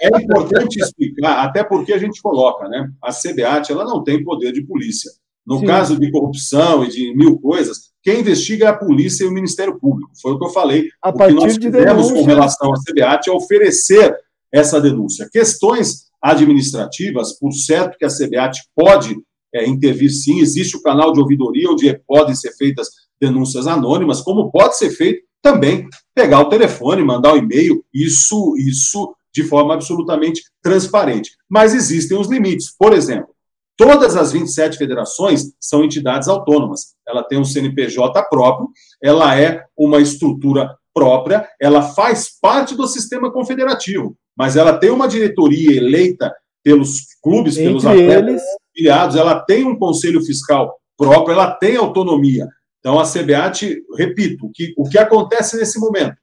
É, 0.02 0.08
é, 0.08 0.22
importante 0.22 0.80
explicar, 0.80 1.44
até 1.44 1.64
porque 1.64 1.94
a 1.94 1.98
gente 1.98 2.22
coloca, 2.22 2.68
né? 2.68 2.90
A 3.04 3.12
CBAT 3.12 3.72
ela 3.72 3.86
não 3.86 4.04
tem 4.04 4.24
poder 4.24 4.52
de 4.52 4.66
polícia. 4.66 5.12
No 5.46 5.60
Sim. 5.60 5.66
caso 5.68 6.00
de 6.00 6.10
corrupção 6.10 6.84
e 6.84 6.90
de 6.90 7.16
mil 7.16 7.40
coisas, 7.40 7.92
quem 8.02 8.22
investiga 8.22 8.66
é 8.66 8.70
a 8.70 8.78
polícia 8.78 9.24
e 9.24 9.28
o 9.28 9.32
Ministério 9.32 9.80
Público. 9.80 10.12
Foi 10.20 10.32
o 10.32 10.40
que 10.40 10.46
eu 10.46 10.50
falei. 10.50 10.88
A 11.04 11.10
o 11.10 11.14
que 11.14 11.34
nós 11.34 11.58
de 11.58 11.72
fizemos 11.72 12.12
com 12.12 12.24
relação 12.24 12.74
à 12.74 12.78
CBAT 12.78 13.30
é 13.30 13.32
oferecer 13.32 14.16
essa 14.52 14.82
denúncia. 14.82 15.30
Questões 15.32 16.06
administrativas, 16.20 17.38
por 17.38 17.52
certo 17.52 17.98
que 17.98 18.06
a 18.06 18.10
CBAT 18.10 18.60
pode 18.76 19.16
é, 19.54 19.68
intervir 19.68 20.10
sim, 20.10 20.40
existe 20.40 20.76
o 20.76 20.82
canal 20.82 21.14
de 21.14 21.20
ouvidoria 21.20 21.70
onde 21.70 21.94
podem 22.08 22.34
ser 22.34 22.52
feitas 22.58 22.88
denúncias 23.22 23.68
anônimas, 23.68 24.22
como 24.22 24.52
pode 24.52 24.78
ser 24.78 24.90
feito 24.90 25.24
também 25.46 25.88
pegar 26.16 26.40
o 26.40 26.50
telefone, 26.50 27.04
mandar 27.04 27.34
o 27.34 27.36
um 27.36 27.38
e-mail, 27.38 27.86
isso, 27.94 28.56
isso 28.58 29.16
de 29.32 29.44
forma 29.44 29.76
absolutamente 29.76 30.42
transparente. 30.64 31.30
Mas 31.48 31.76
existem 31.76 32.18
os 32.18 32.28
limites. 32.28 32.76
Por 32.76 32.94
exemplo, 32.94 33.30
todas 33.78 34.16
as 34.16 34.32
27 34.32 34.76
federações 34.76 35.52
são 35.60 35.84
entidades 35.84 36.28
autônomas. 36.28 36.96
Ela 37.08 37.22
tem 37.22 37.38
um 37.38 37.46
CNPJ 37.46 38.24
próprio, 38.28 38.70
ela 39.04 39.40
é 39.40 39.64
uma 39.78 40.00
estrutura 40.00 40.76
própria, 40.92 41.48
ela 41.62 41.84
faz 41.84 42.40
parte 42.42 42.74
do 42.74 42.88
sistema 42.88 43.32
confederativo, 43.32 44.18
mas 44.36 44.56
ela 44.56 44.80
tem 44.80 44.90
uma 44.90 45.08
diretoria 45.08 45.78
eleita 45.78 46.34
pelos 46.64 47.02
clubes, 47.22 47.56
Entre 47.56 47.68
pelos 47.68 47.86
atletas 47.86 48.42
filiados, 48.74 49.16
ela 49.16 49.40
tem 49.42 49.64
um 49.64 49.78
conselho 49.78 50.26
fiscal 50.26 50.76
próprio, 50.98 51.34
ela 51.34 51.52
tem 51.52 51.76
autonomia. 51.76 52.48
Então, 52.86 53.00
a 53.00 53.04
CBAT, 53.04 53.84
repito, 53.98 54.46
o 54.46 54.52
que, 54.52 54.72
o 54.78 54.88
que 54.88 55.00
acontece 55.00 55.58
nesse 55.58 55.80
momento? 55.80 56.18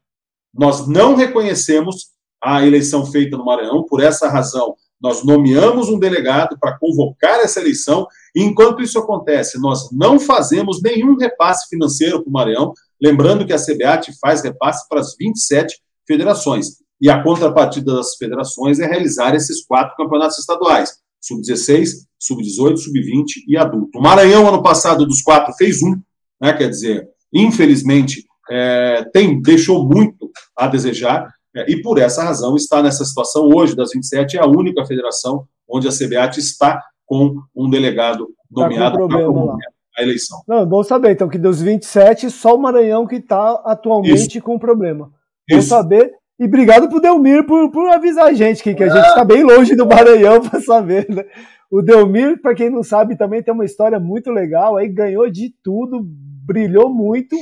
Nós 0.55 0.86
não 0.86 1.16
reconhecemos 1.16 2.12
a 2.40 2.64
eleição 2.64 3.05
feita 3.05 3.36
no 3.36 3.44
Maranhão, 3.44 3.84
por 3.84 4.01
essa 4.01 4.28
razão, 4.28 4.76
nós 5.02 5.24
nomeamos 5.24 5.89
um 5.89 5.98
delegado 5.98 6.56
para 6.60 6.78
convocar 6.78 7.40
essa 7.40 7.59
eleição, 7.59 8.06
e 8.32 8.44
enquanto 8.44 8.80
isso 8.80 8.97
acontece, 8.97 9.59
nós 9.59 9.90
não 9.90 10.20
fazemos 10.20 10.80
nenhum 10.80 11.16
repasse 11.16 11.68
financeiro 11.68 12.22
para 12.22 12.30
o 12.30 12.32
Maranhão, 12.32 12.72
lembrando 13.02 13.44
que 13.44 13.52
a 13.52 13.59
CBAT 13.59 14.12
faz 14.20 14.44
repasse 14.44 14.89
para 14.89 15.01
as 15.01 15.16
27 15.18 15.80
federações, 16.06 16.76
e 17.01 17.10
a 17.10 17.24
contrapartida 17.24 17.93
das 17.93 18.14
federações 18.14 18.78
é 18.78 18.86
realizar 18.86 19.34
esses 19.34 19.66
quatro 19.66 19.97
campeonatos 19.97 20.39
estaduais, 20.39 20.93
sub-16, 21.20 21.89
sub-18, 22.20 22.76
sub-20 22.76 23.24
e 23.48 23.56
adulto. 23.56 23.98
O 23.98 24.01
Maranhão, 24.01 24.47
ano 24.47 24.62
passado, 24.62 25.05
dos 25.05 25.22
quatro, 25.22 25.52
fez 25.55 25.82
um, 25.82 26.01
né? 26.43 26.52
Quer 26.52 26.69
dizer, 26.69 27.09
infelizmente, 27.32 28.24
é, 28.51 29.05
tem, 29.12 29.40
deixou 29.40 29.86
muito 29.86 30.31
a 30.56 30.66
desejar, 30.66 31.28
é, 31.55 31.70
e 31.70 31.81
por 31.81 31.98
essa 31.98 32.24
razão 32.24 32.56
está 32.56 32.82
nessa 32.82 33.05
situação 33.05 33.48
hoje, 33.55 33.77
das 33.77 33.90
27, 33.94 34.36
é 34.36 34.40
a 34.40 34.47
única 34.47 34.85
federação 34.85 35.47
onde 35.69 35.86
a 35.86 35.93
CBAT 35.93 36.39
está 36.39 36.82
com 37.06 37.36
um 37.55 37.70
delegado 37.70 38.27
tá 38.27 38.62
nomeado 38.62 39.06
para 39.06 39.19
a 39.98 40.02
eleição. 40.02 40.40
Não, 40.48 40.66
bom 40.66 40.82
saber, 40.82 41.12
então, 41.12 41.28
que 41.28 41.39
dos 41.39 41.60
27, 41.62 42.31
só 42.31 42.56
o 42.56 42.59
Maranhão 42.59 43.06
que 43.06 43.16
está 43.16 43.62
atualmente 43.64 44.39
Isso. 44.39 44.43
com 44.43 44.59
problema. 44.59 45.10
Bom 45.48 45.59
Isso. 45.59 45.69
saber. 45.69 46.10
E 46.40 46.47
obrigado 46.47 46.89
pro 46.89 47.01
Delmir 47.01 47.47
por, 47.47 47.70
por 47.70 47.89
avisar 47.90 48.27
a 48.27 48.32
gente 48.32 48.62
que, 48.62 48.74
que 48.74 48.82
a 48.82 48.89
gente 48.89 49.06
está 49.06 49.24
bem 49.24 49.44
longe 49.44 49.77
do 49.77 49.86
Maranhão 49.86 50.40
para 50.40 50.60
saber, 50.60 51.06
né? 51.09 51.24
O 51.70 51.81
Delmir, 51.81 52.40
para 52.43 52.55
quem 52.55 52.69
não 52.69 52.82
sabe, 52.82 53.16
também 53.16 53.43
tem 53.43 53.55
uma 53.55 53.64
história 53.64 53.98
muito 53.98 54.31
legal, 54.31 54.77
aí 54.77 54.89
ganhou 54.89 55.31
de 55.31 55.55
tudo, 55.62 56.06
brilhou 56.47 56.89
muito. 56.89 57.36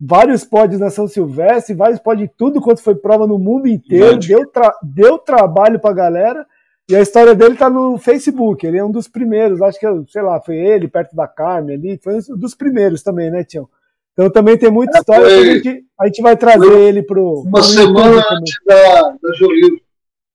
Vários 0.00 0.44
pódios 0.44 0.80
na 0.80 0.88
São 0.88 1.06
Silvestre, 1.06 1.74
vários 1.74 2.00
pódios 2.00 2.28
de 2.28 2.34
tudo 2.34 2.60
quanto 2.60 2.82
foi 2.82 2.94
prova 2.94 3.26
no 3.26 3.38
mundo 3.38 3.68
inteiro. 3.68 4.18
Deu, 4.18 4.46
tra 4.46 4.72
deu 4.82 5.18
trabalho 5.18 5.78
pra 5.78 5.92
galera. 5.92 6.46
E 6.88 6.96
a 6.96 7.00
história 7.00 7.34
dele 7.34 7.54
tá 7.54 7.70
no 7.70 7.98
Facebook. 7.98 8.66
Ele 8.66 8.78
é 8.78 8.84
um 8.84 8.90
dos 8.90 9.06
primeiros, 9.06 9.62
acho 9.62 9.78
que, 9.78 9.86
sei 10.08 10.22
lá, 10.22 10.40
foi 10.40 10.56
ele, 10.56 10.88
perto 10.88 11.14
da 11.14 11.28
Carmen 11.28 11.76
ali. 11.76 12.00
Foi 12.02 12.14
um 12.16 12.36
dos 12.36 12.54
primeiros 12.54 13.02
também, 13.02 13.30
né, 13.30 13.44
Tião? 13.44 13.68
Então 14.12 14.28
também 14.30 14.58
tem 14.58 14.70
muita 14.70 14.98
é, 14.98 15.00
história. 15.00 15.24
Foi, 15.24 15.38
a, 15.38 15.54
gente, 15.54 15.84
a 16.00 16.06
gente 16.06 16.22
vai 16.22 16.36
trazer 16.36 16.78
ele 16.78 17.02
pro. 17.02 17.42
Uma 17.42 17.60
pro 17.60 17.62
semana 17.62 18.24
antes 18.32 18.54
da, 18.66 19.02
da. 19.02 19.18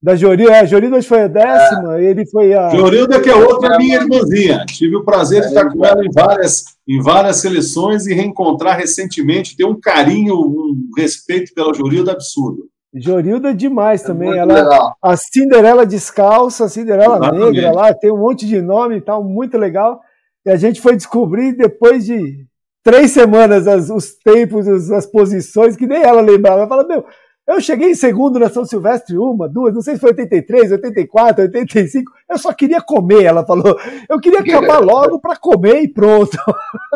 Da 0.01 0.15
Jorilda, 0.15 0.53
é, 0.53 0.59
a 0.59 0.65
Jorilda 0.65 1.01
foi 1.01 1.23
a 1.23 1.27
décima, 1.27 1.97
é. 1.97 2.03
ele 2.03 2.25
foi 2.27 2.53
a. 2.53 2.69
Jorilda, 2.69 3.19
que 3.19 3.29
é 3.29 3.35
outra 3.35 3.77
minha 3.77 3.95
irmãzinha. 3.95 4.65
Tive 4.67 4.97
o 4.97 5.03
prazer 5.03 5.41
de 5.41 5.47
estar 5.47 5.71
com 5.71 5.83
ela 5.83 6.05
em 6.05 6.11
várias, 6.11 6.63
em 6.87 7.01
várias 7.01 7.37
seleções 7.37 8.05
e 8.05 8.13
reencontrar 8.13 8.77
recentemente. 8.77 9.57
Ter 9.57 9.65
um 9.65 9.79
carinho, 9.79 10.35
um 10.35 10.89
respeito 10.95 11.53
pela 11.53 11.73
Jorilda 11.73 12.11
absurdo. 12.11 12.69
Jorilda 12.93 13.53
demais 13.53 14.03
é 14.03 14.07
também. 14.07 14.29
Ela, 14.29 14.53
legal. 14.53 14.95
a 15.01 15.17
Cinderela 15.17 15.85
descalça, 15.85 16.65
a 16.65 16.69
Cinderela 16.69 17.17
Exatamente. 17.17 17.51
negra 17.53 17.71
lá, 17.71 17.93
tem 17.93 18.11
um 18.11 18.17
monte 18.17 18.45
de 18.45 18.61
nome 18.61 18.97
e 18.97 19.01
tal, 19.01 19.23
muito 19.23 19.57
legal. 19.57 19.99
E 20.45 20.49
a 20.49 20.55
gente 20.55 20.79
foi 20.79 20.95
descobrir 20.95 21.53
depois 21.53 22.05
de 22.05 22.45
três 22.83 23.11
semanas 23.11 23.67
as, 23.67 23.89
os 23.89 24.13
tempos, 24.13 24.67
as, 24.67 24.91
as 24.91 25.05
posições, 25.05 25.75
que 25.75 25.87
nem 25.87 26.03
ela 26.03 26.21
lembrava. 26.21 26.59
Ela 26.59 26.69
fala, 26.69 26.87
meu, 26.87 27.03
eu 27.47 27.61
cheguei 27.61 27.91
em 27.91 27.95
segundo 27.95 28.39
na 28.39 28.49
São 28.49 28.65
Silvestre, 28.65 29.17
uma, 29.17 29.47
duas, 29.47 29.73
não 29.73 29.81
sei 29.81 29.95
se 29.95 30.01
foi 30.01 30.09
83, 30.09 30.71
84, 30.71 31.43
85. 31.43 32.11
Eu 32.27 32.37
só 32.39 32.51
queria 32.51 32.81
comer, 32.81 33.23
ela 33.23 33.45
falou. 33.45 33.77
Eu 34.09 34.19
queria 34.19 34.39
acabar 34.39 34.79
logo 34.83 35.19
para 35.19 35.35
comer 35.35 35.83
e 35.83 35.87
pronto. 35.87 36.35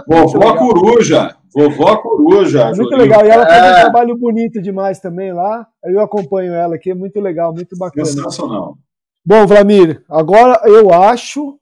Vovó 0.07 0.55
Coruja, 0.57 1.35
vovó 1.53 1.97
Coruja. 1.97 2.65
Muito 2.65 2.77
Julinho. 2.77 2.97
legal. 2.97 3.25
E 3.25 3.29
ela 3.29 3.45
faz 3.45 3.63
é... 3.63 3.71
um 3.71 3.81
trabalho 3.81 4.17
bonito 4.17 4.59
demais 4.59 4.99
também 4.99 5.31
lá. 5.31 5.67
Eu 5.83 6.01
acompanho 6.01 6.53
ela 6.53 6.75
aqui, 6.75 6.89
é 6.89 6.95
muito 6.95 7.19
legal, 7.19 7.53
muito 7.53 7.77
bacana. 7.77 8.05
Sensacional. 8.05 8.75
Bom, 9.23 9.45
Vlamir, 9.45 10.03
agora 10.09 10.61
eu 10.65 10.91
acho 10.91 11.59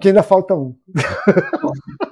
que 0.00 0.08
ainda 0.08 0.24
falta 0.24 0.54
um. 0.54 0.74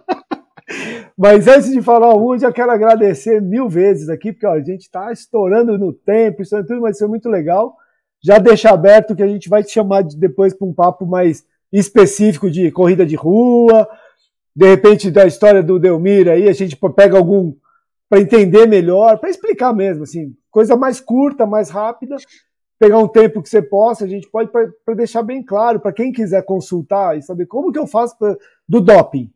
Mas 1.16 1.48
antes 1.48 1.72
de 1.72 1.80
falar 1.80 2.14
um, 2.14 2.34
eu 2.34 2.40
já 2.40 2.52
quero 2.52 2.70
agradecer 2.70 3.40
mil 3.40 3.68
vezes 3.68 4.08
aqui, 4.10 4.32
porque 4.32 4.46
ó, 4.46 4.52
a 4.52 4.60
gente 4.60 4.82
está 4.82 5.10
estourando 5.10 5.78
no 5.78 5.92
tempo, 5.92 6.42
isso 6.42 6.54
é 6.54 6.62
tudo, 6.62 6.82
mas 6.82 6.98
foi 6.98 7.08
muito 7.08 7.28
legal. 7.28 7.74
Já 8.22 8.38
deixa 8.38 8.70
aberto 8.70 9.16
que 9.16 9.22
a 9.22 9.28
gente 9.28 9.48
vai 9.48 9.64
te 9.64 9.72
chamar 9.72 10.02
de, 10.02 10.16
depois 10.16 10.52
para 10.52 10.66
um 10.66 10.74
papo 10.74 11.06
mais 11.06 11.44
específico 11.72 12.50
de 12.50 12.70
corrida 12.70 13.06
de 13.06 13.16
rua, 13.16 13.88
de 14.54 14.66
repente 14.66 15.10
da 15.10 15.26
história 15.26 15.62
do 15.62 15.78
Delmir 15.78 16.28
aí, 16.28 16.48
a 16.48 16.52
gente 16.52 16.76
pega 16.94 17.16
algum 17.16 17.54
para 18.08 18.20
entender 18.20 18.66
melhor, 18.66 19.18
para 19.18 19.30
explicar 19.30 19.74
mesmo, 19.74 20.04
assim, 20.04 20.34
coisa 20.50 20.76
mais 20.76 21.00
curta, 21.00 21.44
mais 21.44 21.70
rápida, 21.70 22.16
pegar 22.78 22.98
um 22.98 23.08
tempo 23.08 23.42
que 23.42 23.48
você 23.48 23.60
possa, 23.60 24.04
a 24.04 24.08
gente 24.08 24.28
pode 24.30 24.50
para 24.50 24.94
deixar 24.94 25.22
bem 25.22 25.42
claro 25.42 25.80
para 25.80 25.92
quem 25.92 26.12
quiser 26.12 26.44
consultar 26.44 27.16
e 27.16 27.22
saber 27.22 27.46
como 27.46 27.72
que 27.72 27.78
eu 27.78 27.86
faço 27.86 28.16
pra, 28.18 28.36
do 28.68 28.80
doping. 28.80 29.30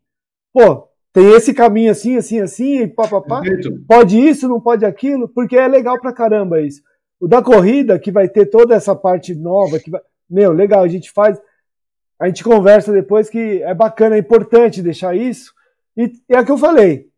Pô, 0.52 0.89
tem 1.12 1.30
esse 1.32 1.52
caminho 1.52 1.90
assim, 1.90 2.16
assim, 2.16 2.40
assim, 2.40 2.88
pá, 2.88 3.08
pá, 3.08 3.20
pá. 3.20 3.42
pode 3.88 4.18
isso, 4.18 4.48
não 4.48 4.60
pode 4.60 4.84
aquilo, 4.84 5.28
porque 5.28 5.56
é 5.56 5.66
legal 5.66 6.00
pra 6.00 6.12
caramba 6.12 6.60
isso. 6.60 6.82
O 7.20 7.26
da 7.26 7.42
corrida, 7.42 7.98
que 7.98 8.12
vai 8.12 8.28
ter 8.28 8.46
toda 8.46 8.74
essa 8.74 8.94
parte 8.94 9.34
nova, 9.34 9.78
que 9.78 9.90
vai... 9.90 10.00
meu, 10.28 10.52
legal, 10.52 10.82
a 10.82 10.88
gente 10.88 11.10
faz, 11.10 11.40
a 12.18 12.26
gente 12.26 12.44
conversa 12.44 12.92
depois 12.92 13.28
que 13.28 13.62
é 13.62 13.74
bacana, 13.74 14.16
é 14.16 14.20
importante 14.20 14.82
deixar 14.82 15.16
isso, 15.16 15.52
e 15.96 16.12
é 16.28 16.40
o 16.40 16.44
que 16.44 16.52
eu 16.52 16.58
falei, 16.58 17.08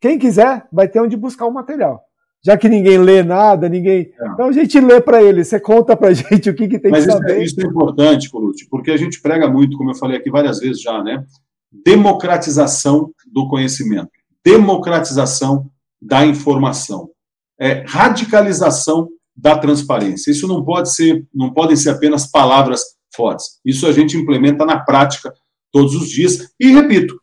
quem 0.00 0.18
quiser 0.18 0.66
vai 0.72 0.88
ter 0.88 1.00
onde 1.00 1.16
buscar 1.16 1.46
o 1.46 1.52
material. 1.52 2.02
Já 2.44 2.56
que 2.56 2.68
ninguém 2.68 2.98
lê 2.98 3.24
nada, 3.24 3.68
ninguém. 3.68 4.12
É. 4.20 4.28
Então 4.28 4.46
a 4.46 4.52
gente 4.52 4.78
lê 4.78 5.00
para 5.00 5.22
ele, 5.22 5.42
você 5.42 5.58
conta 5.58 5.96
para 5.96 6.12
gente 6.14 6.50
o 6.50 6.54
que, 6.54 6.68
que 6.68 6.78
tem 6.78 6.90
Mas 6.90 7.04
que 7.04 7.10
isso 7.10 7.18
é- 7.18 7.20
saber. 7.20 7.40
É, 7.40 7.42
isso 7.42 7.60
é 7.60 7.64
importante, 7.64 8.30
Colucci, 8.30 8.68
porque 8.68 8.90
a 8.90 8.96
gente 8.96 9.20
prega 9.20 9.48
muito, 9.48 9.76
como 9.76 9.90
eu 9.90 9.94
falei 9.94 10.16
aqui 10.18 10.30
várias 10.30 10.60
vezes 10.60 10.80
já, 10.80 11.02
né? 11.02 11.24
Democratização 11.70 13.12
do 13.26 13.48
conhecimento, 13.48 14.10
democratização 14.44 15.70
da 16.00 16.24
informação, 16.24 17.10
é, 17.58 17.84
radicalização 17.86 19.08
da 19.36 19.58
transparência. 19.58 20.30
Isso 20.30 20.46
não 20.46 20.64
pode 20.64 20.92
ser, 20.94 21.26
não 21.34 21.52
podem 21.52 21.76
ser 21.76 21.90
apenas 21.90 22.30
palavras 22.30 22.82
fortes. 23.14 23.60
Isso 23.64 23.86
a 23.86 23.92
gente 23.92 24.16
implementa 24.16 24.64
na 24.64 24.78
prática 24.78 25.32
todos 25.72 25.94
os 25.94 26.08
dias. 26.08 26.52
E 26.58 26.70
repito, 26.70 27.20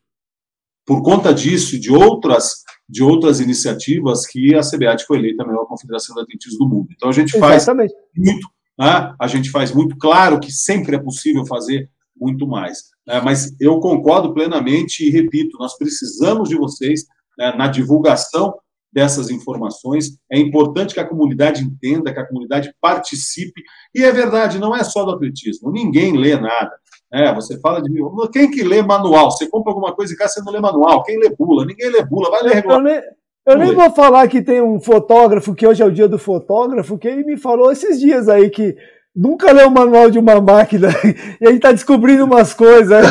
por 0.86 1.02
conta 1.02 1.34
disso 1.34 1.76
e 1.76 1.80
de 1.80 1.91
outras 1.91 2.64
de 2.88 3.02
outras 3.02 3.40
iniciativas 3.40 4.26
que 4.28 4.53
a 4.53 4.61
CBAT 4.61 5.06
foi 5.06 5.18
eleita 5.18 5.44
a 5.44 5.48
melhor 5.48 5.65
confederação 5.65 6.15
de 6.15 6.22
atletismo 6.22 6.60
do 6.60 6.68
mundo. 6.68 6.90
Então 6.91 7.10
a 7.10 7.14
gente 7.14 7.38
faz 7.40 7.64
Exatamente. 7.64 7.94
muito, 8.15 8.48
né? 8.78 9.15
a 9.20 9.28
gente 9.28 9.49
faz 9.49 9.72
muito 9.74 9.98
claro 9.98 10.40
que 10.40 10.52
sempre 10.52 10.95
é 10.95 10.99
possível 10.99 11.45
fazer 11.45 11.90
muito 12.15 12.45
mais. 12.45 12.93
Né? 13.08 13.22
Mas 13.22 13.56
eu 13.60 13.80
concordo 13.80 14.34
plenamente 14.34 15.06
e 15.06 15.10
repito, 15.10 15.58
nós 15.60 15.78
precisamos 15.78 16.50
de 16.50 16.56
vocês 16.56 17.06
né, 17.38 17.54
na 17.58 17.68
divulgação 17.68 18.54
dessas 18.92 19.30
informações. 19.30 20.18
É 20.32 20.38
importante 20.38 20.94
que 20.94 21.00
a 21.00 21.08
comunidade 21.08 21.64
entenda, 21.64 22.14
que 22.14 22.20
a 22.20 22.28
comunidade 22.28 22.74
participe. 22.80 23.62
E 23.94 24.04
é 24.04 24.12
verdade, 24.12 24.60
não 24.60 24.76
é 24.76 24.84
só 24.84 25.04
do 25.04 25.12
atletismo. 25.12 25.72
Ninguém 25.72 26.16
lê 26.16 26.40
nada. 26.40 26.72
É, 27.12 27.34
você 27.34 27.60
fala 27.60 27.82
de 27.82 27.92
quem 28.32 28.50
que 28.50 28.64
lê 28.64 28.82
manual? 28.82 29.30
Você 29.30 29.48
compra 29.48 29.72
alguma 29.72 29.94
coisa 29.94 30.14
em 30.14 30.16
casa, 30.16 30.34
você 30.34 30.42
não 30.44 30.52
lê 30.52 30.60
manual. 30.60 31.04
Quem 31.04 31.20
lê 31.20 31.30
bula? 31.30 31.66
Ninguém 31.66 31.90
lê 31.90 32.04
bula, 32.04 32.30
vai 32.30 32.44
ler 32.44 32.66
nem, 32.82 33.02
eu 33.46 33.58
nem 33.58 33.74
vou 33.74 33.92
falar 33.92 34.28
que 34.28 34.42
tem 34.42 34.62
um 34.62 34.80
fotógrafo, 34.80 35.54
que 35.54 35.68
hoje 35.68 35.84
é 35.84 35.86
o 35.86 35.92
dia 35.92 36.08
do 36.08 36.18
fotógrafo, 36.18 36.98
que 36.98 37.08
ele 37.08 37.24
me 37.24 37.38
falou 37.38 37.72
esses 37.72 38.00
dias 38.00 38.30
aí 38.30 38.50
que 38.50 38.76
nunca 39.15 39.52
leu 39.52 39.68
o 39.68 39.72
manual 39.72 40.10
de 40.10 40.18
uma 40.18 40.41
máquina 40.41 40.90
e 41.40 41.48
a 41.48 41.52
gente 41.52 41.61
tá 41.61 41.72
descobrindo 41.72 42.26
umas 42.26 42.53
coisas. 42.53 43.06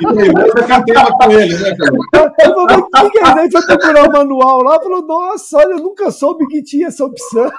E 0.00 0.06
você 0.06 0.66
cantava 0.66 1.12
com 1.12 1.32
ele, 1.32 1.58
né, 1.58 1.76
cara? 1.76 1.92
Eu 2.22 2.32
falei, 2.38 3.06
o 3.06 3.10
que 3.10 3.18
é 3.18 3.22
isso? 3.22 3.38
Aí 3.38 3.50
foi 3.50 3.62
procurar 3.66 4.08
o 4.08 4.12
manual 4.12 4.62
lá, 4.62 4.80
falou, 4.80 5.06
nossa, 5.06 5.58
olha, 5.58 5.72
eu 5.72 5.78
nunca 5.78 6.10
soube 6.10 6.46
que 6.46 6.62
tinha 6.62 6.86
essa 6.88 7.04
opção. 7.04 7.50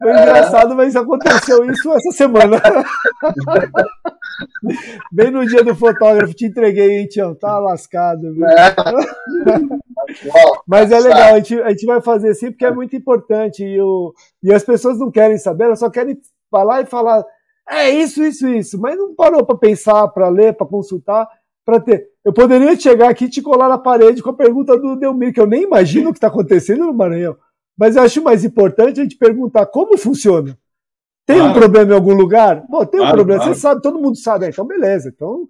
Foi 0.00 0.12
engraçado, 0.12 0.76
mas 0.76 0.94
aconteceu 0.94 1.68
isso 1.70 1.92
essa 1.92 2.12
semana. 2.12 2.62
Bem 5.10 5.30
no 5.30 5.44
dia 5.44 5.64
do 5.64 5.74
fotógrafo, 5.74 6.34
te 6.34 6.46
entreguei, 6.46 6.98
hein, 6.98 7.08
Tião? 7.08 7.34
Tá 7.34 7.58
lascado. 7.58 8.32
Viu? 8.32 8.46
É. 8.46 8.74
Mas 10.66 10.90
é 10.90 11.00
legal, 11.00 11.34
a 11.34 11.38
gente, 11.38 11.60
a 11.60 11.70
gente 11.70 11.84
vai 11.84 12.00
fazer 12.00 12.30
assim 12.30 12.50
porque 12.50 12.64
é 12.64 12.70
muito 12.70 12.96
importante. 12.96 13.64
E, 13.64 13.80
o, 13.80 14.14
e 14.42 14.52
as 14.52 14.64
pessoas 14.64 14.98
não 14.98 15.10
querem 15.10 15.36
saber, 15.36 15.64
elas 15.64 15.80
só 15.80 15.90
querem 15.90 16.18
falar 16.50 16.82
e 16.82 16.86
falar. 16.86 17.24
É 17.68 17.90
isso, 17.90 18.22
isso, 18.22 18.48
isso. 18.48 18.80
Mas 18.80 18.96
não 18.96 19.14
parou 19.14 19.44
para 19.44 19.58
pensar, 19.58 20.08
para 20.08 20.28
ler, 20.28 20.54
para 20.54 20.66
consultar, 20.66 21.28
para 21.64 21.80
ter. 21.80 22.06
Eu 22.24 22.32
poderia 22.32 22.78
chegar 22.78 23.10
aqui 23.10 23.26
e 23.26 23.30
te 23.30 23.42
colar 23.42 23.68
na 23.68 23.78
parede 23.78 24.22
com 24.22 24.30
a 24.30 24.36
pergunta 24.36 24.78
do 24.78 24.96
Delmir, 24.96 25.32
que 25.32 25.40
eu 25.40 25.46
nem 25.46 25.64
imagino 25.64 26.10
o 26.10 26.12
que 26.12 26.18
está 26.18 26.28
acontecendo 26.28 26.86
no 26.86 26.94
Maranhão. 26.94 27.36
Mas 27.78 27.94
eu 27.94 28.02
acho 28.02 28.22
mais 28.22 28.44
importante 28.44 28.98
a 28.98 29.04
gente 29.04 29.16
perguntar 29.16 29.64
como 29.66 29.96
funciona. 29.96 30.58
Tem 31.24 31.36
claro. 31.36 31.52
um 31.52 31.54
problema 31.54 31.92
em 31.92 31.94
algum 31.94 32.14
lugar? 32.14 32.66
Pô, 32.66 32.84
tem 32.84 32.98
claro, 32.98 33.14
um 33.14 33.16
problema. 33.16 33.40
Claro. 33.40 33.54
Você 33.54 33.60
sabe, 33.60 33.80
todo 33.80 34.00
mundo 34.00 34.16
sabe. 34.16 34.46
Ah, 34.46 34.48
então, 34.48 34.66
beleza. 34.66 35.10
Então, 35.14 35.48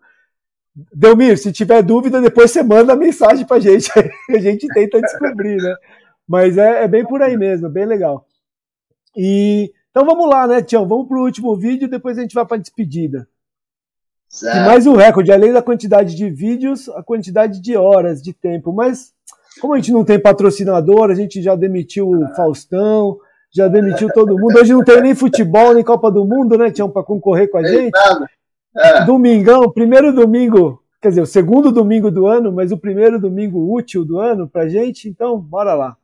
Delmir, 0.92 1.38
se 1.38 1.50
tiver 1.50 1.82
dúvida, 1.82 2.20
depois 2.20 2.50
você 2.50 2.62
manda 2.62 2.92
a 2.92 2.96
mensagem 2.96 3.46
pra 3.46 3.58
gente. 3.58 3.90
a 4.30 4.38
gente 4.38 4.66
tenta 4.68 5.00
descobrir, 5.00 5.56
né? 5.56 5.74
Mas 6.26 6.58
é, 6.58 6.84
é, 6.84 6.88
bem 6.88 7.04
por 7.04 7.22
aí 7.22 7.36
mesmo, 7.36 7.70
bem 7.70 7.86
legal. 7.86 8.26
E, 9.16 9.72
então 9.90 10.04
vamos 10.04 10.28
lá, 10.28 10.46
né, 10.46 10.62
Tião? 10.62 10.86
Vamos 10.86 11.08
pro 11.08 11.22
último 11.22 11.56
vídeo, 11.56 11.88
depois 11.88 12.18
a 12.18 12.20
gente 12.20 12.34
vai 12.34 12.44
pra 12.44 12.58
despedida. 12.58 13.26
Certo. 14.28 14.58
E 14.58 14.66
mais 14.66 14.86
um 14.86 14.94
recorde, 14.94 15.32
além 15.32 15.52
da 15.52 15.62
quantidade 15.62 16.14
de 16.14 16.28
vídeos, 16.28 16.88
a 16.90 17.02
quantidade 17.02 17.60
de 17.60 17.76
horas 17.76 18.22
de 18.22 18.34
tempo. 18.34 18.72
Mas 18.72 19.14
como 19.60 19.74
a 19.74 19.76
gente 19.76 19.92
não 19.92 20.04
tem 20.04 20.18
patrocinador, 20.18 21.10
a 21.10 21.14
gente 21.14 21.42
já 21.42 21.54
demitiu 21.54 22.08
o 22.08 22.34
Faustão, 22.34 23.18
já 23.54 23.68
demitiu 23.68 24.08
todo 24.12 24.38
mundo. 24.38 24.58
Hoje 24.58 24.72
não 24.72 24.84
tem 24.84 25.00
nem 25.00 25.14
futebol, 25.14 25.74
nem 25.74 25.84
Copa 25.84 26.10
do 26.10 26.24
Mundo, 26.24 26.56
né, 26.56 26.70
Tião, 26.70 26.88
para 26.88 27.02
concorrer 27.02 27.50
com 27.50 27.58
a 27.58 27.64
gente. 27.64 27.92
É. 28.76 29.04
Domingão, 29.04 29.70
primeiro 29.70 30.12
domingo, 30.12 30.82
quer 31.00 31.08
dizer, 31.08 31.22
o 31.22 31.26
segundo 31.26 31.72
domingo 31.72 32.10
do 32.10 32.26
ano, 32.26 32.52
mas 32.52 32.70
o 32.70 32.78
primeiro 32.78 33.20
domingo 33.20 33.74
útil 33.74 34.04
do 34.04 34.18
ano 34.18 34.48
pra 34.48 34.68
gente. 34.68 35.08
Então, 35.08 35.38
bora 35.38 35.74
lá. 35.74 35.96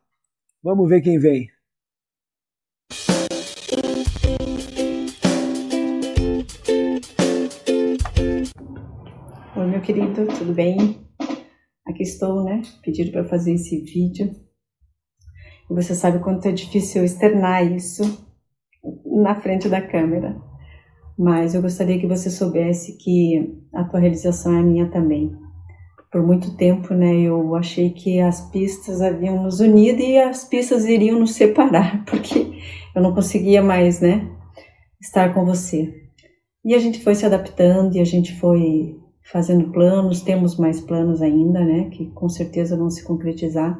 Vamos 0.63 0.89
ver 0.89 1.01
quem 1.01 1.19
vem. 1.19 1.49
Oi, 9.55 9.67
meu 9.67 9.81
querido, 9.81 10.25
tudo 10.37 10.53
bem? 10.53 11.04
Aqui 11.85 12.01
estou, 12.01 12.43
né? 12.43 12.61
Pedido 12.83 13.11
para 13.11 13.25
fazer 13.25 13.53
esse 13.53 13.79
vídeo. 13.79 14.31
E 15.69 15.73
você 15.73 15.93
sabe 15.93 16.19
quanto 16.19 16.47
é 16.47 16.51
difícil 16.51 17.03
externar 17.03 17.63
isso 17.63 18.25
na 19.05 19.35
frente 19.35 19.69
da 19.69 19.81
câmera. 19.81 20.35
Mas 21.17 21.53
eu 21.53 21.61
gostaria 21.61 21.99
que 21.99 22.07
você 22.07 22.29
soubesse 22.29 22.97
que 22.97 23.63
a 23.73 23.83
tua 23.83 23.99
realização 23.99 24.55
é 24.55 24.59
a 24.59 24.63
minha 24.63 24.89
também. 24.89 25.31
Por 26.11 26.25
muito 26.25 26.55
tempo, 26.57 26.93
né, 26.93 27.13
eu 27.21 27.55
achei 27.55 27.89
que 27.89 28.19
as 28.19 28.49
pistas 28.49 29.01
haviam 29.01 29.43
nos 29.43 29.59
unido 29.59 30.01
e 30.01 30.17
as 30.17 30.45
pistas 30.45 30.85
iriam 30.85 31.19
nos 31.19 31.33
separar, 31.33 32.03
porque 32.07 32.53
eu 32.95 33.01
não 33.01 33.13
conseguia 33.13 33.61
mais, 33.61 33.99
né, 33.99 34.29
estar 35.01 35.33
com 35.33 35.45
você. 35.45 35.93
E 36.63 36.73
a 36.73 36.79
gente 36.79 37.03
foi 37.03 37.15
se 37.15 37.25
adaptando 37.25 37.95
e 37.95 37.99
a 37.99 38.05
gente 38.05 38.33
foi 38.39 38.97
fazendo 39.31 39.71
planos, 39.71 40.21
temos 40.21 40.57
mais 40.57 40.79
planos 40.79 41.21
ainda, 41.21 41.63
né, 41.63 41.89
que 41.89 42.07
com 42.11 42.29
certeza 42.29 42.77
vão 42.77 42.89
se 42.89 43.03
concretizar, 43.03 43.77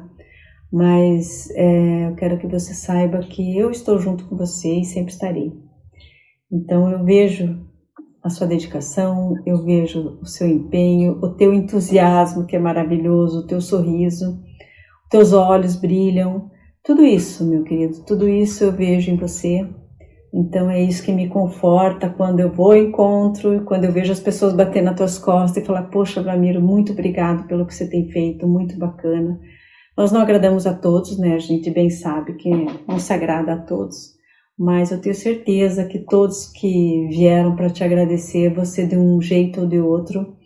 mas 0.72 1.48
é, 1.52 2.08
eu 2.08 2.14
quero 2.16 2.38
que 2.38 2.46
você 2.46 2.74
saiba 2.74 3.20
que 3.20 3.56
eu 3.56 3.70
estou 3.70 3.98
junto 3.98 4.26
com 4.26 4.36
você 4.36 4.80
e 4.80 4.84
sempre 4.84 5.12
estarei. 5.12 5.52
Então 6.50 6.90
eu 6.90 7.04
vejo 7.04 7.64
a 8.22 8.28
sua 8.28 8.46
dedicação, 8.46 9.36
eu 9.46 9.62
vejo 9.64 10.18
o 10.20 10.26
seu 10.26 10.48
empenho, 10.48 11.18
o 11.22 11.34
teu 11.34 11.54
entusiasmo 11.54 12.44
que 12.44 12.56
é 12.56 12.58
maravilhoso, 12.58 13.40
o 13.40 13.46
teu 13.46 13.60
sorriso, 13.60 14.42
teus 15.08 15.32
olhos 15.32 15.76
brilham, 15.76 16.50
tudo 16.82 17.04
isso, 17.04 17.44
meu 17.44 17.62
querido, 17.62 18.04
tudo 18.04 18.28
isso 18.28 18.64
eu 18.64 18.72
vejo 18.72 19.12
em 19.12 19.16
você 19.16 19.68
então 20.32 20.68
é 20.68 20.82
isso 20.82 21.04
que 21.04 21.12
me 21.12 21.28
conforta 21.28 22.10
quando 22.10 22.40
eu 22.40 22.50
vou 22.52 22.72
ao 22.72 22.76
encontro, 22.76 23.64
quando 23.64 23.84
eu 23.84 23.92
vejo 23.92 24.12
as 24.12 24.20
pessoas 24.20 24.52
bater 24.52 24.82
nas 24.82 24.96
tuas 24.96 25.18
costas 25.18 25.62
e 25.62 25.66
falar: 25.66 25.84
Poxa, 25.84 26.20
Ramiro, 26.20 26.60
muito 26.60 26.92
obrigado 26.92 27.46
pelo 27.46 27.66
que 27.66 27.74
você 27.74 27.88
tem 27.88 28.08
feito, 28.10 28.46
muito 28.46 28.78
bacana. 28.78 29.38
Nós 29.96 30.12
não 30.12 30.20
agradamos 30.20 30.66
a 30.66 30.74
todos, 30.74 31.18
né? 31.18 31.34
A 31.34 31.38
gente 31.38 31.70
bem 31.70 31.88
sabe 31.88 32.34
que 32.34 32.50
não 32.86 32.98
se 32.98 33.12
agrada 33.12 33.54
a 33.54 33.62
todos, 33.62 34.14
mas 34.58 34.90
eu 34.90 35.00
tenho 35.00 35.14
certeza 35.14 35.86
que 35.86 36.00
todos 36.00 36.46
que 36.52 37.06
vieram 37.08 37.56
para 37.56 37.70
te 37.70 37.82
agradecer, 37.82 38.52
você 38.52 38.86
de 38.86 38.96
um 38.96 39.20
jeito 39.22 39.62
ou 39.62 39.66
de 39.66 39.80
outro 39.80 40.36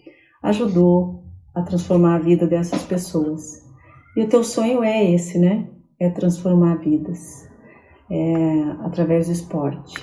ajudou 0.42 1.24
a 1.54 1.62
transformar 1.62 2.16
a 2.16 2.20
vida 2.20 2.46
dessas 2.46 2.84
pessoas. 2.84 3.68
E 4.16 4.22
o 4.22 4.28
teu 4.28 4.44
sonho 4.44 4.84
é 4.84 5.10
esse, 5.10 5.38
né? 5.38 5.68
É 5.98 6.08
transformar 6.08 6.76
vidas 6.76 7.49
é, 8.10 8.62
através 8.84 9.26
do 9.26 9.32
esporte. 9.32 9.94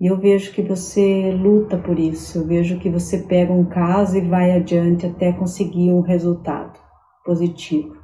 E 0.00 0.06
eu 0.06 0.18
vejo 0.18 0.52
que 0.52 0.60
você 0.60 1.32
luta 1.32 1.78
por 1.78 1.98
isso, 1.98 2.38
eu 2.38 2.46
vejo 2.46 2.78
que 2.78 2.90
você 2.90 3.18
pega 3.18 3.52
um 3.52 3.64
caso 3.64 4.18
e 4.18 4.20
vai 4.20 4.52
adiante 4.52 5.06
até 5.06 5.32
conseguir 5.32 5.90
um 5.90 6.00
resultado 6.02 6.78
positivo. 7.24 7.96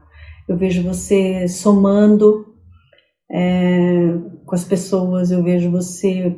Eu 0.48 0.56
vejo 0.56 0.82
você 0.82 1.47
somando 1.48 2.47
é, 3.31 4.14
com 4.47 4.55
as 4.55 4.64
pessoas, 4.64 5.31
eu 5.31 5.43
vejo 5.43 5.70
você 5.70 6.36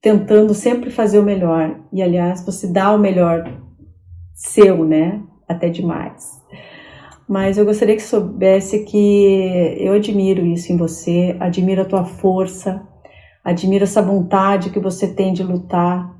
tentando 0.00 0.54
sempre 0.54 0.90
fazer 0.90 1.18
o 1.18 1.24
melhor. 1.24 1.80
E 1.92 2.02
aliás, 2.02 2.44
você 2.44 2.66
dá 2.66 2.92
o 2.92 2.98
melhor 2.98 3.44
seu, 4.34 4.84
né? 4.84 5.22
Até 5.48 5.68
demais. 5.68 6.40
Mas 7.28 7.58
eu 7.58 7.64
gostaria 7.64 7.96
que 7.96 8.02
soubesse 8.02 8.84
que 8.84 9.76
eu 9.78 9.94
admiro 9.94 10.46
isso 10.46 10.72
em 10.72 10.76
você, 10.76 11.36
admiro 11.40 11.82
a 11.82 11.84
tua 11.84 12.04
força, 12.04 12.86
admiro 13.44 13.84
essa 13.84 14.00
vontade 14.00 14.70
que 14.70 14.78
você 14.78 15.12
tem 15.12 15.32
de 15.32 15.42
lutar. 15.42 16.14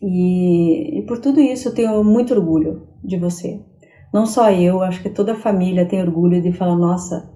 E, 0.00 1.00
e 1.00 1.06
por 1.06 1.18
tudo 1.18 1.40
isso 1.40 1.68
eu 1.68 1.74
tenho 1.74 2.04
muito 2.04 2.32
orgulho 2.34 2.86
de 3.02 3.16
você. 3.16 3.60
Não 4.12 4.26
só 4.26 4.50
eu, 4.52 4.82
acho 4.82 5.02
que 5.02 5.10
toda 5.10 5.32
a 5.32 5.40
família 5.40 5.88
tem 5.88 6.00
orgulho 6.00 6.40
de 6.40 6.52
falar: 6.52 6.76
nossa, 6.76 7.32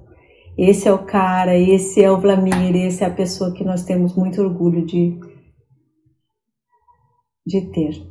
esse 0.57 0.87
é 0.87 0.93
o 0.93 1.05
cara, 1.05 1.57
esse 1.57 2.03
é 2.03 2.11
o 2.11 2.21
Vlamir, 2.21 2.77
esse 2.77 3.03
é 3.03 3.07
a 3.07 3.15
pessoa 3.15 3.53
que 3.53 3.65
nós 3.65 3.85
temos 3.85 4.15
muito 4.15 4.41
orgulho 4.41 4.87
de, 4.87 5.19
de 7.45 7.61
ter. 7.73 8.07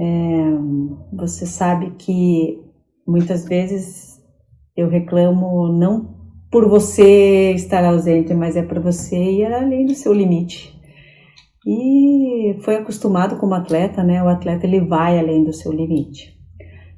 É, 0.00 1.16
você 1.16 1.46
sabe 1.46 1.90
que 1.98 2.67
muitas 3.08 3.46
vezes 3.46 4.22
eu 4.76 4.88
reclamo 4.88 5.68
não 5.72 6.16
por 6.50 6.68
você 6.68 7.52
estar 7.52 7.84
ausente, 7.84 8.34
mas 8.34 8.56
é 8.56 8.62
para 8.62 8.80
você 8.80 9.16
ir 9.16 9.52
além 9.52 9.86
do 9.86 9.94
seu 9.94 10.12
limite. 10.12 10.78
E 11.66 12.56
foi 12.62 12.76
acostumado 12.76 13.36
como 13.36 13.54
atleta, 13.54 14.02
né? 14.02 14.22
O 14.22 14.28
atleta 14.28 14.66
ele 14.66 14.80
vai 14.80 15.18
além 15.18 15.42
do 15.42 15.52
seu 15.52 15.72
limite. 15.72 16.38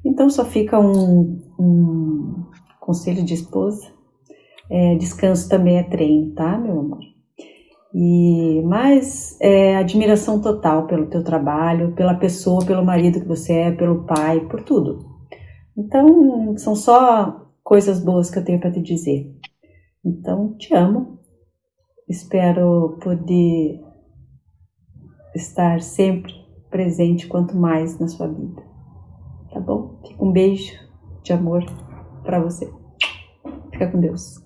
Então 0.04 0.28
só 0.28 0.44
fica 0.44 0.78
um, 0.78 1.40
um 1.58 2.44
conselho 2.80 3.24
de 3.24 3.34
esposa. 3.34 3.86
É, 4.70 4.94
descanso 4.96 5.48
também 5.48 5.78
é 5.78 5.82
treino, 5.82 6.32
tá, 6.34 6.56
meu 6.58 6.78
amor? 6.78 7.00
E 7.92 8.62
mais 8.62 9.36
é, 9.40 9.76
admiração 9.76 10.40
total 10.40 10.86
pelo 10.86 11.06
teu 11.06 11.24
trabalho, 11.24 11.92
pela 11.92 12.14
pessoa, 12.14 12.64
pelo 12.64 12.84
marido 12.84 13.20
que 13.20 13.26
você 13.26 13.52
é, 13.52 13.70
pelo 13.72 14.04
pai, 14.04 14.40
por 14.48 14.62
tudo. 14.62 15.09
Então 15.80 16.56
são 16.58 16.76
só 16.76 17.50
coisas 17.62 18.02
boas 18.02 18.30
que 18.30 18.38
eu 18.38 18.44
tenho 18.44 18.60
para 18.60 18.70
te 18.70 18.80
dizer. 18.80 19.34
Então 20.04 20.56
te 20.56 20.74
amo. 20.74 21.18
Espero 22.08 22.98
poder 23.02 23.80
estar 25.34 25.80
sempre 25.80 26.32
presente 26.70 27.26
quanto 27.26 27.56
mais 27.56 27.98
na 27.98 28.08
sua 28.08 28.28
vida 28.28 28.70
tá 29.50 29.60
bom? 29.60 30.00
Fica 30.06 30.24
um 30.24 30.32
beijo 30.32 30.72
de 31.22 31.32
amor 31.32 31.64
para 32.22 32.40
você. 32.40 32.72
Fica 33.72 33.90
com 33.90 34.00
Deus. 34.00 34.40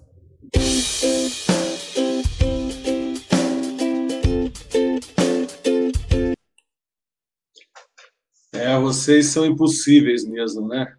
É, 8.52 8.78
vocês 8.80 9.26
são 9.26 9.44
impossíveis 9.44 10.26
mesmo, 10.26 10.66
né? 10.66 10.94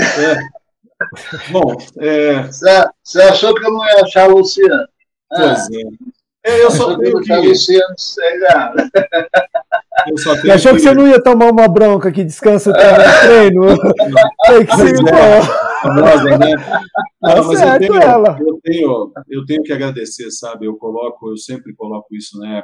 É. 0.00 0.38
Bom, 1.50 1.76
é... 1.98 2.42
Você 2.44 3.22
achou 3.22 3.54
que 3.54 3.64
eu 3.64 3.72
não 3.72 3.84
ia 3.84 4.02
achar 4.02 4.24
a 4.24 4.32
Luciana? 4.32 4.88
Pois 5.28 5.70
é. 5.70 5.82
é. 6.46 6.64
Eu 6.64 6.70
só 6.70 6.96
tenho 6.98 7.20
que... 7.20 7.34
Luciano 7.34 7.94
Segar. 7.98 8.74
Você 10.10 10.50
achou 10.50 10.72
que, 10.72 10.78
que 10.78 10.82
você 10.84 10.94
não 10.94 11.06
ia 11.06 11.22
tomar 11.22 11.50
uma 11.50 11.68
bronca 11.68 12.10
que 12.10 12.24
descansa 12.24 12.70
o 12.70 12.72
treino? 12.72 13.66
Tem 14.46 14.66
que 14.66 14.76
ser 14.76 14.96
famosa, 15.82 16.38
né? 16.38 16.54
Não, 17.20 17.34
tá 17.34 17.42
mas 17.42 17.60
eu, 17.60 17.78
tenho, 17.78 17.96
ela. 17.96 18.38
Eu, 18.40 18.60
tenho, 18.62 19.12
eu 19.28 19.46
tenho 19.46 19.62
que 19.62 19.72
agradecer, 19.72 20.30
sabe? 20.30 20.66
Eu 20.66 20.76
coloco, 20.76 21.30
eu 21.30 21.36
sempre 21.36 21.74
coloco 21.74 22.14
isso, 22.14 22.38
né? 22.38 22.62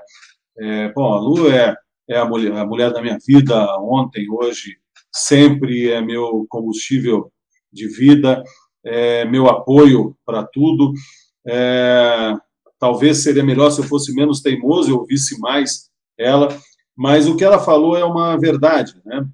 É, 0.59 0.93
bom, 0.93 1.13
a 1.13 1.21
Lu 1.21 1.51
é, 1.51 1.77
é 2.09 2.19
a, 2.19 2.25
mulher, 2.25 2.53
a 2.53 2.65
mulher 2.65 2.93
da 2.93 3.03
minha 3.03 3.19
vida, 3.25 3.55
ontem, 3.81 4.27
hoje, 4.31 4.77
sempre 5.13 5.91
é 5.91 6.01
meu 6.01 6.47
combustível 6.49 7.33
de 7.73 7.89
vida, 7.89 8.43
é 8.85 9.25
meu 9.25 9.49
apoio 9.49 10.17
para 10.25 10.45
tudo. 10.45 10.93
É, 11.47 12.35
talvez 12.79 13.19
seria 13.19 13.43
melhor 13.43 13.71
se 13.71 13.81
eu 13.81 13.85
fosse 13.85 14.15
menos 14.15 14.41
teimoso 14.41 14.91
e 14.91 14.93
ouvisse 14.93 15.39
mais 15.41 15.91
ela, 16.17 16.49
mas 16.97 17.29
o 17.29 17.37
que 17.37 17.45
ela 17.45 17.59
falou 17.59 17.97
é 17.97 18.05
uma 18.05 18.37
verdade, 18.37 19.01
né? 19.05 19.27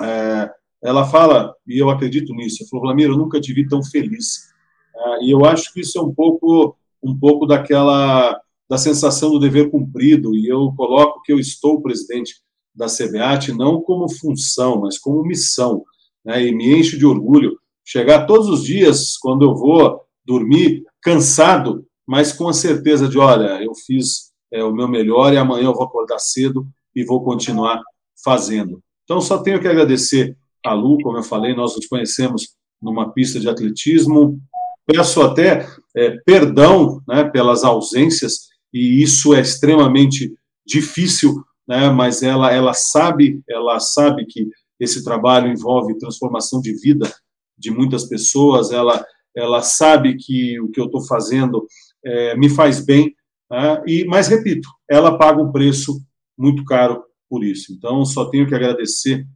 É, 0.00 0.50
ela 0.82 1.04
fala, 1.04 1.54
e 1.66 1.78
eu 1.78 1.90
acredito 1.90 2.34
nisso, 2.34 2.58
ela 2.60 2.70
falou, 2.70 2.86
Vlamir, 2.86 3.08
eu 3.08 3.16
nunca 3.16 3.40
te 3.40 3.52
vi 3.52 3.66
tão 3.66 3.82
feliz. 3.82 4.50
É, 4.94 5.24
e 5.24 5.30
eu 5.30 5.44
acho 5.44 5.72
que 5.72 5.80
isso 5.80 5.98
é 5.98 6.02
um 6.02 6.12
pouco, 6.12 6.76
um 7.02 7.18
pouco 7.18 7.46
daquela, 7.46 8.38
da 8.68 8.78
sensação 8.78 9.30
do 9.30 9.38
dever 9.38 9.70
cumprido, 9.70 10.34
e 10.34 10.48
eu 10.48 10.72
coloco 10.76 11.22
que 11.22 11.32
eu 11.32 11.38
estou 11.38 11.80
presidente 11.80 12.34
da 12.74 12.86
CBAT 12.86 13.52
não 13.52 13.80
como 13.80 14.08
função, 14.08 14.80
mas 14.80 14.98
como 14.98 15.22
missão, 15.22 15.84
né? 16.24 16.46
e 16.46 16.54
me 16.54 16.78
enche 16.78 16.96
de 16.96 17.06
orgulho 17.06 17.56
chegar 17.84 18.26
todos 18.26 18.48
os 18.48 18.64
dias, 18.64 19.16
quando 19.18 19.44
eu 19.44 19.54
vou 19.54 20.00
dormir, 20.24 20.84
cansado, 21.02 21.84
mas 22.06 22.32
com 22.32 22.48
a 22.48 22.52
certeza 22.52 23.08
de, 23.08 23.18
olha, 23.18 23.62
eu 23.62 23.74
fiz 23.74 24.32
é, 24.52 24.62
o 24.62 24.72
meu 24.72 24.88
melhor 24.88 25.32
e 25.32 25.36
amanhã 25.36 25.64
eu 25.64 25.74
vou 25.74 25.84
acordar 25.84 26.18
cedo 26.18 26.66
e 26.94 27.04
vou 27.04 27.24
continuar 27.24 27.80
fazendo. 28.24 28.80
Então, 29.04 29.20
só 29.20 29.38
tenho 29.38 29.60
que 29.60 29.68
agradecer 29.68 30.36
a 30.64 30.74
Lu, 30.74 30.98
como 31.02 31.18
eu 31.18 31.22
falei, 31.22 31.54
nós 31.54 31.74
nos 31.74 31.86
conhecemos 31.86 32.54
numa 32.80 33.12
pista 33.12 33.40
de 33.40 33.48
atletismo. 33.48 34.38
Peço 34.86 35.22
até 35.22 35.66
é, 35.96 36.10
perdão 36.24 37.00
né, 37.06 37.24
pelas 37.24 37.64
ausências, 37.64 38.48
e 38.72 39.02
isso 39.02 39.34
é 39.34 39.40
extremamente 39.40 40.32
difícil, 40.66 41.42
né, 41.66 41.90
mas 41.90 42.22
ela, 42.22 42.52
ela 42.52 42.74
sabe, 42.74 43.42
ela 43.48 43.78
sabe 43.80 44.26
que 44.26 44.48
esse 44.80 45.04
trabalho 45.04 45.50
envolve 45.50 45.98
transformação 45.98 46.60
de 46.60 46.72
vida 46.80 47.12
de 47.56 47.70
muitas 47.70 48.04
pessoas, 48.04 48.72
ela, 48.72 49.04
ela 49.36 49.62
sabe 49.62 50.16
que 50.16 50.60
o 50.60 50.70
que 50.70 50.80
eu 50.80 50.86
estou 50.86 51.06
fazendo 51.06 51.64
é, 52.04 52.36
me 52.36 52.48
faz 52.48 52.84
bem, 52.84 53.14
né, 53.50 53.82
e, 53.86 54.04
mas 54.06 54.28
repito, 54.28 54.68
ela 54.90 55.16
paga 55.16 55.40
um 55.40 55.52
preço 55.52 56.00
muito 56.36 56.64
caro 56.64 57.04
por 57.28 57.44
isso. 57.44 57.72
Então, 57.72 58.04
só 58.04 58.26
tenho 58.26 58.46
que 58.46 58.54
agradecer 58.54 59.26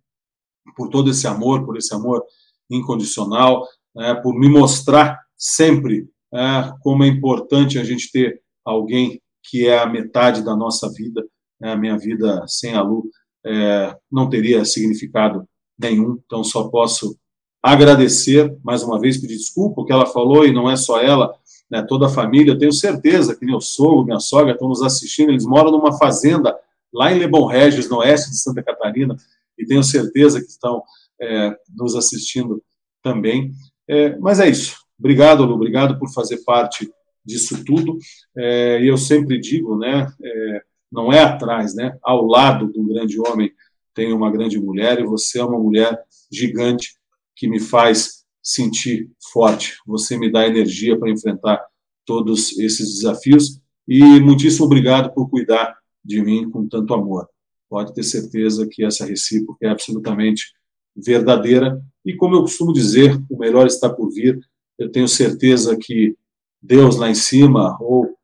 por 0.76 0.88
todo 0.88 1.10
esse 1.10 1.26
amor, 1.26 1.64
por 1.64 1.76
esse 1.76 1.94
amor 1.94 2.22
incondicional, 2.70 3.66
né, 3.94 4.14
por 4.16 4.34
me 4.34 4.48
mostrar 4.48 5.18
sempre 5.36 6.08
né, 6.32 6.72
como 6.80 7.04
é 7.04 7.06
importante 7.06 7.78
a 7.78 7.84
gente 7.84 8.10
ter 8.10 8.40
alguém 8.64 9.20
que 9.48 9.66
é 9.66 9.78
a 9.78 9.86
metade 9.86 10.44
da 10.44 10.56
nossa 10.56 10.92
vida. 10.92 11.24
Né, 11.60 11.72
a 11.72 11.76
minha 11.76 11.96
vida 11.96 12.44
sem 12.46 12.74
a 12.74 12.82
Lu 12.82 13.08
é, 13.44 13.96
não 14.10 14.28
teria 14.28 14.64
significado 14.64 15.46
nenhum, 15.78 16.18
então 16.24 16.42
só 16.42 16.68
posso 16.68 17.16
agradecer, 17.62 18.56
mais 18.62 18.82
uma 18.82 19.00
vez, 19.00 19.18
pedir 19.18 19.36
desculpa 19.36 19.80
o 19.80 19.84
que 19.84 19.92
ela 19.92 20.06
falou, 20.06 20.46
e 20.46 20.52
não 20.52 20.70
é 20.70 20.76
só 20.76 21.00
ela, 21.00 21.34
né, 21.70 21.82
toda 21.82 22.06
a 22.06 22.10
família, 22.10 22.52
eu 22.52 22.58
tenho 22.58 22.72
certeza 22.72 23.34
que 23.34 23.44
meu 23.44 23.60
sogro, 23.60 24.04
minha 24.04 24.20
sogra 24.20 24.52
estão 24.52 24.68
nos 24.68 24.82
assistindo, 24.82 25.30
eles 25.30 25.44
moram 25.44 25.72
numa 25.72 25.98
fazenda 25.98 26.56
lá 26.92 27.12
em 27.12 27.18
Lebon 27.18 27.46
Regis, 27.46 27.88
no 27.88 27.98
oeste 27.98 28.30
de 28.30 28.38
Santa 28.38 28.62
Catarina, 28.62 29.16
e 29.58 29.66
tenho 29.66 29.82
certeza 29.82 30.40
que 30.40 30.46
estão 30.46 30.82
é, 31.20 31.56
nos 31.74 31.96
assistindo 31.96 32.62
também. 33.02 33.52
É, 33.88 34.16
mas 34.18 34.40
é 34.40 34.48
isso. 34.48 34.76
Obrigado, 34.98 35.44
Lu, 35.44 35.54
obrigado 35.54 35.98
por 35.98 36.12
fazer 36.12 36.38
parte 36.44 36.90
disso 37.24 37.64
tudo. 37.64 37.98
É, 38.36 38.80
e 38.80 38.88
eu 38.88 38.96
sempre 38.96 39.38
digo, 39.38 39.76
né, 39.76 40.06
é, 40.22 40.62
não 40.90 41.12
é 41.12 41.20
atrás, 41.20 41.74
né, 41.74 41.96
ao 42.02 42.24
lado 42.24 42.72
um 42.76 42.86
grande 42.86 43.20
homem 43.20 43.52
tem 43.94 44.12
uma 44.12 44.30
grande 44.30 44.58
mulher, 44.60 45.00
e 45.00 45.04
você 45.04 45.40
é 45.40 45.44
uma 45.44 45.58
mulher 45.58 45.98
gigante 46.30 46.94
que 47.34 47.48
me 47.48 47.58
faz 47.58 48.24
sentir 48.42 49.10
forte. 49.32 49.74
Você 49.86 50.18
me 50.18 50.30
dá 50.30 50.46
energia 50.46 50.98
para 50.98 51.10
enfrentar 51.10 51.64
todos 52.04 52.56
esses 52.58 52.96
desafios. 52.96 53.58
E 53.88 54.20
muitíssimo 54.20 54.66
obrigado 54.66 55.12
por 55.12 55.28
cuidar 55.28 55.76
de 56.04 56.22
mim 56.22 56.48
com 56.50 56.68
tanto 56.68 56.94
amor. 56.94 57.28
Pode 57.68 57.92
ter 57.94 58.02
certeza 58.04 58.68
que 58.70 58.84
essa 58.84 59.04
recíproca 59.04 59.66
é 59.66 59.70
absolutamente 59.70 60.52
verdadeira. 60.94 61.82
E 62.04 62.14
como 62.14 62.36
eu 62.36 62.42
costumo 62.42 62.72
dizer, 62.72 63.20
o 63.28 63.38
melhor 63.38 63.66
está 63.66 63.88
por 63.88 64.10
vir. 64.12 64.38
Eu 64.78 64.90
tenho 64.90 65.08
certeza 65.08 65.76
que 65.80 66.14
Deus 66.62 66.96
lá 66.96 67.10
em 67.10 67.14
cima, 67.14 67.76
ou 67.80 68.15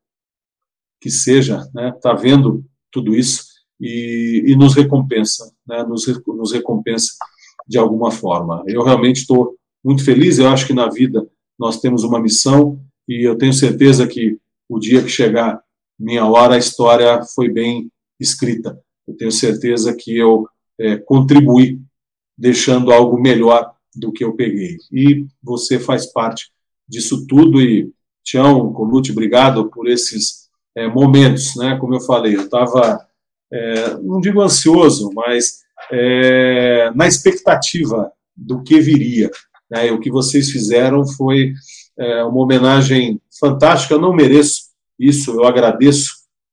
que 1.03 1.11
seja, 1.11 1.59
está 1.59 1.71
né, 1.75 1.93
tá 2.01 2.13
vendo 2.15 2.65
tudo 2.91 3.13
isso 3.17 3.45
e, 3.81 4.45
e 4.47 4.55
nos 4.55 4.75
recompensa, 4.75 5.53
né, 5.67 5.83
nos, 5.83 6.07
nos 6.29 6.53
recompensa 6.53 7.11
de 7.67 7.77
alguma 7.77 8.13
forma. 8.13 8.63
Eu 8.69 8.85
realmente 8.85 9.23
estou 9.23 9.57
muito 9.85 10.05
feliz, 10.05 10.39
eu 10.39 10.49
acho 10.49 10.65
que 10.65 10.73
na 10.73 10.89
vida 10.89 11.29
nós 11.59 11.81
temos 11.81 12.05
uma 12.05 12.21
missão 12.21 12.81
e 13.09 13.27
eu 13.27 13.37
tenho 13.37 13.53
certeza 13.53 14.07
que 14.07 14.39
o 14.69 14.79
dia 14.79 15.03
que 15.03 15.09
chegar 15.09 15.61
minha 15.99 16.25
hora 16.25 16.55
a 16.55 16.59
história 16.59 17.21
foi 17.35 17.49
bem 17.49 17.91
escrita. 18.19 18.79
Eu 19.07 19.17
tenho 19.17 19.33
certeza 19.33 19.95
que 19.95 20.17
eu 20.17 20.47
é, 20.79 20.97
contribuí 20.97 21.81
deixando 22.39 22.93
algo 22.93 23.21
melhor 23.21 23.73
do 23.95 24.13
que 24.13 24.23
eu 24.23 24.35
peguei. 24.35 24.77
E 24.93 25.27
você 25.43 25.81
faz 25.81 26.07
parte 26.07 26.53
disso 26.89 27.27
tudo 27.27 27.61
e 27.61 27.93
Tião, 28.23 28.73
Colute, 28.73 29.11
obrigado 29.11 29.69
por 29.69 29.89
esses 29.89 30.42
é, 30.77 30.89
momentos, 30.89 31.57
né? 31.57 31.77
Como 31.79 31.95
eu 31.95 32.01
falei, 32.01 32.37
eu 32.37 32.43
estava, 32.43 33.07
é, 33.53 33.95
não 34.03 34.21
digo 34.21 34.41
ansioso, 34.41 35.11
mas 35.15 35.63
é, 35.91 36.91
na 36.95 37.07
expectativa 37.07 38.11
do 38.37 38.63
que 38.63 38.81
viria. 38.81 39.31
Né? 39.71 39.91
O 39.91 40.01
que 40.01 40.11
vocês 40.11 40.51
fizeram 40.51 41.07
foi 41.07 41.53
é, 41.99 42.23
uma 42.25 42.41
homenagem 42.43 43.21
fantástica. 43.39 43.95
Eu 43.95 44.01
não 44.01 44.13
mereço 44.13 44.71
isso, 44.99 45.33
eu 45.33 45.45
agradeço 45.45 46.11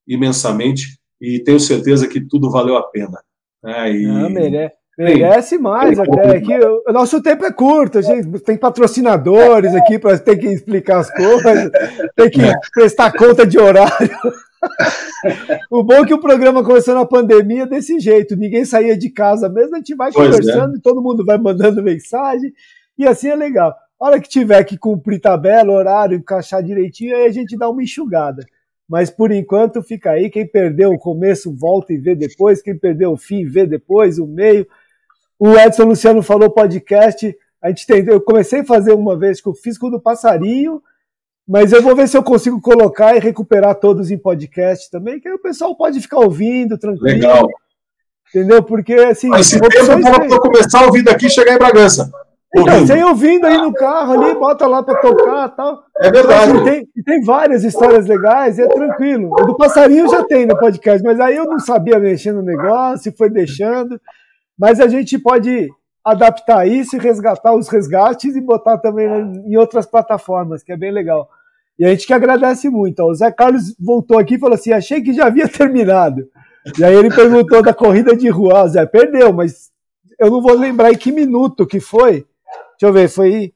imensamente 0.07 0.99
e 1.21 1.39
tenho 1.39 1.59
certeza 1.59 2.07
que 2.07 2.21
tudo 2.21 2.49
valeu 2.49 2.77
a 2.77 2.83
pena. 2.83 3.21
Né? 3.63 3.93
E... 3.93 4.07
Não, 4.07 4.29
merece. 4.29 4.75
Merece 4.99 5.57
mais 5.57 5.97
até. 5.97 6.31
Aqui, 6.35 6.53
o 6.85 6.91
nosso 6.91 7.21
tempo 7.23 7.45
é 7.45 7.51
curto, 7.53 7.99
a 7.99 8.01
gente 8.01 8.37
tem 8.41 8.57
patrocinadores 8.57 9.73
aqui 9.73 9.97
para 9.97 10.19
ter 10.19 10.35
que 10.35 10.47
explicar 10.47 10.99
as 10.99 11.09
coisas, 11.09 11.71
tem 12.17 12.29
que 12.29 12.41
prestar 12.73 13.13
conta 13.13 13.47
de 13.47 13.57
horário. 13.57 14.09
o 15.71 15.85
bom 15.85 15.93
é 15.93 16.05
que 16.05 16.13
o 16.13 16.19
programa 16.19 16.61
começou 16.65 16.93
na 16.93 17.05
pandemia 17.05 17.65
desse 17.65 17.97
jeito, 17.97 18.35
ninguém 18.35 18.65
saía 18.65 18.97
de 18.97 19.09
casa 19.09 19.47
mesmo, 19.47 19.75
a 19.75 19.77
gente 19.77 19.95
vai 19.95 20.11
pois 20.11 20.35
conversando, 20.35 20.75
é. 20.75 20.81
todo 20.83 21.01
mundo 21.01 21.23
vai 21.23 21.37
mandando 21.37 21.81
mensagem, 21.81 22.51
e 22.97 23.07
assim 23.07 23.29
é 23.29 23.35
legal. 23.37 23.73
A 24.01 24.05
hora 24.05 24.19
que 24.19 24.27
tiver 24.27 24.61
que 24.65 24.77
cumprir 24.77 25.21
tabela, 25.21 25.71
horário, 25.71 26.17
encaixar 26.17 26.61
direitinho, 26.61 27.15
aí 27.15 27.25
a 27.25 27.31
gente 27.31 27.57
dá 27.57 27.69
uma 27.69 27.81
enxugada. 27.81 28.45
Mas 28.89 29.09
por 29.09 29.31
enquanto 29.31 29.83
fica 29.83 30.11
aí. 30.11 30.31
Quem 30.31 30.47
perdeu 30.47 30.89
o 30.89 30.97
começo, 30.97 31.55
volta 31.55 31.93
e 31.93 31.97
vê 31.97 32.15
depois. 32.15 32.61
Quem 32.61 32.75
perdeu 32.75 33.11
o 33.11 33.17
fim, 33.17 33.45
vê 33.45 33.67
depois, 33.67 34.17
o 34.17 34.25
meio. 34.25 34.65
O 35.39 35.57
Edson 35.57 35.85
Luciano 35.85 36.21
falou 36.21 36.49
podcast. 36.49 37.35
A 37.61 37.69
gente 37.69 37.87
tem, 37.87 38.05
eu 38.05 38.19
comecei 38.19 38.59
a 38.59 38.65
fazer 38.65 38.93
uma 38.93 39.17
vez 39.17 39.39
que 39.39 39.47
eu 39.47 39.53
fiz 39.53 39.77
com 39.77 39.87
o 39.87 39.91
do 39.91 40.01
passarinho, 40.01 40.81
mas 41.47 41.71
eu 41.71 41.81
vou 41.81 41.95
ver 41.95 42.07
se 42.07 42.17
eu 42.17 42.23
consigo 42.23 42.59
colocar 42.61 43.15
e 43.15 43.19
recuperar 43.19 43.75
todos 43.75 44.11
em 44.11 44.17
podcast 44.17 44.91
também, 44.91 45.19
que 45.19 45.27
aí 45.27 45.33
o 45.33 45.41
pessoal 45.41 45.75
pode 45.75 46.01
ficar 46.01 46.19
ouvindo 46.19 46.77
tranquilo. 46.77 47.15
Legal. 47.15 47.47
Entendeu? 48.29 48.61
Porque 48.61 48.93
assim. 48.93 49.29
Mas 49.29 49.51
esse 49.51 49.59
tempo 49.59 50.27
para 50.27 50.39
começar 50.39 50.81
a 50.81 50.85
ouvir 50.85 51.03
daqui 51.03 51.27
e 51.27 51.29
chegar 51.29 51.55
em 51.55 51.57
Bragança. 51.57 52.11
Então, 52.55 52.85
sem 52.87 53.03
ouvindo 53.03 53.45
aí 53.45 53.57
no 53.57 53.71
carro 53.71 54.13
ali, 54.13 54.33
bota 54.33 54.65
lá 54.65 54.81
para 54.81 54.99
tocar 54.99 55.49
tal. 55.49 55.83
É 55.99 56.11
verdade. 56.11 56.51
Então, 56.51 56.63
tem, 56.63 56.87
tem 57.05 57.21
várias 57.23 57.63
histórias 57.63 58.07
legais, 58.07 58.57
é 58.57 58.67
tranquilo. 58.67 59.29
O 59.31 59.45
do 59.45 59.55
passarinho 59.55 60.09
já 60.09 60.23
tem 60.23 60.47
no 60.47 60.57
podcast, 60.57 61.03
mas 61.03 61.19
aí 61.19 61.35
eu 61.35 61.45
não 61.45 61.59
sabia 61.59 61.99
mexer 61.99 62.31
no 62.31 62.41
negócio, 62.41 63.13
foi 63.15 63.29
deixando. 63.29 64.01
Mas 64.59 64.81
a 64.81 64.87
gente 64.89 65.17
pode 65.17 65.69
adaptar 66.03 66.67
isso 66.67 66.97
e 66.97 66.99
resgatar 66.99 67.55
os 67.55 67.69
resgates 67.69 68.35
e 68.35 68.41
botar 68.41 68.77
também 68.77 69.07
em 69.45 69.55
outras 69.55 69.85
plataformas, 69.85 70.61
que 70.61 70.73
é 70.73 70.77
bem 70.77 70.91
legal. 70.91 71.29
E 71.77 71.85
a 71.85 71.89
gente 71.89 72.05
que 72.05 72.13
agradece 72.13 72.69
muito. 72.69 73.01
O 73.01 73.15
Zé 73.15 73.31
Carlos 73.31 73.73
voltou 73.79 74.19
aqui 74.19 74.35
e 74.35 74.39
falou 74.39 74.55
assim: 74.55 74.73
achei 74.73 75.01
que 75.01 75.13
já 75.13 75.27
havia 75.27 75.47
terminado. 75.49 76.27
E 76.77 76.83
aí 76.83 76.93
ele 76.93 77.09
perguntou 77.09 77.63
da 77.63 77.73
corrida 77.73 78.15
de 78.17 78.27
rua. 78.27 78.63
Ah, 78.63 78.67
Zé, 78.67 78.85
perdeu, 78.85 79.31
mas 79.31 79.71
eu 80.19 80.29
não 80.29 80.41
vou 80.41 80.53
lembrar 80.53 80.91
em 80.91 80.97
que 80.97 81.11
minuto 81.11 81.65
que 81.65 81.79
foi. 81.79 82.25
Deixa 82.71 82.83
eu 82.83 82.91
ver, 82.93 83.07
foi 83.07 83.53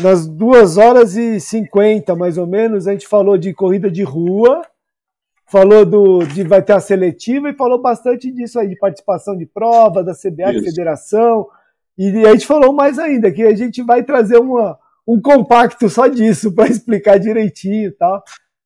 nas 0.00 0.26
duas 0.26 0.76
horas 0.76 1.16
e 1.16 1.38
cinquenta, 1.38 2.16
mais 2.16 2.36
ou 2.36 2.48
menos. 2.48 2.88
A 2.88 2.92
gente 2.92 3.06
falou 3.06 3.38
de 3.38 3.54
corrida 3.54 3.88
de 3.88 4.02
rua 4.02 4.62
falou 5.46 5.84
do, 5.84 6.24
de 6.26 6.42
vai 6.42 6.62
ter 6.62 6.72
a 6.72 6.80
seletiva 6.80 7.50
e 7.50 7.54
falou 7.54 7.80
bastante 7.80 8.30
disso 8.30 8.58
aí, 8.58 8.68
de 8.68 8.76
participação 8.76 9.36
de 9.36 9.46
prova, 9.46 10.02
da 10.02 10.12
CBA, 10.12 10.52
de 10.52 10.62
federação. 10.62 11.46
E 11.96 12.26
a 12.26 12.32
gente 12.32 12.46
falou 12.46 12.72
mais 12.72 12.98
ainda, 12.98 13.30
que 13.30 13.42
a 13.42 13.54
gente 13.54 13.82
vai 13.82 14.02
trazer 14.02 14.38
uma, 14.38 14.78
um 15.06 15.20
compacto 15.20 15.88
só 15.88 16.06
disso 16.06 16.52
para 16.54 16.68
explicar 16.68 17.18
direitinho 17.18 17.88
e 17.88 17.92
tal. 17.92 18.22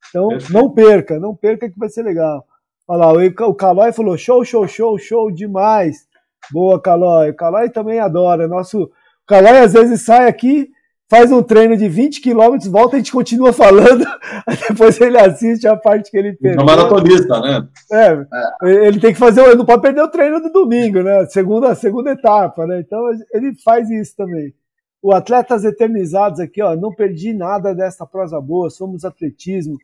Então, 0.08 0.28
não 0.50 0.70
perca, 0.70 1.18
não 1.18 1.34
perca 1.34 1.68
que 1.68 1.78
vai 1.78 1.88
ser 1.88 2.02
legal. 2.02 2.46
Olha 2.86 3.04
lá, 3.04 3.46
o 3.46 3.54
Calói 3.54 3.92
falou 3.92 4.16
show, 4.16 4.42
show, 4.44 4.66
show, 4.66 4.98
show 4.98 5.30
demais. 5.30 6.06
Boa, 6.50 6.80
Calói. 6.80 7.30
O 7.30 7.36
Calói 7.36 7.68
também 7.68 7.98
adora. 7.98 8.48
Nosso 8.48 8.84
o 8.84 8.90
Calói 9.26 9.58
às 9.58 9.74
vezes 9.74 10.00
sai 10.02 10.26
aqui 10.26 10.70
faz 11.08 11.32
um 11.32 11.42
treino 11.42 11.76
de 11.76 11.88
20 11.88 12.20
quilômetros, 12.20 12.70
volta 12.70 12.94
e 12.94 12.96
a 12.96 12.98
gente 12.98 13.12
continua 13.12 13.52
falando, 13.52 14.04
depois 14.68 15.00
ele 15.00 15.18
assiste 15.18 15.66
a 15.66 15.74
parte 15.74 16.10
que 16.10 16.16
ele 16.16 16.34
perdeu. 16.34 16.60
É 16.60 16.64
maratonista, 16.64 17.40
né? 17.40 17.66
É, 17.90 18.26
é, 18.62 18.86
ele 18.86 19.00
tem 19.00 19.12
que 19.12 19.18
fazer, 19.18 19.42
ele 19.42 19.56
não 19.56 19.64
pode 19.64 19.80
perder 19.80 20.02
o 20.02 20.08
treino 20.08 20.40
do 20.40 20.50
domingo, 20.50 21.02
né? 21.02 21.24
Segunda, 21.26 21.74
segunda 21.74 22.12
etapa, 22.12 22.66
né? 22.66 22.80
Então 22.80 23.00
ele 23.32 23.54
faz 23.64 23.90
isso 23.90 24.14
também. 24.16 24.52
O 25.02 25.12
Atletas 25.12 25.64
Eternizados 25.64 26.40
aqui, 26.40 26.60
ó, 26.60 26.76
não 26.76 26.92
perdi 26.92 27.32
nada 27.32 27.74
dessa 27.74 28.04
prosa 28.04 28.40
boa, 28.40 28.68
somos 28.68 29.04
atletismo. 29.04 29.78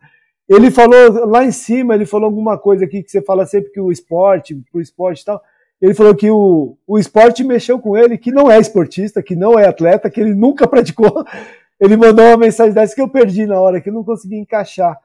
Ele 0.47 0.71
falou 0.71 1.27
lá 1.27 1.43
em 1.43 1.53
cima, 1.53 1.95
ele 1.95 2.05
falou 2.05 2.27
alguma 2.27 2.59
coisa 2.59 2.85
aqui 2.85 3.03
que 3.03 3.11
você 3.11 3.23
fala 3.23 3.47
sempre 3.47 3.71
que 3.71 3.81
o 3.81 3.91
esporte, 3.91 4.61
pro 4.71 4.81
esporte 4.81 5.23
e 5.23 5.25
tal 5.25 5.41
ele 5.81 5.95
falou 5.95 6.15
que 6.15 6.31
o, 6.31 6.77
o 6.87 6.99
esporte 6.99 7.45
mexeu 7.45 7.79
com 7.79 7.97
ele, 7.97 8.17
que 8.17 8.33
não 8.33 8.51
é 8.51 8.59
esportista, 8.59 9.23
que 9.23 9.37
não 9.37 9.59
é 9.59 9.67
atleta, 9.67 10.09
que 10.09 10.21
ele 10.21 10.35
nunca 10.35 10.67
praticou. 10.69 11.25
Ele 11.81 11.97
mandou 11.97 12.25
uma 12.25 12.37
mensagem 12.37 12.73
dessa 12.73 12.95
que 12.95 13.01
eu 13.01 13.09
perdi 13.09 13.47
na 13.47 13.61
hora, 13.61 13.81
que 13.81 13.91
eu 13.91 13.95
não 13.95 14.05
consegui 14.05 14.37
encaixar. 14.37 14.97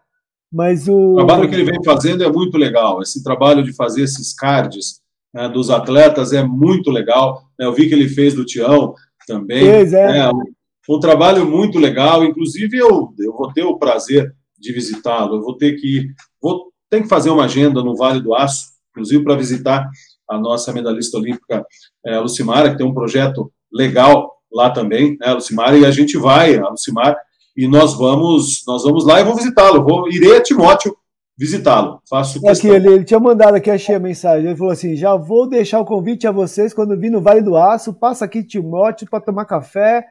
Mas 0.52 0.88
o... 0.88 1.14
o 1.14 1.16
trabalho 1.18 1.50
que 1.50 1.56
ele 1.56 1.72
vem 1.72 1.84
fazendo 1.84 2.24
é 2.24 2.32
muito 2.32 2.58
legal. 2.58 3.02
Esse 3.02 3.24
trabalho 3.24 3.64
de 3.64 3.74
fazer 3.74 4.04
esses 4.04 4.34
cards 4.34 5.02
né, 5.34 5.48
dos 5.50 5.70
atletas 5.70 6.34
é 6.34 6.44
muito 6.44 6.90
legal. 6.90 7.44
Né, 7.58 7.66
eu 7.66 7.74
vi 7.74 7.88
que 7.88 7.94
ele 7.94 8.10
fez 8.10 8.34
do 8.34 8.46
Tião 8.46 8.94
também. 9.28 9.64
Pois 9.64 9.94
é. 9.94 10.08
Né, 10.08 10.30
um, 10.30 10.96
um, 10.96 11.00
trabalho 11.00 11.46
muito 11.46 11.78
legal. 11.78 12.24
Inclusive, 12.24 12.78
eu, 12.78 13.14
eu 13.20 13.34
vou 13.34 13.52
ter 13.54 13.64
o 13.64 13.78
prazer 13.78 14.34
de 14.58 14.74
visitá-lo. 14.74 15.36
Eu 15.36 15.42
vou 15.42 15.58
ter 15.58 15.74
que 15.74 15.98
ir. 15.98 16.08
Vou, 16.42 16.72
tem 16.90 17.04
que 17.04 17.10
fazer 17.10 17.30
uma 17.30 17.46
agenda 17.46 17.84
no 17.84 17.96
Vale 17.96 18.22
do 18.22 18.34
Aço, 18.34 18.66
inclusive 18.92 19.24
para 19.24 19.36
visitar 19.36 19.88
a 20.30 20.38
nossa 20.38 20.72
medalhista 20.72 21.18
olímpica 21.18 21.66
é, 22.06 22.16
a 22.16 22.22
Lucimara, 22.22 22.72
que 22.72 22.78
tem 22.78 22.86
um 22.86 22.94
projeto 22.94 23.52
legal 23.72 24.32
lá 24.52 24.70
também, 24.70 25.18
né, 25.20 25.28
a 25.28 25.34
Lucimara, 25.34 25.78
e 25.78 25.86
a 25.86 25.92
gente 25.92 26.18
vai, 26.18 26.58
a 26.58 26.70
Lucimar, 26.70 27.16
e 27.56 27.68
nós 27.68 27.94
vamos, 27.98 28.64
nós 28.68 28.84
vamos 28.84 29.06
lá 29.06 29.20
e 29.20 29.24
vou 29.24 29.36
visitá-lo, 29.36 29.84
vou, 29.84 30.08
irei 30.10 30.38
a 30.38 30.42
Timóteo 30.42 30.96
visitá-lo. 31.40 32.02
Faço 32.10 32.46
Aqui, 32.46 32.68
ele, 32.68 32.94
ele, 32.94 33.06
tinha 33.06 33.20
mandado 33.20 33.56
aqui, 33.56 33.72
achei 33.72 33.96
a 33.96 34.00
mensagem. 34.00 34.46
Ele 34.46 34.58
falou 34.58 34.74
assim: 34.74 34.98
já 34.98 35.16
vou 35.16 35.48
deixar 35.48 35.80
o 35.80 35.86
convite 35.86 36.28
a 36.28 36.32
vocês 36.32 36.74
quando 36.74 37.00
vir 37.00 37.10
no 37.10 37.22
Vale 37.22 37.42
do 37.42 37.56
Aço. 37.56 37.94
Passa 37.94 38.26
aqui 38.26 38.44
Timóteo 38.44 39.08
para 39.10 39.22
tomar 39.22 39.46
café, 39.46 40.06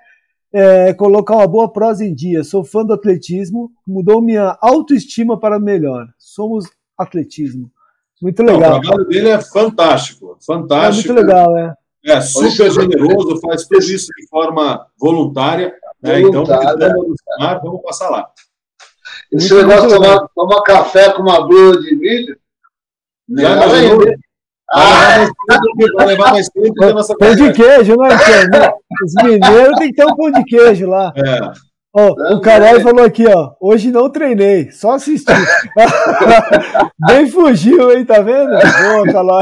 é, 0.50 0.94
colocar 0.94 1.36
uma 1.36 1.46
boa 1.46 1.70
prosa 1.70 2.02
em 2.02 2.14
dia. 2.14 2.42
Sou 2.42 2.64
fã 2.64 2.82
do 2.82 2.94
atletismo, 2.94 3.70
mudou 3.86 4.22
minha 4.22 4.56
autoestima 4.62 5.38
para 5.38 5.60
melhor. 5.60 6.06
Somos 6.18 6.64
atletismo. 6.96 7.70
Muito 8.20 8.42
legal. 8.42 8.70
Não, 8.70 8.78
o 8.78 8.80
trabalho 8.80 9.04
dele 9.06 9.28
é 9.28 9.40
fantástico, 9.40 10.36
fantástico. 10.44 11.12
É 11.12 11.14
muito 11.14 11.26
legal, 11.26 11.56
é. 11.56 11.74
É 12.04 12.20
super 12.20 12.70
generoso, 12.70 13.40
faz 13.40 13.66
tudo 13.66 13.82
isso 13.82 14.08
de 14.16 14.28
forma 14.28 14.86
voluntária. 14.98 15.74
Né? 16.02 16.20
Então, 16.20 16.44
vamos, 16.44 17.16
vamos 17.62 17.82
passar 17.82 18.08
lá. 18.08 18.28
Esse 19.32 19.52
muito 19.52 19.66
negócio 19.66 19.88
de 19.88 19.94
tomar, 19.94 20.28
tomar 20.34 20.62
café 20.62 21.12
com 21.12 21.22
uma 21.22 21.46
blusa 21.46 21.80
de 21.80 21.96
milho. 21.96 22.38
Já 23.36 23.52
imaginou? 23.52 24.04
Ah, 24.70 25.26
vai 25.96 26.06
levar 26.06 26.32
mais 26.32 26.48
tempo 26.48 26.74
Pão 27.18 27.34
de 27.34 27.52
queijo, 27.52 27.96
né, 27.96 28.08
Os 29.02 29.14
mineiros 29.22 29.78
têm 29.78 29.88
que 29.88 29.94
ter 29.94 30.04
um 30.04 30.14
pão 30.14 30.30
de 30.30 30.44
queijo 30.44 30.86
lá. 30.86 31.12
É. 31.16 31.67
Ó, 31.92 32.34
o 32.34 32.40
Carol 32.40 32.80
falou 32.80 33.04
aqui, 33.04 33.26
ó. 33.26 33.54
Hoje 33.60 33.90
não 33.90 34.10
treinei, 34.10 34.70
só 34.70 34.92
assisti. 34.92 35.32
Bem 37.08 37.26
fugiu, 37.28 37.92
hein? 37.92 38.04
Tá 38.04 38.20
vendo? 38.20 38.50
Boa, 38.50 39.12
Carol. 39.12 39.40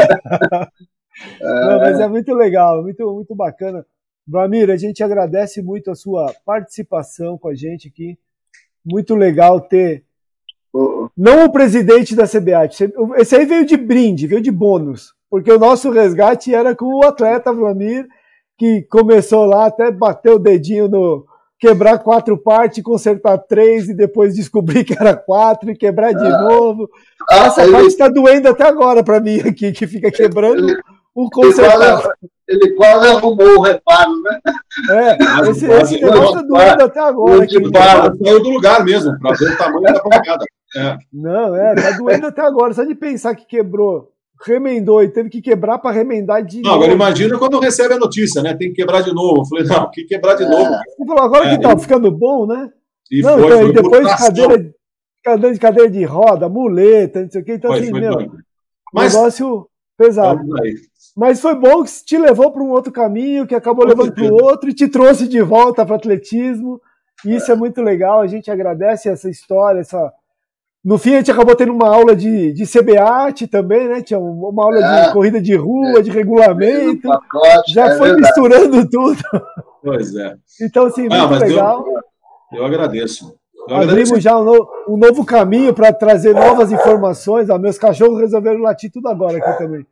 Não, 1.40 1.78
mas 1.78 2.00
é 2.00 2.06
muito 2.08 2.32
legal, 2.34 2.82
muito, 2.82 3.12
muito 3.12 3.34
bacana. 3.34 3.84
Vlamir, 4.26 4.70
a 4.70 4.76
gente 4.76 5.02
agradece 5.02 5.62
muito 5.62 5.90
a 5.90 5.94
sua 5.94 6.32
participação 6.44 7.38
com 7.38 7.48
a 7.48 7.54
gente 7.54 7.88
aqui. 7.88 8.18
Muito 8.84 9.14
legal 9.14 9.60
ter. 9.60 10.04
Não 11.16 11.44
o 11.44 11.52
presidente 11.52 12.14
da 12.14 12.28
CBAT. 12.28 12.92
Esse 13.16 13.36
aí 13.36 13.46
veio 13.46 13.64
de 13.64 13.76
brinde, 13.76 14.26
veio 14.26 14.42
de 14.42 14.50
bônus. 14.50 15.14
Porque 15.30 15.50
o 15.50 15.58
nosso 15.58 15.90
resgate 15.90 16.54
era 16.54 16.74
com 16.74 16.86
o 16.86 17.04
atleta 17.04 17.52
Vlamir, 17.52 18.06
que 18.56 18.82
começou 18.82 19.44
lá, 19.44 19.66
até 19.66 19.90
bateu 19.90 20.36
o 20.36 20.38
dedinho 20.38 20.88
no, 20.88 21.26
quebrar 21.58 21.98
quatro 21.98 22.36
partes, 22.36 22.82
consertar 22.82 23.38
três 23.38 23.88
e 23.88 23.94
depois 23.94 24.34
descobrir 24.34 24.84
que 24.84 24.92
era 24.92 25.14
quatro 25.16 25.70
e 25.70 25.76
quebrar 25.76 26.12
de 26.12 26.26
ah. 26.26 26.42
novo. 26.42 26.88
Ah, 27.30 27.46
Essa 27.46 27.62
ele... 27.62 27.72
parte 27.72 27.88
está 27.88 28.08
doendo 28.08 28.48
até 28.48 28.64
agora 28.64 29.02
para 29.02 29.20
mim 29.20 29.40
aqui, 29.40 29.72
que 29.72 29.86
fica 29.86 30.10
quebrando 30.10 30.68
ele, 30.68 30.80
o 31.14 31.30
consertar. 31.30 32.02
Ele 32.48 32.74
quase 32.74 33.08
arrumou 33.08 33.58
o 33.58 33.60
reparo, 33.60 34.22
né? 34.22 34.40
É, 34.90 35.50
esse, 35.50 35.66
esse 35.66 36.00
negócio 36.00 36.36
está 36.36 36.42
doendo 36.42 36.84
até 36.84 37.00
agora. 37.00 37.42
Aqui, 37.42 37.56
saiu 38.24 38.42
do 38.42 38.50
lugar 38.50 38.84
mesmo, 38.84 39.18
para 39.18 39.34
ver 39.34 39.50
o 39.50 39.58
tamanho 39.58 39.82
da 39.82 40.00
pancada. 40.00 40.44
É. 40.76 40.96
Não, 41.12 41.56
é, 41.56 41.74
tá 41.74 41.90
doendo 41.92 42.26
até 42.28 42.42
agora. 42.42 42.72
Só 42.72 42.84
de 42.84 42.94
pensar 42.94 43.34
que 43.34 43.46
quebrou, 43.46 44.12
remendou 44.44 45.02
e 45.02 45.08
teve 45.08 45.30
que 45.30 45.40
quebrar 45.40 45.78
para 45.78 45.92
remendar 45.92 46.44
de 46.44 46.60
não, 46.60 46.70
novo. 46.70 46.76
Agora 46.76 46.92
imagina 46.92 47.38
quando 47.38 47.58
recebe 47.58 47.94
a 47.94 47.98
notícia, 47.98 48.42
né? 48.42 48.54
Tem 48.54 48.68
que 48.68 48.74
quebrar 48.74 49.02
de 49.02 49.14
novo. 49.14 49.40
Eu 49.40 49.44
falei, 49.46 49.64
não, 49.64 49.90
que 49.90 50.04
quebrar 50.04 50.34
de 50.34 50.44
é. 50.44 50.48
novo. 50.48 50.70
Você 50.70 51.06
falou, 51.06 51.22
agora 51.22 51.46
é, 51.46 51.56
que 51.56 51.62
tá 51.62 51.72
eu... 51.72 51.78
ficando 51.78 52.10
bom, 52.10 52.46
né? 52.46 52.70
E 53.10 53.22
não, 53.22 53.38
foi, 53.38 53.46
então, 53.46 53.60
foi 53.60 53.72
depois 53.72 54.14
cadeira, 54.16 54.74
cadeira 55.22 55.54
de 55.54 55.60
cadeira 55.60 55.90
de 55.90 56.04
roda, 56.04 56.48
muleta, 56.48 57.22
não 57.22 57.30
sei 57.30 57.40
o 57.40 57.44
que. 57.44 57.52
Então, 57.52 57.70
foi, 57.70 57.80
assim, 57.80 57.90
foi 57.90 58.00
meu, 58.00 58.32
Mas, 58.92 59.14
negócio 59.14 59.68
pesado. 59.96 60.40
Mas 61.16 61.40
foi 61.40 61.54
bom 61.54 61.82
que 61.82 61.90
te 62.04 62.18
levou 62.18 62.52
para 62.52 62.62
um 62.62 62.70
outro 62.70 62.92
caminho, 62.92 63.46
que 63.46 63.54
acabou 63.54 63.86
levando 63.86 64.12
para 64.12 64.24
o 64.24 64.34
outro 64.34 64.68
e 64.68 64.74
te 64.74 64.86
trouxe 64.88 65.26
de 65.26 65.40
volta 65.40 65.86
para 65.86 65.96
atletismo. 65.96 66.80
Isso 67.24 67.50
é. 67.50 67.54
é 67.54 67.56
muito 67.56 67.80
legal, 67.80 68.20
a 68.20 68.26
gente 68.26 68.50
agradece 68.50 69.08
essa 69.08 69.30
história, 69.30 69.80
essa. 69.80 70.12
No 70.86 70.98
fim, 70.98 71.14
a 71.14 71.16
gente 71.16 71.32
acabou 71.32 71.56
tendo 71.56 71.72
uma 71.72 71.92
aula 71.92 72.14
de, 72.14 72.52
de 72.52 72.64
CBAT 72.64 73.48
também, 73.48 73.88
né? 73.88 74.00
Tinha 74.02 74.20
uma 74.20 74.62
aula 74.62 74.78
é. 74.78 75.06
de 75.08 75.12
corrida 75.12 75.40
de 75.40 75.56
rua, 75.56 76.00
de 76.00 76.12
regulamento. 76.12 77.08
Pacote, 77.08 77.72
já 77.72 77.86
é 77.86 77.98
foi 77.98 78.10
verdade. 78.12 78.22
misturando 78.22 78.88
tudo. 78.88 79.20
Pois 79.82 80.14
é. 80.14 80.36
Então, 80.62 80.86
assim, 80.86 81.08
ah, 81.10 81.26
muito 81.26 81.44
legal. 81.44 81.84
Eu, 82.52 82.58
eu 82.58 82.64
agradeço. 82.64 83.36
Eu 83.68 83.74
Abrimos 83.74 84.12
agradeço. 84.12 84.20
já 84.20 84.38
um, 84.38 84.44
no, 84.44 84.68
um 84.88 84.96
novo 84.96 85.24
caminho 85.24 85.74
para 85.74 85.92
trazer 85.92 86.34
novas 86.34 86.70
informações. 86.70 87.50
Ah, 87.50 87.58
meus 87.58 87.78
cachorros 87.78 88.20
resolveram 88.20 88.60
latir 88.60 88.88
tudo 88.92 89.08
agora 89.08 89.38
aqui 89.38 89.58
também. 89.58 89.84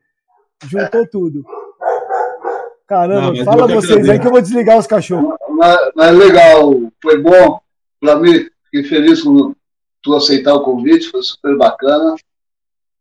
Juntou 0.64 1.08
tudo. 1.10 1.44
Caramba, 2.86 3.32
não, 3.32 3.44
fala 3.44 3.66
vocês 3.66 4.08
aí 4.08 4.20
que 4.20 4.28
eu 4.28 4.30
vou 4.30 4.40
desligar 4.40 4.78
os 4.78 4.86
cachorros. 4.86 5.34
Mas, 5.50 5.90
mas 5.96 6.16
legal, 6.16 6.72
foi 7.02 7.20
bom 7.20 7.58
para 8.00 8.14
mim. 8.14 8.46
Fiquei 8.70 8.84
feliz 8.88 9.22
com 9.22 9.54
tu 10.04 10.14
aceitar 10.14 10.54
o 10.54 10.62
convite, 10.62 11.10
foi 11.10 11.22
super 11.22 11.56
bacana. 11.56 12.14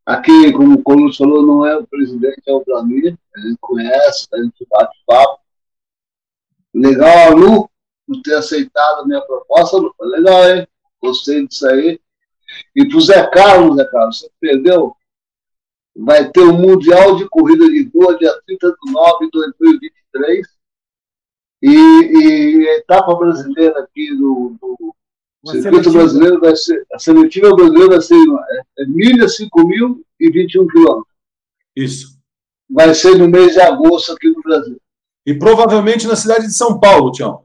Aqui, 0.06 0.52
como 0.54 0.76
o 0.76 0.84
Colucci 0.84 1.18
falou, 1.18 1.46
não 1.46 1.66
é 1.66 1.78
o 1.78 1.86
presidente, 1.86 2.42
é 2.48 2.54
o 2.54 2.64
Vlamir. 2.64 3.16
A 3.36 3.40
gente 3.42 3.58
conhece, 3.60 4.28
a 4.34 4.38
gente 4.42 4.66
bate 4.70 4.98
papo. 5.06 5.40
Legal, 6.74 7.36
Lu, 7.36 7.70
por 8.08 8.22
ter 8.24 8.36
aceitado 8.36 9.02
a 9.02 9.06
minha 9.06 9.22
proposta. 9.22 9.78
Lu, 9.78 9.94
legal, 10.02 10.50
hein? 10.50 10.68
Gostei 11.02 11.46
disso 11.46 11.68
aí. 11.68 12.00
E 12.76 12.88
pro 12.88 13.02
Zé 13.02 13.28
Carlos, 13.28 13.76
Zé 13.76 13.86
Carlos, 13.86 14.20
você 14.20 14.32
perdeu 14.40 14.96
vai 15.96 16.30
ter 16.32 16.42
o 16.42 16.54
Mundial 16.54 17.16
de 17.18 17.30
Corrida 17.30 17.68
de 17.68 17.90
Rua, 17.94 18.18
dia 18.18 18.34
30 18.48 18.76
de 18.84 18.92
nove 18.92 19.26
de 19.26 19.32
2023. 19.32 20.48
E, 21.62 21.70
e 21.70 22.70
a 22.70 22.78
etapa 22.78 23.16
brasileira 23.16 23.80
aqui 23.80 24.10
do, 24.16 24.58
do 24.60 24.96
circuito 25.52 25.92
brasileiro 25.92 26.40
vai 26.40 26.56
ser, 26.56 26.86
a 26.94 27.00
seletiva 27.00 27.56
brasileira 27.56 27.90
vai 27.90 28.02
ser 28.02 28.16
é, 28.16 28.84
é 28.84 28.86
milha 28.88 29.28
5 29.28 29.68
mil 29.68 30.06
e 30.20 30.32
21 30.32 30.68
quilômetros. 30.68 31.14
Isso. 31.76 32.18
Vai 32.70 32.94
ser 32.94 33.18
no 33.18 33.28
mês 33.28 33.54
de 33.54 33.60
agosto 33.60 34.14
aqui 34.14 34.30
no 34.30 34.42
Brasil. 34.42 34.78
E 35.26 35.34
provavelmente 35.34 36.08
na 36.08 36.16
cidade 36.16 36.48
de 36.48 36.54
São 36.54 36.80
Paulo, 36.80 37.12
Tião. 37.12 37.44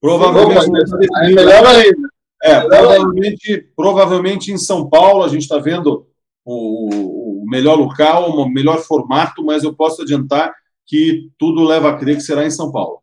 Provavelmente. 0.00 0.64
Sim, 0.64 1.06
aí 1.16 1.34
melhor 1.34 1.66
ainda. 1.66 2.08
É, 2.42 2.60
provavelmente, 2.60 3.72
provavelmente 3.74 4.52
em 4.52 4.58
São 4.58 4.88
Paulo, 4.88 5.24
a 5.24 5.28
gente 5.28 5.42
está 5.42 5.58
vendo 5.58 6.06
o, 6.44 7.44
melhor 7.48 7.76
local, 7.76 8.30
o 8.30 8.48
melhor 8.48 8.78
formato, 8.78 9.44
mas 9.44 9.64
eu 9.64 9.74
posso 9.74 10.02
adiantar 10.02 10.54
que 10.86 11.30
tudo 11.38 11.64
leva 11.64 11.90
a 11.90 11.96
crer 11.96 12.16
que 12.16 12.22
será 12.22 12.44
em 12.44 12.50
São 12.50 12.70
Paulo. 12.70 13.02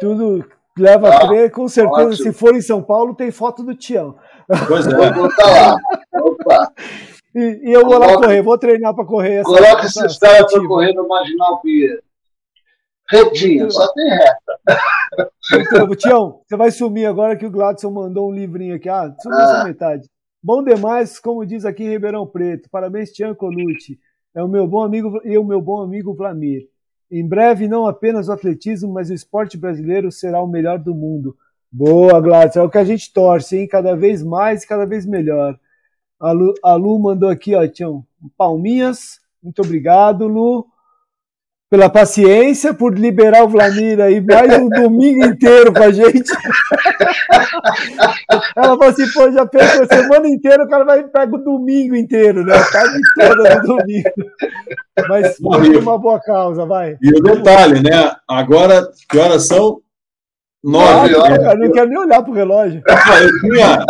Tudo 0.00 0.44
leva 0.78 1.08
ah, 1.08 1.16
a 1.16 1.28
crer, 1.28 1.50
com 1.50 1.68
certeza. 1.68 2.08
Ótimo. 2.08 2.16
Se 2.16 2.32
for 2.32 2.54
em 2.54 2.60
São 2.60 2.82
Paulo, 2.82 3.14
tem 3.14 3.30
foto 3.30 3.62
do 3.62 3.74
Tião. 3.74 4.16
Pois 4.68 4.86
é. 4.86 5.12
Vou 5.12 5.28
lá. 5.28 5.76
Opa. 6.14 6.72
E, 7.34 7.70
e, 7.70 7.72
eu 7.72 7.84
vou 7.84 7.98
lá 7.98 8.14
correr, 8.16 8.42
vou 8.42 8.58
treinar 8.58 8.94
para 8.94 9.06
correr. 9.06 9.42
Coloca 9.42 9.86
esse 9.86 10.20
cara 10.20 10.46
para 10.46 10.66
correr 10.66 10.92
no 10.92 11.08
Marginal 11.08 11.60
Pia. 11.60 11.98
Retinho, 13.10 13.70
só 13.70 13.92
tem 13.92 14.08
reta. 14.08 14.80
Então, 15.52 15.88
Tião, 15.96 16.40
você 16.46 16.56
vai 16.56 16.70
sumir 16.70 17.06
agora 17.06 17.36
que 17.36 17.44
o 17.44 17.50
Gladson 17.50 17.90
mandou 17.90 18.30
um 18.30 18.32
livrinho 18.32 18.76
aqui. 18.76 18.88
Ah, 18.88 19.14
sumiu 19.20 19.38
ah. 19.38 19.42
essa 19.42 19.64
metade. 19.64 20.08
Bom 20.42 20.62
demais, 20.62 21.18
como 21.18 21.44
diz 21.44 21.64
aqui 21.64 21.84
em 21.84 21.90
Ribeirão 21.90 22.26
Preto. 22.26 22.68
Parabéns, 22.70 23.12
Tian 23.12 23.34
Colucci. 23.34 23.98
É 24.34 24.42
o 24.42 24.48
meu 24.48 24.66
bom 24.66 24.82
amigo 24.82 25.20
e 25.24 25.36
o 25.36 25.44
meu 25.44 25.60
bom 25.60 25.82
amigo 25.82 26.14
Vlamir. 26.14 26.62
Em 27.12 27.28
breve, 27.28 27.68
não 27.68 27.86
apenas 27.86 28.28
o 28.28 28.32
atletismo, 28.32 28.90
mas 28.90 29.10
o 29.10 29.14
esporte 29.14 29.58
brasileiro 29.58 30.10
será 30.10 30.42
o 30.42 30.48
melhor 30.48 30.78
do 30.78 30.94
mundo. 30.94 31.36
Boa, 31.70 32.18
Gladys. 32.20 32.56
É 32.56 32.62
o 32.62 32.70
que 32.70 32.78
a 32.78 32.84
gente 32.84 33.12
torce, 33.12 33.58
hein? 33.58 33.68
Cada 33.68 33.94
vez 33.94 34.22
mais 34.22 34.64
cada 34.64 34.86
vez 34.86 35.04
melhor. 35.04 35.58
A 36.18 36.32
Lu, 36.32 36.54
a 36.64 36.74
Lu 36.74 36.98
mandou 36.98 37.28
aqui, 37.28 37.54
ó, 37.54 37.68
Tião, 37.68 38.02
palminhas. 38.34 39.20
Muito 39.42 39.60
obrigado, 39.60 40.26
Lu 40.26 40.71
pela 41.72 41.88
paciência, 41.88 42.74
por 42.74 42.98
liberar 42.98 43.44
o 43.44 43.48
Vlamir 43.48 43.98
aí 43.98 44.20
mais 44.20 44.58
um 44.60 44.68
domingo 44.68 45.24
inteiro 45.24 45.72
com 45.72 45.82
a 45.82 45.90
gente. 45.90 46.30
Ela 48.54 48.76
falou 48.76 48.84
assim, 48.84 49.10
pô, 49.10 49.32
já 49.32 49.46
pegou 49.46 49.82
a 49.82 49.86
semana 49.86 50.28
inteira, 50.28 50.64
o 50.64 50.68
cara 50.68 50.84
vai 50.84 51.02
pegar 51.02 51.34
o 51.34 51.42
domingo 51.42 51.96
inteiro, 51.96 52.44
né? 52.44 52.52
Tá 52.70 52.86
de 52.88 53.00
toda 53.14 53.54
no 53.54 53.62
domingo. 53.62 54.10
Mas 55.08 55.38
foi 55.38 55.74
uma 55.78 55.96
boa 55.96 56.20
causa, 56.20 56.66
vai. 56.66 56.98
E 57.00 57.08
o 57.08 57.22
detalhe, 57.22 57.82
né? 57.82 58.16
Agora, 58.28 58.86
que 59.08 59.16
horas 59.16 59.46
são? 59.46 59.80
Nove 60.62 61.14
horas. 61.14 61.38
Eu 61.38 61.58
não 61.58 61.72
quero 61.72 61.88
nem 61.88 61.98
olhar 61.98 62.22
pro 62.22 62.34
relógio. 62.34 62.82
Eu 62.86 63.40
tinha, 63.40 63.84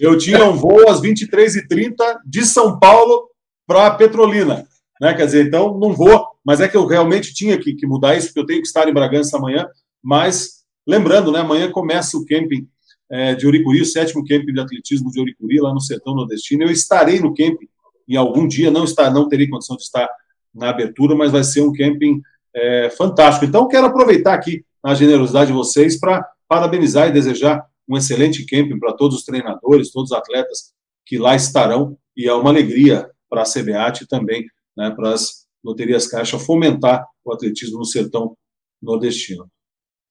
eu 0.00 0.16
tinha 0.16 0.44
um 0.44 0.54
voo 0.54 0.88
às 0.88 1.02
23h30 1.02 1.96
de 2.24 2.46
São 2.46 2.78
Paulo 2.78 3.30
para 3.66 3.90
Petrolina. 3.90 4.64
Né? 5.00 5.12
Quer 5.12 5.24
dizer, 5.24 5.46
então 5.46 5.76
não 5.76 5.92
vou, 5.92 6.29
mas 6.44 6.60
é 6.60 6.68
que 6.68 6.76
eu 6.76 6.86
realmente 6.86 7.34
tinha 7.34 7.58
que, 7.58 7.74
que 7.74 7.86
mudar 7.86 8.16
isso, 8.16 8.28
porque 8.28 8.40
eu 8.40 8.46
tenho 8.46 8.60
que 8.60 8.66
estar 8.66 8.88
em 8.88 8.94
Bragança 8.94 9.36
amanhã. 9.36 9.66
Mas 10.02 10.64
lembrando, 10.86 11.30
né, 11.30 11.40
amanhã 11.40 11.70
começa 11.70 12.16
o 12.16 12.24
camping 12.24 12.66
é, 13.10 13.34
de 13.34 13.46
Oricuri, 13.46 13.82
o 13.82 13.86
sétimo 13.86 14.24
camping 14.24 14.52
de 14.52 14.60
atletismo 14.60 15.10
de 15.10 15.20
Oricuri, 15.20 15.60
lá 15.60 15.72
no 15.72 15.80
sertão 15.80 16.14
nordestino. 16.14 16.62
Eu 16.62 16.70
estarei 16.70 17.20
no 17.20 17.34
camping 17.34 17.68
em 18.08 18.16
algum 18.16 18.46
dia, 18.48 18.70
não, 18.70 18.84
está, 18.84 19.10
não 19.10 19.28
terei 19.28 19.48
condição 19.48 19.76
de 19.76 19.82
estar 19.82 20.08
na 20.54 20.70
abertura, 20.70 21.14
mas 21.14 21.30
vai 21.30 21.44
ser 21.44 21.60
um 21.60 21.72
camping 21.72 22.20
é, 22.54 22.90
fantástico. 22.90 23.44
Então, 23.44 23.68
quero 23.68 23.86
aproveitar 23.86 24.34
aqui 24.34 24.64
a 24.82 24.94
generosidade 24.94 25.48
de 25.48 25.56
vocês 25.56 25.98
para 25.98 26.26
parabenizar 26.48 27.08
e 27.08 27.12
desejar 27.12 27.64
um 27.88 27.96
excelente 27.96 28.44
camping 28.46 28.78
para 28.78 28.92
todos 28.94 29.18
os 29.18 29.24
treinadores, 29.24 29.92
todos 29.92 30.10
os 30.10 30.16
atletas 30.16 30.72
que 31.04 31.18
lá 31.18 31.36
estarão, 31.36 31.96
e 32.16 32.26
é 32.26 32.32
uma 32.32 32.50
alegria 32.50 33.08
para 33.28 33.42
a 33.42 33.44
CBAT 33.44 34.06
também 34.08 34.46
né, 34.76 34.90
para 34.90 35.12
as 35.12 35.39
loterias 35.62 36.06
caixa 36.06 36.38
fomentar 36.38 37.06
o 37.24 37.32
atletismo 37.32 37.78
no 37.78 37.84
sertão 37.84 38.36
nordestino. 38.82 39.46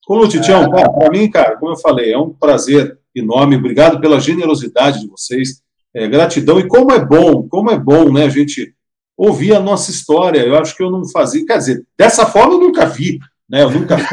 Colucci, 0.04 0.40
Tião, 0.40 0.64
é. 0.64 0.68
para 0.68 1.10
mim, 1.10 1.30
cara, 1.30 1.56
como 1.56 1.72
eu 1.72 1.76
falei, 1.76 2.12
é 2.12 2.18
um 2.18 2.30
prazer 2.30 2.98
enorme. 3.14 3.56
Obrigado 3.56 4.00
pela 4.00 4.20
generosidade 4.20 5.00
de 5.00 5.08
vocês. 5.08 5.62
É, 5.94 6.08
gratidão. 6.08 6.58
E 6.58 6.66
como 6.66 6.92
é 6.92 7.04
bom, 7.04 7.46
como 7.48 7.70
é 7.70 7.78
bom, 7.78 8.12
né, 8.12 8.24
a 8.24 8.28
gente 8.28 8.74
ouvir 9.16 9.54
a 9.54 9.60
nossa 9.60 9.90
história. 9.90 10.40
Eu 10.40 10.56
acho 10.56 10.74
que 10.74 10.82
eu 10.82 10.90
não 10.90 11.06
fazia, 11.10 11.44
quer 11.44 11.58
dizer, 11.58 11.84
dessa 11.98 12.24
forma 12.24 12.54
eu 12.54 12.60
nunca 12.60 12.86
vi, 12.86 13.18
né? 13.48 13.62
Eu 13.64 13.70
nunca 13.70 13.96
vi. 13.96 14.06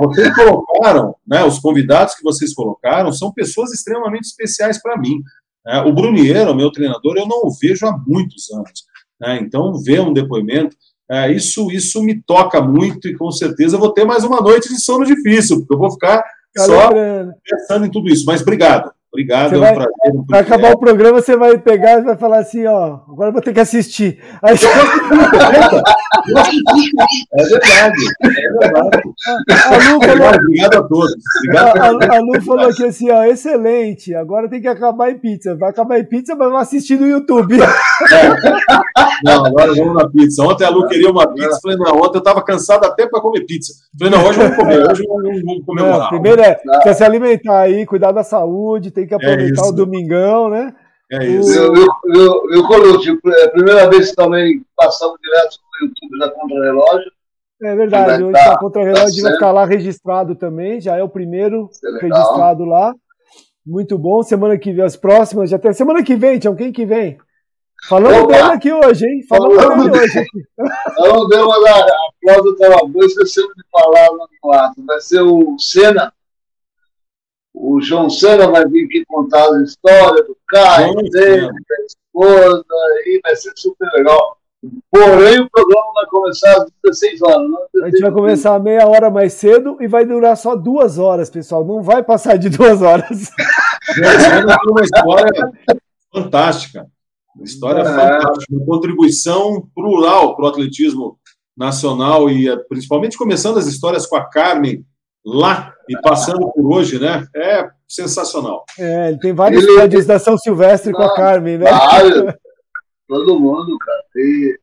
vocês 0.00 0.34
colocaram, 0.34 1.14
né? 1.26 1.44
Os 1.44 1.58
convidados 1.58 2.14
que 2.14 2.22
vocês 2.22 2.54
colocaram 2.54 3.12
são 3.12 3.32
pessoas 3.32 3.70
extremamente 3.70 4.24
especiais 4.24 4.80
para 4.80 4.96
mim. 4.96 5.20
É, 5.66 5.80
o 5.80 5.92
Bruniero, 5.92 6.54
meu 6.54 6.70
treinador, 6.70 7.16
eu 7.16 7.26
não 7.26 7.46
o 7.46 7.50
vejo 7.50 7.86
há 7.86 7.96
muitos 8.06 8.50
anos. 8.52 8.84
Né? 9.20 9.38
Então, 9.40 9.72
ver 9.82 10.00
um 10.00 10.12
depoimento, 10.12 10.76
é, 11.10 11.30
isso, 11.32 11.70
isso 11.70 12.02
me 12.02 12.22
toca 12.22 12.60
muito 12.60 13.08
e 13.08 13.16
com 13.16 13.30
certeza 13.30 13.78
vou 13.78 13.92
ter 13.92 14.04
mais 14.04 14.24
uma 14.24 14.40
noite 14.40 14.68
de 14.68 14.80
sono 14.80 15.04
difícil, 15.04 15.58
porque 15.58 15.74
eu 15.74 15.78
vou 15.78 15.90
ficar 15.90 16.22
só 16.56 16.90
pensando 17.42 17.86
em 17.86 17.90
tudo 17.90 18.08
isso. 18.08 18.24
Mas 18.26 18.42
obrigado. 18.42 18.90
Obrigado, 19.14 19.50
você 19.50 19.54
é 19.54 19.58
um 19.58 19.60
vai, 19.60 19.74
prazer. 19.74 20.24
Vai 20.28 20.40
acabar 20.40 20.72
o 20.72 20.78
programa, 20.78 21.22
você 21.22 21.36
vai 21.36 21.56
pegar 21.56 22.00
e 22.00 22.02
vai 22.02 22.16
falar 22.16 22.38
assim, 22.38 22.66
ó, 22.66 22.98
agora 23.08 23.28
eu 23.28 23.32
vou 23.32 23.40
ter 23.40 23.52
que 23.54 23.60
assistir. 23.60 24.18
Aí... 24.42 24.56
É 27.32 27.42
verdade, 27.44 28.04
é 28.22 28.28
verdade. 28.28 29.02
A, 29.28 29.76
Lu 29.76 30.02
falou, 30.02 30.34
obrigado 30.34 30.74
a 30.78 30.82
todos. 30.82 31.14
Obrigado. 31.38 31.78
A, 31.78 32.16
a, 32.16 32.18
Lu 32.18 32.42
falou 32.42 32.68
aqui 32.68 32.84
assim, 32.84 33.08
ó, 33.12 33.22
excelente, 33.22 34.12
agora 34.16 34.48
tem 34.48 34.60
que 34.60 34.66
acabar 34.66 35.12
em 35.12 35.18
pizza. 35.18 35.54
Vai 35.54 35.70
acabar 35.70 36.00
em 36.00 36.04
pizza, 36.04 36.34
mas 36.34 36.50
vai 36.50 36.62
assistir 36.62 36.98
no 36.98 37.06
YouTube. 37.06 37.54
É. 37.60 37.64
Não, 39.22 39.46
agora 39.46 39.72
vamos 39.74 39.94
na 39.94 40.08
pizza. 40.08 40.42
Ontem 40.42 40.64
a 40.64 40.70
Lu 40.70 40.86
queria 40.88 41.10
uma 41.10 41.26
pizza, 41.32 41.58
falei, 41.62 41.78
não, 41.78 41.96
ontem 41.98 42.16
eu 42.16 42.18
estava 42.18 42.42
cansado 42.42 42.84
até 42.84 43.06
para 43.06 43.20
comer 43.20 43.44
pizza. 43.46 43.72
Falei, 43.98 44.12
não, 44.12 44.26
hoje 44.26 44.38
vamos 44.38 44.56
comer, 44.56 44.90
hoje 44.90 45.04
vamos, 45.06 45.64
comemorar. 45.64 45.98
Não, 46.00 46.08
primeiro 46.08 46.42
é, 46.42 46.58
quer 46.82 46.94
se 46.94 47.04
alimentar 47.04 47.60
aí, 47.60 47.86
cuidar 47.86 48.12
da 48.12 48.22
saúde, 48.22 48.90
tem 48.90 49.03
que 49.06 49.14
aproveitar 49.14 49.64
é 49.64 49.68
o 49.68 49.72
domingão, 49.72 50.48
né? 50.48 50.74
É 51.12 51.26
isso. 51.26 51.58
Eu, 51.58 51.74
eu, 51.74 51.86
eu, 52.14 52.50
eu 52.50 52.66
Colucci, 52.66 53.18
é 53.26 53.44
a 53.44 53.50
primeira 53.50 53.88
vez 53.88 54.10
que 54.10 54.16
também 54.16 54.64
passamos 54.76 55.18
direto 55.22 55.58
no 55.80 55.88
YouTube 55.88 56.18
da 56.18 56.30
Contra-Relógio. 56.30 57.12
É 57.62 57.76
verdade, 57.76 58.22
hoje 58.22 58.32
tá, 58.32 58.52
a 58.52 58.58
Contra-Relógio 58.58 59.22
tá 59.22 59.28
vai 59.28 59.32
ficar 59.32 59.52
lá 59.52 59.64
registrado 59.64 60.34
também, 60.34 60.80
já 60.80 60.96
é 60.96 61.02
o 61.02 61.08
primeiro 61.08 61.70
é 61.84 62.00
registrado 62.00 62.64
lá. 62.64 62.94
Muito 63.66 63.96
bom. 63.96 64.22
Semana 64.22 64.58
que 64.58 64.72
vem, 64.72 64.84
as 64.84 64.96
próximas, 64.96 65.48
já 65.48 65.58
tem. 65.58 65.72
Semana 65.72 66.02
que 66.02 66.14
vem, 66.16 66.38
Tião, 66.38 66.54
quem 66.54 66.70
que 66.70 66.84
vem? 66.84 67.16
Falando 67.88 68.26
dele 68.26 68.42
aqui 68.42 68.72
hoje, 68.72 69.06
hein? 69.06 69.24
Falando 69.28 69.90
dele 69.90 70.02
hoje. 70.02 70.24
Não 70.98 71.26
deu, 71.28 71.48
mas 71.48 71.64
a, 71.64 71.78
a 71.80 72.10
Cláudia 72.22 72.50
estava 72.50 72.86
boa, 72.86 73.04
esqueceu 73.04 73.46
de 73.54 73.62
falar 73.70 74.10
no 74.12 74.28
quarto. 74.40 74.84
Vai 74.84 75.00
ser 75.00 75.20
o 75.20 75.58
Senna. 75.58 76.12
O 77.54 77.80
João 77.80 78.10
Senna 78.10 78.50
vai 78.50 78.66
vir 78.66 78.84
aqui 78.86 79.04
contar 79.06 79.46
as 79.50 79.70
histórias 79.70 80.26
do 80.26 80.36
Caio, 80.48 80.94
dele, 81.10 81.46
da 81.46 81.84
esposa, 81.86 82.64
e 83.06 83.20
vai 83.22 83.36
ser 83.36 83.52
super 83.56 83.88
legal. 83.92 84.36
Porém, 84.90 85.40
o 85.40 85.50
programa 85.50 85.92
vai 85.94 86.06
começar 86.06 86.50
às 86.56 86.70
16 86.82 87.22
horas. 87.22 87.50
Não? 87.50 87.84
A 87.84 87.90
gente 87.90 88.00
vai 88.00 88.10
começar 88.10 88.58
meia 88.58 88.88
hora 88.88 89.10
mais 89.10 89.34
cedo 89.34 89.76
e 89.80 89.86
vai 89.86 90.04
durar 90.04 90.36
só 90.36 90.56
duas 90.56 90.98
horas, 90.98 91.30
pessoal. 91.30 91.64
Não 91.64 91.82
vai 91.82 92.02
passar 92.02 92.36
de 92.38 92.48
duas 92.48 92.82
horas. 92.82 93.30
É 94.02 94.70
uma 94.70 94.82
história 94.82 95.52
fantástica. 96.12 96.86
Uma 97.36 97.44
história 97.44 97.80
é. 97.80 97.84
fantástica. 97.84 98.54
Uma 98.54 98.66
contribuição 98.66 99.68
plural 99.74 100.34
para 100.34 100.46
o 100.46 100.48
atletismo 100.48 101.18
nacional 101.56 102.30
e 102.30 102.48
eh, 102.48 102.56
principalmente 102.68 103.18
começando 103.18 103.58
as 103.58 103.66
histórias 103.66 104.06
com 104.06 104.16
a 104.16 104.24
Carmen 104.24 104.84
lá 105.24 105.74
e 105.88 106.00
passando 106.00 106.50
por 106.52 106.76
hoje, 106.76 106.98
né? 106.98 107.26
É 107.34 107.68
sensacional. 107.88 108.64
É, 108.78 109.08
ele 109.08 109.18
tem 109.18 109.32
vários 109.32 109.64
Ele... 109.64 110.02
da 110.02 110.18
São 110.18 110.36
Silvestre 110.36 110.92
com 110.92 111.02
a 111.02 111.14
Carmen, 111.14 111.58
né? 111.58 111.70
Vários. 111.70 112.34
Todo 113.08 113.38
mundo, 113.38 113.78
cara. 113.78 114.02
E 114.16 114.58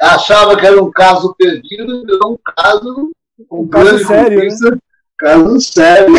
achava 0.00 0.56
que 0.56 0.66
era 0.66 0.82
um 0.82 0.90
caso 0.90 1.34
perdido, 1.34 2.04
virou 2.04 2.32
um 2.32 2.38
caso. 2.56 3.12
Um, 3.50 3.62
um 3.62 3.68
caso 3.68 3.98
sério. 4.04 4.38
Né? 4.40 4.78
Caso 5.18 5.60
sério. 5.60 6.14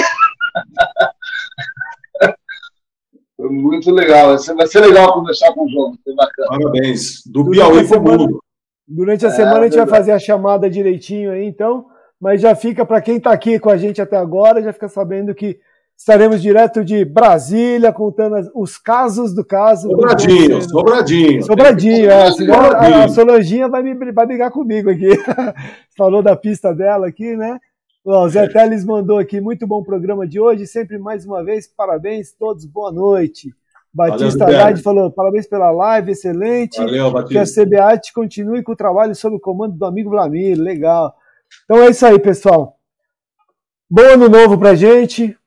Foi 3.35 3.49
muito 3.49 3.91
legal. 3.91 4.37
Vai 4.55 4.67
ser, 4.67 4.79
legal 4.79 5.13
conversar 5.13 5.53
com 5.53 5.65
o 5.65 5.69
João. 5.69 5.93
Ser 6.03 6.15
bacana. 6.15 6.47
Parabéns. 6.49 7.23
Do 7.25 7.43
durante 7.43 7.55
Piauí 7.55 7.87
para 7.87 7.99
o 7.99 8.03
mundo. 8.03 8.43
Durante 8.87 9.25
a 9.25 9.29
é, 9.29 9.31
semana 9.31 9.59
a 9.59 9.63
gente 9.63 9.77
vai 9.77 9.87
fazer 9.87 10.11
a 10.11 10.19
chamada 10.19 10.69
direitinho 10.69 11.31
aí, 11.31 11.45
então. 11.45 11.87
Mas 12.19 12.41
já 12.41 12.55
fica, 12.55 12.85
para 12.85 13.01
quem 13.01 13.17
está 13.17 13.31
aqui 13.31 13.59
com 13.59 13.69
a 13.69 13.77
gente 13.77 14.01
até 14.01 14.17
agora, 14.17 14.61
já 14.61 14.73
fica 14.73 14.89
sabendo 14.89 15.35
que 15.35 15.59
Estaremos 15.97 16.43
direto 16.43 16.85
de 16.85 17.03
Brasília, 17.03 17.91
contando 17.91 18.35
os 18.53 18.77
casos 18.77 19.33
do 19.33 19.43
caso. 19.43 19.89
Sobradinho, 19.89 20.59
do... 20.59 20.69
Sobradinho. 20.69 21.43
Sobradinho, 21.43 22.11
é. 22.11 22.31
Senão 22.33 22.55
a, 22.55 23.09
Solanginha 23.09 23.67
vai, 23.67 23.81
me, 23.81 24.11
vai 24.11 24.27
brigar 24.27 24.51
comigo 24.51 24.91
aqui. 24.91 25.09
Falou 25.97 26.21
da 26.21 26.35
pista 26.35 26.73
dela 26.73 27.07
aqui, 27.07 27.35
né? 27.35 27.57
o 28.05 28.29
Zé 28.29 28.47
Teles 28.47 28.85
mandou 28.85 29.17
aqui, 29.17 29.41
muito 29.41 29.65
bom 29.65 29.83
programa 29.83 30.27
de 30.27 30.39
hoje. 30.39 30.67
Sempre 30.67 30.99
mais 30.99 31.25
uma 31.25 31.43
vez, 31.43 31.67
parabéns 31.67 32.31
todos, 32.31 32.63
boa 32.63 32.91
noite. 32.91 33.51
Batista 33.91 34.45
Valeu, 34.45 34.77
falou: 34.77 35.11
parabéns 35.11 35.47
pela 35.47 35.71
live, 35.71 36.11
excelente. 36.11 36.77
Valeu, 36.77 37.09
Batista. 37.09 37.33
Que 37.33 37.39
a 37.39 37.65
CBAT 37.65 38.13
continue 38.13 38.61
com 38.61 38.73
o 38.73 38.77
trabalho 38.77 39.15
sob 39.15 39.35
o 39.35 39.39
comando 39.39 39.75
do 39.75 39.83
amigo 39.83 40.11
Vlamir, 40.11 40.59
legal. 40.59 41.15
Então 41.65 41.83
é 41.83 41.89
isso 41.89 42.05
aí, 42.05 42.19
pessoal. 42.19 42.77
Bom 43.89 44.01
ano 44.01 44.29
novo 44.29 44.57
pra 44.57 44.75
gente 44.75 45.37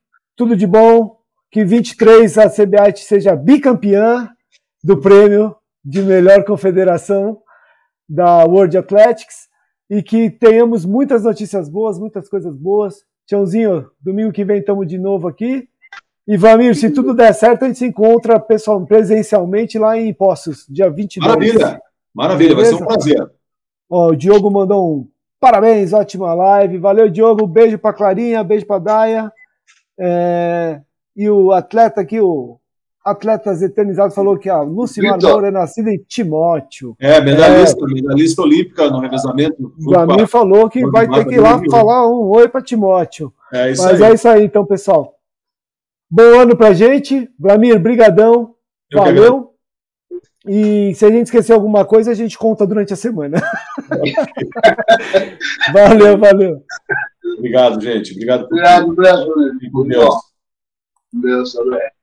tudo 0.40 0.56
de 0.56 0.66
bom, 0.66 1.18
que 1.50 1.62
23 1.62 2.38
a 2.38 2.48
CBAT 2.48 3.04
seja 3.04 3.36
bicampeã 3.36 4.26
do 4.82 4.98
prêmio 4.98 5.54
de 5.84 6.00
melhor 6.00 6.44
confederação 6.46 7.42
da 8.08 8.46
World 8.46 8.78
Athletics 8.78 9.50
e 9.90 10.02
que 10.02 10.30
tenhamos 10.30 10.86
muitas 10.86 11.24
notícias 11.24 11.68
boas, 11.68 11.98
muitas 11.98 12.26
coisas 12.26 12.56
boas. 12.56 13.04
Tiãozinho, 13.26 13.90
domingo 14.00 14.32
que 14.32 14.46
vem 14.46 14.60
estamos 14.60 14.86
de 14.86 14.96
novo 14.96 15.28
aqui. 15.28 15.68
E 16.26 16.38
Vamir, 16.38 16.74
se 16.74 16.90
tudo 16.90 17.12
der 17.12 17.34
certo, 17.34 17.64
a 17.64 17.66
gente 17.66 17.80
se 17.80 17.86
encontra 17.86 18.40
pessoal, 18.40 18.82
presencialmente 18.86 19.78
lá 19.78 19.98
em 19.98 20.14
Poços, 20.14 20.64
dia 20.70 20.88
22. 20.88 21.26
Maravilha, 21.26 21.82
maravilha, 22.14 22.54
Beleza? 22.56 22.70
vai 22.70 22.78
ser 22.78 22.82
um 22.82 22.86
prazer. 22.86 23.30
Ó, 23.90 24.08
o 24.08 24.16
Diogo 24.16 24.50
mandou 24.50 25.00
um 25.00 25.08
parabéns, 25.40 25.92
ótima 25.92 26.34
live. 26.34 26.78
Valeu, 26.78 27.08
Diogo. 27.08 27.46
Beijo 27.46 27.78
para 27.78 27.94
Clarinha, 27.94 28.44
beijo 28.44 28.66
para 28.66 28.78
Daia. 28.78 29.32
É, 29.98 30.80
e 31.16 31.28
o 31.28 31.52
atleta 31.52 32.00
aqui, 32.00 32.20
o 32.20 32.58
Atletas 33.04 33.62
Eternizados, 33.62 34.14
falou 34.14 34.38
que 34.38 34.48
a 34.48 34.60
Lucimar 34.60 35.18
Moura 35.20 35.48
é 35.48 35.50
nascida 35.50 35.90
em 35.90 35.98
Timóteo. 36.06 36.94
É, 37.00 37.20
medalhista, 37.20 37.84
é, 37.84 37.92
medalhista 37.92 38.42
olímpica 38.42 38.90
no 38.90 39.00
revezamento. 39.00 39.72
Mim 39.78 40.26
falou 40.26 40.68
que 40.68 40.86
vai 40.86 41.08
ter 41.08 41.24
que 41.26 41.34
ir 41.34 41.40
lá 41.40 41.60
falar 41.70 42.06
um 42.08 42.28
oi 42.28 42.48
para 42.48 42.62
Timóteo. 42.62 43.32
É 43.52 43.72
isso 43.72 43.82
Mas 43.82 44.00
aí. 44.00 44.10
é 44.10 44.14
isso 44.14 44.28
aí, 44.28 44.44
então, 44.44 44.64
pessoal. 44.64 45.14
Bom 46.10 46.40
ano 46.40 46.56
pra 46.56 46.72
gente. 46.72 47.28
Vlamir, 47.38 47.78
brigadão. 47.80 48.54
Eu 48.90 48.98
Valeu. 48.98 49.49
E 50.46 50.94
se 50.94 51.04
a 51.04 51.10
gente 51.10 51.26
esquecer 51.26 51.52
alguma 51.52 51.84
coisa, 51.84 52.10
a 52.10 52.14
gente 52.14 52.38
conta 52.38 52.66
durante 52.66 52.92
a 52.92 52.96
semana. 52.96 53.38
valeu, 55.72 56.18
valeu. 56.18 56.64
Obrigado, 57.36 57.80
gente. 57.80 58.12
Obrigado. 58.12 58.44
Obrigado, 58.44 58.94
Brasil. 58.94 59.32
Com 59.72 59.86
Deus. 59.86 60.14
Deus, 61.12 61.52
Deus. 61.52 61.99